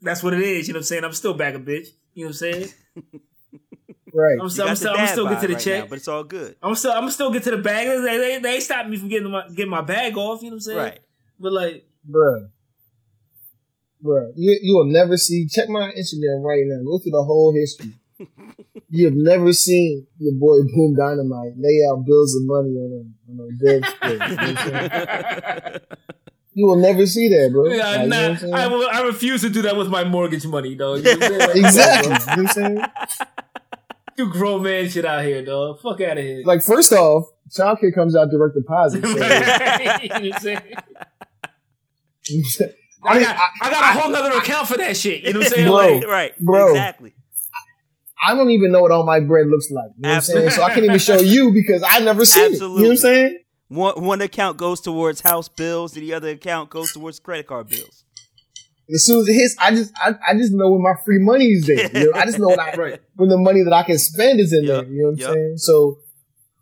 that's 0.00 0.22
what 0.22 0.34
it 0.34 0.42
is. 0.42 0.68
You 0.68 0.74
know 0.74 0.78
what 0.78 0.82
I'm 0.82 0.84
saying? 0.84 1.04
I'm 1.04 1.12
still 1.12 1.34
back 1.34 1.54
a 1.54 1.58
bitch. 1.58 1.88
You 2.14 2.24
know 2.24 2.28
what 2.28 2.28
I'm 2.28 2.32
saying? 2.34 2.68
Right. 4.16 4.38
I'm 4.40 4.48
still, 4.48 4.64
got 4.64 4.70
I'm 4.70 4.76
still, 4.76 4.94
I'm 4.96 5.08
still 5.08 5.28
get 5.28 5.40
to 5.42 5.46
the 5.46 5.52
right 5.54 5.62
check. 5.62 5.84
now, 5.84 5.90
but 5.90 5.96
it's 5.96 6.08
all 6.08 6.24
good. 6.24 6.56
I'm 6.62 6.74
still, 6.74 6.92
I'm 6.92 7.10
still 7.10 7.30
get 7.30 7.42
to 7.42 7.50
the 7.50 7.58
bag. 7.58 7.86
They, 7.86 8.16
they, 8.16 8.38
they 8.38 8.54
ain't 8.54 8.62
stopping 8.62 8.90
me 8.90 8.96
from 8.96 9.08
getting 9.10 9.30
my 9.30 9.46
getting 9.48 9.68
my 9.68 9.82
bag 9.82 10.16
off. 10.16 10.40
You 10.40 10.48
know 10.48 10.54
what 10.54 10.56
I'm 10.56 10.60
saying? 10.60 10.78
Right. 10.78 11.00
But 11.38 11.52
like, 11.52 11.86
Bruh. 12.08 12.48
Bruh. 14.04 14.32
You 14.36 14.58
you 14.62 14.76
will 14.76 14.86
never 14.86 15.16
see 15.16 15.46
check 15.48 15.68
my 15.68 15.92
Instagram 15.98 16.42
right 16.42 16.64
now. 16.66 16.82
Go 16.84 16.98
through 16.98 17.12
the 17.12 17.24
whole 17.24 17.54
history. 17.54 17.92
you 18.90 19.06
have 19.06 19.14
never 19.14 19.52
seen 19.52 20.06
your 20.18 20.34
boy 20.34 20.58
Boom 20.74 20.94
Dynamite 20.96 21.54
lay 21.56 21.80
out 21.88 22.04
bills 22.06 22.34
of 22.36 22.42
money 22.44 22.70
on 22.70 22.92
a 22.92 23.32
on 23.32 23.48
a 23.48 23.52
dead. 23.64 23.84
You, 24.02 24.18
know 24.18 24.26
what 24.26 24.40
I'm 24.40 24.56
saying? 24.56 25.80
You 26.56 26.66
will 26.66 26.76
never 26.76 27.04
see 27.04 27.28
that, 27.28 27.50
bro. 27.52 27.66
Yeah, 27.66 27.84
Like, 27.84 28.00
you 28.00 28.08
know 28.08 28.22
nah, 28.22 28.28
I'm 28.28 28.36
saying? 28.38 28.54
I, 28.54 28.66
will, 28.66 28.88
I 28.90 29.02
refuse 29.02 29.42
to 29.42 29.50
do 29.50 29.60
that 29.60 29.76
with 29.76 29.88
my 29.88 30.04
mortgage 30.04 30.46
money, 30.46 30.74
dog. 30.74 31.04
You 31.04 31.14
know? 31.18 31.28
Like, 31.28 31.50
Exactly. 31.54 32.12
you 32.12 32.18
know 32.18 32.24
what 32.24 32.38
I'm 32.38 32.46
saying? 32.46 32.82
You 34.16 34.30
grown 34.30 34.62
man 34.62 34.88
shit 34.88 35.04
out 35.04 35.22
here, 35.22 35.44
dog. 35.44 35.82
Fuck 35.82 36.00
out 36.00 36.16
of 36.16 36.24
here. 36.24 36.40
Like 36.46 36.62
first 36.62 36.94
off, 36.94 37.26
child 37.54 37.78
care 37.80 37.92
comes 37.92 38.16
out 38.16 38.30
direct 38.30 38.54
deposit. 38.54 39.02
So, 39.04 39.08
you 39.10 39.16
know 39.16 39.28
what 39.28 40.34
I'm 40.34 40.40
saying? 40.40 40.62
I 43.06 43.10
I 43.10 43.14
mean, 43.14 43.22
got, 43.24 43.50
I 43.62 43.70
got 43.70 43.96
a 43.96 44.00
whole 44.00 44.14
other 44.16 44.36
account 44.38 44.68
for 44.68 44.76
that 44.78 44.96
shit. 44.96 45.22
You 45.22 45.32
know 45.32 45.40
what 45.40 45.46
I'm 45.46 45.52
saying? 45.54 45.66
Bro. 45.68 45.76
Like, 45.76 46.06
right. 46.06 46.38
Bro. 46.40 46.68
Exactly. 46.70 47.14
I 48.26 48.34
don't 48.34 48.50
even 48.50 48.72
know 48.72 48.80
what 48.80 48.90
all 48.92 49.04
my 49.04 49.20
bread 49.20 49.46
looks 49.48 49.70
like. 49.70 49.90
You 49.96 50.02
know 50.02 50.08
what 50.08 50.14
I'm 50.16 50.20
saying? 50.22 50.50
So 50.50 50.62
I 50.62 50.72
can't 50.72 50.84
even 50.84 50.98
show 50.98 51.18
you 51.20 51.52
because 51.52 51.82
I've 51.82 52.02
never 52.02 52.24
seen 52.24 52.54
it. 52.54 52.60
You 52.60 52.68
know 52.68 52.74
what 52.74 52.90
I'm 52.90 52.96
saying? 52.96 53.38
One 53.68 54.02
one 54.02 54.20
account 54.22 54.56
goes 54.58 54.80
towards 54.80 55.20
house 55.20 55.48
bills, 55.48 55.94
and 55.96 56.02
the 56.02 56.14
other 56.14 56.30
account 56.30 56.70
goes 56.70 56.92
towards 56.92 57.18
credit 57.18 57.46
card 57.46 57.68
bills. 57.68 58.04
As 58.94 59.04
soon 59.04 59.20
as 59.20 59.28
it 59.28 59.34
hits, 59.34 59.56
I 59.58 59.70
just 59.72 59.92
I, 59.96 60.14
I 60.28 60.34
just 60.34 60.52
know 60.52 60.70
when 60.70 60.82
my 60.82 60.94
free 61.04 61.18
money 61.18 61.46
is 61.46 61.66
there. 61.66 61.90
You 61.92 62.06
know? 62.06 62.12
I 62.18 62.24
just 62.24 62.38
know 62.38 62.46
when 62.48 62.60
I 62.60 62.72
Right. 62.76 63.00
when 63.16 63.28
the 63.28 63.36
money 63.38 63.62
that 63.64 63.72
I 63.72 63.82
can 63.82 63.98
spend 63.98 64.38
is 64.38 64.52
in 64.52 64.64
Yup, 64.64 64.84
there. 64.84 64.92
You 64.92 65.02
know 65.02 65.08
what 65.08 65.12
I'm 65.14 65.18
yup. 65.18 65.32
saying? 65.34 65.54
So 65.58 65.98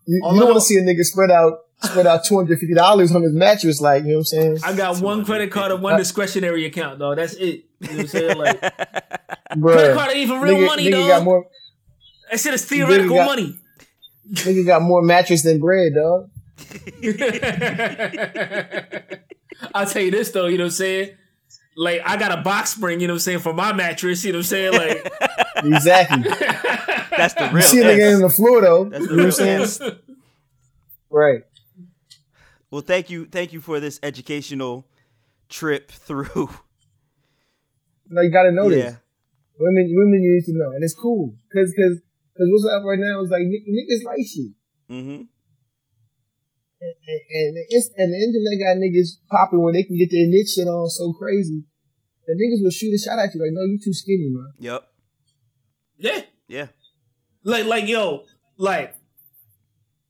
you, 0.06 0.16
you 0.16 0.40
don't 0.40 0.48
want 0.48 0.54
to 0.56 0.60
see 0.62 0.76
a 0.76 0.82
nigga 0.82 1.02
spread 1.02 1.30
out 1.30 1.58
spread 1.82 2.06
out 2.06 2.24
two 2.24 2.36
hundred 2.36 2.58
fifty 2.58 2.74
dollars 2.74 3.14
on 3.14 3.22
his 3.22 3.32
mattress, 3.32 3.80
like 3.80 4.02
you 4.04 4.10
know 4.10 4.14
what 4.16 4.20
I'm 4.20 4.24
saying? 4.24 4.58
I 4.64 4.74
got 4.76 5.00
one 5.00 5.24
credit 5.24 5.50
card 5.50 5.72
and 5.72 5.82
one 5.82 5.96
discretionary 5.98 6.66
account, 6.66 6.98
dog. 6.98 7.16
That's 7.16 7.34
it. 7.34 7.64
You 7.80 7.88
know 7.88 7.96
what 7.96 8.00
I'm 8.00 8.06
saying? 8.08 8.38
Like, 8.38 8.60
credit 8.60 9.56
Bruh, 9.56 9.94
card 9.94 10.08
ain't 10.10 10.18
even 10.18 10.40
real 10.40 10.54
nigga, 10.58 10.66
money, 10.66 10.84
nigga 10.86 10.90
dog. 10.92 11.08
got 11.08 11.24
more 11.24 11.46
that 12.30 12.40
shit 12.40 12.54
is 12.54 12.64
theoretical 12.64 13.16
got- 13.16 13.26
money. 13.26 13.58
nigga 14.32 14.66
got 14.66 14.82
more 14.82 15.02
mattress 15.02 15.42
than 15.42 15.60
bread, 15.60 15.92
dog. 15.94 16.30
I'll 19.74 19.86
tell 19.86 20.02
you 20.02 20.10
this 20.10 20.30
though, 20.30 20.46
you 20.46 20.58
know 20.58 20.64
what 20.64 20.68
I'm 20.68 20.72
saying? 20.72 21.10
Like 21.76 22.00
I 22.04 22.16
got 22.16 22.36
a 22.38 22.42
box 22.42 22.70
spring, 22.70 23.00
you 23.00 23.06
know 23.08 23.14
what 23.14 23.18
I'm 23.18 23.20
saying, 23.20 23.38
for 23.40 23.52
my 23.52 23.72
mattress, 23.72 24.24
you 24.24 24.32
know 24.32 24.38
what 24.38 24.46
I'm 24.46 24.48
saying? 24.48 24.72
Like 24.72 25.12
Exactly. 25.64 26.22
That's 27.16 27.34
the 27.34 27.46
you 27.46 27.50
real. 27.56 27.62
see 27.62 27.80
a 27.80 27.84
nigga 27.84 28.00
S. 28.10 28.14
in 28.14 28.20
the 28.22 28.30
floor 28.30 28.60
though. 28.60 28.84
That's 28.84 29.04
you 29.04 29.16
know 29.16 29.24
what 29.26 29.40
I'm 29.40 29.66
saying? 29.66 29.96
Right. 31.10 31.42
Well, 32.74 32.82
thank 32.82 33.08
you, 33.08 33.26
thank 33.26 33.52
you 33.52 33.60
for 33.60 33.78
this 33.78 34.00
educational 34.02 34.84
trip 35.48 35.92
through. 36.06 36.50
No, 38.10 38.20
you 38.20 38.32
gotta 38.32 38.50
know 38.50 38.68
yeah, 38.68 38.74
this. 38.74 38.96
Women, 39.60 39.94
women 39.94 40.20
you 40.20 40.34
need 40.34 40.44
to 40.52 40.58
know, 40.58 40.74
and 40.74 40.82
it's 40.82 40.92
cool 40.92 41.36
because 41.48 41.70
because 41.70 42.02
because 42.34 42.48
what's 42.50 42.66
up 42.66 42.82
right 42.82 42.98
now 42.98 43.22
is 43.22 43.30
like 43.30 43.42
niggas 43.42 44.02
like 44.04 44.26
shit, 44.26 44.50
hmm 44.88 45.22
and, 46.82 46.94
and, 47.06 47.20
and 47.30 47.64
it's 47.70 47.90
and 47.96 48.12
the 48.12 48.18
internet 48.18 48.58
got 48.58 48.74
niggas 48.82 49.22
popping 49.30 49.62
when 49.62 49.74
they 49.74 49.84
can 49.84 49.96
get 49.96 50.10
their 50.10 50.26
niche 50.26 50.54
shit 50.56 50.66
on 50.66 50.90
so 50.90 51.12
crazy, 51.12 51.62
the 52.26 52.34
niggas 52.34 52.58
will 52.60 52.72
shoot 52.72 52.92
a 52.92 52.98
shot 52.98 53.20
at 53.20 53.32
you 53.36 53.40
like, 53.40 53.52
no, 53.52 53.62
you 53.62 53.78
too 53.78 53.94
skinny, 53.94 54.30
man. 54.30 54.50
Yep. 54.58 54.82
Yeah. 55.98 56.22
Yeah. 56.48 56.66
Like, 57.44 57.66
like, 57.66 57.86
yo, 57.86 58.24
like, 58.56 58.96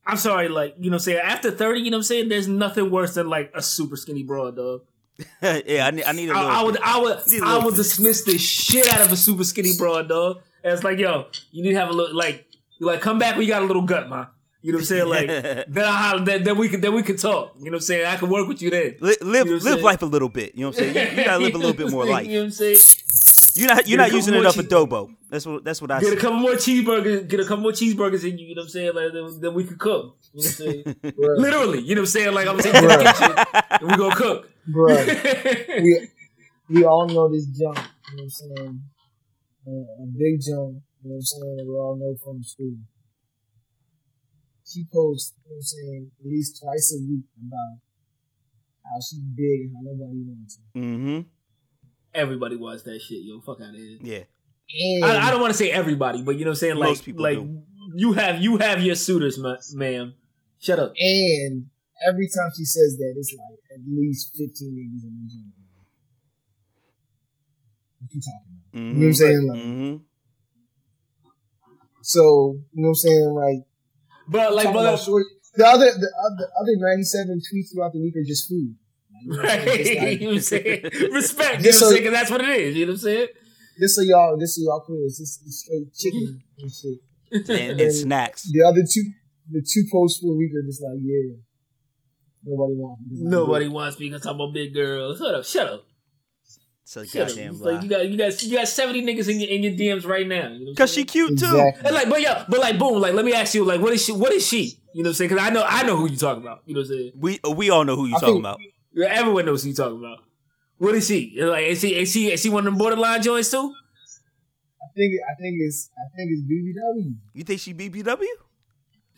I'm 0.07 0.17
sorry, 0.19 0.49
like, 0.49 0.75
you 0.79 0.91
know, 0.91 0.97
what 0.97 1.03
I'm 1.03 1.05
saying 1.05 1.19
after 1.19 1.51
30, 1.51 1.81
you 1.81 1.91
know, 1.91 1.97
what 1.97 1.99
I'm 2.01 2.03
saying 2.05 2.29
there's 2.29 2.49
nothing 2.49 2.91
worse 2.91 3.15
than 3.15 3.29
like 3.29 3.51
a 3.55 3.63
super 3.63 3.97
skinny 3.97 4.23
broad, 4.23 4.57
dog. 4.57 4.83
yeah. 5.43 5.87
I 5.87 5.91
need. 5.93 6.05
I 6.05 6.13
need 6.13 6.29
a 6.29 6.35
little. 6.35 6.51
I, 6.51 6.61
I 6.61 6.63
would, 6.65 6.79
I 6.83 6.99
would, 7.01 7.17
I 7.19 7.31
little- 7.55 7.63
would 7.67 7.75
dismiss 7.77 8.25
the 8.25 8.37
shit 8.37 8.87
out 8.93 9.01
of 9.01 9.13
a 9.13 9.17
super 9.17 9.45
skinny 9.45 9.73
broad, 9.79 10.09
dog. 10.09 10.43
And 10.63 10.73
it's 10.73 10.83
like, 10.85 10.99
yo, 10.99 11.27
you 11.53 11.63
need 11.63 11.73
to 11.73 11.79
have 11.79 11.89
a 11.91 11.93
little, 11.93 12.17
like, 12.17 12.47
like, 12.81 13.01
come 13.01 13.19
back 13.19 13.37
when 13.37 13.43
you 13.47 13.49
got 13.53 13.63
a 13.63 13.67
little 13.67 13.83
gut, 13.83 14.09
man. 14.09 14.27
You 14.63 14.73
know 14.73 14.77
what 14.79 14.81
I'm 14.81 14.87
saying? 14.87 15.07
Like, 15.09 15.27
then 15.69 15.85
I, 15.85 16.19
then, 16.25 16.43
then 16.43 16.57
we 16.59 16.69
could, 16.71 16.81
then 16.83 16.95
we 16.95 17.03
could 17.03 17.19
talk. 17.19 17.55
You 17.59 17.65
know 17.67 17.73
what 17.73 17.75
I'm 17.77 17.81
saying? 17.83 18.07
I 18.07 18.17
can 18.17 18.31
work 18.31 18.49
with 18.49 18.63
you 18.63 18.71
then. 18.71 18.97
Li- 19.01 19.17
live 19.21 19.47
You 19.47 19.53
know 19.53 19.59
live 19.59 19.63
saying? 19.63 19.83
life 19.83 20.03
a 20.03 20.07
little 20.07 20.29
bit. 20.31 20.55
You 20.55 20.63
know 20.63 20.69
what 20.71 20.79
I'm 20.83 20.93
saying? 20.95 21.13
You, 21.13 21.19
you 21.19 21.25
gotta 21.25 21.43
live 21.45 21.55
a 21.55 21.59
little 21.59 21.75
bit 21.75 21.91
more 21.91 22.07
life. 22.07 22.27
You 22.29 22.33
know 22.33 22.39
what 22.41 22.45
I'm 22.47 22.51
saying? 22.53 22.77
You're 23.57 23.69
not 23.69 23.87
you're 23.89 23.99
Get 23.99 24.09
a 24.09 24.11
not 24.11 24.17
using 24.17 24.35
couple 24.35 24.41
enough 24.41 24.57
more 24.57 24.87
adobo. 24.87 25.17
That's 25.31 25.47
what 25.47 25.65
that's 25.65 25.81
what 25.81 25.91
I 25.91 26.01
Get 26.01 26.13
a 26.13 26.17
couple 26.17 26.39
more 26.39 26.53
cheeseburgers, 26.53 27.29
get 27.29 27.41
a 27.41 27.45
couple 27.45 27.63
more 27.63 27.73
cheeseburgers 27.73 28.29
in 28.29 28.39
you, 28.39 28.49
you 28.49 28.55
know 28.55 28.63
what 28.63 28.65
I'm 28.65 28.69
saying? 28.71 28.95
Like, 28.95 29.13
then, 29.13 29.41
then 29.41 29.55
we 29.55 29.65
could 29.65 29.79
cook. 29.79 30.17
You 30.33 30.43
know 30.43 30.45
what 30.45 30.47
I'm 30.47 30.53
saying? 30.53 30.97
Literally, 31.39 31.81
you 31.81 31.95
know 31.95 32.01
what 32.01 32.03
I'm 32.03 32.07
saying? 32.07 32.35
Like, 32.35 32.49
I'm 32.49 32.61
saying, 32.61 32.75
to 32.75 32.89
the 32.89 32.97
kitchen, 33.05 33.65
and 33.81 33.91
we 33.91 33.97
gonna 33.97 34.17
cook. 34.17 34.51
bruh. 34.69 35.83
we 35.83 36.09
we 36.69 36.85
all 36.85 37.07
know 37.07 37.29
this 37.31 37.47
jump. 37.47 37.79
You 37.79 38.17
know 38.17 38.23
what 38.23 38.23
I'm 38.23 38.31
saying? 38.31 38.83
Uh, 39.67 40.03
a 40.03 40.07
big 40.19 40.41
jump. 40.41 40.83
You 41.03 41.11
know 41.11 41.15
what 41.15 41.15
I'm 41.15 41.23
saying? 41.23 41.57
That 41.59 41.67
we 41.67 41.75
all 41.75 41.97
know 41.97 42.17
from 42.25 42.43
school. 42.43 42.75
She 44.67 44.85
posts, 44.93 45.35
you 45.45 45.51
know 45.51 45.55
what 45.55 45.57
I'm 45.57 45.63
saying, 45.63 46.11
at 46.19 46.27
least 46.27 46.61
twice 46.61 46.97
a 46.97 46.99
week 47.07 47.27
about 47.37 47.79
how 48.83 48.99
she's 48.99 49.21
big 49.21 49.69
and 49.69 49.77
how 49.77 49.83
nobody 49.85 50.25
wants 50.27 50.59
her. 50.59 50.81
Mm-hmm. 50.81 51.21
Everybody 52.15 52.57
wants 52.57 52.83
that 52.85 53.01
shit, 53.01 53.23
yo. 53.23 53.41
Fuck 53.41 53.61
out 53.61 53.71
of 53.71 53.75
here. 53.75 53.99
Yeah. 54.03 54.25
And 55.03 55.05
I, 55.05 55.29
I 55.29 55.31
don't 55.31 55.41
want 55.41 55.53
to 55.53 55.59
say 55.59 55.71
everybody, 55.71 56.23
but 56.23 56.37
you 56.37 56.45
know 56.45 56.51
what 56.51 56.57
I'm 56.57 56.61
saying? 56.61 56.77
Like, 56.77 56.89
Most 56.91 57.05
people 57.05 57.23
like 57.23 57.39
do. 57.39 57.63
you 57.97 58.13
have 58.15 58.41
you 58.43 58.57
have 58.59 58.83
your 58.83 58.95
suitors, 58.95 59.39
ma- 59.39 59.57
ma'am. 59.75 60.15
Shut 60.61 60.79
up. 60.79 60.93
and 60.99 61.67
every 62.09 62.29
time 62.29 62.51
she 62.57 62.65
says 62.65 62.97
that, 62.99 63.15
it's 63.17 63.35
like 63.37 63.59
at 63.75 63.81
least 63.87 64.31
15 64.37 64.49
niggas 64.49 65.05
in 65.05 65.15
the 65.21 65.31
gym. 65.31 65.53
What 68.01 68.15
you 68.15 68.21
talking 68.21 68.41
about? 68.49 68.81
Mm-hmm. 68.81 68.87
You 68.87 68.93
know 68.95 68.99
what 69.01 69.07
I'm 69.07 69.15
saying? 69.15 69.49
Like, 69.49 69.59
Mm-hmm. 69.61 69.97
So, 72.03 72.57
you 72.73 72.83
know 72.83 72.89
what 72.89 72.91
I'm 72.91 72.95
saying? 72.97 73.29
Like, 73.35 73.67
But 74.29 74.55
like, 74.55 74.73
but 74.75 74.97
short, 74.99 75.25
the 75.55 75.67
other, 75.67 75.87
the 75.87 76.11
other, 76.27 76.51
other 76.61 76.73
97 76.77 77.41
tweets 77.41 77.73
throughout 77.73 77.93
the 77.93 78.01
week 78.01 78.15
are 78.17 78.25
just 78.27 78.49
food. 78.49 78.75
Like, 79.27 79.65
you 79.65 80.21
know 80.21 80.27
what 80.27 80.35
I'm 80.35 80.41
saying? 80.41 80.83
right? 80.83 80.93
Just 80.93 80.93
you 80.93 80.93
know 80.93 80.93
what 80.93 80.93
I'm 80.93 80.93
saying? 80.93 81.13
Respect. 81.13 81.63
You 81.65 81.65
know 81.65 81.67
what 81.67 81.67
I'm 81.67 81.73
so- 81.73 81.91
saying? 81.91 82.03
'Cause 82.05 82.13
that's 82.13 82.31
what 82.31 82.41
it 82.43 82.49
is. 82.61 82.77
You 82.77 82.87
know 82.87 82.93
what 82.93 82.95
I'm 82.97 83.01
saying? 83.01 83.27
just 83.81 83.97
so 83.97 84.03
y'all, 84.03 84.37
just 84.39 84.55
so 84.57 84.63
y'all 84.63 84.81
clear, 84.81 85.05
it's 85.05 85.19
just 85.19 85.41
straight 85.53 85.93
chicken 85.95 86.41
and 86.59 86.71
shit. 86.71 87.51
And, 87.61 87.81
and 87.81 87.93
snacks. 87.93 88.49
The 88.53 88.63
other 88.63 88.83
two, 88.83 89.03
the 89.51 89.61
two 89.61 89.85
posts 89.91 90.21
per 90.23 90.29
week 90.29 90.53
are 90.55 90.63
just 90.65 90.81
like, 90.83 90.99
yeah, 91.03 91.35
nobody 92.45 92.75
wants. 92.75 93.03
me. 93.03 93.09
Just 93.11 93.23
like, 93.25 93.31
Nobody 93.33 93.69
wants 93.69 93.99
me 93.99 94.11
because 94.11 94.27
I'm 94.27 94.41
a 94.41 94.51
big 94.53 94.75
girl. 94.75 95.17
Shut 95.17 95.35
up. 95.35 95.45
Shut 95.45 95.67
up. 95.67 95.85
It's 96.85 96.97
a 96.97 97.07
Shut 97.07 97.23
up. 97.23 97.29
goddamn 97.29 97.51
It's 97.53 97.61
like 97.61 97.83
you 97.83 97.89
got 97.89 98.09
you 98.09 98.17
got 98.19 98.43
you 98.43 98.57
got 98.59 98.69
70 98.69 99.03
niggas 99.03 99.29
in 99.31 99.41
your 99.41 99.49
in 99.51 99.63
your 99.65 99.73
DMs 99.97 100.07
right 100.07 100.27
now. 100.29 100.49
You 100.53 100.67
know 100.67 100.75
Cause 100.75 100.91
she 100.91 100.97
saying? 100.97 101.07
cute 101.07 101.39
too. 101.39 101.47
Exactly. 101.47 101.87
And 101.87 101.95
like, 101.95 102.09
but 102.11 102.21
yeah, 102.21 102.45
but 102.49 102.61
like, 102.61 102.79
boom, 102.79 103.01
like, 103.01 103.15
let 103.15 103.25
me 103.25 103.33
ask 103.33 103.55
you, 103.55 103.65
like, 103.65 103.81
what 103.81 103.93
is 103.95 104.05
she? 104.05 104.13
What 104.13 104.33
is 104.33 104.47
she? 104.47 104.79
You 104.95 105.03
know 105.03 105.09
what 105.09 105.11
I'm 105.11 105.15
saying? 105.15 105.31
Because 105.31 105.45
I 105.45 105.51
know, 105.51 105.65
I 105.67 105.83
know 105.85 105.97
who 105.97 106.09
you 106.09 106.17
talking 106.17 106.43
about. 106.43 106.61
You 106.67 106.75
know 106.75 106.81
what 106.83 106.91
I'm 106.91 106.97
saying? 106.97 107.13
We 107.17 107.41
we 107.57 107.71
all 107.71 107.85
know 107.85 107.97
who 107.97 108.07
you 108.07 108.15
I 108.17 108.21
talking 108.21 108.35
think- 108.35 108.43
about. 108.45 108.61
Yeah, 108.95 109.07
Everyone 109.11 109.47
knows 109.47 109.63
who 109.63 109.71
you 109.71 109.75
talking 109.75 109.99
about. 109.99 110.19
What 110.79 110.95
is 110.95 111.07
she? 111.07 111.37
Like, 111.41 111.65
is 111.67 111.81
she 111.81 111.95
is 111.95 112.13
she 112.13 112.31
is 112.33 112.41
she 112.41 112.49
one 112.49 112.67
of 112.67 112.73
them 112.73 112.79
borderline 112.79 113.23
joints 113.23 113.51
too? 113.51 113.73
I 114.83 114.87
think, 114.95 115.13
I 115.29 115.35
think 115.41 115.57
it's, 115.61 115.91
I 115.97 116.17
think 116.17 116.31
it's 116.31 116.43
BBW. 116.43 117.15
You 117.35 117.45
think 117.45 117.61
she 117.61 117.75
BBW? 117.75 118.25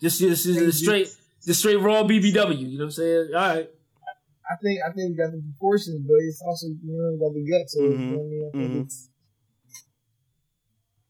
Just 0.01 0.19
just, 0.19 0.45
just, 0.45 0.59
just 0.59 0.79
straight 0.79 1.07
just 1.45 1.59
straight 1.59 1.75
raw 1.79 2.03
BBW. 2.03 2.57
You 2.57 2.77
know 2.77 2.85
what 2.85 2.85
I'm 2.85 2.91
saying? 2.91 3.29
All 3.35 3.41
right. 3.41 3.69
I 4.49 4.55
think, 4.63 4.79
I 4.87 4.91
think 4.93 5.17
got 5.17 5.31
the 5.31 5.41
proportions, 5.43 5.99
but 6.07 6.15
it's 6.21 6.41
also, 6.41 6.67
you 6.67 6.79
know, 6.83 7.17
got 7.19 7.33
the 7.33 7.43
guts. 7.45 7.73
So, 7.73 7.83
you 7.83 7.89
Mhm. 7.89 8.11
know 8.11 8.17
what 8.17 8.23
I 8.23 8.29
mean? 8.29 8.47
I 8.47 8.57
think 8.57 8.71
Mhm. 8.71 8.85
it's. 8.85 9.09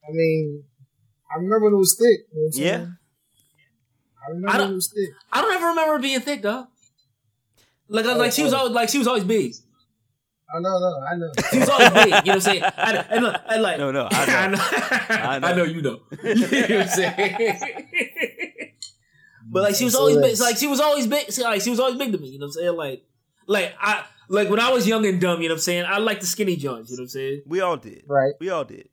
I 0.04 0.12
mean, 0.12 0.64
I 1.32 1.36
remember 1.36 1.66
when 1.66 1.74
it 1.74 1.78
was 1.78 1.96
thick. 2.00 2.28
You 2.32 2.36
know 2.36 2.42
what 2.42 2.46
I'm 2.48 2.52
saying? 2.54 2.66
Yeah. 2.66 2.88
I 4.26 4.30
remember 4.32 4.50
I 4.50 4.58
don't- 4.58 4.72
it 4.72 4.76
was 4.76 4.88
thick. 4.94 5.10
I 5.32 5.42
don't 5.42 5.54
ever 5.56 5.68
remember 5.68 5.94
her 5.94 6.00
being 6.00 6.20
thick, 6.22 6.42
though. 6.42 6.68
Like, 7.90 8.06
like 8.06 8.32
she 8.32 8.44
was 8.44 8.54
always 8.54 8.74
like 8.74 8.90
she 8.90 8.98
was 9.00 9.08
always 9.08 9.24
big. 9.24 9.54
Oh 10.54 10.60
no, 10.60 10.80
no, 10.80 11.02
I 11.12 11.16
know. 11.18 11.32
She 11.52 11.60
was 11.60 11.70
always 11.70 11.90
big. 11.90 12.06
You 12.06 12.12
know 12.12 12.16
what 12.22 12.28
I'm 12.36 12.42
saying? 12.42 12.64
I, 12.64 13.06
and, 13.10 13.24
look, 13.26 13.36
and 13.50 13.62
like, 13.62 13.78
No, 13.80 13.92
no, 13.92 14.08
I 14.12 14.48
know. 14.48 14.58
I 14.62 15.40
know. 15.40 15.48
I 15.48 15.54
know. 15.56 15.64
you 15.64 15.82
know. 15.82 16.00
you 16.24 16.36
know 16.36 16.42
what 16.52 16.72
I'm 16.72 16.88
saying? 16.88 18.72
but 19.52 19.64
like 19.64 19.76
she 19.76 19.86
was 19.86 19.96
always 19.96 20.18
big. 20.18 20.40
Like 20.40 20.58
she 20.58 20.68
was 20.68 20.80
always 20.80 21.08
big. 21.08 21.26
Like 21.40 21.62
she 21.62 21.70
was 21.70 21.80
always 21.80 21.98
big 21.98 22.12
to 22.12 22.18
me. 22.18 22.30
You 22.30 22.40
know 22.40 22.46
what 22.46 22.56
I'm 22.58 22.62
saying? 22.64 22.76
Like, 22.76 23.04
like 23.48 23.74
I 23.80 24.06
like 24.30 24.50
when 24.50 24.60
I 24.60 24.70
was 24.72 24.88
young 24.88 25.06
and 25.06 25.20
dumb. 25.22 25.42
You 25.42 25.50
know 25.50 25.56
what 25.56 25.60
I'm 25.60 25.62
saying? 25.64 25.86
I 25.88 25.98
like 26.00 26.20
the 26.20 26.26
skinny 26.26 26.56
joints. 26.56 26.92
You 26.92 26.98
know 26.98 27.02
what 27.02 27.06
I'm 27.06 27.10
saying? 27.10 27.42
We 27.46 27.62
all 27.62 27.78
did. 27.78 28.04
Right. 28.08 28.34
We 28.40 28.50
all 28.50 28.64
did. 28.66 28.90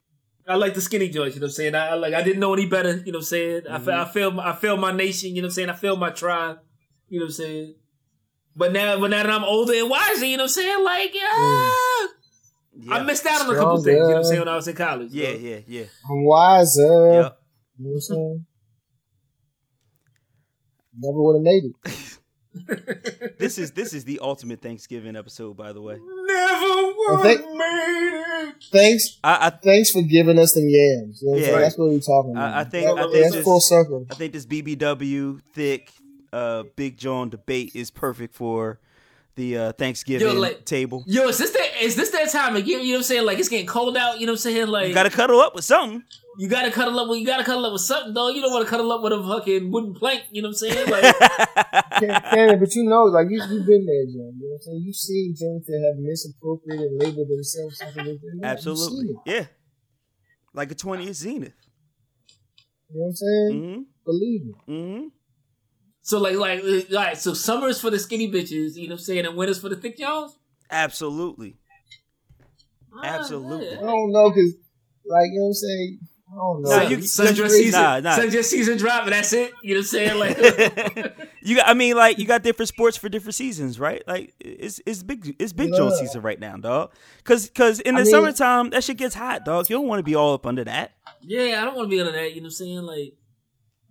I 0.46 0.56
like 0.56 0.74
the 0.74 0.80
skinny 0.80 1.08
joints. 1.08 1.36
You 1.36 1.40
know 1.40 1.46
what 1.46 1.50
I'm 1.50 1.54
saying? 1.54 1.74
I, 1.74 1.88
I 1.90 1.94
like. 1.94 2.14
I 2.14 2.22
didn't 2.22 2.40
know 2.40 2.52
any 2.52 2.66
better. 2.66 2.96
You 3.04 3.12
know 3.12 3.18
what 3.18 3.22
I'm 3.22 3.22
saying? 3.22 3.62
I, 3.68 3.76
Mm-hmm. 3.76 3.84
fe- 3.86 3.92
I 3.92 4.04
failed. 4.06 4.38
I 4.40 4.52
failed 4.54 4.80
my 4.80 4.92
nation. 4.92 5.30
You 5.34 5.42
know 5.42 5.46
what 5.46 5.50
I'm 5.50 5.54
saying? 5.54 5.70
I 5.70 5.74
failed 5.74 6.00
my 6.00 6.10
tribe. 6.10 6.58
You 7.08 7.20
know 7.20 7.24
what 7.24 7.28
I'm 7.28 7.32
saying? 7.32 7.74
But 8.56 8.72
now, 8.72 8.98
but 9.00 9.10
now 9.10 9.22
that 9.22 9.30
I'm 9.30 9.44
older 9.44 9.72
and 9.74 9.90
wiser, 9.90 10.26
you 10.26 10.36
know 10.36 10.44
what 10.44 10.50
I'm 10.50 10.62
saying? 10.62 10.84
Like, 10.84 11.14
yeah, 11.14 11.70
Yeah. 12.76 12.94
I 12.94 13.02
missed 13.04 13.26
out 13.26 13.42
on 13.46 13.54
a 13.54 13.58
couple 13.58 13.82
things. 13.82 13.86
You 13.96 14.00
know 14.00 14.06
what 14.08 14.16
I'm 14.18 14.24
saying? 14.24 14.38
When 14.40 14.48
I 14.48 14.56
was 14.56 14.68
in 14.68 14.76
college. 14.76 15.10
Yeah, 15.12 15.30
so. 15.32 15.38
yeah, 15.38 15.58
yeah. 15.66 15.84
I'm 16.10 16.24
wiser. 16.24 17.12
Yep. 17.12 17.38
You 17.78 17.84
know 17.84 17.90
what 17.90 17.94
I'm 17.94 18.00
saying? 18.00 18.46
Never 20.96 21.22
would 21.22 21.34
have 21.36 21.42
made 21.42 21.64
it. 21.64 22.10
This 23.36 23.58
is 23.58 23.72
this 23.72 23.92
is 23.92 24.04
the 24.04 24.20
ultimate 24.22 24.62
Thanksgiving 24.62 25.16
episode, 25.16 25.56
by 25.56 25.72
the 25.72 25.82
way. 25.82 25.96
Never 25.98 26.86
would 26.96 27.22
they- 27.24 27.36
have 27.36 27.40
made 27.56 28.48
it. 28.48 28.54
Thanks, 28.70 29.18
I 29.24 29.48
I, 29.48 29.50
thanks 29.50 29.90
for 29.90 30.02
giving 30.02 30.38
us 30.38 30.52
them 30.52 30.68
yams. 30.68 31.20
You 31.20 31.32
know 31.32 31.36
Yeah. 31.38 31.46
saying? 31.46 31.58
That's 31.60 31.76
what 31.78 31.88
we're 31.90 31.98
talking 31.98 32.30
about. 32.30 32.54
I- 32.54 32.60
I 32.60 32.64
think- 32.64 32.86
I 32.86 33.02
think 33.02 33.12
that's 33.24 33.34
this- 33.34 33.44
full 33.44 33.60
circle. 33.60 34.06
I 34.08 34.14
think 34.14 34.32
this 34.32 34.46
BBW 34.46 35.40
thick 35.52 35.90
uh 36.34 36.64
Big 36.76 36.96
John 36.96 37.30
debate 37.30 37.72
is 37.74 37.90
perfect 37.90 38.34
for 38.34 38.80
the 39.36 39.56
uh 39.58 39.72
Thanksgiving 39.72 40.26
Yo, 40.28 40.34
like- 40.34 40.64
table. 40.64 41.04
Yo, 41.06 41.28
is 41.28 41.38
this 41.38 41.50
that 41.50 41.82
is 41.82 41.96
this 41.96 42.10
that 42.10 42.30
time 42.30 42.56
again? 42.56 42.80
You 42.80 42.88
know 42.88 42.92
what 42.92 42.96
I'm 42.98 43.02
saying? 43.04 43.26
Like 43.26 43.38
it's 43.38 43.48
getting 43.48 43.66
cold 43.66 43.96
out. 43.96 44.20
You 44.20 44.26
know 44.26 44.32
what 44.32 44.38
I'm 44.46 44.52
saying? 44.52 44.68
Like 44.68 44.88
You 44.88 44.94
gotta 44.94 45.10
cuddle 45.10 45.40
up 45.40 45.54
with 45.54 45.64
something. 45.64 46.02
you 46.38 46.48
gotta 46.48 46.70
cuddle 46.70 46.98
up 47.00 47.08
with 47.08 47.18
you 47.20 47.26
gotta 47.26 47.44
cuddle 47.44 47.64
up 47.66 47.72
with 47.72 47.82
something, 47.82 48.14
though. 48.14 48.28
You 48.28 48.42
don't 48.42 48.52
want 48.52 48.64
to 48.64 48.70
cuddle 48.70 48.90
up 48.92 49.02
with 49.02 49.12
a 49.12 49.22
fucking 49.22 49.70
wooden 49.70 49.94
plank. 49.94 50.22
You 50.30 50.42
know 50.42 50.48
what 50.48 50.62
I'm 50.62 50.70
saying? 50.70 50.90
Like 50.90 51.14
Cannon, 52.30 52.58
but 52.60 52.74
you 52.74 52.84
know, 52.84 53.04
like 53.04 53.26
you, 53.30 53.38
you've 53.50 53.66
been 53.66 53.86
there, 53.86 54.04
John. 54.06 54.34
You 54.38 54.46
know 54.46 54.48
what 54.50 54.54
I'm 54.56 54.62
saying? 54.62 54.82
You've 54.84 54.96
seen 54.96 55.34
joints 55.38 55.66
that 55.66 55.80
have 55.86 55.96
misappropriated 55.98 56.86
and 56.86 57.02
labeled 57.02 57.28
themselves 57.28 57.78
something 57.78 58.04
that 58.04 58.18
they're 58.22 58.34
not. 58.34 58.34
You've 58.34 58.44
Absolutely. 58.44 59.14
Yeah. 59.26 59.46
Like 60.52 60.70
a 60.70 60.74
20th 60.74 61.14
Zenith. 61.14 61.52
You 62.90 63.00
know 63.00 63.06
what 63.06 63.06
I'm 63.06 63.14
saying? 63.16 63.50
Mm-hmm. 63.52 63.82
Believe 64.04 64.44
me. 64.44 64.54
Mm-hmm. 64.68 65.06
So, 66.06 66.18
like 66.20 66.36
like 66.36 66.62
like 66.90 67.16
so. 67.16 67.34
Summers 67.34 67.80
for 67.80 67.90
the 67.90 67.98
skinny 67.98 68.30
bitches. 68.30 68.76
You 68.76 68.88
know 68.88 68.92
what 68.94 69.00
I'm 69.00 69.04
saying? 69.04 69.26
And 69.26 69.36
winters 69.36 69.58
for 69.58 69.68
the 69.68 69.76
thick 69.76 69.96
Jones. 69.98 70.36
Absolutely. 70.70 71.56
Absolutely. 73.02 73.76
I 73.76 73.80
don't 73.80 74.12
know, 74.12 74.30
cause 74.30 74.54
like 75.06 75.26
you 75.32 75.38
know 75.38 75.44
what 75.44 75.48
I'm 75.48 75.52
saying. 75.54 75.98
I 76.26 76.36
don't 76.36 76.62
know. 76.62 76.70
Nah, 76.70 76.78
Sun, 76.82 76.90
you- 76.90 76.96
sundress 76.98 77.42
nah, 77.42 77.48
season, 77.48 77.80
nah. 78.04 78.16
sundress 78.18 78.44
season 78.44 78.78
drop, 78.78 79.04
and 79.04 79.12
that's 79.12 79.32
it. 79.32 79.52
You 79.62 79.74
know 79.74 79.80
what 79.80 79.82
I'm 79.82 79.84
saying? 79.84 80.18
Like, 80.18 81.16
you 81.42 81.56
got 81.56 81.68
I 81.68 81.74
mean 81.74 81.96
like 81.96 82.18
you 82.18 82.26
got 82.26 82.42
different 82.42 82.68
sports 82.68 82.96
for 82.96 83.08
different 83.08 83.34
seasons, 83.34 83.78
right? 83.78 84.02
Like 84.06 84.34
it's 84.40 84.80
it's 84.86 85.02
big 85.02 85.36
it's 85.38 85.52
big 85.52 85.72
Joe 85.74 85.90
season 85.90 86.22
right 86.22 86.38
now, 86.38 86.56
dog. 86.56 86.92
Cause 87.24 87.50
cause 87.54 87.80
in 87.80 87.94
I 87.94 88.00
the 88.00 88.04
mean- 88.04 88.10
summertime 88.12 88.70
that 88.70 88.84
shit 88.84 88.96
gets 88.96 89.14
hot, 89.14 89.44
dog. 89.44 89.68
You 89.70 89.76
don't 89.76 89.86
want 89.86 90.00
to 90.00 90.04
be 90.04 90.14
all 90.14 90.34
up 90.34 90.46
under 90.46 90.64
that. 90.64 90.92
yeah, 91.22 91.60
I 91.60 91.64
don't 91.64 91.76
want 91.76 91.90
to 91.90 91.96
be 91.96 92.00
under 92.00 92.12
that. 92.12 92.30
You 92.34 92.40
know 92.40 92.46
what 92.46 92.48
I'm 92.48 92.50
saying? 92.52 92.82
Like, 92.82 93.14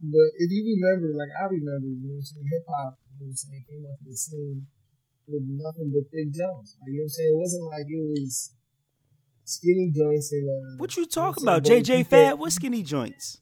But 0.03 0.27
if 0.35 0.51
you 0.51 0.61
remember, 0.75 1.15
like 1.15 1.31
I 1.31 1.47
remember, 1.47 1.87
you 1.87 2.03
know 2.03 2.19
what 2.19 2.27
I'm 2.27 2.27
saying, 2.27 2.47
hip 2.51 2.65
hop, 2.67 2.99
you 3.07 3.23
know 3.23 3.31
what 3.31 3.31
I'm 3.31 3.35
saying, 3.39 3.63
came 3.71 3.83
up 3.87 3.95
to 3.99 4.05
the 4.11 4.17
scene 4.19 4.67
with 5.31 5.43
nothing 5.47 5.95
but 5.95 6.11
thick 6.11 6.27
joints. 6.35 6.75
Like, 6.83 6.91
you 6.91 6.99
know 6.99 7.07
what 7.07 7.15
I'm 7.15 7.15
saying? 7.15 7.31
It 7.31 7.39
wasn't 7.39 7.65
like 7.71 7.87
it 7.87 8.03
was 8.11 8.51
skinny 9.47 9.91
joints 9.95 10.31
and 10.35 10.47
uh 10.49 10.75
What 10.77 10.91
you 10.97 11.05
talking 11.05 11.45
what 11.45 11.63
about? 11.63 11.69
JJ 11.71 12.07
Fad 12.07 12.39
with 12.39 12.51
skinny 12.51 12.83
joints. 12.83 13.39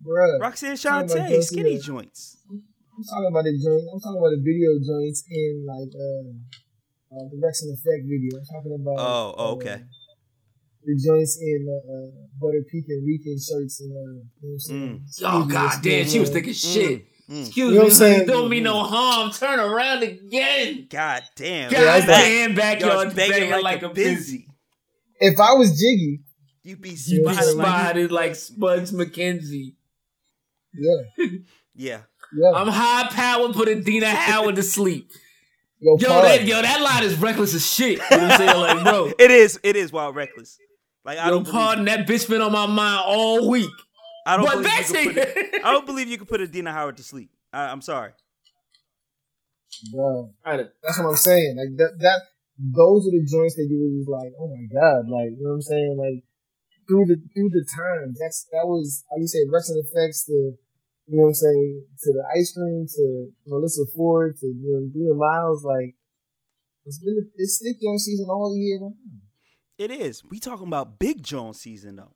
Bruh. 0.00 0.40
Roxanne 0.40 0.76
Shante, 0.76 1.42
skinny 1.44 1.76
the- 1.76 1.82
joints. 1.82 2.38
I'm 2.48 3.04
talking 3.04 3.28
about 3.30 3.44
the 3.44 3.52
joint. 3.54 3.84
I'm 3.92 4.00
talking 4.00 4.18
about 4.18 4.32
the 4.34 4.42
video 4.42 4.72
joints 4.82 5.22
in 5.30 5.66
like 5.68 5.92
uh, 5.94 6.32
uh 7.14 7.24
the 7.30 7.36
Wreckx-N-Effect 7.38 8.02
video. 8.08 8.40
I'm 8.40 8.46
talking 8.48 8.74
about 8.74 8.96
Oh, 8.98 9.34
oh, 9.36 9.44
uh, 9.44 9.54
okay. 9.54 9.84
The 10.84 10.94
joints 11.04 11.38
in 11.40 11.66
uh, 11.68 11.92
uh 11.92 12.10
Butter 12.40 12.64
Peak 12.70 12.84
and 12.88 13.06
Rican 13.06 13.36
shirts 13.36 13.80
and 13.80 13.92
uh, 13.92 13.96
you 14.00 14.14
know 14.14 14.22
what 14.40 14.52
I'm 14.52 14.58
saying? 14.60 15.04
oh 15.24 15.44
god 15.46 15.82
damn, 15.82 16.06
she 16.06 16.18
was 16.20 16.30
thinking 16.30 16.52
shit. 16.54 17.04
Mm. 17.28 17.40
Excuse 17.46 17.56
You 17.56 17.74
know 17.78 17.84
me, 17.84 17.90
saying? 17.90 18.26
don't 18.26 18.48
mean 18.48 18.62
no 18.62 18.82
harm. 18.84 19.30
Turn 19.32 19.60
around 19.60 20.02
again. 20.02 20.86
God 20.88 21.22
damn. 21.36 21.70
God 21.70 21.78
Y'all 21.78 22.06
back- 22.06 22.06
damn, 22.06 22.48
y'all 22.50 22.56
backyard 22.56 23.16
banging 23.16 23.62
like, 23.62 23.82
a 23.82 23.90
busy. 23.90 24.46
if 25.20 25.38
I 25.38 25.52
was 25.52 25.72
Jiggy, 25.78 26.20
You 26.62 26.76
be 26.76 26.90
You 27.06 27.26
be 27.26 27.34
spotted 27.34 28.10
like 28.10 28.30
like 28.30 28.34
Spuds 28.36 28.92
MacKenzie. 28.92 29.74
yeah, 30.72 31.02
Yeah. 31.74 32.00
yeah. 32.34 32.50
I'm 32.54 32.68
high 32.68 33.08
powered, 33.10 33.52
put 33.54 33.68
Adina 33.68 34.06
Howard 34.14 34.56
to 34.56 34.62
sleep. 34.62 35.10
yo, 35.80 35.96
Yo, 36.00 36.08
that, 36.08 36.44
yo, 36.46 36.62
that 36.62 36.80
line 36.80 37.02
is 37.04 37.14
reckless 37.18 37.54
as 37.54 37.66
shit. 37.70 37.98
You 38.10 38.16
know 38.16 38.22
what 38.28 38.32
I'm 38.32 38.38
saying? 38.38 38.56
Like, 38.60 38.84
bro, 38.84 39.12
It 39.18 39.30
is. 39.30 39.60
It 39.62 39.76
is 39.76 39.92
wild 39.92 40.16
reckless. 40.16 40.58
Like 41.08 41.24
I 41.24 41.24
yo, 41.24 41.40
don't. 41.40 41.42
Believe, 41.44 41.54
pardon, 41.54 41.84
that 41.86 42.06
bitch 42.06 42.28
been 42.28 42.42
on 42.44 42.52
my 42.52 42.66
mind 42.66 43.00
all 43.06 43.48
week. 43.48 43.72
I 44.26 44.36
don't 44.36 44.44
But 44.44 44.60
believe 44.60 44.68
that's 44.68 44.92
you 44.92 44.94
can 44.94 45.04
put 45.08 45.16
it. 45.16 45.36
it, 45.56 45.64
I 45.64 45.72
don't 45.72 45.86
believe 45.86 46.06
you 46.08 46.18
can 46.18 46.26
put 46.26 46.42
Adina 46.42 46.70
Howard 46.70 46.98
to 46.98 47.02
sleep. 47.02 47.30
I, 47.50 47.72
I'm 47.72 47.80
sorry. 47.80 48.12
Bro, 49.90 50.34
that's 50.44 50.98
what 51.00 51.08
I'm 51.08 51.16
saying. 51.16 51.56
Like 51.56 51.72
that, 51.80 51.96
that, 52.04 52.20
those 52.60 53.08
are 53.08 53.16
the 53.16 53.24
joints 53.24 53.56
that 53.56 53.64
you 53.72 53.80
were 53.80 53.88
just 53.96 54.10
like, 54.12 54.36
oh 54.36 54.52
my 54.52 54.68
god, 54.68 55.08
like 55.08 55.32
you 55.32 55.48
know 55.48 55.56
what 55.56 55.64
I'm 55.64 55.64
saying? 55.64 55.96
Like 55.96 56.28
through 56.84 57.06
the 57.08 57.16
through 57.32 57.56
the 57.56 57.64
times, 57.64 58.18
that's 58.20 58.44
that 58.52 58.68
was 58.68 59.08
how 59.08 59.16
you 59.16 59.26
say 59.26 59.48
wrestling 59.48 59.80
effects 59.88 60.26
to, 60.28 60.60
you 61.08 61.16
know 61.16 61.22
what 61.22 61.28
I'm 61.28 61.40
saying, 61.40 61.86
to 62.04 62.12
the 62.12 62.24
ice 62.36 62.52
cream 62.52 62.84
to 62.84 63.32
Melissa 63.46 63.88
Ford 63.96 64.36
to 64.40 64.46
you 64.46 64.76
know 64.76 64.92
Leah 64.92 65.16
Miles. 65.16 65.64
Like 65.64 65.96
it's 66.84 67.00
been 67.00 67.32
it's 67.40 67.56
stick 67.56 67.80
joint 67.80 68.00
season 68.00 68.26
all 68.28 68.52
year 68.52 68.76
round. 68.76 69.24
It 69.78 69.90
is. 69.92 70.24
We 70.24 70.40
talking 70.40 70.66
about 70.66 70.98
Big 70.98 71.22
John 71.22 71.54
season 71.54 71.96
though. 71.96 72.12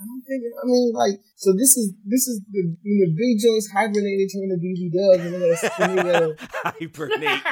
I 0.00 0.04
don't 0.04 0.22
think. 0.26 0.42
I 0.62 0.66
mean, 0.66 0.92
like, 0.94 1.20
so 1.36 1.52
this 1.52 1.76
is 1.76 1.92
this 2.04 2.26
is 2.26 2.40
the 2.50 2.62
when 2.84 2.98
the 3.00 3.14
big 3.16 3.38
joints 3.40 3.70
hibernated 3.72 4.30
turn 4.32 4.48
to 4.50 4.58
BB 4.58 4.90
Dubs, 4.92 5.24
and 5.24 5.34
then 5.34 5.40
they 5.40 5.54
then 5.78 5.96
they 5.96 6.02
gotta, 6.02 6.36
Hibernate. 6.80 7.42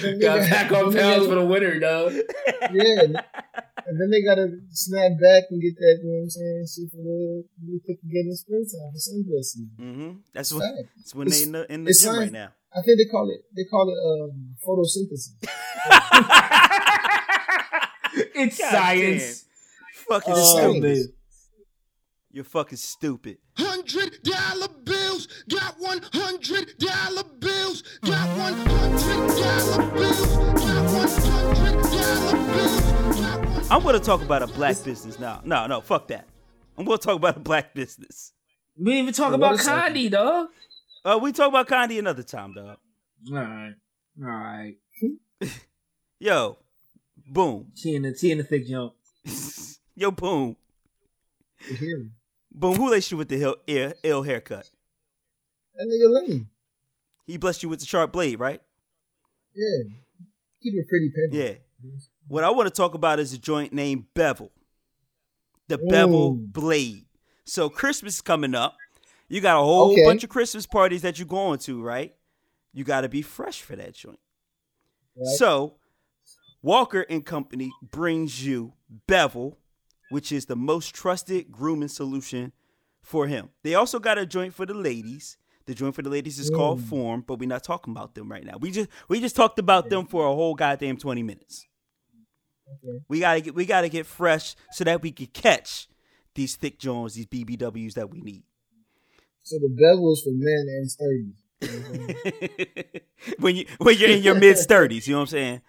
they 0.00 0.18
Got 0.18 0.38
gotta- 0.38 0.50
back 0.50 0.72
on 0.72 0.92
pounds 0.94 1.26
for 1.26 1.34
the 1.34 1.44
winter, 1.44 1.80
dog. 1.80 2.12
Yeah, 2.72 3.00
and 3.02 3.94
then 4.00 4.10
they 4.10 4.22
gotta 4.22 4.48
snap 4.70 5.12
back 5.20 5.44
and 5.50 5.60
get 5.60 5.74
that. 5.76 5.98
You 6.00 6.08
know 6.08 6.16
what 6.18 6.24
I'm 6.24 6.30
saying? 6.30 6.66
Shit 6.68 6.90
for 6.92 7.02
the 7.02 7.44
the 7.66 7.80
pick 7.86 7.98
again 8.04 8.26
in 8.30 8.36
springtime 8.36 8.92
for 8.92 9.00
sunglass 9.02 9.44
season. 9.44 9.70
hmm 9.78 10.10
That's 10.32 10.52
what. 10.52 10.62
Fact. 10.62 10.88
That's 10.96 11.14
when 11.14 11.28
they 11.28 11.42
in 11.42 11.52
the 11.52 11.72
in 11.72 11.84
the 11.84 11.90
it's 11.90 12.02
gym 12.02 12.14
right 12.16 12.30
now. 12.32 12.50
I 12.72 12.82
think 12.82 12.98
they 12.98 13.06
call 13.10 13.28
it 13.30 13.40
they 13.56 13.64
call 13.64 13.88
it 13.88 13.98
um, 13.98 14.54
photosynthesis. 14.62 15.34
it's 18.38 18.58
God 18.58 18.70
science. 18.72 19.44
Fucking 20.08 20.34
Oh, 20.36 20.56
stupid. 20.72 20.82
man. 20.82 21.04
You're 22.30 22.44
fucking 22.44 22.78
stupid. 22.78 23.38
Hundred 23.56 24.22
dollar 24.22 24.68
bills, 24.84 25.26
got 25.48 25.74
one 25.78 26.00
hundred 26.12 26.76
dollar 26.78 27.24
bills, 27.40 27.82
got 28.02 28.38
one 28.38 28.52
hundred 28.54 29.28
dollar 29.28 29.90
bills, 29.92 30.26
got 30.26 30.92
one 30.92 31.08
hundred 31.08 31.82
dollar 31.82 32.54
bills, 32.54 32.80
got 33.20 33.44
one. 33.46 33.66
I'm 33.70 33.82
gonna 33.82 33.98
talk 33.98 34.22
about 34.22 34.42
a 34.42 34.46
black 34.46 34.82
business 34.84 35.18
now. 35.18 35.40
No, 35.44 35.66
no, 35.66 35.80
fuck 35.80 36.08
that. 36.08 36.26
I'm 36.76 36.84
gonna 36.84 36.98
talk 36.98 37.16
about 37.16 37.36
a 37.36 37.40
black 37.40 37.74
business. 37.74 38.32
We 38.76 38.84
didn't 38.92 38.98
even 39.02 39.14
talk 39.14 39.30
What 39.32 39.34
about 39.36 39.54
is 39.54 39.64
that? 39.66 39.92
Condi, 39.92 40.10
dog. 40.10 40.48
Uh, 41.04 41.18
we 41.20 41.32
talk 41.32 41.48
about 41.48 41.66
Condi 41.66 41.98
another 41.98 42.22
time, 42.22 42.52
dog. 42.54 42.76
Alright. 43.32 43.74
Alright. 44.22 44.76
Yo, 46.20 46.58
boom. 47.28 47.72
She 47.74 47.94
in 47.94 48.02
the 48.02 48.16
she 48.16 48.30
in 48.30 48.38
the 48.38 48.44
thick 48.44 48.66
jump. 48.66 48.94
Yo, 49.94 50.10
boom. 50.10 50.56
You 51.68 51.76
hear 51.76 51.98
me? 51.98 52.10
Boom, 52.52 52.76
who 52.76 52.90
laced 52.90 53.10
you 53.10 53.16
with 53.16 53.28
the 53.28 53.42
ill, 53.42 53.56
ill, 53.66 53.92
ill 54.02 54.22
haircut? 54.22 54.70
That 55.74 55.86
nigga 55.86 56.28
Lane. 56.28 56.48
He 57.26 57.36
blessed 57.36 57.62
you 57.62 57.68
with 57.68 57.80
the 57.80 57.86
sharp 57.86 58.12
blade, 58.12 58.38
right? 58.40 58.60
Yeah, 59.54 59.90
keep 60.62 60.74
it 60.74 60.88
pretty 60.88 61.10
petty. 61.10 61.36
Yeah. 61.36 61.54
What 62.26 62.44
I 62.44 62.50
want 62.50 62.66
to 62.68 62.74
talk 62.74 62.94
about 62.94 63.18
is 63.20 63.32
a 63.32 63.38
joint 63.38 63.72
named 63.72 64.06
Bevel. 64.14 64.50
The 65.68 65.78
Bevel 65.78 66.34
Mm. 66.34 66.52
Blade. 66.52 67.04
So 67.44 67.68
Christmas 67.68 68.14
is 68.14 68.20
coming 68.20 68.54
up. 68.54 68.76
You 69.28 69.40
got 69.40 69.60
a 69.60 69.64
whole 69.64 69.92
Okay. 69.92 70.04
bunch 70.04 70.24
of 70.24 70.30
Christmas 70.30 70.66
parties 70.66 71.02
that 71.02 71.18
you're 71.18 71.28
going 71.28 71.58
to, 71.60 71.82
right? 71.82 72.14
You 72.72 72.84
got 72.84 73.02
to 73.02 73.08
be 73.08 73.22
fresh 73.22 73.60
for 73.62 73.76
that 73.76 73.94
joint. 73.94 74.18
Right. 75.16 75.26
So 75.36 75.77
Walker 76.62 77.02
and 77.08 77.24
Company 77.24 77.70
brings 77.82 78.44
you 78.44 78.72
Bevel, 79.06 79.58
which 80.10 80.32
is 80.32 80.46
the 80.46 80.56
most 80.56 80.94
trusted 80.94 81.52
grooming 81.52 81.88
solution 81.88 82.52
for 83.02 83.26
him. 83.26 83.50
They 83.62 83.74
also 83.74 83.98
got 83.98 84.18
a 84.18 84.26
joint 84.26 84.54
for 84.54 84.66
the 84.66 84.74
ladies. 84.74 85.36
The 85.66 85.74
joint 85.74 85.94
for 85.94 86.02
the 86.02 86.08
ladies 86.08 86.38
is 86.38 86.48
called 86.50 86.80
mm. 86.80 86.88
Form, 86.88 87.24
but 87.26 87.38
we're 87.38 87.48
not 87.48 87.62
talking 87.62 87.92
about 87.92 88.14
them 88.14 88.30
right 88.30 88.44
now. 88.44 88.56
We 88.58 88.70
just 88.70 88.88
we 89.08 89.20
just 89.20 89.36
talked 89.36 89.58
about 89.58 89.90
them 89.90 90.06
for 90.06 90.26
a 90.26 90.34
whole 90.34 90.54
goddamn 90.54 90.96
20 90.96 91.22
minutes. 91.22 91.66
Okay. 92.68 92.98
We 93.08 93.20
gotta 93.20 93.40
get 93.40 93.54
we 93.54 93.66
gotta 93.66 93.88
get 93.88 94.06
fresh 94.06 94.54
so 94.72 94.84
that 94.84 95.02
we 95.02 95.12
can 95.12 95.26
catch 95.26 95.88
these 96.34 96.56
thick 96.56 96.78
Jones, 96.78 97.14
these 97.14 97.26
BBWs 97.26 97.94
that 97.94 98.10
we 98.10 98.20
need. 98.20 98.44
So 99.42 99.58
the 99.58 99.68
bevels 99.68 100.22
for 100.22 100.32
men 100.32 100.66
and 100.68 100.90
sturdy. 100.90 101.34
when 103.40 103.56
you 103.56 103.66
when 103.78 103.98
you're 103.98 104.10
in 104.10 104.22
your 104.22 104.36
mid 104.36 104.56
thirties, 104.56 105.06
you 105.06 105.14
know 105.14 105.20
what 105.20 105.22
I'm 105.22 105.28
saying? 105.28 105.60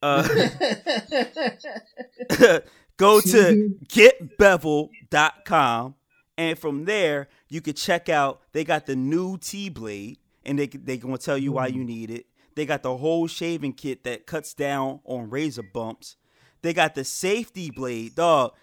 Uh, 0.00 0.22
go 2.96 3.20
to 3.20 3.76
getbevel.com 3.88 5.94
and 6.36 6.58
from 6.58 6.84
there 6.84 7.28
you 7.48 7.60
can 7.60 7.74
check 7.74 8.08
out 8.08 8.40
they 8.52 8.64
got 8.64 8.86
the 8.86 8.96
new 8.96 9.38
T 9.38 9.68
blade 9.68 10.18
and 10.44 10.58
they 10.58 10.66
they 10.66 10.96
gonna 10.96 11.18
tell 11.18 11.38
you 11.38 11.52
why 11.52 11.68
you 11.68 11.84
need 11.84 12.10
it. 12.10 12.26
They 12.54 12.66
got 12.66 12.82
the 12.82 12.96
whole 12.96 13.28
shaving 13.28 13.74
kit 13.74 14.02
that 14.04 14.26
cuts 14.26 14.54
down 14.54 15.00
on 15.04 15.30
razor 15.30 15.62
bumps. 15.62 16.16
They 16.62 16.72
got 16.72 16.96
the 16.96 17.04
safety 17.04 17.70
blade, 17.70 18.16
dog. 18.16 18.54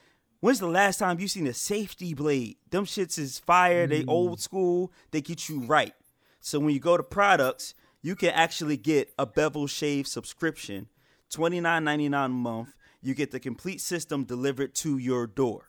When's 0.41 0.59
the 0.59 0.67
last 0.67 0.99
time 0.99 1.19
you 1.19 1.27
seen 1.27 1.47
a 1.47 1.53
safety 1.53 2.13
blade? 2.13 2.57
Them 2.69 2.85
shits 2.85 3.17
is 3.17 3.39
fire. 3.39 3.87
They 3.87 4.05
old 4.05 4.41
school. 4.41 4.91
They 5.11 5.21
get 5.21 5.49
you 5.49 5.61
right. 5.61 5.93
So 6.39 6.59
when 6.59 6.73
you 6.73 6.79
go 6.79 6.97
to 6.97 7.03
products, 7.03 7.73
you 8.01 8.15
can 8.15 8.29
actually 8.29 8.77
get 8.77 9.11
a 9.17 9.25
bevel 9.25 9.65
shave 9.65 10.07
subscription, 10.07 10.87
twenty 11.29 11.59
nine 11.61 11.83
ninety 11.83 12.09
nine 12.09 12.31
a 12.31 12.33
month. 12.33 12.75
You 13.01 13.13
get 13.13 13.31
the 13.31 13.39
complete 13.39 13.81
system 13.81 14.23
delivered 14.23 14.73
to 14.75 14.97
your 14.97 15.27
door. 15.27 15.67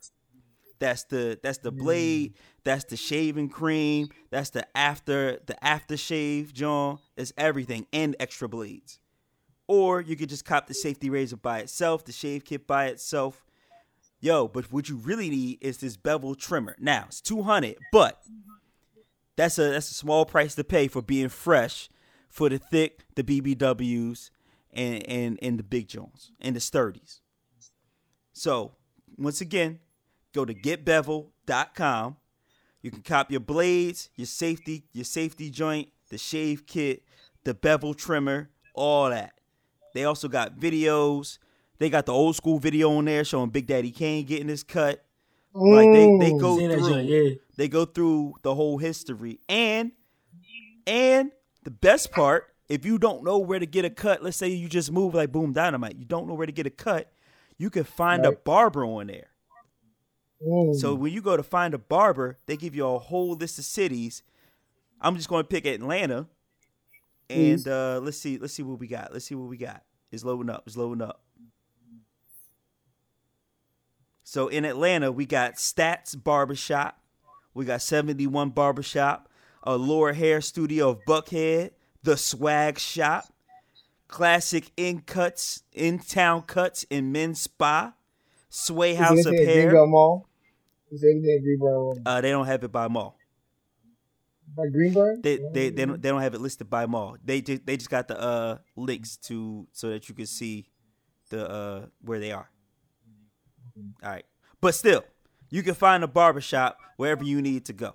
That's 0.79 1.03
the 1.05 1.39
that's 1.41 1.59
the 1.59 1.71
blade. 1.71 2.33
Mm. 2.33 2.37
That's 2.63 2.83
the 2.85 2.97
shaving 2.97 3.49
cream. 3.49 4.09
That's 4.29 4.49
the 4.49 4.65
after 4.77 5.39
the 5.45 5.55
aftershave, 5.63 6.53
John. 6.53 6.99
It's 7.15 7.33
everything 7.37 7.87
and 7.93 8.15
extra 8.19 8.47
blades. 8.47 8.99
Or 9.67 10.01
you 10.01 10.15
could 10.15 10.29
just 10.29 10.45
cop 10.45 10.67
the 10.67 10.73
safety 10.73 11.09
razor 11.09 11.37
by 11.37 11.59
itself, 11.59 12.05
the 12.05 12.11
shave 12.11 12.45
kit 12.45 12.67
by 12.67 12.87
itself. 12.87 13.45
Yo, 14.19 14.47
but 14.47 14.71
what 14.71 14.89
you 14.89 14.95
really 14.97 15.29
need 15.29 15.57
is 15.61 15.77
this 15.77 15.97
bevel 15.97 16.35
trimmer. 16.35 16.75
Now 16.79 17.05
it's 17.07 17.21
two 17.21 17.43
hundred, 17.43 17.75
but 17.91 18.21
that's 19.35 19.59
a 19.59 19.69
that's 19.71 19.91
a 19.91 19.93
small 19.93 20.25
price 20.25 20.55
to 20.55 20.63
pay 20.63 20.87
for 20.87 21.01
being 21.01 21.29
fresh 21.29 21.89
for 22.29 22.49
the 22.49 22.57
thick, 22.57 23.05
the 23.15 23.23
BBWs, 23.23 24.29
and 24.77 25.07
and 25.09 25.39
and 25.41 25.59
the 25.59 25.63
big 25.63 25.87
Jones 25.87 26.31
and 26.39 26.55
the 26.55 26.59
sturdies. 26.59 27.21
So 28.33 28.75
once 29.17 29.41
again, 29.41 29.79
go 30.33 30.45
to 30.45 30.53
getbevel.com. 30.53 32.17
You 32.83 32.91
can 32.91 33.01
cop 33.01 33.31
your 33.31 33.39
blades, 33.39 34.09
your 34.15 34.27
safety, 34.27 34.85
your 34.93 35.03
safety 35.03 35.49
joint, 35.49 35.89
the 36.09 36.17
shave 36.17 36.65
kit, 36.67 37.03
the 37.43 37.53
bevel 37.53 37.93
trimmer, 37.93 38.49
all 38.75 39.09
that. 39.09 39.33
They 39.93 40.05
also 40.05 40.27
got 40.27 40.59
videos. 40.59 41.39
They 41.79 41.89
got 41.89 42.05
the 42.05 42.13
old 42.13 42.35
school 42.35 42.59
video 42.59 42.95
on 42.97 43.05
there 43.05 43.25
showing 43.25 43.49
Big 43.49 43.67
Daddy 43.67 43.91
Kane 43.91 44.25
getting 44.25 44.47
his 44.47 44.63
cut. 44.63 45.03
Like 45.53 45.91
they, 45.91 46.17
they 46.19 46.37
go 46.37 46.57
through 46.57 46.89
joint, 46.89 47.09
yeah. 47.09 47.29
they 47.55 47.67
go 47.67 47.85
through 47.85 48.35
the 48.43 48.53
whole 48.53 48.77
history 48.77 49.39
and 49.49 49.91
and 50.85 51.31
the 51.63 51.71
best 51.71 52.11
part 52.11 52.53
if 52.69 52.85
you 52.85 52.97
don't 52.97 53.23
know 53.23 53.37
where 53.37 53.59
to 53.59 53.65
get 53.65 53.85
a 53.85 53.89
cut 53.89 54.23
let's 54.23 54.37
say 54.37 54.47
you 54.47 54.67
just 54.67 54.91
move 54.91 55.13
like 55.13 55.31
boom 55.31 55.53
dynamite 55.53 55.95
you 55.97 56.05
don't 56.05 56.27
know 56.27 56.33
where 56.33 56.45
to 56.45 56.51
get 56.51 56.65
a 56.65 56.71
cut 56.71 57.11
you 57.57 57.69
can 57.69 57.83
find 57.83 58.25
a 58.25 58.31
barber 58.33 58.85
on 58.85 59.07
there. 59.07 59.29
So 60.75 60.93
when 60.93 61.11
you 61.11 61.21
go 61.21 61.35
to 61.35 61.43
find 61.43 61.73
a 61.73 61.79
barber 61.79 62.37
they 62.45 62.55
give 62.57 62.75
you 62.75 62.87
a 62.87 62.99
whole 62.99 63.35
list 63.35 63.57
of 63.57 63.65
cities. 63.65 64.23
I'm 65.01 65.15
just 65.15 65.29
going 65.29 65.43
to 65.43 65.47
pick 65.47 65.65
atlanta. 65.65 66.27
And 67.29 67.67
uh 67.67 67.99
let's 68.01 68.17
see 68.17 68.37
let's 68.37 68.53
see 68.53 68.63
what 68.63 68.79
we 68.79 68.87
got 68.87 69.11
let's 69.11 69.25
see 69.25 69.35
what 69.35 69.49
we 69.49 69.57
got. 69.57 69.83
It's 70.11 70.23
loading 70.23 70.49
up 70.49 70.63
it's 70.65 70.77
loading 70.77 71.01
up. 71.01 71.21
So 74.23 74.49
in 74.49 74.65
Atlanta, 74.65 75.09
we 75.09 75.25
got 75.25 75.53
Stats 75.53 76.21
Barbershop, 76.21 76.99
we 77.53 77.63
got 77.63 77.81
71 77.81 78.49
Barbershop, 78.49 79.29
a 79.63 79.77
Laura 79.77 80.13
Hair 80.13 80.41
Studio 80.41 80.89
of 80.89 80.99
Buckhead, 81.05 81.71
the 82.03 82.17
Swag 82.17 82.79
Shop, 82.79 83.25
Classic 84.07 84.71
In 84.77 85.01
Cuts, 85.01 85.63
In 85.73 85.99
Town 85.99 86.41
Cuts 86.43 86.83
in 86.89 87.11
Men's 87.11 87.41
Spa, 87.41 87.93
Sway 88.49 88.95
House 88.95 89.25
of 89.25 89.33
Hair. 89.33 89.85
Mall? 89.87 90.27
Is 90.91 91.01
there 91.01 91.11
anything 91.11 91.31
at 91.31 91.43
Greenbelt 91.43 91.95
Mall? 91.95 91.99
Uh, 92.05 92.21
they 92.21 92.31
don't 92.31 92.45
have 92.45 92.63
it 92.63 92.71
by 92.71 92.87
mall. 92.87 93.17
By 94.55 94.63
Greenbelt? 94.67 95.21
They 95.21 95.37
they 95.53 95.69
they 95.69 95.85
don't, 95.85 96.01
they 96.01 96.09
don't 96.09 96.21
have 96.21 96.33
it 96.33 96.41
listed 96.41 96.69
by 96.69 96.85
mall. 96.85 97.17
They 97.23 97.41
just 97.41 97.65
they 97.65 97.75
just 97.75 97.89
got 97.89 98.07
the 98.07 98.19
uh 98.19 98.57
links 98.75 99.17
to 99.17 99.67
so 99.73 99.89
that 99.89 100.07
you 100.07 100.15
can 100.15 100.25
see 100.25 100.69
the 101.29 101.49
uh 101.49 101.85
where 102.01 102.19
they 102.19 102.31
are. 102.31 102.49
All 104.01 104.09
right. 104.09 104.25
But 104.61 104.73
still, 104.75 105.03
you 105.49 105.61
can 105.61 105.75
find 105.75 106.03
a 106.03 106.07
barbershop 106.07 106.79
wherever 106.95 107.23
you 107.23 107.41
need 107.41 107.65
to 107.65 107.73
go. 107.73 107.93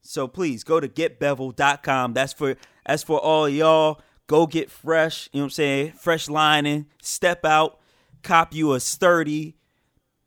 So 0.00 0.26
please 0.26 0.64
go 0.64 0.80
to 0.80 0.88
getbevel.com. 0.88 2.14
That's 2.14 2.32
for 2.32 2.56
that's 2.86 3.02
for 3.02 3.18
all 3.18 3.48
y'all. 3.48 4.00
Go 4.26 4.46
get 4.46 4.70
fresh, 4.70 5.28
you 5.32 5.40
know 5.40 5.44
what 5.44 5.46
I'm 5.46 5.50
saying? 5.50 5.92
Fresh 5.92 6.28
lining, 6.28 6.86
step 7.02 7.44
out, 7.44 7.78
cop 8.22 8.54
you 8.54 8.72
a 8.72 8.80
sturdy. 8.80 9.56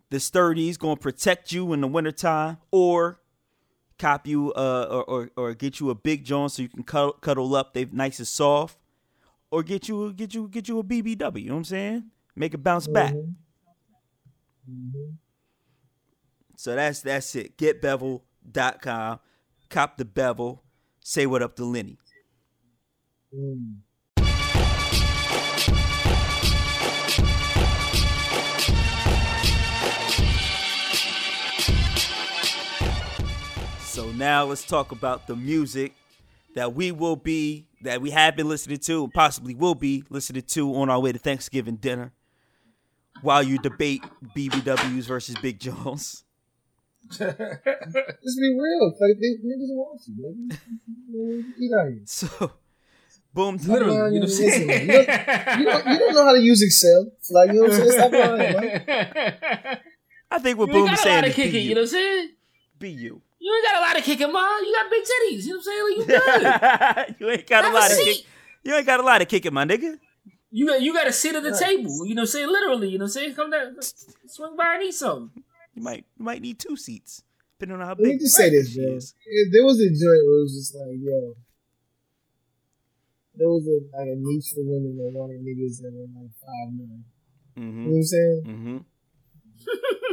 The 0.10 0.20
sturdy 0.20 0.70
is 0.70 0.78
gonna 0.78 0.98
protect 0.98 1.52
you 1.52 1.74
in 1.74 1.82
the 1.82 1.88
wintertime, 1.88 2.58
or 2.72 3.20
cop 3.98 4.28
you 4.28 4.52
uh 4.54 4.88
or, 4.90 5.04
or, 5.04 5.30
or 5.38 5.54
get 5.54 5.80
you 5.80 5.90
a 5.90 5.96
big 5.96 6.26
joint 6.26 6.52
so 6.52 6.62
you 6.62 6.70
can 6.70 6.84
cuddle, 6.84 7.14
cuddle 7.14 7.56
up. 7.56 7.74
They're 7.74 7.88
nice 7.92 8.20
and 8.20 8.28
soft, 8.28 8.78
or 9.50 9.64
get 9.64 9.88
you 9.88 10.14
get 10.14 10.34
you 10.34 10.48
get 10.48 10.68
you 10.68 10.80
a 10.80 10.84
BBW. 10.84 11.42
You 11.42 11.48
know 11.48 11.56
what 11.56 11.60
I'm 11.60 11.64
saying? 11.66 12.04
Make 12.36 12.54
it 12.54 12.58
bounce 12.60 12.88
back. 12.88 13.14
So 16.58 16.76
that's 16.76 17.02
that's 17.02 17.36
it. 17.36 17.58
Getbevel.com. 17.58 19.20
Cop 19.70 19.98
the 19.98 20.06
bevel. 20.06 20.64
Say 21.02 21.26
what 21.26 21.42
up 21.42 21.56
to 21.56 21.66
Lenny. 21.66 21.98
Mm. 23.34 23.78
So 33.84 34.12
now 34.12 34.44
let's 34.44 34.66
talk 34.66 34.92
about 34.92 35.26
the 35.26 35.36
music 35.36 35.94
that 36.56 36.74
we 36.74 36.92
will 36.92 37.16
be 37.16 37.68
that 37.82 38.02
we 38.02 38.12
have 38.12 38.36
been 38.36 38.50
listening 38.50 38.80
to 38.80 39.06
and 39.06 39.14
possibly 39.14 39.56
will 39.56 39.76
be 39.76 40.04
listening 40.10 40.42
to 40.42 40.76
on 40.76 40.90
our 40.90 41.00
way 41.00 41.12
to 41.12 41.20
Thanksgiving 41.20 41.76
dinner 41.76 42.12
while 43.22 43.42
you 43.42 43.58
debate 43.58 44.04
BBWs 44.36 45.04
versus 45.04 45.36
Big 45.42 45.60
Jones. 45.60 46.24
Just 47.10 47.20
be 47.20 48.60
real. 48.60 48.94
Like, 49.00 49.20
they, 49.20 49.36
niggas 49.46 49.70
want 49.70 50.02
you, 50.08 50.16
baby. 50.18 51.54
Eat 51.66 51.72
out 51.80 51.88
here. 51.88 52.02
So 52.06 52.52
boom 53.36 53.58
Literally, 53.58 53.94
you 54.16 54.20
know 54.20 54.20
what 54.22 54.24
I'm 54.24 54.28
saying? 54.30 54.68
Listen, 54.68 54.90
you, 54.90 54.94
don't, 54.96 55.60
you, 55.60 55.66
don't, 55.66 55.88
you 55.88 55.98
don't 56.00 56.14
know 56.16 56.26
how 56.26 56.34
to 56.34 56.42
use 56.42 56.62
Excel. 56.64 57.12
Like, 57.30 57.50
you 57.50 57.56
know 57.56 57.62
what 57.64 57.74
I'm 57.74 57.78
saying? 57.78 57.92
Stop 57.92 58.12
lying, 58.12 58.38
man. 58.58 59.80
I 60.32 60.40
think 60.40 60.58
what 60.58 60.68
You 60.68 60.74
Boom 60.74 60.88
is 60.88 60.90
got 60.90 60.90
a 60.90 60.92
lot 60.92 61.00
saying 61.04 61.24
of 61.26 61.30
is 61.30 61.36
be 61.36 61.42
kicking, 61.44 61.62
you. 61.62 61.70
you 61.70 61.76
know 61.76 61.82
what 61.82 61.88
I'm 61.88 62.00
saying? 62.00 62.30
Be 62.80 62.90
you. 62.90 63.22
You 63.40 63.54
ain't 63.56 63.66
got 63.66 63.76
a 63.78 63.82
lot 63.88 63.98
of 64.00 64.04
kicking, 64.04 64.32
ma. 64.32 64.58
You 64.60 64.74
got 64.74 64.90
big 64.90 65.04
titties. 65.04 65.44
You 65.46 65.54
know 65.54 65.60
what 65.60 65.60
I'm 65.60 65.64
saying? 65.70 65.84
Like, 65.86 65.98
you 65.98 67.16
good. 67.16 67.16
you 67.20 67.30
ain't 67.30 67.48
got 67.48 67.64
a 67.64 67.68
Have 67.68 67.74
a 67.76 67.78
lot 67.78 67.92
of 67.92 67.98
seat. 67.98 68.06
kick. 68.16 68.26
You 68.64 68.74
ain't 68.76 68.86
got 68.88 69.00
a 69.00 69.04
lot 69.04 69.22
of 69.22 69.28
kicking, 69.28 69.54
my 69.54 69.66
nigga. 69.66 70.00
You 70.52 70.66
got 70.68 70.82
you 70.82 70.94
got 70.94 71.08
a 71.08 71.14
seat 71.14 71.36
at 71.36 71.44
the 71.44 71.56
table. 71.56 72.06
You 72.08 72.16
know 72.16 72.22
what 72.22 72.24
I'm 72.24 72.28
saying? 72.28 72.48
Literally, 72.48 72.90
you 72.90 72.98
know 72.98 73.04
what 73.04 73.10
I'm 73.10 73.12
saying? 73.12 73.36
Come 73.36 73.52
down, 73.52 73.76
swing 74.28 74.56
by 74.58 74.76
and 74.76 74.84
eat 74.84 74.94
something. 74.94 75.44
You 75.76 75.84
might 75.84 76.06
you 76.18 76.26
might 76.26 76.42
need 76.42 76.58
two 76.60 76.76
seats, 76.78 77.22
depending 77.60 77.80
on 77.82 77.86
how 77.86 77.92
Let 77.94 78.00
me 78.00 78.12
big. 78.12 78.20
just 78.22 78.36
say 78.36 78.50
this, 78.50 78.72
she 78.72 78.80
bro. 78.82 78.98
There 79.52 79.66
was 79.66 79.80
a 79.80 79.90
joint 79.90 80.00
where 80.02 80.40
it 80.40 80.42
was 80.42 80.54
just 80.56 80.74
like, 80.76 80.96
yo, 80.98 81.34
there 83.38 83.50
was 83.50 83.68
a, 83.68 83.80
like 83.98 84.08
a 84.08 84.16
niche 84.18 84.54
for 84.56 84.64
women 84.64 84.96
that 84.98 85.12
wanted 85.14 85.42
niggas 85.42 85.82
that 85.82 85.92
were 85.94 86.08
like 86.16 86.32
five 86.40 86.72
nine. 86.74 87.04
You 87.58 87.64
know 87.64 87.90
what 87.90 87.98
I'm 87.98 88.04
saying? 88.04 88.44
Mhm. 88.48 88.86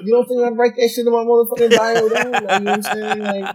You 0.05 0.11
don't 0.13 0.27
think 0.27 0.41
I'd 0.43 0.57
write 0.57 0.75
that 0.77 0.89
shit 0.89 1.07
in 1.07 1.13
my 1.13 1.25
motherfucking 1.25 1.77
bio, 1.77 2.09
though? 2.09 2.31
Like, 2.33 2.59
you 2.59 2.65
know 2.65 2.71
what 2.71 2.77
I'm 2.77 2.83
saying? 2.83 3.27
Like, 3.27 3.55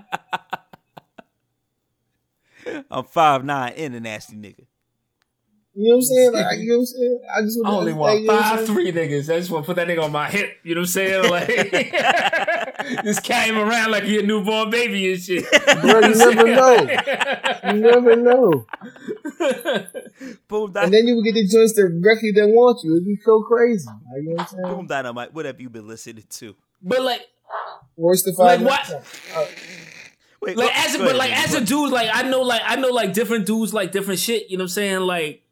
I'm 2.92 3.06
five 3.06 3.44
nine 3.46 3.74
and 3.78 3.96
a 3.96 4.00
nasty 4.00 4.36
nigga. 4.36 4.66
you 5.74 5.90
know 5.90 5.90
what 5.90 5.96
I'm 5.96 6.02
saying? 6.04 6.32
Like, 6.34 6.60
you 6.60 6.68
know 6.68 6.76
what 6.76 6.80
I'm 6.82 6.86
saying? 6.86 7.20
I 7.36 7.42
just 7.42 7.58
I 7.58 7.62
want 7.70 7.80
only 7.80 7.92
like, 7.94 8.02
want 8.02 8.22
you 8.22 8.28
know 8.28 8.34
I'm 8.34 8.58
five 8.58 8.66
three 8.68 8.92
niggas. 8.92 9.34
I 9.34 9.40
just 9.40 9.50
want 9.52 9.64
to 9.66 9.68
put 9.68 9.76
that 9.78 9.88
nigga 9.88 10.04
on 10.04 10.12
my 10.12 10.30
hip. 10.30 10.52
You 10.64 10.76
know 10.76 10.82
what 10.82 10.88
I'm 10.88 10.92
saying? 10.92 11.24
Like, 11.32 11.48
just 13.04 13.24
carry 13.24 13.50
him 13.50 13.58
around 13.58 13.92
like 13.92 14.04
he 14.04 14.20
a 14.20 14.24
newborn 14.24 14.70
baby 14.70 15.12
and 15.14 15.22
shit. 15.22 15.46
Bro, 15.82 16.00
you 16.02 16.16
never 16.16 16.44
know. 16.56 16.76
You 17.74 17.80
never 17.82 18.16
know. 18.16 18.66
Boom, 20.48 20.72
And 20.76 20.94
then 20.94 21.08
you 21.08 21.16
would 21.16 21.26
get 21.26 21.34
the 21.34 21.48
joints 21.48 21.74
that 21.74 22.00
directly 22.02 22.32
that 22.32 22.48
want 22.48 22.80
you. 22.84 22.94
It'd 22.96 23.06
be 23.06 23.18
so 23.24 23.42
crazy. 23.44 23.88
Like, 23.88 24.24
you 24.24 24.30
know 24.30 24.36
what 24.36 24.42
I'm 24.42 24.48
saying? 24.48 24.76
boom 24.76 24.88
dynamite. 24.88 25.34
What 25.34 25.46
have 25.46 25.60
you 25.62 25.70
been 25.70 25.88
listening 25.88 26.24
to? 26.30 26.56
but 26.82 27.02
like, 27.02 27.22
Worst 27.96 28.28
if 28.28 28.38
Like 28.38 28.60
I 28.60 28.64
what? 28.64 29.06
Oh. 29.36 29.48
Wait, 30.42 30.56
like 30.58 30.68
go- 30.68 30.74
as 30.76 30.94
a, 30.96 30.98
but 31.00 31.08
ahead, 31.08 31.16
like 31.18 31.32
as 31.32 31.54
a 31.56 31.66
dude, 31.66 31.92
like 31.92 32.10
I 32.14 32.22
know, 32.30 32.42
like 32.42 32.62
I 32.64 32.76
know, 32.76 32.90
like 32.90 33.14
different 33.14 33.46
dudes 33.48 33.74
like 33.74 33.92
different 33.92 34.20
shit. 34.20 34.50
You 34.50 34.58
know 34.58 34.64
what 34.64 34.66
I'm 34.66 34.70
saying? 34.70 35.00
Like, 35.02 35.44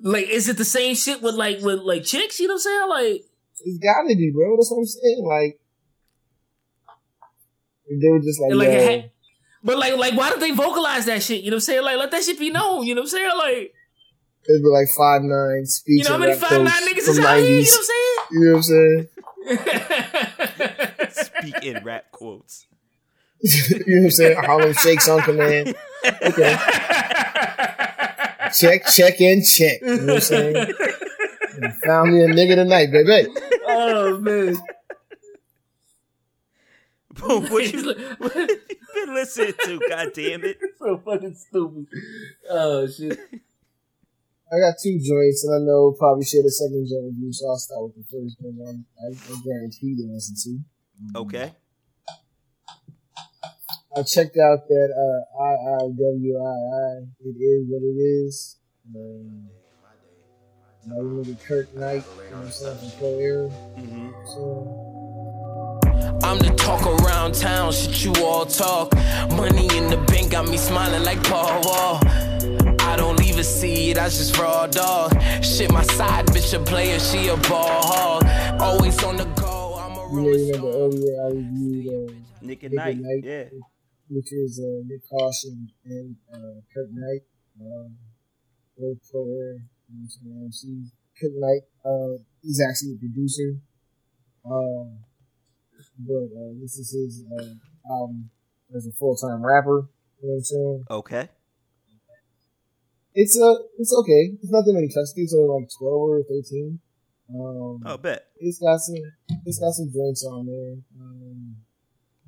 like 0.00 0.28
is 0.28 0.48
it 0.48 0.56
the 0.58 0.64
same 0.64 0.94
shit 0.94 1.22
with 1.22 1.34
like 1.34 1.58
with 1.60 1.80
like 1.80 2.04
chicks? 2.04 2.38
You 2.38 2.46
know 2.48 2.54
what 2.54 2.58
I'm 2.58 2.60
saying? 2.62 2.88
Like, 2.88 3.24
It's 3.64 3.78
gotta 3.78 4.14
be, 4.14 4.30
bro. 4.32 4.56
That's 4.56 4.70
what 4.70 4.78
I'm 4.78 4.86
saying. 4.86 5.24
Like, 5.26 5.54
if 5.54 5.61
they 8.00 8.08
were 8.08 8.20
just 8.20 8.40
like, 8.40 8.50
and, 8.50 8.58
like, 8.58 8.68
yo, 8.68 8.74
it 8.74 9.12
but 9.64 9.78
like 9.78 9.96
like 9.96 10.14
why 10.14 10.28
don't 10.30 10.40
they 10.40 10.50
vocalize 10.50 11.06
that 11.06 11.22
shit? 11.22 11.42
You 11.42 11.50
know 11.50 11.56
what 11.56 11.58
I'm 11.58 11.60
saying? 11.60 11.84
Like 11.84 11.96
let 11.98 12.10
that 12.10 12.24
shit 12.24 12.38
be 12.38 12.50
known. 12.50 12.84
You 12.86 12.94
know 12.94 13.02
what 13.02 13.06
I'm 13.06 13.10
saying? 13.10 13.36
Like, 13.36 13.74
it'd 14.48 14.62
be 14.62 14.68
like 14.68 14.88
five 14.96 15.22
nine 15.22 15.66
speech. 15.66 15.98
you 15.98 16.04
know 16.04 16.10
how 16.10 16.18
many 16.18 16.32
rap 16.32 16.40
five 16.40 16.62
nine 16.62 16.82
niggas 16.88 17.08
is 17.08 17.18
out 17.20 17.38
here? 17.38 17.60
You 18.30 18.40
know 18.40 18.52
what 18.52 18.56
I'm 18.56 18.62
saying? 18.62 19.08
You 19.44 19.48
know 19.48 19.48
what 19.48 19.56
I'm 19.58 19.62
saying? 21.02 21.10
speak 21.10 21.64
in 21.64 21.84
rap 21.84 22.10
quotes. 22.10 22.66
you 23.42 23.78
know 23.78 23.84
what 23.86 24.04
I'm 24.04 24.10
saying? 24.10 24.36
Harlem 24.36 24.72
Shakes 24.72 25.08
on 25.08 25.20
command. 25.22 25.74
Okay. 26.04 26.56
check, 28.54 28.86
check 28.86 29.20
in, 29.20 29.42
check. 29.44 29.80
You 29.80 29.96
know 29.96 30.14
what 30.14 30.14
I'm 30.14 30.20
saying? 30.20 30.74
Found 31.84 32.12
me 32.12 32.24
a 32.24 32.28
nigga 32.28 32.54
tonight, 32.56 32.90
baby. 32.90 33.28
oh 33.66 34.18
man. 34.18 34.56
Boom, 37.14 37.46
what 37.50 37.72
you, 37.72 37.94
what 38.18 38.34
you 38.34 38.60
been 38.94 39.14
listening 39.14 39.54
to? 39.64 39.80
God 39.88 40.12
damn 40.14 40.44
it! 40.44 40.58
so 40.78 40.98
fucking 41.04 41.34
stupid. 41.34 41.86
Oh 42.50 42.86
shit. 42.86 43.18
I 44.52 44.58
got 44.60 44.74
two 44.82 44.98
joints, 44.98 45.44
and 45.44 45.54
I 45.54 45.58
know 45.64 45.94
probably 45.98 46.24
share 46.24 46.42
the 46.42 46.50
second 46.50 46.86
joint 46.88 47.04
with 47.04 47.16
you, 47.18 47.32
so 47.32 47.48
I'll 47.48 47.56
start 47.56 47.84
with 47.84 47.96
the 47.96 48.04
first 48.04 48.36
one. 48.40 48.58
Um, 48.68 48.84
I, 49.00 49.08
I 49.08 49.36
guarantee 49.42 49.96
to 49.96 50.12
listen 50.12 50.36
to. 50.44 51.18
Okay. 51.18 51.52
I 53.96 54.02
checked 54.02 54.36
out 54.36 54.68
that 54.68 54.90
uh, 54.92 55.42
IIWII. 55.42 57.08
It 57.20 57.36
is 57.40 57.66
what 57.68 57.82
it 57.82 57.98
is. 57.98 58.56
Um, 58.94 59.48
my 60.86 60.96
nigga 60.96 61.40
Kirk 61.46 61.74
Knight, 61.74 62.04
you 62.24 62.36
know 62.36 62.42
what 62.42 62.80
from 62.80 62.90
Pro 62.98 63.18
Era. 63.18 63.48
hmm 63.48 64.10
So, 64.26 65.01
I'm 66.24 66.38
the 66.38 66.54
talk 66.56 66.86
around 66.86 67.34
town, 67.34 67.72
shit 67.72 68.04
you 68.04 68.12
all 68.24 68.46
talk. 68.46 68.94
Money 69.30 69.66
in 69.76 69.88
the 69.90 69.96
bank 70.08 70.30
got 70.32 70.48
me 70.48 70.56
smiling 70.56 71.04
like 71.04 71.22
Paul 71.24 71.60
Wall. 71.62 71.98
I 72.80 72.96
don't 72.96 73.18
leave 73.18 73.38
a 73.38 73.44
seed, 73.44 73.98
I 73.98 74.06
just 74.06 74.36
raw 74.38 74.66
dog. 74.66 75.20
Shit, 75.42 75.72
my 75.72 75.82
side 75.82 76.26
bitch 76.26 76.52
a 76.54 76.62
player, 76.62 76.98
she 76.98 77.28
a 77.28 77.36
ball 77.48 77.82
hog. 77.82 78.24
Always 78.60 79.02
on 79.04 79.16
the 79.16 79.24
go, 79.40 79.74
I'm 79.78 79.92
a 79.98 80.08
you 80.14 80.20
may 80.20 80.28
rolling 80.28 80.46
remember 80.46 80.72
stone. 80.72 80.82
earlier 80.82 81.24
I 81.24 81.28
reviewed 81.30 81.86
uh, 81.88 82.14
Nick 82.42 82.62
and 82.62 82.72
Nick 82.72 82.78
Knight. 82.84 82.94
and 82.96 83.02
Knight, 83.02 83.24
Yeah. 83.24 83.44
which 84.10 84.32
is 84.32 84.60
uh, 84.60 84.82
Nyck 84.88 85.02
Caution 85.10 85.68
and 85.84 86.16
uh, 86.32 86.60
Kirk 86.74 86.88
Knight. 86.92 87.22
Um, 87.60 87.96
both 88.78 88.98
Pro 89.10 89.20
Era, 89.26 89.58
you 89.92 90.06
know 90.24 90.36
what 90.40 90.44
I'm 90.46 90.52
saying, 90.52 90.90
Kirk 91.20 91.32
Knight, 91.36 91.62
uh, 91.84 92.22
he's 92.42 92.60
actually 92.60 92.94
a 92.94 92.98
producer. 92.98 93.58
Um, 94.44 94.98
but 95.98 96.24
uh, 96.32 96.52
this 96.60 96.78
is 96.78 96.92
his 96.92 97.24
uh, 97.38 97.54
album 97.90 98.30
as 98.74 98.86
a 98.86 98.92
full 98.92 99.16
time 99.16 99.44
rapper. 99.44 99.88
You 100.22 100.28
know 100.28 100.34
what 100.34 100.34
I'm 100.36 100.44
saying? 100.44 100.84
Okay. 100.90 101.28
It's 103.14 103.38
uh, 103.38 103.54
it's 103.78 103.94
okay. 103.94 104.32
It's 104.42 104.50
not 104.50 104.64
that 104.64 104.72
many. 104.72 104.86
It's 104.86 105.34
only 105.34 105.60
like 105.62 105.70
twelve 105.76 106.00
or 106.10 106.22
thirteen. 106.22 106.80
Um, 107.34 107.82
Oh, 107.86 107.96
bet. 107.98 108.26
it's 108.38 108.58
got 108.58 108.78
some, 108.78 108.96
it's 109.46 109.58
got 109.58 109.72
some 109.72 109.90
joints 109.92 110.24
on 110.26 110.46
there. 110.46 110.76
Um, 111.00 111.56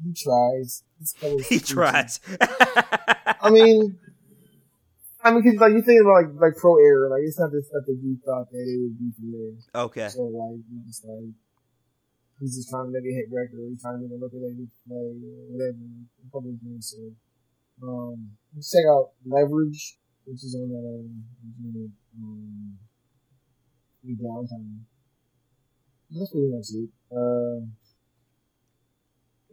he 0.02 0.12
tries. 0.12 0.82
It's 1.00 1.14
a 1.14 1.20
couple 1.20 1.40
of 1.40 1.46
He 1.48 1.58
tries. 1.58 2.20
I 3.40 3.50
mean, 3.50 3.98
I 5.22 5.30
mean, 5.32 5.42
cause 5.42 5.60
like 5.60 5.72
you 5.72 5.82
think 5.82 6.00
about 6.02 6.24
like 6.24 6.40
like 6.52 6.56
pro 6.56 6.76
era, 6.78 7.08
like 7.10 7.22
it's 7.24 7.38
not 7.38 7.50
the 7.50 7.62
stuff 7.62 7.84
that 7.86 7.98
you 8.02 8.18
thought 8.24 8.50
that 8.50 8.58
it 8.58 8.80
would 8.80 8.98
be 8.98 9.10
from 9.16 9.32
there. 9.32 9.82
okay. 9.84 10.08
So 10.08 10.22
like 10.22 10.60
you 10.70 10.82
just 10.86 11.04
like 11.04 11.32
he's 12.40 12.56
just 12.56 12.70
trying 12.70 12.86
to 12.86 12.92
make 12.92 13.06
a 13.06 13.14
hit 13.14 13.28
record, 13.30 13.60
or 13.60 13.68
he's 13.68 13.82
trying 13.82 13.98
to 13.98 14.06
make 14.06 14.14
a 14.14 14.20
record 14.20 14.42
that 14.42 14.54
he 14.56 14.66
play, 14.86 15.14
whatever. 15.50 15.84
Couple 16.32 16.50
of 16.50 16.58
things. 16.58 16.90
So 16.90 17.14
um, 17.86 18.34
let's 18.54 18.72
check 18.72 18.84
out 18.90 19.14
Leverage, 19.26 19.98
which 20.26 20.42
is 20.42 20.56
on 20.58 20.68
that 20.68 20.82
um, 20.82 21.92
um, 22.18 22.78
we 24.02 24.14
downtown. 24.14 24.84
That's 26.10 26.30
pretty 26.30 26.50
much 26.50 26.70
it. 26.74 26.90
Uh, 27.10 27.70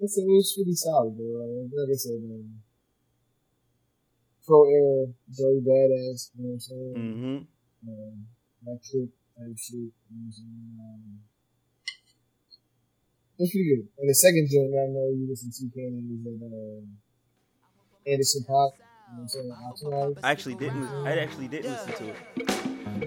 it's 0.02 0.18
it 0.18 0.26
was 0.26 0.54
pretty 0.58 0.74
solid, 0.74 1.16
bro. 1.16 1.70
Like 1.70 1.94
I 1.94 1.98
said, 1.98 2.22
um, 2.26 2.62
Pro 4.46 4.66
Era, 4.66 5.14
Joey 5.30 5.62
Badass, 5.62 6.32
you 6.34 6.44
know 6.44 6.50
what 6.50 6.54
I'm 6.54 6.60
saying? 6.60 6.94
Mm-hmm. 6.98 7.38
Um, 7.90 8.26
that 8.66 8.80
clip 8.82 9.10
type 9.38 9.58
shit. 9.58 9.94
You 9.94 10.18
know 10.18 10.18
what 10.18 10.26
I'm 10.26 10.32
saying? 10.32 10.78
Um, 10.82 11.31
it's 13.42 13.52
pretty 13.52 13.68
good. 13.76 13.88
And 14.00 14.08
the 14.10 14.14
second 14.14 14.48
joint 14.52 14.70
that 14.72 14.82
I 14.86 14.88
know 14.94 15.10
you 15.10 15.26
listen 15.30 15.50
to, 15.50 15.70
Cannon, 15.74 16.10
is 16.14 16.22
that 16.24 16.40
uh, 16.46 16.82
Anderson 18.12 18.44
Paak. 18.48 18.72
You 18.78 18.84
know 19.14 19.14
what 19.14 19.22
I'm 19.22 19.28
saying? 19.28 19.52
Optimize. 20.16 20.20
I 20.24 20.32
actually 20.32 20.56
didn't. 20.56 20.86
I 20.86 21.18
actually 21.20 21.48
didn't 21.48 21.72
listen 21.72 21.94
to 21.94 22.10
it. 22.10 22.18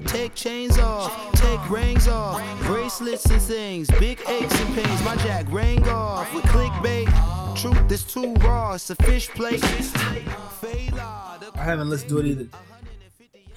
Take 0.07 0.35
chains 0.35 0.79
off, 0.79 1.33
take 1.35 1.71
rings 1.71 2.09
off, 2.09 2.43
bracelets 2.63 3.27
and 3.27 3.41
things, 3.41 3.89
big 3.99 4.21
aches 4.29 4.61
and 4.61 4.75
pains. 4.75 5.03
My 5.05 5.15
jack 5.17 5.47
rang 5.51 5.87
off 5.89 6.33
with 6.35 6.45
clickbait. 6.45 7.07
Truth 7.57 7.93
is 7.93 8.03
too 8.03 8.35
raw, 8.35 8.75
it's 8.75 8.91
a 8.91 8.97
fish 8.97 9.29
plate. 9.29 9.63
I 9.63 10.25
haven't 11.55 11.89
listened 11.89 12.11
to 12.11 12.19
it 12.19 12.27
either. 12.27 12.49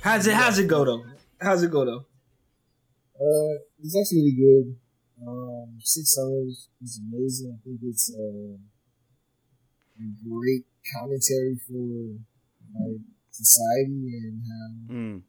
How's 0.02 0.28
it? 0.28 0.36
How's 0.36 0.60
it 0.60 0.68
go 0.68 0.86
though? 0.86 1.04
How's 1.42 1.64
it 1.64 1.72
go 1.72 1.84
though? 1.86 2.06
Uh, 3.20 3.58
it's 3.82 3.98
actually 4.00 4.20
really 4.20 4.36
good. 4.38 4.76
Um, 5.26 5.78
Six 5.80 6.14
Summers 6.16 6.70
is 6.84 7.02
amazing. 7.02 7.58
I 7.58 7.64
think 7.64 7.80
it's 7.84 8.14
uh, 8.14 8.58
a 9.98 10.06
great 10.30 10.66
commentary 10.94 11.58
for 11.68 12.20
like 12.78 13.02
society 13.32 14.14
and 14.24 14.42
how 14.46 14.94
Mm. 14.94 15.22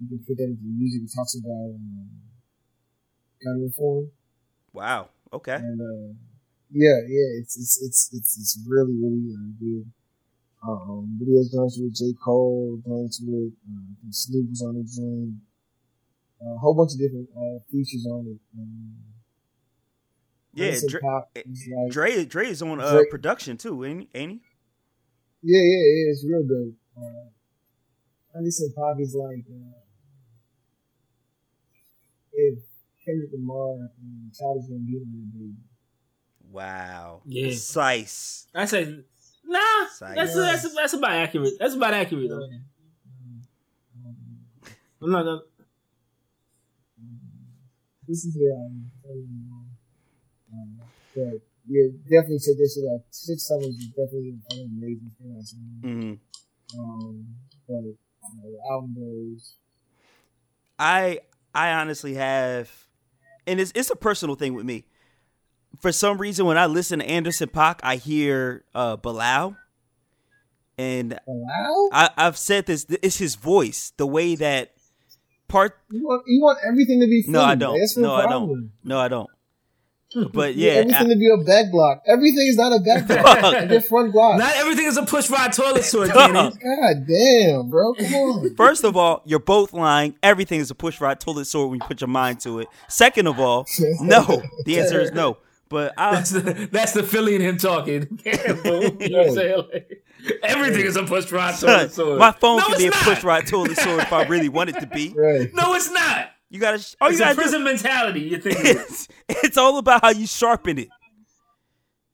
you 0.00 0.08
can 0.08 0.18
put 0.26 0.36
that 0.38 0.44
into 0.50 0.64
music. 0.64 1.02
It 1.06 1.12
talks 1.14 1.36
about 1.38 1.74
um, 1.78 2.10
gun 3.44 3.62
reform 3.62 4.10
Wow. 4.72 5.10
Okay. 5.32 5.54
and 5.56 5.80
uh, 5.80 6.14
yeah, 6.70 6.98
yeah, 7.06 7.28
it's 7.40 7.56
it's 7.56 7.80
it's 7.82 8.10
it's 8.12 8.32
it's 8.38 8.58
really 8.66 8.92
really 8.98 9.30
uh, 9.32 9.50
good. 9.60 9.86
Um, 10.66 11.16
but 11.18 11.26
he 11.26 11.32
joints 11.54 11.78
with 11.78 11.94
J 11.94 12.12
Cole, 12.22 12.82
joints 12.84 13.22
with 13.24 13.52
uh, 13.62 13.94
Snoop 14.10 14.50
was 14.50 14.62
on 14.62 14.74
the 14.74 14.82
joint. 14.84 15.38
A 16.40 16.58
whole 16.58 16.74
bunch 16.74 16.92
of 16.92 16.98
different 16.98 17.28
uh, 17.36 17.58
features 17.70 18.06
on 18.10 18.26
it. 18.26 18.38
Um, 18.58 18.94
Yeah, 20.54 20.66
Anderson 20.66 20.88
Dre, 20.90 21.00
Paak 21.00 21.22
is 21.34 21.68
like, 21.76 21.90
Dre, 21.92 22.24
Dre 22.24 22.46
is 22.48 22.62
on 22.62 22.80
uh, 22.80 22.90
Dre- 22.92 23.08
production 23.10 23.56
too, 23.56 23.84
ain't 23.84 24.08
he? 24.12 24.18
Ain't 24.18 24.32
he? 24.32 24.40
Yeah, 25.42 25.60
yeah, 25.60 25.84
yeah, 25.84 26.10
it's 26.12 26.24
real 26.24 26.42
dope. 26.46 26.74
Uh, 26.96 28.38
Anderson 28.38 28.72
Paak 28.76 29.00
is 29.00 29.14
like, 29.14 29.44
uh, 29.50 29.78
if 32.32 32.58
Kendrick 33.04 33.30
Lamar 33.32 33.88
and 34.00 34.32
Childish 34.32 34.70
Gambino 34.70 35.00
were 35.00 35.38
big. 35.38 35.54
Wow. 36.50 37.22
Yeah. 37.26 37.50
Sice. 37.52 38.46
I 38.54 38.64
say 38.66 39.02
nah. 39.44 39.86
Sice. 39.92 40.14
That's 40.14 40.34
that's 40.34 40.74
that's 40.74 40.92
about 40.94 41.12
accurate. 41.12 41.54
That's 41.58 41.74
about 41.74 41.94
accurate 41.94 42.28
though. 42.28 42.48
I'm 45.02 45.10
not 45.12 45.24
gonna. 45.24 45.40
This 48.08 48.24
is 48.24 48.34
the, 48.34 48.50
um, 48.56 48.90
um, 50.50 50.80
but 51.14 51.42
yeah, 51.68 51.88
definitely 52.04 52.38
check 52.38 52.56
this 52.56 52.76
is 52.78 52.88
out. 52.90 53.00
Six 53.10 53.46
Summers 53.46 53.66
is 53.76 53.88
definitely 53.88 54.38
an 54.50 54.78
amazing 54.80 55.10
thing 55.18 55.36
I've 55.38 55.46
seen. 55.46 56.18
hmm 56.72 56.80
Um, 56.80 57.26
but, 57.68 57.74
you 57.74 57.96
know, 58.42 58.50
the 58.50 58.70
album 58.70 58.94
goes, 58.96 59.56
I 60.78 61.20
I 61.54 61.72
honestly 61.72 62.14
have, 62.14 62.70
and 63.46 63.60
it's 63.60 63.72
it's 63.74 63.90
a 63.90 63.96
personal 63.96 64.36
thing 64.36 64.54
with 64.54 64.64
me. 64.64 64.86
For 65.80 65.92
some 65.92 66.16
reason, 66.18 66.46
when 66.46 66.56
I 66.56 66.64
listen 66.66 67.00
to 67.00 67.04
Anderson 67.06 67.48
Paak, 67.50 67.80
I 67.82 67.96
hear 67.96 68.64
uh, 68.74 68.96
Bilal, 68.96 69.56
and 70.78 71.18
allow? 71.26 71.88
I, 71.92 72.10
I've 72.16 72.38
said 72.38 72.66
this. 72.66 72.86
It's 73.02 73.18
his 73.18 73.34
voice, 73.34 73.92
the 73.96 74.06
way 74.06 74.34
that 74.36 74.77
part. 75.48 75.76
You 75.90 76.06
want, 76.06 76.22
you 76.26 76.40
want 76.42 76.58
everything 76.66 77.00
to 77.00 77.06
be 77.06 77.22
free. 77.22 77.32
No, 77.32 77.42
I 77.42 77.54
don't. 77.54 77.78
That's 77.78 77.94
the 77.94 78.02
No, 78.02 78.14
I 78.14 78.26
don't. 78.26 78.70
No, 78.84 78.98
I 79.00 79.08
don't. 79.08 79.28
But 80.32 80.54
You 80.54 80.66
yeah, 80.68 80.72
everything 80.76 80.94
I- 81.06 81.12
to 81.12 81.16
be 81.16 81.28
a 81.28 81.36
back 81.44 81.70
block. 81.70 82.02
Everything 82.06 82.46
is 82.46 82.56
not 82.56 82.72
a 82.72 82.80
back 82.80 83.06
block. 83.06 83.70
Your 83.70 83.82
front 83.82 84.10
block. 84.12 84.38
Not 84.38 84.56
everything 84.56 84.86
is 84.86 84.96
a 84.96 85.02
push 85.02 85.28
rod 85.28 85.52
toilet 85.52 85.84
sword, 85.92 86.08
Dog. 86.08 86.32
God 86.32 87.06
damn, 87.06 87.68
bro. 87.68 87.92
Come 87.92 88.14
on. 88.14 88.54
First 88.56 88.84
of 88.84 88.96
all, 88.96 89.20
you're 89.26 89.38
both 89.38 89.74
lying. 89.74 90.14
Everything 90.22 90.60
is 90.60 90.70
a 90.70 90.74
push 90.74 90.98
rod 90.98 91.20
toilet 91.20 91.44
sword 91.44 91.68
when 91.70 91.80
you 91.80 91.86
put 91.86 92.00
your 92.00 92.08
mind 92.08 92.40
to 92.40 92.60
it. 92.60 92.68
Second 92.88 93.26
of 93.26 93.38
all, 93.38 93.66
no. 94.00 94.42
The 94.64 94.80
answer 94.80 95.00
is 95.00 95.12
no. 95.12 95.36
But 95.68 95.92
I, 95.98 96.14
That's 96.14 96.30
the 96.30 96.68
that's 96.72 96.92
the 96.92 97.02
Philly 97.02 97.34
and 97.34 97.44
him 97.44 97.58
talking. 97.58 98.18
Yeah, 98.24 98.54
boo. 98.54 98.96
you 99.00 99.10
know 99.10 99.18
what 99.18 99.28
I'm 99.28 99.34
saying? 99.34 99.62
Like, 99.74 100.04
everything 100.42 100.84
is 100.86 100.96
a 100.96 101.02
push 101.04 101.30
rod 101.32 101.58
toilet 101.58 101.92
sword. 101.92 102.18
my 102.18 102.32
phone 102.32 102.58
no, 102.58 102.64
could 102.66 102.72
it's 102.74 102.82
be 102.82 102.86
a 102.88 102.90
not. 102.90 103.02
push 103.04 103.24
right 103.24 103.46
toilet 103.46 103.76
sword 103.78 104.00
if 104.00 104.12
I 104.12 104.24
really 104.26 104.48
want 104.48 104.70
it 104.70 104.80
to 104.80 104.86
be. 104.86 105.14
Right. 105.16 105.52
No, 105.54 105.74
it's 105.74 105.90
not. 105.90 106.30
You 106.50 106.58
gotta. 106.60 106.78
All 107.00 107.08
It's 107.10 107.18
you 107.18 107.24
a 107.24 107.26
gotta 107.28 107.34
do. 107.36 107.40
prison 107.42 107.64
mentality. 107.64 108.20
You 108.20 108.38
think? 108.38 108.56
It's, 108.60 109.08
it's 109.28 109.56
all 109.58 109.78
about 109.78 110.02
how 110.02 110.10
you 110.10 110.26
sharpen 110.26 110.78
it. 110.78 110.88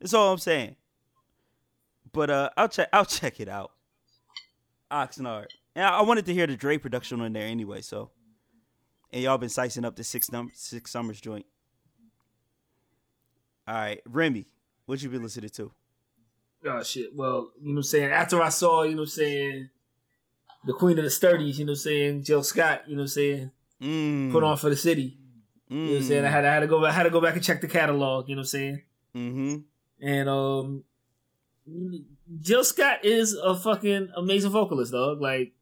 That's 0.01 0.13
all 0.15 0.33
I'm 0.33 0.39
saying. 0.39 0.77
But 2.13 2.31
uh, 2.31 2.51
I'll 2.57 2.69
check. 2.69 2.89
I'll 2.93 3.05
check 3.05 3.41
it 3.41 3.49
out. 3.49 3.71
Oxnard. 4.91 5.47
And 5.77 5.85
I 5.85 5.99
I 5.99 6.03
wanted 6.03 6.27
to 6.27 6.35
hear 6.35 6.47
the 6.47 6.57
Dre 6.57 6.79
production 6.79 7.21
on 7.21 7.33
there 7.33 7.47
anyway. 7.47 7.81
So, 7.81 8.11
and 9.13 9.23
y'all 9.23 9.39
been 9.39 9.49
sicing 9.49 9.85
up 9.85 9.97
the 9.97 10.05
six 10.05 10.31
num 10.33 10.51
six 10.55 10.91
summers 10.91 11.21
joint. 11.21 11.47
All 13.67 13.75
right, 13.75 14.01
Remy, 14.07 14.47
what 14.87 15.03
you 15.03 15.09
been 15.09 15.23
listening 15.23 15.49
to? 15.51 15.73
Oh 16.67 16.83
shit. 16.83 17.15
Well, 17.15 17.51
you 17.61 17.69
know 17.69 17.75
what 17.75 17.77
I'm 17.79 17.83
saying? 17.83 18.11
After 18.11 18.41
I 18.43 18.49
saw, 18.49 18.83
you 18.83 18.93
know 18.93 19.03
what 19.03 19.03
I'm 19.03 19.07
saying, 19.11 19.69
the 20.65 20.73
Queen 20.73 20.99
of 20.99 21.05
the 21.05 21.11
Sturdies, 21.11 21.59
you 21.59 21.65
know 21.67 21.73
what 21.73 21.79
I'm 21.79 21.83
saying, 21.83 22.23
Jill 22.25 22.43
Scott, 22.43 22.83
you 22.87 22.95
know 22.97 23.01
what 23.01 23.05
I'm 23.05 23.09
saying, 23.09 23.51
Mm, 23.83 24.33
put 24.33 24.43
on 24.45 24.57
for 24.57 24.71
the 24.71 24.77
city. 24.77 25.19
You 25.69 25.77
know 25.77 25.91
what 25.93 25.97
I'm 25.99 26.03
saying? 26.05 26.25
I 26.25 26.29
had, 26.31 26.45
I 26.45 26.55
had 26.55 26.61
to 26.61 26.67
go 26.67 26.81
back 26.81 26.91
I 26.91 26.95
had 26.95 27.03
to 27.03 27.11
go 27.11 27.21
back 27.21 27.35
and 27.35 27.43
check 27.45 27.61
the 27.61 27.67
catalog, 27.69 28.29
you 28.29 28.35
know 28.37 28.41
what 28.41 28.45
I'm 28.45 28.49
saying? 28.49 28.83
Mm-hmm. 29.15 29.57
And 30.09 30.29
um 30.29 30.85
Jill 32.41 32.65
Scott 32.65 33.05
is 33.05 33.35
a 33.35 33.55
fucking 33.57 34.11
amazing 34.17 34.51
vocalist, 34.51 34.93
dog. 34.93 35.21
Like 35.21 35.53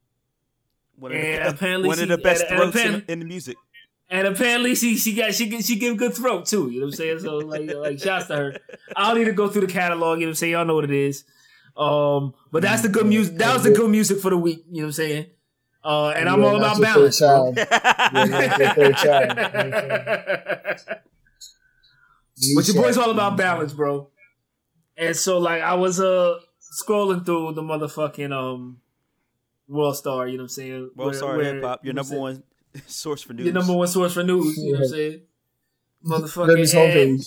One 0.96 1.12
of 1.12 1.20
the, 1.20 1.48
apparently 1.48 1.88
one 1.88 1.98
of 2.00 2.08
the 2.08 2.18
best 2.18 2.44
and- 2.48 2.60
and 2.60 2.72
throats 2.72 2.86
in, 2.86 3.04
in 3.08 3.18
the 3.20 3.24
music. 3.24 3.56
And 4.12 4.26
apparently 4.28 4.74
she 4.76 4.97
she 4.97 5.14
got 5.14 5.34
she 5.34 5.60
she 5.62 5.76
give 5.76 5.97
good 5.97 6.14
throat 6.14 6.47
too, 6.47 6.68
you 6.70 6.78
know 6.80 6.86
what 6.86 6.93
I'm 6.93 6.97
saying? 6.97 7.18
So 7.20 7.39
like 7.39 7.72
like 7.74 7.98
shouts 7.98 8.26
to 8.28 8.36
her. 8.36 8.56
I 8.94 9.09
don't 9.09 9.18
need 9.18 9.24
to 9.24 9.32
go 9.32 9.48
through 9.48 9.62
the 9.66 9.72
catalog, 9.72 10.18
you 10.20 10.26
know 10.26 10.28
what 10.28 10.32
I'm 10.32 10.34
saying? 10.36 10.52
Y'all 10.52 10.64
know 10.66 10.74
what 10.76 10.84
it 10.84 10.90
is. 10.90 11.24
Um 11.76 12.34
but 12.52 12.62
that's 12.62 12.82
the 12.82 12.89
good 12.90 13.06
music 13.06 13.39
that 13.39 13.55
was 13.55 13.62
the 13.64 13.70
good 13.72 13.90
music 13.90 14.20
for 14.20 14.30
the 14.30 14.36
week, 14.39 14.64
you 14.70 14.82
know 14.82 14.89
what 14.89 14.89
I'm 14.89 14.93
saying? 14.93 15.26
Uh 15.82 16.10
and 16.10 16.28
I'm 16.28 16.44
all 16.44 16.56
about 16.56 16.78
your 16.78 16.86
third 16.86 16.94
balance. 16.94 17.18
child. 17.18 17.56
Yeah, 18.14 18.24
not 18.24 18.59
your 18.59 18.74
third 18.74 18.97
child. 18.97 19.39
You 22.36 22.56
what 22.56 22.66
But 22.66 22.74
your 22.74 22.82
boy's 22.82 22.97
all 22.98 23.10
about 23.10 23.36
balance, 23.36 23.72
bro. 23.72 24.09
And 24.97 25.16
so 25.16 25.39
like 25.39 25.62
I 25.62 25.74
was 25.74 25.98
uh 26.01 26.39
scrolling 26.60 27.24
through 27.24 27.55
the 27.55 27.62
motherfucking 27.62 28.32
um 28.32 28.78
World 29.68 29.97
Star, 29.97 30.26
you 30.28 30.36
know 30.36 30.43
what 30.43 30.44
I'm 30.44 30.48
saying? 30.51 30.90
World 30.94 31.12
Where- 31.12 31.14
Star 31.14 31.40
Hip 31.40 31.62
Hop, 31.64 31.84
your 31.84 31.90
you 31.90 31.94
know 31.94 32.02
what 32.02 32.10
number 32.10 32.10
saying? 32.10 32.20
one 32.20 32.43
source 32.86 33.23
for 33.23 33.32
news. 33.32 33.47
Your 33.47 33.55
number 33.55 33.73
one 33.74 33.89
source 33.89 34.15
for 34.15 34.23
news, 34.23 34.57
you 34.59 34.73
know 34.73 34.78
what 34.78 34.85
I'm 34.85 34.90
saying? 34.90 35.20
Motherfucking 36.05 36.86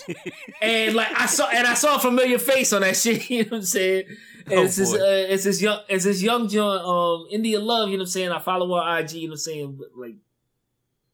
and, 0.10 0.26
and 0.62 0.96
like 0.96 1.08
I 1.18 1.28
saw 1.28 1.48
and 1.48 1.66
I 1.66 1.76
saw 1.76 1.96
a 1.96 2.00
familiar 2.00 2.38
face 2.38 2.74
on 2.74 2.82
that 2.82 2.98
shit, 2.98 3.30
you 3.30 3.44
know 3.44 3.50
what 3.52 3.58
I'm 3.58 3.64
saying? 3.64 4.04
And 4.48 4.60
Oh, 4.60 4.64
it's 4.64 4.76
this 4.76 4.94
uh, 4.94 4.98
it's 5.30 5.44
this 5.46 5.62
young 5.62 5.80
it's 5.88 6.04
this 6.04 6.22
young 6.22 6.50
John 6.50 6.82
um 6.84 7.28
India 7.32 7.60
Love, 7.60 7.90
you 7.90 7.96
know 7.96 8.02
what 8.02 8.08
I'm 8.08 8.12
saying? 8.12 8.32
I 8.32 8.40
follow 8.40 8.76
her 8.76 9.00
IG, 9.00 9.14
you 9.14 9.28
know 9.28 9.32
what 9.32 9.34
I'm 9.36 9.38
saying? 9.38 9.80
Like 9.96 10.16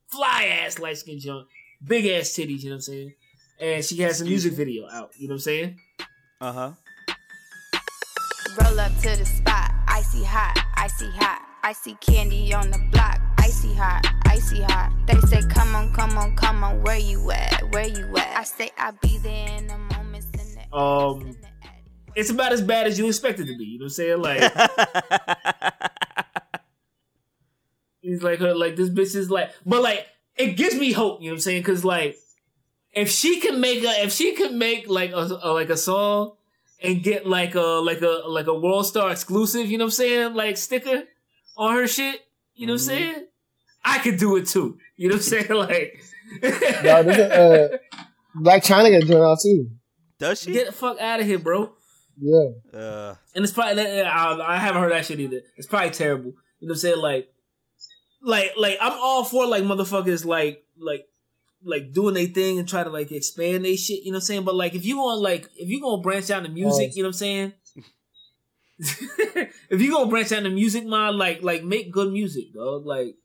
fly 0.07 0.45
ass 0.63 0.79
light 0.79 0.97
skin 0.97 1.19
John, 1.19 1.45
big 1.85 2.05
ass 2.07 2.29
titties, 2.29 2.63
you 2.63 2.69
know 2.69 2.75
what 2.75 2.77
I'm 2.77 2.81
saying? 2.81 3.13
And 3.59 3.85
she 3.85 3.97
has 4.01 4.21
a 4.21 4.25
music 4.25 4.53
video 4.53 4.89
out, 4.89 5.11
you 5.17 5.27
know 5.27 5.33
what 5.33 5.35
I'm 5.35 5.39
saying? 5.41 5.79
Uh 6.41 6.51
huh. 6.51 6.71
Roll 8.59 8.79
up 8.79 8.91
to 9.01 9.15
the 9.15 9.25
spot, 9.25 9.71
icy 9.87 10.23
hot, 10.23 10.57
icy 10.77 11.09
hot. 11.11 11.41
icy 11.63 11.93
candy 12.01 12.53
on 12.53 12.71
the 12.71 12.79
block, 12.91 13.21
icy 13.37 13.73
hot, 13.75 14.03
icy 14.31 14.61
hot. 14.61 14.91
They 15.07 15.19
say, 15.21 15.41
come 15.49 15.75
on, 15.75 15.93
come 15.93 16.17
on, 16.17 16.35
come 16.35 16.63
on, 16.63 16.81
where 16.83 16.97
you 16.97 17.31
at, 17.31 17.61
where 17.71 17.87
you 17.87 18.05
at? 18.17 18.37
I 18.37 18.43
say, 18.43 18.69
I'll 18.77 18.93
be 19.01 19.17
there 19.17 19.57
in 19.57 19.69
a 19.69 19.77
moment. 19.77 20.25
in 20.33 20.55
the- 20.55 20.77
Um, 20.77 21.21
in 21.21 21.27
the- 21.41 21.47
It's 22.15 22.29
about 22.29 22.51
as 22.53 22.61
bad 22.61 22.87
as 22.87 22.97
you 22.99 23.07
expect 23.07 23.39
it 23.39 23.45
to 23.45 23.57
be, 23.57 23.65
you 23.65 23.79
know 23.79 23.83
what 23.85 23.97
I'm 23.97 23.99
saying? 24.01 24.21
Like 24.21 24.41
he's 28.01 28.23
like 28.23 28.39
her 28.39 28.53
like 28.53 28.75
this 28.75 28.89
bitch 28.89 29.15
is 29.15 29.29
like 29.29 29.51
but 29.65 29.81
like 29.81 30.07
it 30.35 30.57
gives 30.57 30.75
me 30.75 30.91
hope, 30.91 31.21
you 31.21 31.27
know 31.27 31.33
what 31.33 31.37
I'm 31.37 31.41
saying? 31.41 31.63
Cause 31.63 31.85
like 31.85 32.17
if 32.93 33.09
she 33.09 33.39
can 33.39 33.59
make 33.61 33.83
a 33.83 34.03
if 34.03 34.11
she 34.11 34.33
can 34.33 34.57
make 34.57 34.89
like 34.89 35.11
a, 35.11 35.39
a 35.43 35.51
like 35.53 35.69
a 35.69 35.77
song 35.77 36.33
and 36.83 37.01
get 37.03 37.25
like 37.27 37.55
a 37.55 37.59
like 37.61 38.01
a 38.01 38.23
like 38.27 38.47
a 38.47 38.53
world 38.53 38.85
star 38.87 39.11
exclusive, 39.11 39.69
you 39.71 39.77
know 39.77 39.85
what 39.85 39.93
I'm 39.99 40.03
saying? 40.03 40.33
Like 40.33 40.57
sticker 40.57 41.03
on 41.57 41.75
her 41.75 41.87
shit, 41.87 42.21
you 42.55 42.65
know 42.67 42.73
what 42.73 42.81
I'm 42.81 42.87
saying? 42.87 43.27
I 43.83 43.99
could 43.99 44.17
do 44.17 44.35
it 44.37 44.47
too. 44.47 44.77
You 44.95 45.09
know 45.09 45.15
what 45.15 45.23
I'm 45.23 45.29
saying? 45.29 45.47
Like 45.51 46.03
No, 46.83 47.03
there's 47.03 47.17
a, 47.17 47.73
uh, 47.73 47.77
Blac 48.37 48.63
Chyna 48.63 48.97
got 48.99 49.07
joined 49.07 49.23
out 49.23 49.39
too. 49.41 49.69
Does 50.17 50.41
she? 50.41 50.53
get 50.53 50.67
the 50.67 50.71
fuck 50.71 50.99
out 50.99 51.19
of 51.19 51.25
here, 51.25 51.39
bro. 51.39 51.73
Yeah. 52.19 52.49
Uh, 52.73 53.15
And 53.35 53.43
it's 53.43 53.51
probably 53.53 54.01
I, 54.01 54.33
I 54.33 54.57
haven't 54.57 54.81
heard 54.81 54.91
that 54.91 55.05
shit 55.05 55.19
either. 55.19 55.41
It's 55.57 55.67
probably 55.67 55.89
terrible. 55.89 56.33
You 56.59 56.67
know 56.67 56.71
what 56.71 56.75
I'm 56.75 56.77
saying? 56.77 56.97
Like 56.99 57.33
like 58.21 58.51
like 58.57 58.77
I'm 58.79 58.93
all 58.93 59.23
for 59.23 59.45
like 59.47 59.63
motherfuckers 59.63 60.25
like 60.25 60.63
like 60.77 61.07
like 61.63 61.91
doing 61.91 62.13
their 62.13 62.27
thing 62.27 62.59
and 62.59 62.67
try 62.67 62.83
to 62.83 62.89
like 62.89 63.11
expand 63.11 63.65
their 63.65 63.75
shit, 63.77 64.03
you 64.03 64.11
know 64.11 64.17
what 64.17 64.23
I'm 64.23 64.25
saying? 64.25 64.43
But 64.45 64.55
like 64.55 64.75
if 64.75 64.85
you 64.85 64.95
gonna 64.95 65.19
like 65.19 65.49
if 65.55 65.69
you 65.69 65.81
gonna 65.81 66.01
branch 66.01 66.29
out 66.29 66.45
into 66.45 66.53
music, 66.53 66.95
you 66.95 67.03
know 67.03 67.09
what 67.09 67.15
I'm 67.15 67.17
saying? 67.17 67.53
if 69.69 69.81
you 69.81 69.91
gonna 69.91 70.09
branch 70.09 70.31
out 70.31 70.39
into 70.39 70.49
music, 70.51 70.85
man, 70.85 71.17
like 71.17 71.41
like 71.43 71.63
make 71.63 71.91
good 71.91 72.11
music, 72.11 72.53
dog. 72.53 72.85
Like 72.85 73.15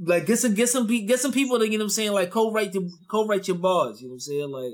like 0.00 0.26
get 0.26 0.38
some 0.38 0.54
get 0.54 0.68
some 0.68 0.86
pe- 0.86 1.02
get 1.06 1.20
some 1.20 1.32
people 1.32 1.58
that 1.58 1.70
you 1.70 1.78
know 1.78 1.84
what 1.84 1.86
I'm 1.86 1.90
saying, 1.90 2.12
like 2.12 2.30
co-write 2.30 2.74
your 2.74 2.84
co-write 3.08 3.48
your 3.48 3.56
bars, 3.58 4.00
you 4.00 4.08
know 4.08 4.12
what 4.12 4.16
I'm 4.16 4.20
saying? 4.20 4.50
Like 4.50 4.72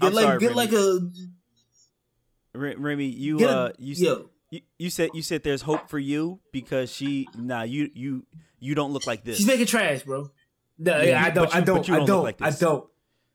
get 0.00 0.06
I'm 0.08 0.14
like 0.14 0.22
sorry, 0.24 0.38
get 0.38 0.46
Remy. 0.54 0.56
like 0.56 0.72
a 0.72 1.00
Remy, 2.54 3.06
you 3.06 3.38
a- 3.40 3.48
uh, 3.48 3.72
you 3.78 3.94
said 3.94 4.04
yo. 4.04 4.30
you, 4.50 4.60
you 4.78 4.90
said 4.90 5.10
you 5.14 5.22
said 5.22 5.42
there's 5.42 5.62
hope 5.62 5.88
for 5.90 5.98
you 5.98 6.40
because 6.52 6.90
she 6.90 7.28
nah 7.36 7.62
you 7.62 7.90
you 7.94 8.24
you 8.60 8.74
don't 8.74 8.92
look 8.92 9.06
like 9.06 9.24
this. 9.24 9.36
she's 9.38 9.46
making 9.46 9.66
trash, 9.66 10.02
bro. 10.02 10.30
No, 10.78 10.96
Yeah, 10.98 11.02
yeah, 11.04 11.24
I 11.24 11.30
don't, 11.30 11.52
you- 11.52 11.58
I 11.58 11.60
don't, 11.62 11.90
I 11.90 11.96
don't 11.96 12.06
don't, 12.06 12.22
like 12.24 12.42
I 12.42 12.50
don't, 12.50 12.84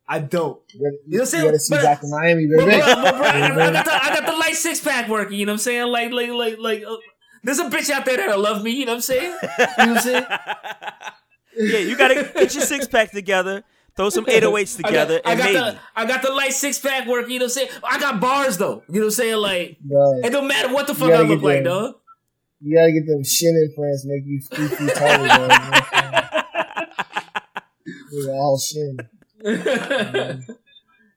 I 0.08 0.20
don't. 0.20 0.60
You 0.74 0.80
You 0.80 0.90
know 0.90 0.98
what 1.18 1.20
I'm 1.22 1.26
saying? 1.28 1.44
you 1.46 1.50
gotta 1.50 1.60
see 1.60 1.76
But- 1.76 1.84
back 1.84 2.04
in 2.04 2.10
Miami, 2.12 2.46
baby. 2.48 2.56
bro, 2.58 2.66
but, 2.66 3.18
bro, 3.18 3.26
I, 3.28 3.46
I 3.46 3.72
got 3.74 3.86
the, 3.86 4.04
I 4.04 4.16
got 4.20 4.26
the 4.32 4.38
light 4.38 4.56
six 4.56 4.80
pack 4.80 5.08
working. 5.08 5.38
You 5.40 5.46
know 5.46 5.52
what 5.52 5.56
I'm 5.56 5.60
saying? 5.60 5.88
Like, 5.88 6.12
like, 6.12 6.30
like, 6.30 6.58
like. 6.60 6.84
Uh, 6.88 6.98
there's 7.44 7.60
a 7.60 7.66
bitch 7.70 7.90
out 7.90 8.06
there 8.06 8.18
that'll 8.18 8.40
love 8.42 8.64
me. 8.64 8.72
You 8.72 8.86
know 8.86 8.92
what 8.94 8.96
I'm 8.98 9.02
saying? 9.02 9.24
You 9.24 9.48
know 9.58 9.66
what 9.78 9.80
I'm 9.90 9.98
saying? 10.00 10.26
yeah, 11.58 11.78
you 11.80 11.96
gotta 11.98 12.16
get 12.34 12.54
your 12.54 12.64
six 12.64 12.88
pack 12.88 13.12
together, 13.12 13.64
throw 13.96 14.10
some 14.10 14.26
808s 14.28 14.78
together, 14.84 15.20
I 15.26 15.32
and 15.34 15.40
got, 15.40 15.46
I 15.48 15.52
maybe. 15.52 15.54
got 15.60 15.74
the 15.74 15.80
I 15.96 16.06
got 16.06 16.22
the 16.22 16.32
light 16.34 16.54
six 16.54 16.80
pack 16.80 17.08
work. 17.08 17.28
You 17.30 17.40
know 17.40 17.46
what 17.46 17.58
I'm 17.58 17.68
saying? 17.68 17.70
I 17.84 18.00
got 18.00 18.20
bars 18.20 18.58
though. 18.58 18.84
You 18.90 18.96
know 18.96 19.00
what 19.02 19.06
I'm 19.06 19.12
saying? 19.12 19.38
Like, 19.38 19.80
Bro, 19.82 20.20
it 20.24 20.30
don't 20.32 20.48
matter 20.48 20.74
what 20.74 20.88
the 20.88 20.96
fuck 20.96 21.12
I 21.12 21.20
look 21.22 21.40
get 21.40 21.46
like, 21.46 21.56
them. 21.58 21.64
dog. 21.66 21.96
you 22.62 22.76
gotta 22.78 22.92
get 22.92 23.06
them 23.08 23.24
shin 23.24 23.56
implants, 23.70 24.06
make 24.06 24.24
you 24.26 24.40
three 24.42 24.68
feet 24.68 24.96
taller, 24.96 25.28
bro. 25.28 25.38
You 25.38 25.48
know 25.48 25.48
what 25.48 25.94
I'm 25.94 26.08
saying? 26.08 26.28
They're 28.26 28.36
all 28.36 28.60
shin. 28.60 28.98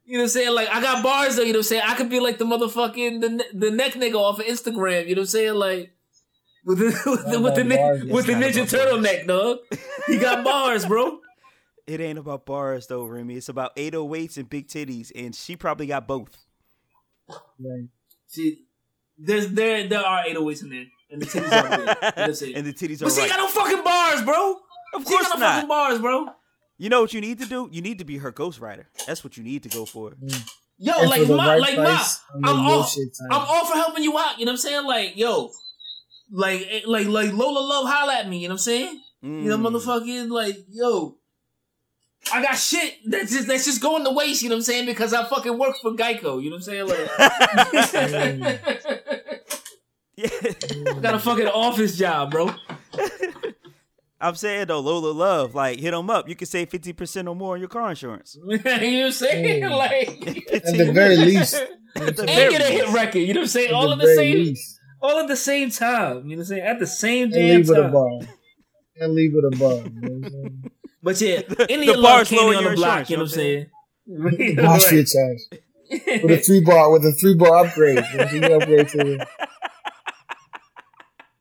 You 0.07 0.19
know 0.19 0.19
what 0.19 0.23
I'm 0.25 0.29
saying? 0.29 0.55
Like 0.55 0.69
I 0.69 0.81
got 0.83 1.03
bars 1.03 1.37
though. 1.37 1.43
You 1.43 1.53
know 1.53 1.59
what 1.61 1.67
I'm 1.67 1.69
saying? 1.69 1.83
I 1.87 1.95
could 1.95 2.11
be 2.11 2.21
like 2.21 2.39
the 2.39 2.45
motherfucking 2.45 3.21
the 3.21 3.29
ne- 3.31 3.51
the 3.55 3.71
neck 3.71 3.93
nigga 3.95 4.15
off 4.17 4.39
of 4.39 4.45
Instagram. 4.47 5.09
You 5.09 5.15
know 5.15 5.21
what 5.23 5.25
I'm 5.25 5.27
saying? 5.29 5.55
Like 5.55 5.93
with 6.67 6.79
the 6.79 6.85
with 7.07 7.31
the, 7.31 7.41
with 7.41 7.55
the, 7.55 7.65
ni- 7.65 8.11
with 8.13 8.27
the 8.27 8.33
ninja 8.35 8.65
turtleneck, 8.69 9.27
dog. 9.27 9.59
He 10.07 10.19
got 10.19 10.45
bars, 10.45 10.87
bro. 10.87 11.19
It 11.87 12.01
ain't 12.01 12.19
about 12.19 12.47
bars 12.47 12.87
though, 12.87 13.05
Remy. 13.05 13.35
It's 13.37 13.51
about 13.51 13.77
808s 13.77 14.39
and 14.39 14.49
big 14.49 14.69
titties, 14.69 15.13
and 15.15 15.35
she 15.35 15.55
probably 15.55 15.87
got 15.87 16.09
both. 16.09 16.35
Right. 17.29 17.89
See, 18.27 18.63
there's 19.19 19.49
there 19.49 19.87
there 19.87 20.01
are 20.01 20.25
808s 20.25 20.63
in 20.63 20.71
there, 20.71 20.85
and 21.11 21.21
the 21.21 21.27
titties 21.27 21.53
are 21.53 21.69
there. 21.85 21.97
You 22.17 22.23
I'm 22.25 22.35
saying? 22.35 22.55
and 22.57 22.67
the 22.67 22.73
titties 22.73 23.03
are 23.03 23.05
but 23.05 23.13
she 23.13 23.21
right. 23.21 23.29
ain't 23.31 23.37
got 23.37 23.39
no 23.39 23.49
fucking 23.49 23.85
bars, 23.85 24.23
bro. 24.23 24.57
Of 24.95 25.03
She 25.03 25.09
course 25.11 25.29
got 25.29 25.39
no 25.39 25.45
not. 25.45 25.55
fucking 25.57 25.69
bars, 25.69 25.99
bro. 25.99 26.27
You 26.79 26.89
know 26.89 27.03
what 27.03 27.13
you 27.13 27.21
need 27.21 27.39
to 27.41 27.47
do? 27.47 27.69
You 27.71 27.83
need 27.83 27.99
to 27.99 28.05
be 28.07 28.17
her 28.17 28.33
ghostwriter. 28.33 28.87
That's 29.07 29.23
what 29.23 29.37
you 29.37 29.45
need 29.45 29.63
to 29.65 29.69
go 29.69 29.85
for. 29.85 30.15
Yo, 30.79 30.93
And 30.99 31.11
like 31.11 31.21
for 31.21 31.27
the 31.27 31.37
ma, 31.37 31.51
right 31.53 31.61
like 31.61 31.77
my, 31.77 31.85
I 31.85 32.17
I'm 32.45 32.57
mean, 32.57 32.65
your 32.65 32.75
all. 32.77 32.91
I'm 33.31 33.41
all 33.47 33.67
for 33.67 33.75
helping 33.77 34.03
you 34.05 34.17
out. 34.19 34.39
You 34.39 34.47
know 34.47 34.53
what 34.53 34.55
I'm 34.55 34.57
saying? 34.59 34.87
Like, 34.87 35.17
yo, 35.17 35.51
like, 36.35 36.67
eh, 36.69 36.81
like, 36.87 37.07
like 37.07 37.33
Lola 37.33 37.61
Love, 37.61 37.87
holla 37.89 38.17
at 38.19 38.29
me. 38.29 38.39
You 38.39 38.49
know 38.49 38.55
what 38.55 38.61
I'm 38.61 38.65
saying? 38.65 39.01
You 39.23 39.31
know, 39.31 39.57
Mm. 39.57 39.71
motherfucking, 39.71 40.29
like, 40.31 40.57
yo, 40.71 41.17
I 42.33 42.43
got 42.43 42.57
shit 42.57 42.95
that's 43.07 43.33
just 43.33 43.47
that's 43.49 43.65
just 43.65 43.81
going 43.81 44.05
to 44.05 44.11
waste. 44.11 44.43
You 44.43 44.49
know 44.51 44.57
what 44.57 44.61
I'm 44.61 44.65
saying? 44.65 44.87
Because 44.87 45.15
I 45.15 45.25
fucking 45.25 45.57
work 45.59 45.77
for 45.81 45.93
Geico. 45.93 46.43
You 46.43 46.51
know 46.51 46.57
what 46.57 46.69
I'm 46.69 46.73
saying? 46.87 46.89
Like, 46.89 47.09
Yeah. 50.17 50.29
I 50.33 50.99
got 51.01 51.15
a 51.15 51.19
fucking 51.19 51.49
office 51.49 51.97
job, 51.97 52.31
bro. 52.31 52.51
I'm 54.21 54.37
saying 54.37 54.69
though, 54.69 54.81
Lola 54.81 55.11
Love, 55.11 55.55
like 55.55 55.81
hit 55.81 55.91
them 55.91 56.09
up. 56.09 56.29
You 56.29 56.37
can 56.37 56.47
save 56.47 56.71
50% 56.71 57.29
or 57.29 57.35
more 57.35 57.55
on 57.55 57.61
your 57.61 57.69
car 57.69 57.91
insurance. 57.91 58.37
you 58.49 58.59
know 58.59 58.63
what 58.63 58.83
I'm 58.83 59.13
saying? 59.13 59.63
Mm. 59.65 59.77
Like, 59.77 60.53
At 60.53 60.65
the 60.65 60.93
very 60.93 61.17
least. 61.17 61.55
At 61.97 62.17
the 62.17 62.23
and 62.23 62.31
very 62.31 62.51
get 62.53 62.61
a 62.63 62.67
hit 62.67 62.89
record. 62.91 63.19
You 63.19 63.35
know 63.35 63.41
what 63.41 63.45
I'm 63.45 63.49
saying? 63.49 63.75
All 63.75 63.93
of 63.93 63.99
the 63.99 64.07
very 64.07 64.17
same, 64.17 64.35
least. 64.37 64.74
All 65.05 65.19
at 65.21 65.29
the 65.29 65.37
same 65.37 65.71
time. 65.71 66.29
You 66.29 66.37
know 66.37 66.41
what 66.41 66.41
I'm 66.41 66.45
saying? 66.47 66.63
At 66.63 66.79
the 66.79 66.87
same 66.87 67.25
And 67.25 67.33
damn 67.35 67.57
leave 67.59 67.69
with 67.69 67.79
a 67.79 67.83
time. 67.83 67.93
bar. 67.93 68.19
And 69.01 69.15
leave 69.15 69.33
it 69.35 69.45
a 69.45 69.57
bar. 69.59 69.73
You 69.75 70.01
know 70.01 70.15
what 70.15 70.25
I'm 70.25 70.31
saying? 70.31 70.71
But 71.05 71.21
yeah, 71.21 71.43
any 71.69 71.85
the 71.87 71.93
of 71.93 71.99
love 71.99 72.13
bars 72.17 72.29
candy 72.31 72.43
lower 72.45 72.57
on 72.57 72.63
your 72.63 72.71
the 72.71 72.77
block. 72.77 73.11
You 73.11 73.17
know 73.19 73.25
what 73.25 73.33
I'm 73.33 73.35
saying? 73.37 73.67
The 74.07 74.55
bar 74.63 74.81
shit 74.81 75.07
charge. 75.07 76.23
With 76.23 76.31
a 76.31 76.43
three 76.43 76.63
bar, 76.65 76.91
with 76.91 77.05
a 77.05 77.13
three 77.13 77.35
bar 77.35 77.67
upgrade. 77.67 77.97
You 77.97 78.03
know 78.03 78.09
what 78.17 78.21
I'm 78.23 78.29
saying? 78.31 78.43
You 78.43 78.57
upgrade 78.57 78.89
to 78.89 78.97
the, 78.97 79.27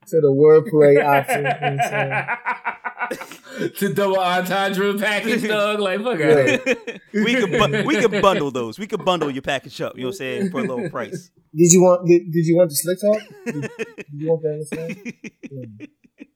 to 0.08 0.20
the 0.20 0.28
wordplay 0.28 1.02
option. 1.02 1.38
You 1.38 1.44
know 1.44 1.50
what 1.50 1.64
I'm 1.64 3.18
saying? 3.18 3.30
to 3.78 3.94
double 3.94 4.20
entendre 4.20 4.98
package, 4.98 5.48
dog. 5.48 5.80
Like 5.80 6.02
fuck 6.04 6.20
Yeah. 6.20 6.58
out. 6.60 7.00
we 7.14 7.34
can 7.36 7.52
bu- 7.52 7.84
we 7.86 7.96
can 7.96 8.22
bundle 8.22 8.52
those. 8.52 8.78
We 8.80 8.88
can 8.88 9.04
bundle 9.04 9.30
your 9.32 9.42
package 9.42 9.80
up. 9.82 9.96
You 9.96 10.04
know 10.04 10.08
what 10.08 10.14
I'm 10.16 10.18
saying 10.18 10.52
for 10.52 10.60
a 10.62 10.64
low 10.64 10.90
price. 10.90 11.30
Did 11.56 11.72
you 11.72 11.82
want? 11.84 12.08
Did, 12.08 12.32
did 12.32 12.46
you 12.46 12.58
want 12.58 12.70
the 12.70 12.76
slick 12.76 13.00
talk? 13.02 13.22
Did, 13.46 13.62
did 13.62 14.06
you 14.12 14.30
want 14.30 14.42
that? 14.42 14.54
Understand? 14.54 15.14
Yeah. 15.52 15.86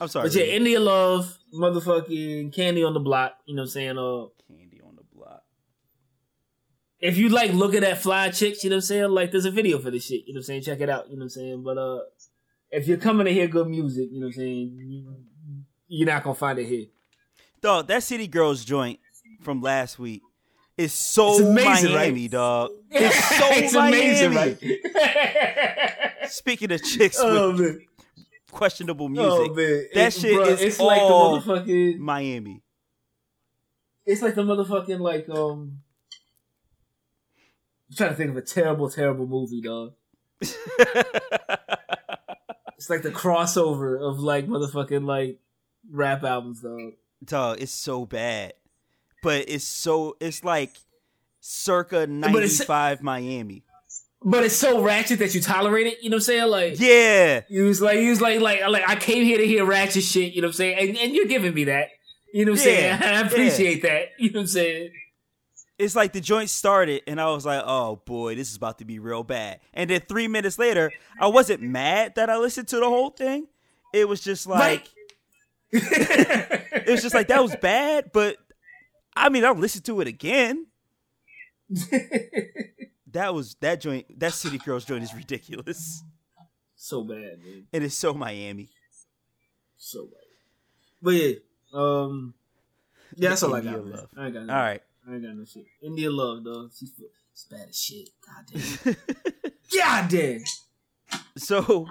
I'm 0.00 0.08
sorry. 0.08 0.28
But 0.28 0.34
yeah, 0.34 0.42
Remy. 0.42 0.56
India 0.56 0.80
Love, 0.80 1.38
motherfucking 1.54 2.54
Candy 2.54 2.84
on 2.84 2.92
the 2.94 3.00
Block. 3.00 3.32
You 3.46 3.56
know 3.56 3.62
what 3.62 3.66
I'm 3.66 3.70
saying? 3.70 3.98
Uh, 3.98 4.26
candy 4.46 4.80
on 4.86 4.94
the 4.94 5.02
block. 5.14 5.42
if 7.00 7.16
you 7.16 7.30
like 7.30 7.52
looking 7.54 7.82
at 7.82 8.02
fly 8.02 8.28
chicks, 8.30 8.62
you 8.62 8.68
know 8.70 8.76
what 8.76 8.84
I'm 8.84 8.86
saying? 8.88 9.10
Like 9.10 9.30
there's 9.30 9.46
a 9.46 9.50
video 9.50 9.78
for 9.78 9.90
this 9.90 10.04
shit. 10.04 10.24
You 10.26 10.34
know 10.34 10.38
what 10.38 10.42
I'm 10.42 10.44
saying? 10.44 10.62
Check 10.62 10.80
it 10.80 10.90
out. 10.90 11.08
You 11.08 11.16
know 11.16 11.20
what 11.20 11.24
I'm 11.24 11.28
saying? 11.30 11.62
But 11.62 11.78
uh, 11.78 12.00
if 12.76 12.86
you're 12.86 12.98
coming 12.98 13.24
to 13.26 13.32
hear 13.32 13.46
good 13.48 13.68
music, 13.68 14.08
you 14.12 14.20
know 14.20 14.26
what 14.26 14.34
I'm 14.34 14.40
saying? 14.40 14.76
You, 14.86 15.16
you're 15.88 16.06
not 16.06 16.22
gonna 16.22 16.34
find 16.34 16.58
it 16.58 16.66
here. 16.66 16.86
Dog, 17.62 17.86
that 17.88 18.02
City 18.02 18.26
Girls 18.26 18.64
joint 18.64 19.00
from 19.40 19.62
last 19.62 19.98
week 19.98 20.20
is 20.76 20.92
so 20.92 21.32
It's 21.32 21.40
amazing, 21.40 21.92
Miami, 21.94 22.22
right? 22.22 22.30
dog. 22.30 22.70
It's 22.90 23.38
so 23.38 23.46
it's 23.50 23.72
Miami. 23.74 23.98
amazing, 23.98 24.34
right? 24.34 24.58
Speaking 26.30 26.70
of 26.72 26.82
chicks 26.82 27.16
oh 27.20 27.52
with 27.52 27.60
man, 27.60 27.80
questionable 28.50 29.06
oh 29.06 29.08
music, 29.08 29.56
man, 29.56 29.86
that 29.94 29.96
It's- 30.08 30.20
shit 30.20 30.34
bruh, 30.36 30.46
is 30.48 30.60
it's 30.62 30.78
all 30.80 30.86
like 30.86 31.44
the 31.46 31.52
motherfucking. 31.64 31.98
Miami. 31.98 32.62
It's 34.04 34.20
like 34.22 34.34
the 34.34 34.42
motherfucking 34.42 35.00
like 35.00 35.28
um. 35.30 35.78
I'm 37.90 37.96
trying 37.96 38.10
to 38.10 38.16
think 38.16 38.30
of 38.30 38.36
a 38.36 38.42
terrible, 38.42 38.90
terrible 38.90 39.26
movie, 39.26 39.60
dog. 39.62 39.92
It's 42.76 42.90
like 42.90 43.02
the 43.02 43.10
crossover 43.10 44.00
of 44.00 44.20
like 44.20 44.46
motherfucking 44.46 45.06
like 45.06 45.38
rap 45.90 46.22
albums, 46.24 46.60
dog. 46.60 46.92
dog, 47.24 47.60
it's 47.60 47.72
so 47.72 48.04
bad. 48.06 48.52
But 49.22 49.48
it's 49.48 49.64
so 49.64 50.16
it's 50.20 50.44
like 50.44 50.72
circa 51.40 52.00
But 52.00 52.10
95 52.10 53.02
Miami. 53.02 53.62
But 54.22 54.44
it's 54.44 54.56
so 54.56 54.82
ratchet 54.82 55.20
that 55.20 55.34
you 55.34 55.40
tolerate 55.40 55.86
it. 55.86 55.98
You 56.02 56.10
know 56.10 56.16
what 56.16 56.22
I'm 56.22 56.24
saying? 56.24 56.50
Like 56.50 56.80
Yeah. 56.80 57.42
you 57.48 57.64
was 57.64 57.80
like 57.80 57.98
you 57.98 58.10
was 58.10 58.20
like 58.20 58.40
like 58.40 58.60
like 58.68 58.88
I 58.88 58.96
came 58.96 59.24
here 59.24 59.38
to 59.38 59.46
hear 59.46 59.64
ratchet 59.64 60.02
shit. 60.02 60.32
You 60.34 60.42
know 60.42 60.48
what 60.48 60.54
I'm 60.54 60.56
saying? 60.56 60.88
And, 60.88 60.98
and 60.98 61.14
you're 61.14 61.26
giving 61.26 61.54
me 61.54 61.64
that. 61.64 61.88
You 62.34 62.44
know 62.44 62.52
what 62.52 62.60
I'm 62.60 62.66
Yeah, 62.66 62.98
saying? 62.98 63.14
I 63.14 63.20
appreciate 63.26 63.82
that. 63.82 64.08
You 64.18 64.30
know 64.32 64.38
what 64.40 64.42
I'm 64.42 64.46
saying? 64.48 64.90
It's 65.78 65.94
like 65.94 66.12
the 66.12 66.20
joint 66.20 66.48
started 66.48 67.02
and 67.06 67.20
I 67.20 67.26
was 67.30 67.44
like, 67.44 67.62
"Oh 67.66 67.96
boy, 68.04 68.34
this 68.34 68.50
is 68.50 68.56
about 68.56 68.78
to 68.78 68.84
be 68.84 68.98
real 68.98 69.22
bad." 69.22 69.60
And 69.74 69.90
then 69.90 70.00
3 70.00 70.26
minutes 70.28 70.58
later, 70.58 70.90
I 71.20 71.26
wasn't 71.26 71.62
mad 71.62 72.14
that 72.14 72.30
I 72.30 72.38
listened 72.38 72.68
to 72.68 72.76
the 72.76 72.88
whole 72.88 73.10
thing. 73.10 73.46
It 73.92 74.08
was 74.08 74.20
just 74.20 74.46
like 74.46 74.88
it 75.72 76.88
was 76.88 77.02
just 77.02 77.14
like 77.14 77.28
that 77.28 77.42
was 77.42 77.54
bad, 77.56 78.10
but 78.12 78.36
I 79.14 79.28
mean, 79.28 79.44
I'll 79.44 79.54
listen 79.54 79.82
to 79.82 80.00
it 80.00 80.08
again. 80.08 80.66
That 83.12 83.32
was 83.32 83.54
that 83.60 83.80
joint. 83.80 84.20
That 84.20 84.34
City 84.34 84.58
Girls 84.58 84.84
joint 84.84 85.02
is 85.02 85.14
ridiculous, 85.14 86.04
so 86.74 87.02
bad, 87.02 87.38
man. 87.42 87.66
and 87.72 87.84
it's 87.84 87.94
so 87.94 88.12
Miami. 88.12 88.68
So 89.78 90.04
bad. 90.04 90.20
But 91.00 91.10
yeah, 91.14 91.32
um, 91.72 92.34
yeah, 93.14 93.30
that's 93.30 93.42
all 93.42 93.54
I 93.54 93.62
got. 93.62 93.80
I 94.18 94.28
got. 94.28 94.50
All 94.50 94.56
right, 94.56 94.82
I 95.08 95.14
ain't 95.14 95.22
got 95.22 95.36
no 95.36 95.44
shit. 95.44 95.66
India 95.82 96.10
love, 96.10 96.44
though. 96.44 96.68
She's 96.76 96.92
it's 97.32 97.44
bad 97.44 97.68
as 97.68 97.80
shit. 97.80 98.08
God 98.26 98.44
damn. 98.52 98.96
God 99.74 100.08
damn. 100.08 100.44
so 101.36 101.86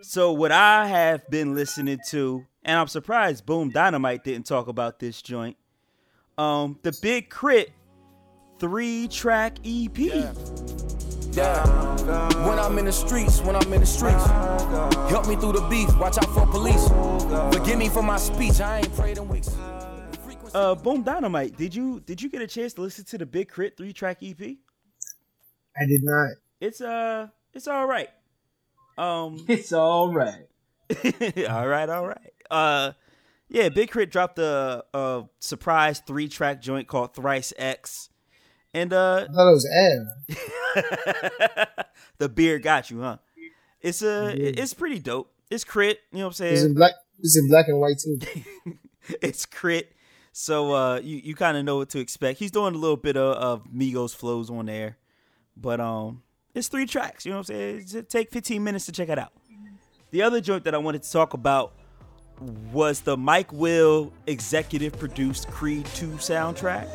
so 0.00 0.32
what 0.32 0.52
I 0.52 0.86
have 0.86 1.28
been 1.28 1.54
listening 1.54 1.98
to, 2.08 2.46
and 2.64 2.78
I'm 2.78 2.86
surprised 2.88 3.44
Boom 3.44 3.70
Dynamite 3.70 4.24
didn't 4.24 4.46
talk 4.46 4.68
about 4.68 4.98
this 5.00 5.20
joint. 5.20 5.56
Um, 6.36 6.78
the 6.82 6.96
Big 7.02 7.30
K.R.I.T 7.30 7.72
three 8.58 9.08
track 9.08 9.58
EP. 9.64 9.98
Yeah. 9.98 10.32
When 12.46 12.58
I'm 12.58 12.78
in 12.78 12.86
the 12.86 12.92
streets, 12.92 13.40
when 13.40 13.54
I'm 13.54 13.72
in 13.72 13.80
the 13.80 13.86
streets, 13.86 14.24
help 15.10 15.28
me 15.28 15.36
through 15.36 15.52
the 15.52 15.66
beef. 15.70 15.96
Watch 15.98 16.18
out 16.18 16.32
for 16.34 16.46
police. 16.46 16.88
Forgive 17.54 17.78
me 17.78 17.88
for 17.88 18.02
my 18.02 18.16
speech. 18.16 18.60
I 18.60 18.78
ain't 18.78 18.94
prayed 18.94 19.18
in 19.18 19.28
weeks. 19.28 19.50
Uh, 20.54 20.74
Boom 20.74 21.02
Dynamite, 21.02 21.56
did 21.56 21.74
you 21.74 22.00
did 22.00 22.20
you 22.22 22.28
get 22.28 22.42
a 22.42 22.46
chance 22.46 22.72
to 22.74 22.80
listen 22.82 23.04
to 23.06 23.18
the 23.18 23.26
Big 23.26 23.48
K.R.I.T 23.52 23.74
three 23.76 23.92
track 23.92 24.18
EP? 24.22 24.40
I 24.40 25.86
did 25.86 26.00
not. 26.02 26.30
It's 26.60 26.80
uh, 26.80 27.28
it's 27.52 27.68
all 27.68 27.86
right. 27.86 28.08
Um, 28.96 29.44
It's 29.48 29.72
all 29.72 30.12
right. 30.12 30.46
all 31.48 31.68
right, 31.68 31.88
all 31.88 32.06
right. 32.08 32.32
Uh, 32.50 32.92
yeah, 33.48 33.68
Big 33.68 33.90
K.R.I.T 33.92 34.10
dropped 34.10 34.38
a, 34.38 34.84
a 34.94 35.24
surprise 35.38 36.00
three 36.06 36.28
track 36.28 36.60
joint 36.62 36.88
called 36.88 37.14
Thrice 37.14 37.52
X, 37.56 38.08
and 38.74 38.92
uh, 38.92 39.26
I 39.28 39.32
thought 39.32 39.50
it 39.50 39.54
was 39.54 39.68
Av. 40.78 41.76
the 42.18 42.28
beard 42.28 42.62
got 42.62 42.90
you, 42.90 43.00
huh? 43.02 43.18
It's 43.80 44.02
a, 44.02 44.34
Yeah. 44.36 44.50
it's 44.62 44.74
pretty 44.74 44.98
dope. 44.98 45.30
It's 45.50 45.64
K.R.I.T, 45.64 45.98
you 46.12 46.18
know 46.18 46.24
what 46.24 46.30
I'm 46.30 46.32
saying? 46.34 46.52
It's 46.52 46.60
saying? 46.62 46.70
in 46.72 46.76
black. 46.76 46.92
It's 47.20 47.36
in 47.38 47.48
black 47.48 47.68
and 47.68 47.80
white 47.80 47.98
too. 47.98 48.18
it's 49.22 49.46
K.R.I.T, 49.46 49.86
so 50.32 50.72
uh, 50.74 51.00
you 51.00 51.20
you 51.22 51.34
kind 51.34 51.56
of 51.56 51.64
know 51.64 51.76
what 51.76 51.90
to 51.90 51.98
expect. 51.98 52.38
He's 52.38 52.50
doing 52.50 52.74
a 52.74 52.78
little 52.78 52.96
bit 52.96 53.16
of, 53.16 53.36
of 53.36 53.64
Migos 53.68 54.14
flows 54.14 54.50
on 54.50 54.66
there, 54.66 54.96
but 55.56 55.80
um, 55.80 56.22
it's 56.54 56.68
three 56.68 56.86
tracks. 56.86 57.24
You 57.24 57.32
know 57.32 57.38
what 57.38 57.50
I'm 57.50 57.84
saying? 57.84 57.86
It 57.94 58.10
take 58.10 58.30
15 58.30 58.62
minutes 58.62 58.86
to 58.86 58.92
check 58.92 59.08
it 59.08 59.18
out. 59.18 59.32
The 60.10 60.22
other 60.22 60.40
joint 60.40 60.64
that 60.64 60.74
I 60.74 60.78
wanted 60.78 61.02
to 61.02 61.12
talk 61.12 61.34
about 61.34 61.74
was 62.72 63.00
the 63.00 63.16
Mike 63.16 63.52
Will 63.52 64.12
executive 64.26 64.98
produced 64.98 65.48
Creed 65.48 65.86
2 65.94 66.08
soundtrack. 66.12 66.88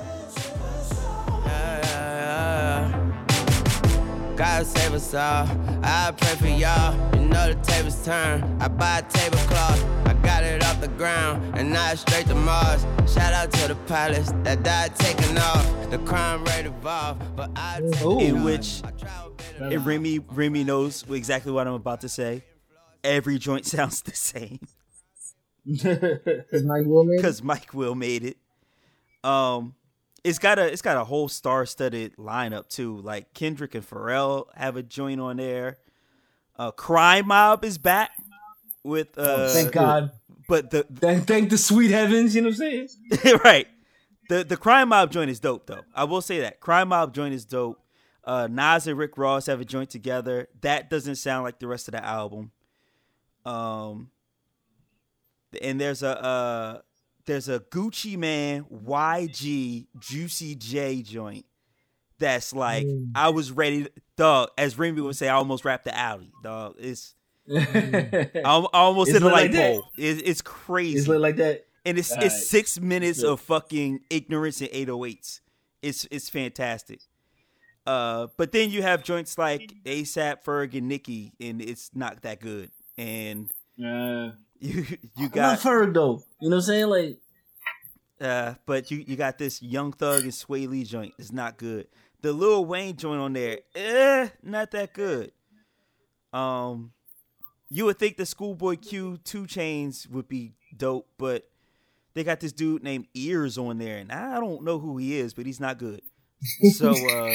God 4.35 4.65
save 4.65 4.93
us 4.93 5.13
all. 5.13 5.47
I 5.83 6.11
pray 6.17 6.35
for 6.35 6.47
y'all. 6.47 7.15
You 7.15 7.27
know 7.27 7.53
the 7.53 7.59
tables 7.61 8.03
turn. 8.03 8.43
I 8.59 8.67
buy 8.67 8.99
a 8.99 9.01
tablecloth. 9.03 10.02
I 10.23 10.25
got 10.25 10.43
it 10.43 10.63
off 10.63 10.79
the 10.81 10.87
ground 10.89 11.57
and 11.57 11.71
now 11.71 11.91
it's 11.91 12.01
straight 12.01 12.27
to 12.27 12.35
Mars. 12.35 12.83
Shout 13.11 13.33
out 13.33 13.51
to 13.51 13.67
the 13.69 13.75
pilots 13.87 14.31
that 14.43 14.63
died 14.63 14.95
taking 14.95 15.37
off. 15.37 15.89
The 15.91 15.97
crime 15.99 16.43
rate 16.45 16.65
evolved, 16.65 17.35
but 17.35 17.51
I 17.55 17.81
Ooh. 18.03 18.19
in 18.19 18.43
which 18.43 18.81
I 18.83 18.91
travel 18.91 19.31
better. 19.59 19.75
and 19.75 19.85
Remy 19.85 20.19
Remy 20.19 20.63
knows 20.63 21.03
exactly 21.09 21.51
what 21.51 21.67
I'm 21.67 21.73
about 21.73 22.01
to 22.01 22.09
say. 22.09 22.43
Every 23.03 23.37
joint 23.37 23.65
sounds 23.75 24.01
the 24.01 24.15
same 24.15 24.59
Because 25.65 26.63
Mike 26.63 26.85
Will 26.85 27.03
made 27.03 27.13
it. 27.15 27.17
because 27.17 27.43
Mike 27.43 27.73
Will 27.73 27.95
made 27.95 28.23
it. 28.23 28.37
Um, 29.23 29.75
it's 30.23 30.39
got 30.39 30.57
a 30.59 30.71
it's 30.71 30.81
got 30.81 30.97
a 30.97 31.03
whole 31.03 31.27
star-studded 31.29 32.15
lineup 32.17 32.69
too. 32.69 32.97
Like 32.97 33.33
Kendrick 33.33 33.75
and 33.75 33.87
Pharrell 33.87 34.45
have 34.55 34.77
a 34.77 34.83
joint 34.83 35.19
on 35.21 35.37
there. 35.37 35.77
Uh, 36.57 36.71
Crime 36.71 37.27
Mob 37.27 37.63
is 37.65 37.77
back 37.77 38.11
with 38.83 39.17
uh, 39.17 39.49
Thank 39.49 39.71
God. 39.71 40.11
but 40.47 40.69
the 40.71 40.83
Thank, 40.95 41.25
thank 41.27 41.49
the 41.49 41.57
sweet 41.57 41.91
heavens. 41.91 42.35
You 42.35 42.41
know 42.41 42.49
what 42.49 42.59
I'm 42.61 42.87
saying? 42.87 43.39
right. 43.43 43.67
The 44.29 44.43
the 44.43 44.57
Crime 44.57 44.89
Mob 44.89 45.11
joint 45.11 45.29
is 45.29 45.39
dope 45.39 45.65
though. 45.67 45.81
I 45.93 46.03
will 46.05 46.21
say 46.21 46.39
that. 46.41 46.59
Crime 46.59 46.89
Mob 46.89 47.13
joint 47.13 47.33
is 47.33 47.45
dope. 47.45 47.79
Uh 48.23 48.47
Nas 48.49 48.87
and 48.87 48.97
Rick 48.97 49.17
Ross 49.17 49.47
have 49.47 49.59
a 49.61 49.65
joint 49.65 49.89
together. 49.89 50.47
That 50.61 50.89
doesn't 50.89 51.15
sound 51.15 51.43
like 51.43 51.59
the 51.59 51.67
rest 51.67 51.87
of 51.87 51.93
the 51.93 52.03
album. 52.03 52.51
Um 53.45 54.09
and 55.61 55.79
there's 55.79 56.03
a 56.03 56.23
uh 56.23 56.81
there's 57.25 57.47
a 57.49 57.59
Gucci 57.59 58.17
Mane 58.17 58.63
YG 58.63 59.87
Juicy 59.99 60.55
J 60.55 61.01
joint 61.01 61.45
that's 62.19 62.53
like 62.53 62.85
Mm. 62.85 63.11
I 63.15 63.29
was 63.29 63.51
ready 63.51 63.87
dog 64.17 64.49
as 64.57 64.77
Remy 64.77 65.01
would 65.01 65.15
say 65.17 65.27
I 65.27 65.35
almost 65.35 65.65
rapped 65.65 65.83
the 65.85 65.97
alley 65.97 66.31
dog 66.43 66.75
it's 66.79 67.13
I, 67.53 68.41
I 68.45 68.67
almost 68.79 69.09
It's 69.09 69.19
hit 69.19 69.23
a 69.23 69.27
light 69.33 69.51
like 69.51 69.59
pole 69.59 69.91
it's, 69.97 70.21
it's 70.21 70.41
crazy 70.41 70.99
It's 70.99 71.07
lit 71.07 71.19
like 71.21 71.35
that. 71.37 71.65
and 71.85 71.97
it's 71.97 72.11
Alright. 72.11 72.27
it's 72.27 72.47
six 72.47 72.79
minutes 72.79 73.21
of 73.23 73.41
fucking 73.41 73.99
ignorance 74.09 74.61
and 74.61 74.69
808s. 74.69 75.41
It's 75.81 76.07
it's 76.09 76.29
fantastic. 76.29 77.01
Uh, 77.85 78.27
but 78.37 78.53
then 78.53 78.69
you 78.69 78.81
have 78.81 79.03
joints 79.03 79.37
like 79.37 79.73
ASAP, 79.83 80.45
Ferg, 80.45 80.73
and 80.77 80.87
Nicki, 80.87 81.33
and 81.41 81.61
it's 81.61 81.91
not 81.93 82.21
that 82.21 82.39
good. 82.39 82.71
And 82.97 83.51
Yeah. 83.75 84.31
you 84.61 84.85
you 85.17 85.25
I 85.25 85.27
got 85.27 85.47
love 85.49 85.61
Ferg 85.63 85.93
though. 85.93 86.23
You 86.39 86.49
know 86.49 86.55
what 86.55 86.59
I'm 86.59 86.61
saying? 86.61 86.87
Like, 86.87 87.17
uh, 88.21 88.53
but 88.65 88.89
you 88.89 89.03
you 89.05 89.17
got 89.17 89.37
this 89.37 89.61
Young 89.61 89.91
Thug 89.91 90.23
and 90.23 90.31
Swae 90.31 90.69
Lee 90.69 90.85
joint. 90.85 91.13
It's 91.19 91.33
not 91.33 91.57
good. 91.57 91.87
The 92.21 92.31
Lil 92.31 92.63
Wayne 92.63 92.95
joint 92.95 93.19
on 93.19 93.33
there, 93.33 93.59
eh, 93.75 94.29
not 94.41 94.71
that 94.71 94.93
good. 94.93 95.33
Um, 96.31 96.93
you 97.73 97.85
would 97.85 97.97
think 97.97 98.17
the 98.17 98.25
Schoolboy 98.27 98.75
Q 98.75 99.17
2 99.23 99.45
Chainz 99.45 100.07
would 100.07 100.27
be 100.27 100.53
dope, 100.77 101.07
but 101.17 101.49
they 102.13 102.23
got 102.23 102.39
this 102.39 102.51
dude 102.51 102.83
named 102.83 103.07
Ears 103.15 103.57
on 103.57 103.79
there, 103.79 103.97
and 103.97 104.11
I 104.11 104.39
don't 104.39 104.63
know 104.63 104.77
who 104.77 104.97
he 104.97 105.17
is, 105.17 105.33
but 105.33 105.47
he's 105.47 105.59
not 105.59 105.79
good. 105.79 106.01
So 106.73 106.91
uh, 106.91 107.33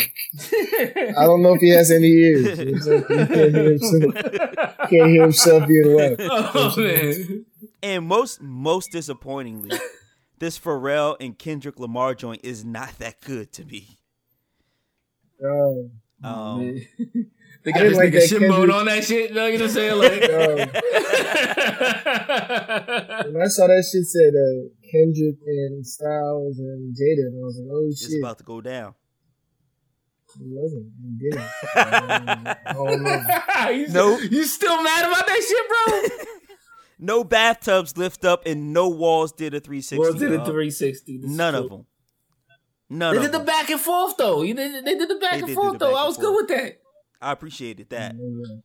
I 1.18 1.24
don't 1.24 1.42
know 1.42 1.54
if 1.54 1.60
he 1.60 1.70
has 1.70 1.90
any 1.90 2.06
ears. 2.08 2.58
You 2.58 2.64
know 2.66 2.72
what 2.72 2.74
I'm 2.76 2.80
saying? 2.82 3.04
He 3.08 3.26
can't 3.26 3.54
hear 3.54 3.64
himself. 3.64 4.90
Can't 4.90 5.10
hear 5.10 5.22
himself 5.22 5.66
being 5.66 5.92
away. 5.92 6.16
oh 6.20 6.74
man. 6.76 7.46
and 7.82 8.06
most 8.06 8.40
most 8.40 8.92
disappointingly, 8.92 9.76
this 10.38 10.56
Pharrell 10.58 11.16
and 11.18 11.36
Kendrick 11.36 11.80
Lamar 11.80 12.14
joint 12.14 12.42
is 12.44 12.64
not 12.64 12.96
that 12.98 13.20
good 13.22 13.50
to 13.54 13.64
me. 13.64 13.98
Um, 15.44 15.90
Um, 16.22 16.58
Man. 16.66 16.86
They 17.64 17.72
got 17.72 17.82
this 17.82 17.96
like 17.96 18.08
nigga 18.10 18.20
that 18.20 18.28
Shimon 18.28 18.50
Kendrick- 18.50 18.74
on 18.76 18.84
that 18.86 19.04
shit. 19.04 19.30
You 19.30 19.34
know 19.36 19.50
what 19.50 19.62
I'm 19.62 19.68
saying? 19.68 19.98
Like, 19.98 20.22
um, 20.30 20.58
when 23.32 23.42
I 23.42 23.48
saw 23.48 23.66
that 23.66 23.84
shit 23.90 24.04
said 24.06 24.32
uh, 24.34 24.68
Kendrick 24.90 25.36
and 25.46 25.86
Styles 25.86 26.58
and 26.58 26.94
Jada, 26.96 27.26
and 27.26 27.36
I 27.36 27.44
was 27.44 27.58
like, 27.60 27.70
oh 27.72 27.86
it's 27.90 28.06
shit, 28.08 28.20
about 28.22 28.38
to 28.38 28.44
go 28.44 28.60
down. 28.60 28.94
it 30.36 30.46
wasn't. 30.46 30.86
It 31.04 31.18
didn't. 31.18 31.40
Um, 31.40 32.46
I 32.68 33.66
don't 33.66 33.76
you, 33.78 33.88
Nope. 33.88 34.20
you 34.30 34.44
still 34.44 34.82
mad 34.82 35.04
about 35.10 35.26
that 35.26 35.42
shit, 35.46 35.68
bro? 35.68 36.26
No 37.00 37.22
bathtubs 37.24 37.96
lift 37.96 38.24
up, 38.24 38.46
and 38.46 38.72
no 38.72 38.88
walls 38.88 39.32
did 39.32 39.54
a 39.54 39.60
360. 39.60 39.98
Well, 39.98 40.12
did 40.14 40.32
a 40.32 40.44
360. 40.44 41.18
This 41.18 41.30
None 41.30 41.54
of 41.54 41.70
them. 41.70 41.86
None 42.90 43.12
They 43.14 43.18
of 43.18 43.22
did 43.24 43.32
the 43.32 43.44
back 43.44 43.68
and 43.70 43.78
forth 43.80 44.16
though. 44.16 44.40
They 44.42 44.52
did 44.54 45.08
the 45.08 45.18
back 45.20 45.40
They 45.40 45.42
and 45.46 45.54
forth 45.54 45.78
though. 45.78 45.90
back 45.92 45.96
I 45.96 46.00
and 46.00 46.08
was 46.08 46.16
good 46.16 46.34
with 46.34 46.48
that. 46.48 46.80
I 47.20 47.32
appreciated 47.32 47.90
that. 47.90 48.14
Yeah. 48.18 48.56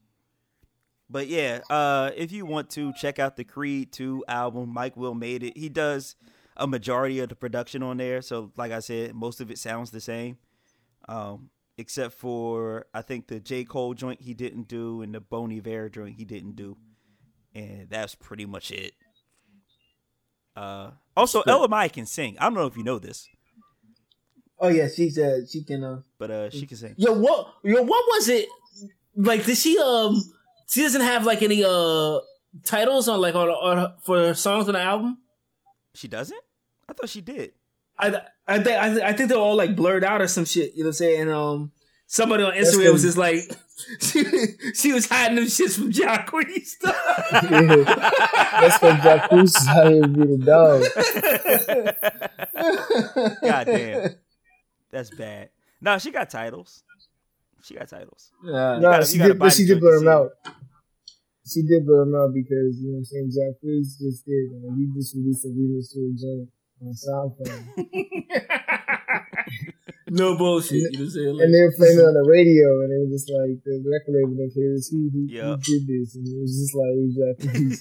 But 1.09 1.27
yeah, 1.27 1.59
uh, 1.69 2.11
if 2.15 2.31
you 2.31 2.45
want 2.45 2.69
to 2.71 2.93
check 2.93 3.19
out 3.19 3.35
the 3.35 3.43
Creed 3.43 3.91
2 3.91 4.25
album, 4.27 4.69
Mike 4.69 4.97
Will 4.97 5.13
made 5.13 5.43
it. 5.43 5.57
He 5.57 5.69
does 5.69 6.15
a 6.57 6.65
majority 6.65 7.19
of 7.19 7.29
the 7.29 7.35
production 7.35 7.83
on 7.83 7.97
there. 7.97 8.21
So, 8.21 8.51
like 8.57 8.71
I 8.71 8.79
said, 8.79 9.13
most 9.13 9.41
of 9.41 9.51
it 9.51 9.57
sounds 9.57 9.91
the 9.91 10.01
same. 10.01 10.37
Um, 11.07 11.49
except 11.77 12.13
for, 12.13 12.85
I 12.93 13.01
think, 13.01 13.27
the 13.27 13.39
J. 13.39 13.63
Cole 13.63 13.93
joint 13.93 14.21
he 14.21 14.33
didn't 14.33 14.67
do 14.67 15.01
and 15.01 15.13
the 15.13 15.19
Bon 15.19 15.51
Iver 15.51 15.89
joint 15.89 16.15
he 16.17 16.25
didn't 16.25 16.55
do. 16.55 16.77
And 17.53 17.89
that's 17.89 18.15
pretty 18.15 18.45
much 18.45 18.71
it. 18.71 18.93
Uh, 20.55 20.91
also, 21.15 21.41
Ella 21.41 21.67
Mai 21.67 21.87
can 21.87 22.05
sing. 22.05 22.37
I 22.39 22.45
don't 22.45 22.53
know 22.53 22.67
if 22.67 22.77
you 22.77 22.83
know 22.83 22.99
this, 22.99 23.27
Oh 24.63 24.69
yeah, 24.69 24.87
she's 24.87 25.19
uh 25.19 25.41
she 25.45 25.61
can 25.63 25.83
uh 25.83 25.99
but 26.17 26.31
uh, 26.31 26.49
she 26.49 26.65
can 26.65 26.77
sing. 26.77 26.95
Yo, 26.97 27.11
what 27.11 27.55
yo, 27.63 27.81
what 27.81 28.05
was 28.07 28.29
it? 28.29 28.47
Like 29.13 29.45
did 29.45 29.57
she 29.57 29.77
um 29.77 30.23
she 30.69 30.81
doesn't 30.81 31.01
have 31.01 31.25
like 31.25 31.41
any 31.41 31.65
uh 31.65 32.19
titles 32.63 33.09
on 33.09 33.19
like 33.19 33.35
on, 33.35 33.49
on 33.49 33.93
for 34.03 34.33
songs 34.33 34.69
on 34.69 34.75
the 34.75 34.81
album? 34.81 35.17
She 35.95 36.07
doesn't? 36.07 36.39
I 36.87 36.93
thought 36.93 37.09
she 37.09 37.19
did. 37.19 37.51
I 37.99 38.21
I 38.47 38.59
think 38.59 38.79
I, 38.79 39.09
I 39.09 39.13
think 39.13 39.27
they're 39.27 39.37
all 39.37 39.57
like 39.57 39.75
blurred 39.75 40.05
out 40.05 40.21
or 40.21 40.29
some 40.29 40.45
shit. 40.45 40.75
You 40.75 40.83
know 40.83 40.87
what 40.87 40.91
I'm 40.91 40.93
saying? 40.93 41.21
And 41.21 41.29
um, 41.29 41.71
somebody 42.07 42.43
on 42.43 42.53
Instagram 42.53 42.93
was 42.93 43.01
just 43.01 43.17
like, 43.17 43.39
she, 43.99 44.23
she 44.73 44.93
was 44.93 45.07
hiding 45.07 45.35
them 45.35 45.45
shits 45.45 45.75
from 45.75 45.91
Jacquees. 45.91 46.75
That's 46.81 48.81
what 48.81 48.95
Jacquees 49.01 49.43
is 49.43 49.67
out 49.67 49.91
here 49.91 50.07
being 50.07 50.41
a 50.41 50.45
dog. 50.45 50.83
God 53.41 53.65
damn. 53.65 54.15
That's 54.93 55.09
bad. 55.09 55.49
No, 55.81 55.97
she 55.97 56.11
got 56.11 56.29
titles. 56.29 56.83
She 57.63 57.73
got 57.73 57.89
titles. 57.89 58.31
Yeah. 58.45 58.75
You 58.75 58.81
No, 58.81 58.91
gotta- 58.91 59.05
she 59.07 59.13
you 59.13 59.19
gotta 59.19 59.33
did, 59.33 59.39
but 59.39 59.53
she 59.53 59.65
did 59.65 59.69
joint 59.69 59.81
blur 59.81 59.95
to 59.97 60.01
him 60.05 60.07
out. 60.07 60.29
She 61.49 61.61
did 61.63 61.85
blur 61.85 62.03
him 62.03 62.13
out 62.15 62.31
because 62.33 62.77
you 62.79 62.87
know 62.93 62.99
what 62.99 62.99
I'm 62.99 63.05
saying. 63.05 63.31
Jacquees 63.35 63.97
just 63.99 64.23
did. 64.25 64.51
Uh, 64.53 64.75
he 64.77 64.85
just 64.95 65.15
released 65.15 65.43
a 65.45 65.49
remix 65.49 65.91
to 65.91 65.99
a 65.99 66.13
joint 66.13 66.49
on 66.83 66.93
SoundCloud, 66.93 67.63
no 70.13 70.37
bullshit. 70.37 70.93
You 70.93 70.93
know 70.93 70.99
what 70.99 71.03
I'm 71.03 71.09
saying? 71.11 71.37
and 71.41 71.49
they 71.53 71.61
were 71.65 71.73
playing 71.75 71.97
it 71.99 72.05
on 72.05 72.13
the 72.13 72.23
radio, 72.29 72.67
and 72.85 72.89
it 72.93 72.99
was 73.03 73.11
just 73.17 73.27
like 73.33 73.57
the 73.65 73.81
record 73.81 74.13
label 74.13 74.37
didn't 74.37 74.53
play 74.53 74.69
this. 74.71 74.87
Who, 74.93 75.09
who, 75.09 75.25
Yep. 75.27 75.43
who 75.43 75.57
did 75.65 75.83
this? 75.89 76.15
And 76.15 76.23
it 76.29 76.37
was 76.39 76.53
just 76.53 76.73
like 76.77 76.93
it 76.93 77.03
was 77.03 77.15
Jacquees. 77.17 77.77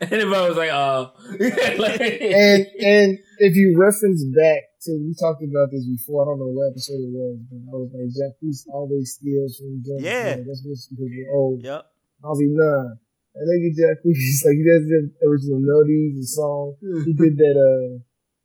and 0.00 0.12
everybody 0.12 0.48
was 0.48 0.56
like, 0.58 0.70
"Oh, 0.72 1.12
and 1.40 2.60
and 2.80 3.08
if 3.38 3.52
you 3.56 3.74
reference 3.76 4.24
back 4.36 4.62
to 4.86 4.90
we 4.96 5.12
talked 5.18 5.42
about 5.44 5.68
this 5.70 5.84
before, 5.84 6.22
I 6.22 6.24
don't 6.30 6.38
know 6.40 6.52
what 6.52 6.70
episode 6.72 7.00
it 7.04 7.12
was, 7.12 7.36
but 7.50 7.60
I 7.68 7.74
was 7.76 7.90
like 7.92 8.08
Jacquees 8.14 8.64
always 8.72 9.12
steals 9.18 9.58
from 9.58 9.82
joints. 9.84 10.04
Yeah. 10.04 10.36
Like, 10.40 10.46
that's 10.46 10.62
just 10.64 10.90
because 10.90 11.10
you're 11.12 11.32
old. 11.34 11.62
yep. 11.62 11.84
I 12.24 12.28
was 12.28 12.38
like, 12.40 12.52
nah. 12.52 12.96
I 13.30 13.42
think 13.46 13.76
Jacquees, 13.78 14.42
like, 14.44 14.58
he 14.58 14.64
does 14.66 14.84
the 14.90 15.00
original 15.24 15.60
melodies 15.60 16.16
and 16.18 16.28
song. 16.28 16.74
He 17.06 17.12
did 17.14 17.36
that, 17.38 17.56
uh, 17.56 18.02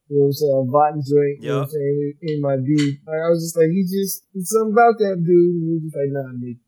you 0.09 0.17
know 0.17 0.25
what 0.25 0.27
I'm 0.27 0.33
saying, 0.33 0.53
on 0.53 0.67
Vatten 0.69 1.01
joint, 1.01 1.41
you 1.41 1.49
know 1.49 1.57
what 1.57 1.63
I'm 1.63 1.69
saying, 1.69 2.13
in, 2.21 2.29
in 2.29 2.41
my 2.41 2.57
beat. 2.57 2.99
Like, 3.07 3.21
I 3.25 3.29
was 3.29 3.41
just 3.41 3.57
like, 3.57 3.69
he 3.73 3.81
just, 3.81 4.25
there's 4.33 4.49
something 4.49 4.73
about 4.73 4.97
that 4.99 5.17
dude. 5.17 5.55
And 5.55 5.65
he 5.65 5.73
was 5.73 5.83
just 5.89 5.97
like, 5.97 6.13
nah, 6.13 6.29
nigga. 6.37 6.61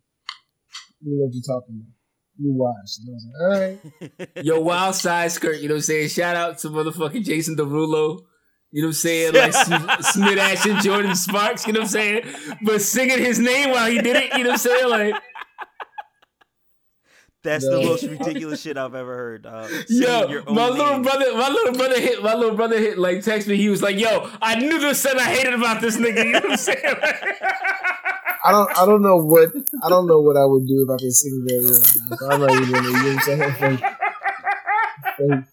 You 1.01 1.13
know 1.13 1.25
what 1.25 1.33
you're 1.33 1.45
talking 1.45 1.77
about. 1.77 1.93
You 2.39 2.53
watched. 2.53 2.97
And 2.99 3.09
I 3.09 3.13
was 3.13 3.25
like, 3.29 3.37
all 3.41 4.25
right. 4.25 4.45
Yo, 4.45 4.59
wild 4.59 4.95
side 4.95 5.31
skirt, 5.31 5.59
you 5.59 5.67
know 5.67 5.75
what 5.75 5.79
I'm 5.79 5.81
saying? 5.83 6.09
Shout 6.09 6.35
out 6.35 6.57
to 6.59 6.69
motherfucking 6.69 7.23
Jason 7.23 7.55
Derulo. 7.55 8.25
You 8.71 8.81
know 8.81 8.87
what 8.87 8.89
I'm 8.89 8.93
saying? 8.93 9.33
Like 9.33 9.53
Sm- 9.53 10.01
Smith 10.01 10.39
Ashton, 10.39 10.75
Jordin 10.77 11.15
Sparks, 11.15 11.65
you 11.67 11.73
know 11.73 11.81
what 11.81 11.85
I'm 11.85 11.91
saying? 11.91 12.23
But 12.63 12.81
singing 12.81 13.19
his 13.19 13.39
name 13.39 13.69
while 13.71 13.89
he 13.89 14.01
did 14.01 14.15
it, 14.15 14.33
you 14.33 14.43
know 14.43 14.49
what 14.49 14.53
I'm 14.53 14.57
saying? 14.57 14.89
Like, 14.89 15.15
That's 17.47 17.63
No. 17.65 17.79
the 17.79 17.85
most 17.85 18.03
ridiculous 18.03 18.61
shit 18.61 18.77
I've 18.77 18.93
ever 18.93 19.15
heard. 19.15 19.43
Dog. 19.43 19.69
Saying 19.87 20.01
yo, 20.01 20.27
your 20.27 20.43
own 20.47 20.53
my 20.55 20.67
little 20.67 20.93
name. 20.93 21.01
brother, 21.03 21.33
my 21.33 21.47
little 21.49 21.73
brother 21.73 21.99
hit, 21.99 22.21
my 22.21 22.33
little 22.35 22.55
brother 22.55 22.77
hit, 22.77 22.97
like, 22.97 23.23
text 23.23 23.47
me. 23.47 23.55
He 23.55 23.69
was 23.69 23.81
like, 23.81 23.97
yo, 23.97 24.29
I 24.41 24.55
knew 24.55 24.77
there 24.79 24.89
was 24.89 24.99
something 25.01 25.21
I 25.21 25.29
hated 25.29 25.53
about 25.53 25.79
this 25.79 25.95
nigga. 25.97 26.25
You 26.25 26.31
know 26.33 26.39
what 26.41 26.51
I'm 26.51 26.57
saying? 26.57 26.83
I 28.45 28.51
don't 28.51 28.77
I 28.79 28.85
don't 28.85 29.01
know 29.01 29.15
what 29.17 29.49
I 29.83 29.89
don't 29.89 30.07
know 30.07 30.21
what 30.21 30.37
I 30.37 30.45
would 30.45 30.67
do 30.67 30.85
if 30.87 30.89
I 30.89 30.97
could 30.97 31.11
sing 31.13 31.45
very 31.47 31.63
well. 31.65 32.31
I'm 32.31 32.39
not 32.41 32.51
even 32.51 32.71
gonna, 32.71 32.87
you 32.87 32.93
know 32.93 33.15
what 33.15 33.29
I'm 33.29 33.55
saying? 33.55 33.79
Like, 33.79 35.19
like, 35.19 35.43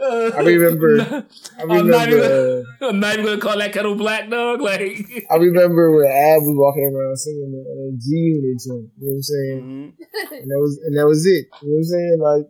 I 0.00 0.40
remember 0.42 1.00
I 1.00 1.62
I'm 1.62 1.68
not, 1.88 2.06
remember 2.08 2.64
even, 2.80 2.88
I'm 2.88 3.00
not 3.00 3.12
even 3.14 3.24
gonna 3.26 3.40
call 3.40 3.58
that 3.58 3.72
kettle 3.72 3.94
black, 3.94 4.28
dog. 4.30 4.60
Like, 4.60 5.24
I 5.30 5.36
remember 5.36 5.90
when 5.96 6.06
Ab 6.06 6.42
was 6.42 6.56
walking 6.56 6.84
around 6.94 7.16
singing 7.16 7.50
the 7.52 7.60
uh, 7.60 7.96
G 7.98 8.14
Unit 8.14 8.60
joint. 8.64 8.90
You 8.98 9.06
know 9.06 9.12
what 9.12 9.16
I'm 9.16 9.22
saying? 9.22 9.60
Mhm. 9.62 10.40
And 10.42 10.50
that 10.50 10.58
was 10.58 10.78
and 10.84 10.98
that 10.98 11.06
was 11.06 11.26
it. 11.26 11.46
You 11.62 11.68
know 11.68 11.74
what 11.74 11.78
I'm 11.78 11.84
saying? 11.84 12.18
Like 12.20 12.46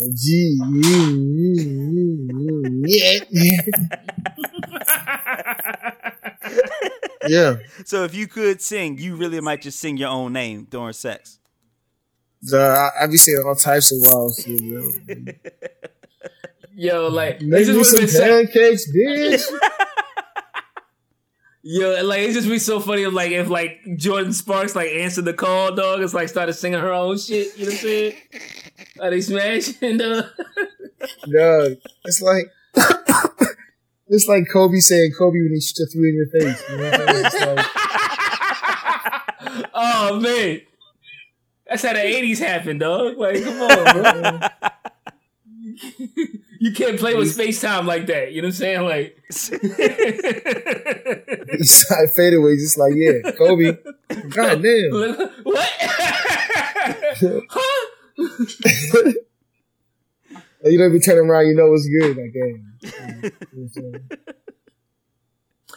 uh, 0.00 0.08
G 0.14 0.58
yeah. 2.84 3.18
yeah. 7.28 7.56
So 7.84 8.04
if 8.04 8.14
you 8.14 8.26
could 8.26 8.60
sing, 8.60 8.98
you 8.98 9.16
really 9.16 9.40
might 9.40 9.62
just 9.62 9.78
sing 9.80 9.96
your 9.96 10.08
own 10.10 10.32
name 10.32 10.66
during 10.70 10.92
sex. 10.92 11.37
So 12.42 12.60
I, 12.60 12.90
I 13.02 13.06
be 13.06 13.16
saying 13.16 13.42
all 13.46 13.54
types 13.54 13.92
of 13.92 13.98
wild 14.00 14.34
shit, 14.36 14.60
yo. 14.62 14.92
yo, 16.74 17.08
like, 17.08 17.40
Make 17.42 17.60
it's 17.62 17.70
me 17.70 17.84
some 17.84 17.94
would've 18.00 18.10
so- 18.10 18.20
pancakes, 18.22 18.90
bitch. 18.92 19.44
Yo, 21.70 22.02
like 22.04 22.20
it's 22.20 22.32
just 22.34 22.48
be 22.48 22.58
so 22.58 22.80
funny 22.80 23.02
if 23.02 23.12
like 23.12 23.30
if 23.32 23.48
like 23.50 23.80
Jordin 23.88 24.32
Sparks 24.32 24.74
like 24.74 24.88
answered 24.88 25.26
the 25.26 25.34
call, 25.34 25.74
dog. 25.74 26.00
It's 26.00 26.14
like 26.14 26.30
started 26.30 26.54
singing 26.54 26.80
her 26.80 26.94
own 26.94 27.18
shit. 27.18 27.54
You 27.58 27.66
know 27.66 27.72
what 27.72 27.74
I'm 27.74 27.78
saying? 27.80 28.14
Are 29.02 29.10
they 29.10 29.20
smashing? 29.20 29.98
Dog? 29.98 30.24
Dog, 31.30 31.72
it's 32.04 32.22
like 32.22 32.46
it's 34.08 34.26
like 34.28 34.44
Kobe 34.50 34.78
saying 34.78 35.12
Kobe 35.18 35.38
when 35.40 35.50
he 35.52 35.60
sh- 35.60 35.74
threw 35.92 36.08
in 36.08 36.14
your 36.14 36.28
face. 36.28 36.62
You 36.70 36.76
know 36.78 36.90
what 36.90 37.00
I'm 37.42 37.56
like, 37.56 37.66
oh 39.74 40.20
man, 40.20 40.60
that's 41.68 41.82
how 41.82 41.92
the 41.92 41.98
'80s 42.00 42.38
happened, 42.38 42.80
dog. 42.80 43.18
Like, 43.18 43.42
come 43.42 43.60
on, 43.62 44.38
bro. 44.38 44.48
you 46.60 46.72
can't 46.72 46.98
play 46.98 47.14
with 47.14 47.32
space 47.32 47.60
time 47.60 47.86
like 47.86 48.06
that. 48.06 48.32
You 48.32 48.42
know 48.42 48.48
what 48.48 48.54
I'm 48.54 48.58
saying? 48.58 48.82
Like, 48.82 49.22
he's 51.58 51.86
like 51.90 52.08
fadeaway, 52.16 52.56
just 52.56 52.78
like 52.78 52.94
yeah, 52.96 53.30
Kobe. 53.32 53.76
God 54.30 54.62
damn. 54.62 54.90
what? 55.44 55.70
huh? 57.50 57.86
You 60.64 60.76
don't 60.76 60.92
be 60.92 60.98
turning 60.98 61.30
around, 61.30 61.46
you 61.46 61.54
know 61.54 61.70
what's 61.70 61.86
good. 61.86 62.16
Like, 62.16 62.32
damn. 62.32 62.74
You 62.82 62.90
know 63.20 63.30
what 63.30 63.32
I'm 63.54 63.68
saying? 63.68 64.08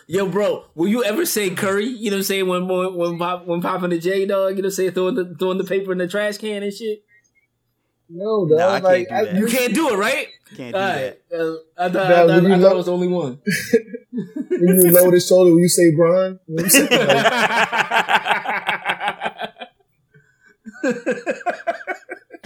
Yo, 0.08 0.28
bro, 0.28 0.66
will 0.76 0.88
you 0.88 1.04
ever 1.04 1.26
say 1.26 1.50
curry? 1.52 1.86
You 1.86 2.12
know 2.12 2.18
what 2.18 2.20
I'm 2.20 2.24
saying? 2.24 2.48
When 2.48 2.68
when 2.68 2.96
when, 2.96 3.18
pop, 3.18 3.46
when 3.46 3.62
popping 3.62 3.92
the 3.92 4.00
J 4.00 4.26
dog, 4.26 4.56
you 4.58 4.62
know 4.62 4.62
what 4.62 4.66
I'm 4.66 4.72
saying? 4.72 4.92
Throwing 4.92 5.16
the 5.16 5.36
throwing 5.40 5.58
the 5.58 5.64
paper 5.64 5.92
in 5.92 5.98
the 6.00 6.08
trash 6.08 6.38
can 6.38 6.64
and 6.64 6.74
shit. 6.74 7.04
No, 8.10 8.46
dog. 8.48 8.58
Nah, 8.60 8.68
I 8.68 8.72
can't 8.82 8.84
like, 8.84 9.08
do 9.08 9.14
I, 9.16 9.24
that. 9.26 9.36
You 9.36 9.46
can't 9.48 9.74
do 9.74 9.90
it, 9.94 9.98
right? 9.98 10.28
Can't 10.58 10.76
do 10.76 10.82
All 10.82 10.88
that. 10.88 11.22
Uh, 11.34 11.54
I 11.78 11.90
thought, 11.90 11.94
Now, 11.94 12.02
I 12.02 12.28
thought, 12.28 12.44
would 12.44 12.52
I 12.52 12.56
thought 12.56 12.62
love- 12.62 12.72
it 12.74 12.76
was 12.76 12.90
only 12.90 13.08
one. 13.08 13.40
when 14.50 14.82
you 14.84 14.92
lower 14.92 15.12
the 15.12 15.20
shoulder, 15.26 15.52
when 15.56 15.60
you 15.60 15.70
say 15.70 15.92
Brian, 15.96 16.40
you 16.48 16.56
know 16.56 16.64
what 16.64 16.66
I'm 16.66 16.70
saying? 16.70 17.08
Like, 17.08 17.26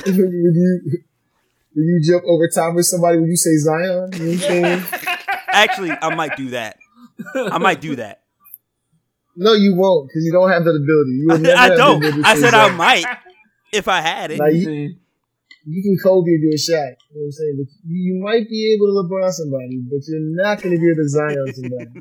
when 0.06 0.54
you 0.54 0.82
when 1.74 1.86
you 1.86 2.02
jump 2.06 2.24
over 2.26 2.48
top 2.48 2.76
of 2.78 2.86
somebody, 2.86 3.18
when 3.18 3.30
you 3.30 3.36
say 3.38 3.58
Zion, 3.58 4.10
you 4.14 4.20
know 4.20 4.20
what 4.20 4.20
I'm 4.20 4.38
saying? 4.38 4.84
Actually, 5.52 5.92
I 5.92 6.16
might 6.16 6.38
do 6.38 6.50
that. 6.52 6.78
I 7.36 7.58
might 7.58 7.82
do 7.82 7.96
that. 7.98 8.22
No, 9.36 9.54
you 9.54 9.76
won't, 9.76 10.08
because 10.08 10.24
you 10.26 10.32
don't 10.32 10.50
have 10.50 10.64
that 10.64 10.72
ability. 10.72 11.12
You 11.12 11.28
will 11.28 11.58
I 11.58 11.70
don't. 11.70 12.26
I 12.26 12.36
say 12.36 12.42
said 12.42 12.54
I 12.54 12.70
might 12.70 13.06
if 13.74 13.88
I 13.88 14.02
had 14.02 14.32
it. 14.32 14.40
Now, 14.40 14.48
you, 14.48 14.96
you 15.68 15.84
can 15.84 15.98
Kobe 16.02 16.32
and 16.32 16.42
do 16.42 16.52
a 16.54 16.58
shot. 16.58 16.76
You 16.76 16.80
know 16.80 16.96
what 17.12 17.26
I'm 17.26 17.32
saying? 17.32 17.56
But 17.58 17.68
you, 17.88 18.14
you 18.14 18.24
might 18.24 18.50
be 18.50 18.74
able 18.74 18.88
to 18.88 18.94
LeBron 19.04 19.32
somebody, 19.32 19.82
but 19.90 20.00
you're 20.08 20.20
not 20.22 20.62
going 20.62 20.76
to 20.76 20.82
be 20.82 20.90
able 20.90 21.04
to 21.04 21.10
Zion 21.10 21.54
somebody. 21.54 21.92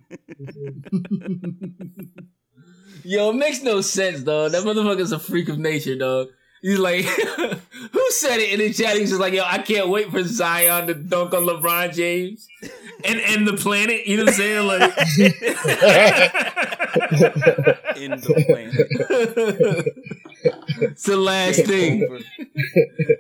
Yo, 3.05 3.31
it 3.31 3.35
makes 3.35 3.63
no 3.63 3.81
sense, 3.81 4.23
dog. 4.23 4.53
That 4.53 4.63
motherfucker's 4.63 5.13
a 5.13 5.19
freak 5.19 5.49
of 5.49 5.59
nature, 5.59 5.97
dog. 5.97 6.29
He's 6.63 6.79
like, 6.79 7.05
who 7.05 8.11
said 8.13 8.39
it 8.39 8.55
in 8.55 8.61
the 8.61 8.73
chat? 8.73 8.97
He's 8.97 9.11
just 9.11 9.21
like, 9.21 9.35
yo, 9.35 9.45
I 9.45 9.59
can't 9.59 9.91
wait 9.91 10.11
for 10.11 10.23
Zion 10.23 10.87
to 10.87 10.95
dunk 10.95 11.35
on 11.35 11.43
LeBron 11.45 11.93
James 11.93 12.49
and 13.07 13.21
end 13.21 13.47
the 13.47 13.55
planet. 13.55 14.07
You 14.07 14.17
know 14.19 14.25
what 14.25 14.35
I'm 14.35 14.37
saying? 14.37 14.67
Like, 14.67 14.91
In 17.97 18.11
the 18.11 18.45
planet. 18.47 18.75
it's 20.83 21.05
the 21.05 21.17
last 21.17 21.65
thing. 21.65 22.01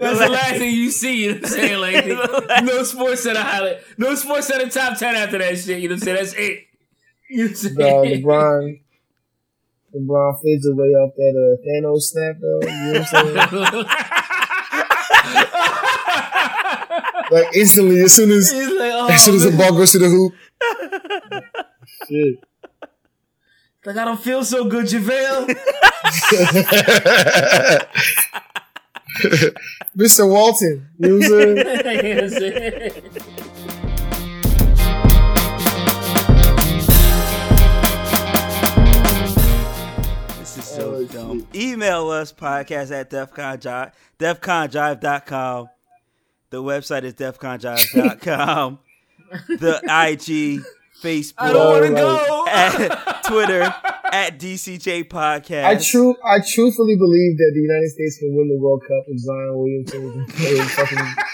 That's 0.01 0.19
the 0.19 0.28
last 0.28 0.56
thing 0.56 0.74
you 0.74 0.90
see. 0.90 1.24
You 1.24 1.35
know 1.35 1.40
what 1.40 1.44
I'm 1.44 1.51
saying? 1.51 1.81
Like, 1.81 2.06
no 2.65 2.82
sports 2.82 3.23
center 3.23 3.40
highlight, 3.40 3.78
no 3.98 4.15
sports 4.15 4.47
center 4.48 4.69
top 4.69 4.98
ten 4.98 5.15
after 5.16 5.39
that 5.39 5.56
shit. 5.59 5.81
You 5.81 5.89
know 5.89 5.94
what 5.94 6.02
I'm 6.02 6.05
saying? 6.05 6.16
That's 6.16 6.35
it. 6.35 6.61
You 7.31 7.44
know 7.44 7.51
what 7.51 7.65
I'm 7.65 7.74
Dog, 7.77 8.05
saying? 8.05 8.23
LeBron, 8.24 8.81
LeBron 9.97 10.40
fades 10.43 10.66
away 10.66 10.89
off 10.89 11.15
that 11.16 11.35
uh, 11.35 11.56
Thanos 11.66 12.02
snap, 12.02 12.36
though. 12.40 12.61
You 12.62 12.93
know 12.93 13.01
what 13.01 13.15
I'm 13.15 13.27
saying? 13.73 13.86
like 17.30 17.55
instantly, 17.55 18.01
as 18.01 18.12
soon 18.14 18.30
as 18.30 18.52
like, 18.52 18.92
oh, 18.94 19.09
as 19.10 19.24
soon 19.24 19.36
as 19.36 19.44
the 19.44 19.51
ball 19.56 19.72
goes 19.72 19.92
to 19.92 19.98
the 19.98 20.09
hoop. 20.09 20.34
Shit. 22.09 22.38
like, 23.84 23.96
I 23.96 24.05
don't 24.05 24.20
feel 24.20 24.44
so 24.44 24.64
good, 24.64 24.86
JaVale. 24.86 25.56
Mr. 29.96 30.28
Walton, 30.28 30.88
you 30.98 31.09
know 31.09 31.16
what 31.16 31.24
I'm 31.24 31.30
saying? 31.30 31.94
You 32.05 32.14
know 32.14 32.22
what 32.22 32.24
I'm 32.24 32.30
saying? 32.30 33.02
This 40.40 40.59
is 40.59 40.64
so 40.64 40.94
oh, 40.96 41.05
dumb. 41.05 41.46
Email 41.55 42.10
us 42.10 42.32
podcast 42.32 42.90
at 42.90 43.10
defconjive, 43.10 43.92
defconjive.com. 44.18 45.68
The 46.55 46.62
website 46.62 47.02
is 47.02 47.14
defconjive.com. 47.14 48.78
the 49.48 49.74
IG, 49.82 50.62
Facebook, 51.02 51.32
I 51.39 51.52
don't 51.52 51.82
want 51.82 51.97
to 51.97 52.06
Alright. 52.06 52.89
go. 52.89 53.02
at 53.02 53.24
Twitter 53.24 53.62
at 54.12 54.39
DCJ 54.39 55.09
Podcast. 55.09 55.64
I 55.64 55.74
true, 55.82 56.14
I 56.24 56.39
truthfully 56.39 56.94
believe 56.94 57.39
that 57.39 57.51
the 57.55 57.60
United 57.60 57.90
States 57.90 58.18
can 58.18 58.36
win 58.36 58.47
the 58.51 58.56
World 58.62 58.82
Cup 58.82 59.02
if 59.09 59.18
Zion 59.18 59.59
Williamson 59.59 60.26
is 60.47 60.60
a 60.60 60.64
fucking 60.64 61.24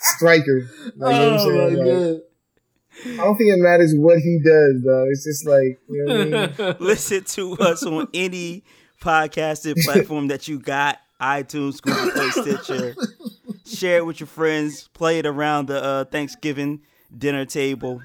striker. 0.00 0.68
Like, 0.98 1.14
you 1.14 1.20
know 1.20 1.32
what 1.32 1.32
I'm 1.32 1.32
Oh 1.32 1.70
saying? 1.70 2.12
Like. 2.12 3.20
I 3.20 3.24
don't 3.24 3.36
think 3.38 3.50
it 3.50 3.60
matters 3.60 3.94
what 3.96 4.18
he 4.18 4.40
does, 4.44 4.82
though. 4.84 5.06
It's 5.08 5.24
just 5.24 5.46
like, 5.46 5.80
you 5.88 6.04
know 6.04 6.18
what 6.42 6.60
I 6.60 6.64
mean? 6.66 6.76
Listen 6.80 7.24
to 7.24 7.52
us 7.60 7.82
on 7.82 8.08
any 8.12 8.62
podcasting 9.00 9.82
platform 9.84 10.28
that 10.28 10.48
you 10.48 10.58
got 10.58 10.98
iTunes, 11.18 11.80
Google 11.80 12.10
Play, 12.10 12.30
Stitcher. 12.30 12.94
Share 13.68 13.98
it 13.98 14.06
with 14.06 14.20
your 14.20 14.26
friends. 14.26 14.88
Play 14.88 15.18
it 15.18 15.26
around 15.26 15.66
the 15.68 15.82
uh, 15.82 16.04
Thanksgiving 16.04 16.80
dinner 17.16 17.44
table. 17.44 18.02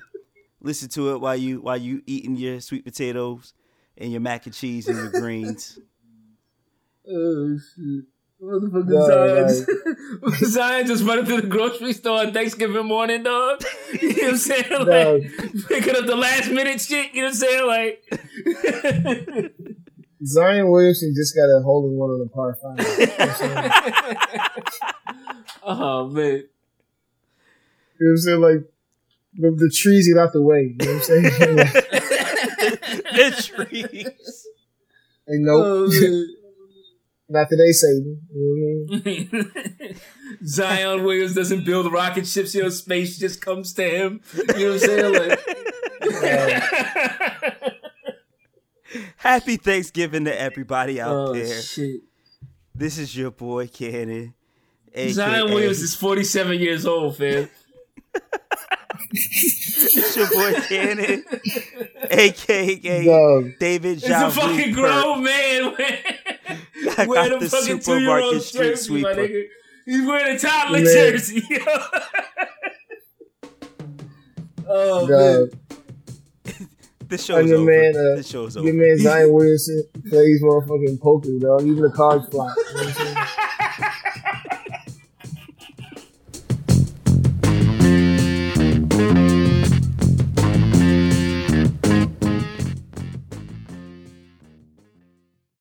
Listen 0.61 0.90
to 0.90 1.14
it 1.14 1.19
while 1.19 1.35
you 1.35 1.61
while 1.61 1.77
you 1.77 2.02
eating 2.06 2.35
your 2.35 2.60
sweet 2.61 2.84
potatoes 2.85 3.53
and 3.98 4.11
your 4.11 4.22
mac 4.22 4.45
and 4.45 4.53
cheese 4.56 4.88
and 4.88 4.98
your 4.98 5.10
greens. 5.11 5.77
Oh 7.07 7.57
shit. 7.57 8.06
Motherfucking 8.41 8.91
Yeah, 8.91 9.48
Zion. 9.48 10.35
Zion 10.52 10.88
just 10.88 11.03
running 11.06 11.26
through 11.26 11.41
the 11.41 11.48
grocery 11.48 11.94
store 11.94 12.19
on 12.19 12.34
Thanksgiving 12.34 12.85
morning, 12.85 13.23
dog. 13.23 13.61
You 14.02 14.10
know 14.10 14.15
what 14.15 14.30
I'm 14.31 14.38
saying? 14.38 14.72
Like, 14.72 14.88
Dog. 14.88 15.22
picking 15.69 15.95
up 15.95 16.06
the 16.06 16.15
last 16.18 16.49
minute 16.52 16.81
shit, 16.81 17.14
you 17.14 17.22
know 17.22 17.27
what 17.27 17.35
I'm 17.35 17.35
saying? 17.35 17.68
Like, 17.68 19.53
Zion 20.26 20.70
Williamson 20.70 21.14
just 21.16 21.36
got 21.36 21.45
a 21.45 21.62
hole 21.62 21.86
in 21.88 21.94
one 21.94 22.12
on 22.12 22.20
the 22.20 22.28
par 22.30 22.58
five. 22.62 22.80
You 22.80 23.06
know 23.06 23.14
what 23.14 23.22
I'm 23.22 23.36
saying? 23.36 23.72
oh, 25.64 26.08
man. 26.10 26.26
You 26.26 26.48
know 28.00 28.08
what 28.08 28.12
I'm 28.12 28.18
saying? 28.18 28.41
Like, 28.41 28.72
the, 29.36 29.52
the 29.52 29.70
trees 29.70 30.08
get 30.08 30.18
out 30.20 30.34
the 30.34 30.41
way. 30.41 30.76
You 30.80 30.86
know 30.86 30.94
what 30.94 30.95
I'm 30.95 31.02
saying? 31.02 31.24
the 33.14 33.32
trees. 33.41 34.48
And 35.28 35.45
nope. 35.45 35.64
Oh, 35.66 35.88
man. 35.90 36.36
Not 37.30 37.50
today, 37.50 37.72
Satan. 37.72 38.22
You 38.34 38.88
know 38.90 38.95
what 38.95 39.02
I 39.02 39.10
mean? 39.10 40.00
Zion 40.45 41.04
Williams 41.04 41.34
doesn't 41.34 41.66
build 41.66 41.91
rocket 41.91 42.28
ships, 42.28 42.54
you 42.54 42.64
know, 42.64 42.70
space 42.70 43.18
just 43.18 43.41
comes 43.41 43.74
to 43.74 43.84
him. 43.84 44.22
You 44.36 44.44
know 44.44 44.74
what 44.74 44.84
I'm 44.84 44.88
saying? 44.88 45.14
Like, 47.62 47.73
Happy 49.18 49.57
Thanksgiving 49.57 50.26
to 50.26 50.40
everybody 50.40 51.02
out 51.02 51.15
oh, 51.15 51.34
there. 51.34 51.61
shit. 51.61 52.02
This 52.76 52.98
is 52.98 53.15
your 53.15 53.32
boy 53.32 53.68
Cannon. 53.68 54.34
Zion 54.95 55.45
AKA 55.48 55.53
Williams 55.53 55.82
is 55.82 55.95
47 55.95 56.60
years 56.60 56.86
old, 56.86 57.18
fam. 57.18 57.49
It's 59.15 60.15
your 60.18 60.28
boy 60.32 60.53
Cannon, 60.68 61.24
aka 62.10 63.06
Dog. 63.06 63.52
David 63.60 63.98
It's 63.98 64.07
Ja 64.07 64.28
a 64.28 64.32
fucking 64.32 64.74
Perk. 64.74 64.76
grown 64.76 65.24
man, 65.24 65.76
man. 65.78 65.98
I 66.98 67.06
Wearing 67.07 67.30
got 67.30 67.34
a 67.34 67.40
the 67.45 67.49
fucking 67.49 67.80
two 67.80 67.99
year 67.99 68.02
supermarket 68.18 68.26
old 68.26 68.41
street 68.41 68.70
jersey, 68.70 69.02
my 69.02 69.14
sweeper. 69.14 69.28
nigga. 69.28 69.44
He's 69.86 70.06
wearing 70.07 70.36
a 70.36 70.40
toddler 70.40 70.80
Man. 70.80 70.86
jersey. 70.86 71.44
yo. 71.49 71.57
oh, 74.68 75.07
man. 75.07 75.49
This 77.14 77.30
And 77.30 77.41
show's 77.48 77.49
your 77.52 77.60
over. 77.60 77.69
man, 77.72 77.94
uh, 77.95 78.15
this 78.15 78.27
show's 78.27 78.56
Your 78.56 78.64
over. 78.64 78.73
man 78.73 78.98
Zion 78.98 79.31
Williamson 79.31 79.84
plays 80.10 80.41
motherfucking 80.41 80.99
poker, 80.99 81.30
dog. 81.40 81.61
Even 81.61 81.84
the 81.84 81.91
cards 81.91 82.27
flop. 82.30 82.56
You 82.57 82.64
know 82.73 82.73
what 82.73 82.88
I'm 82.88 82.94
saying? 82.94 83.15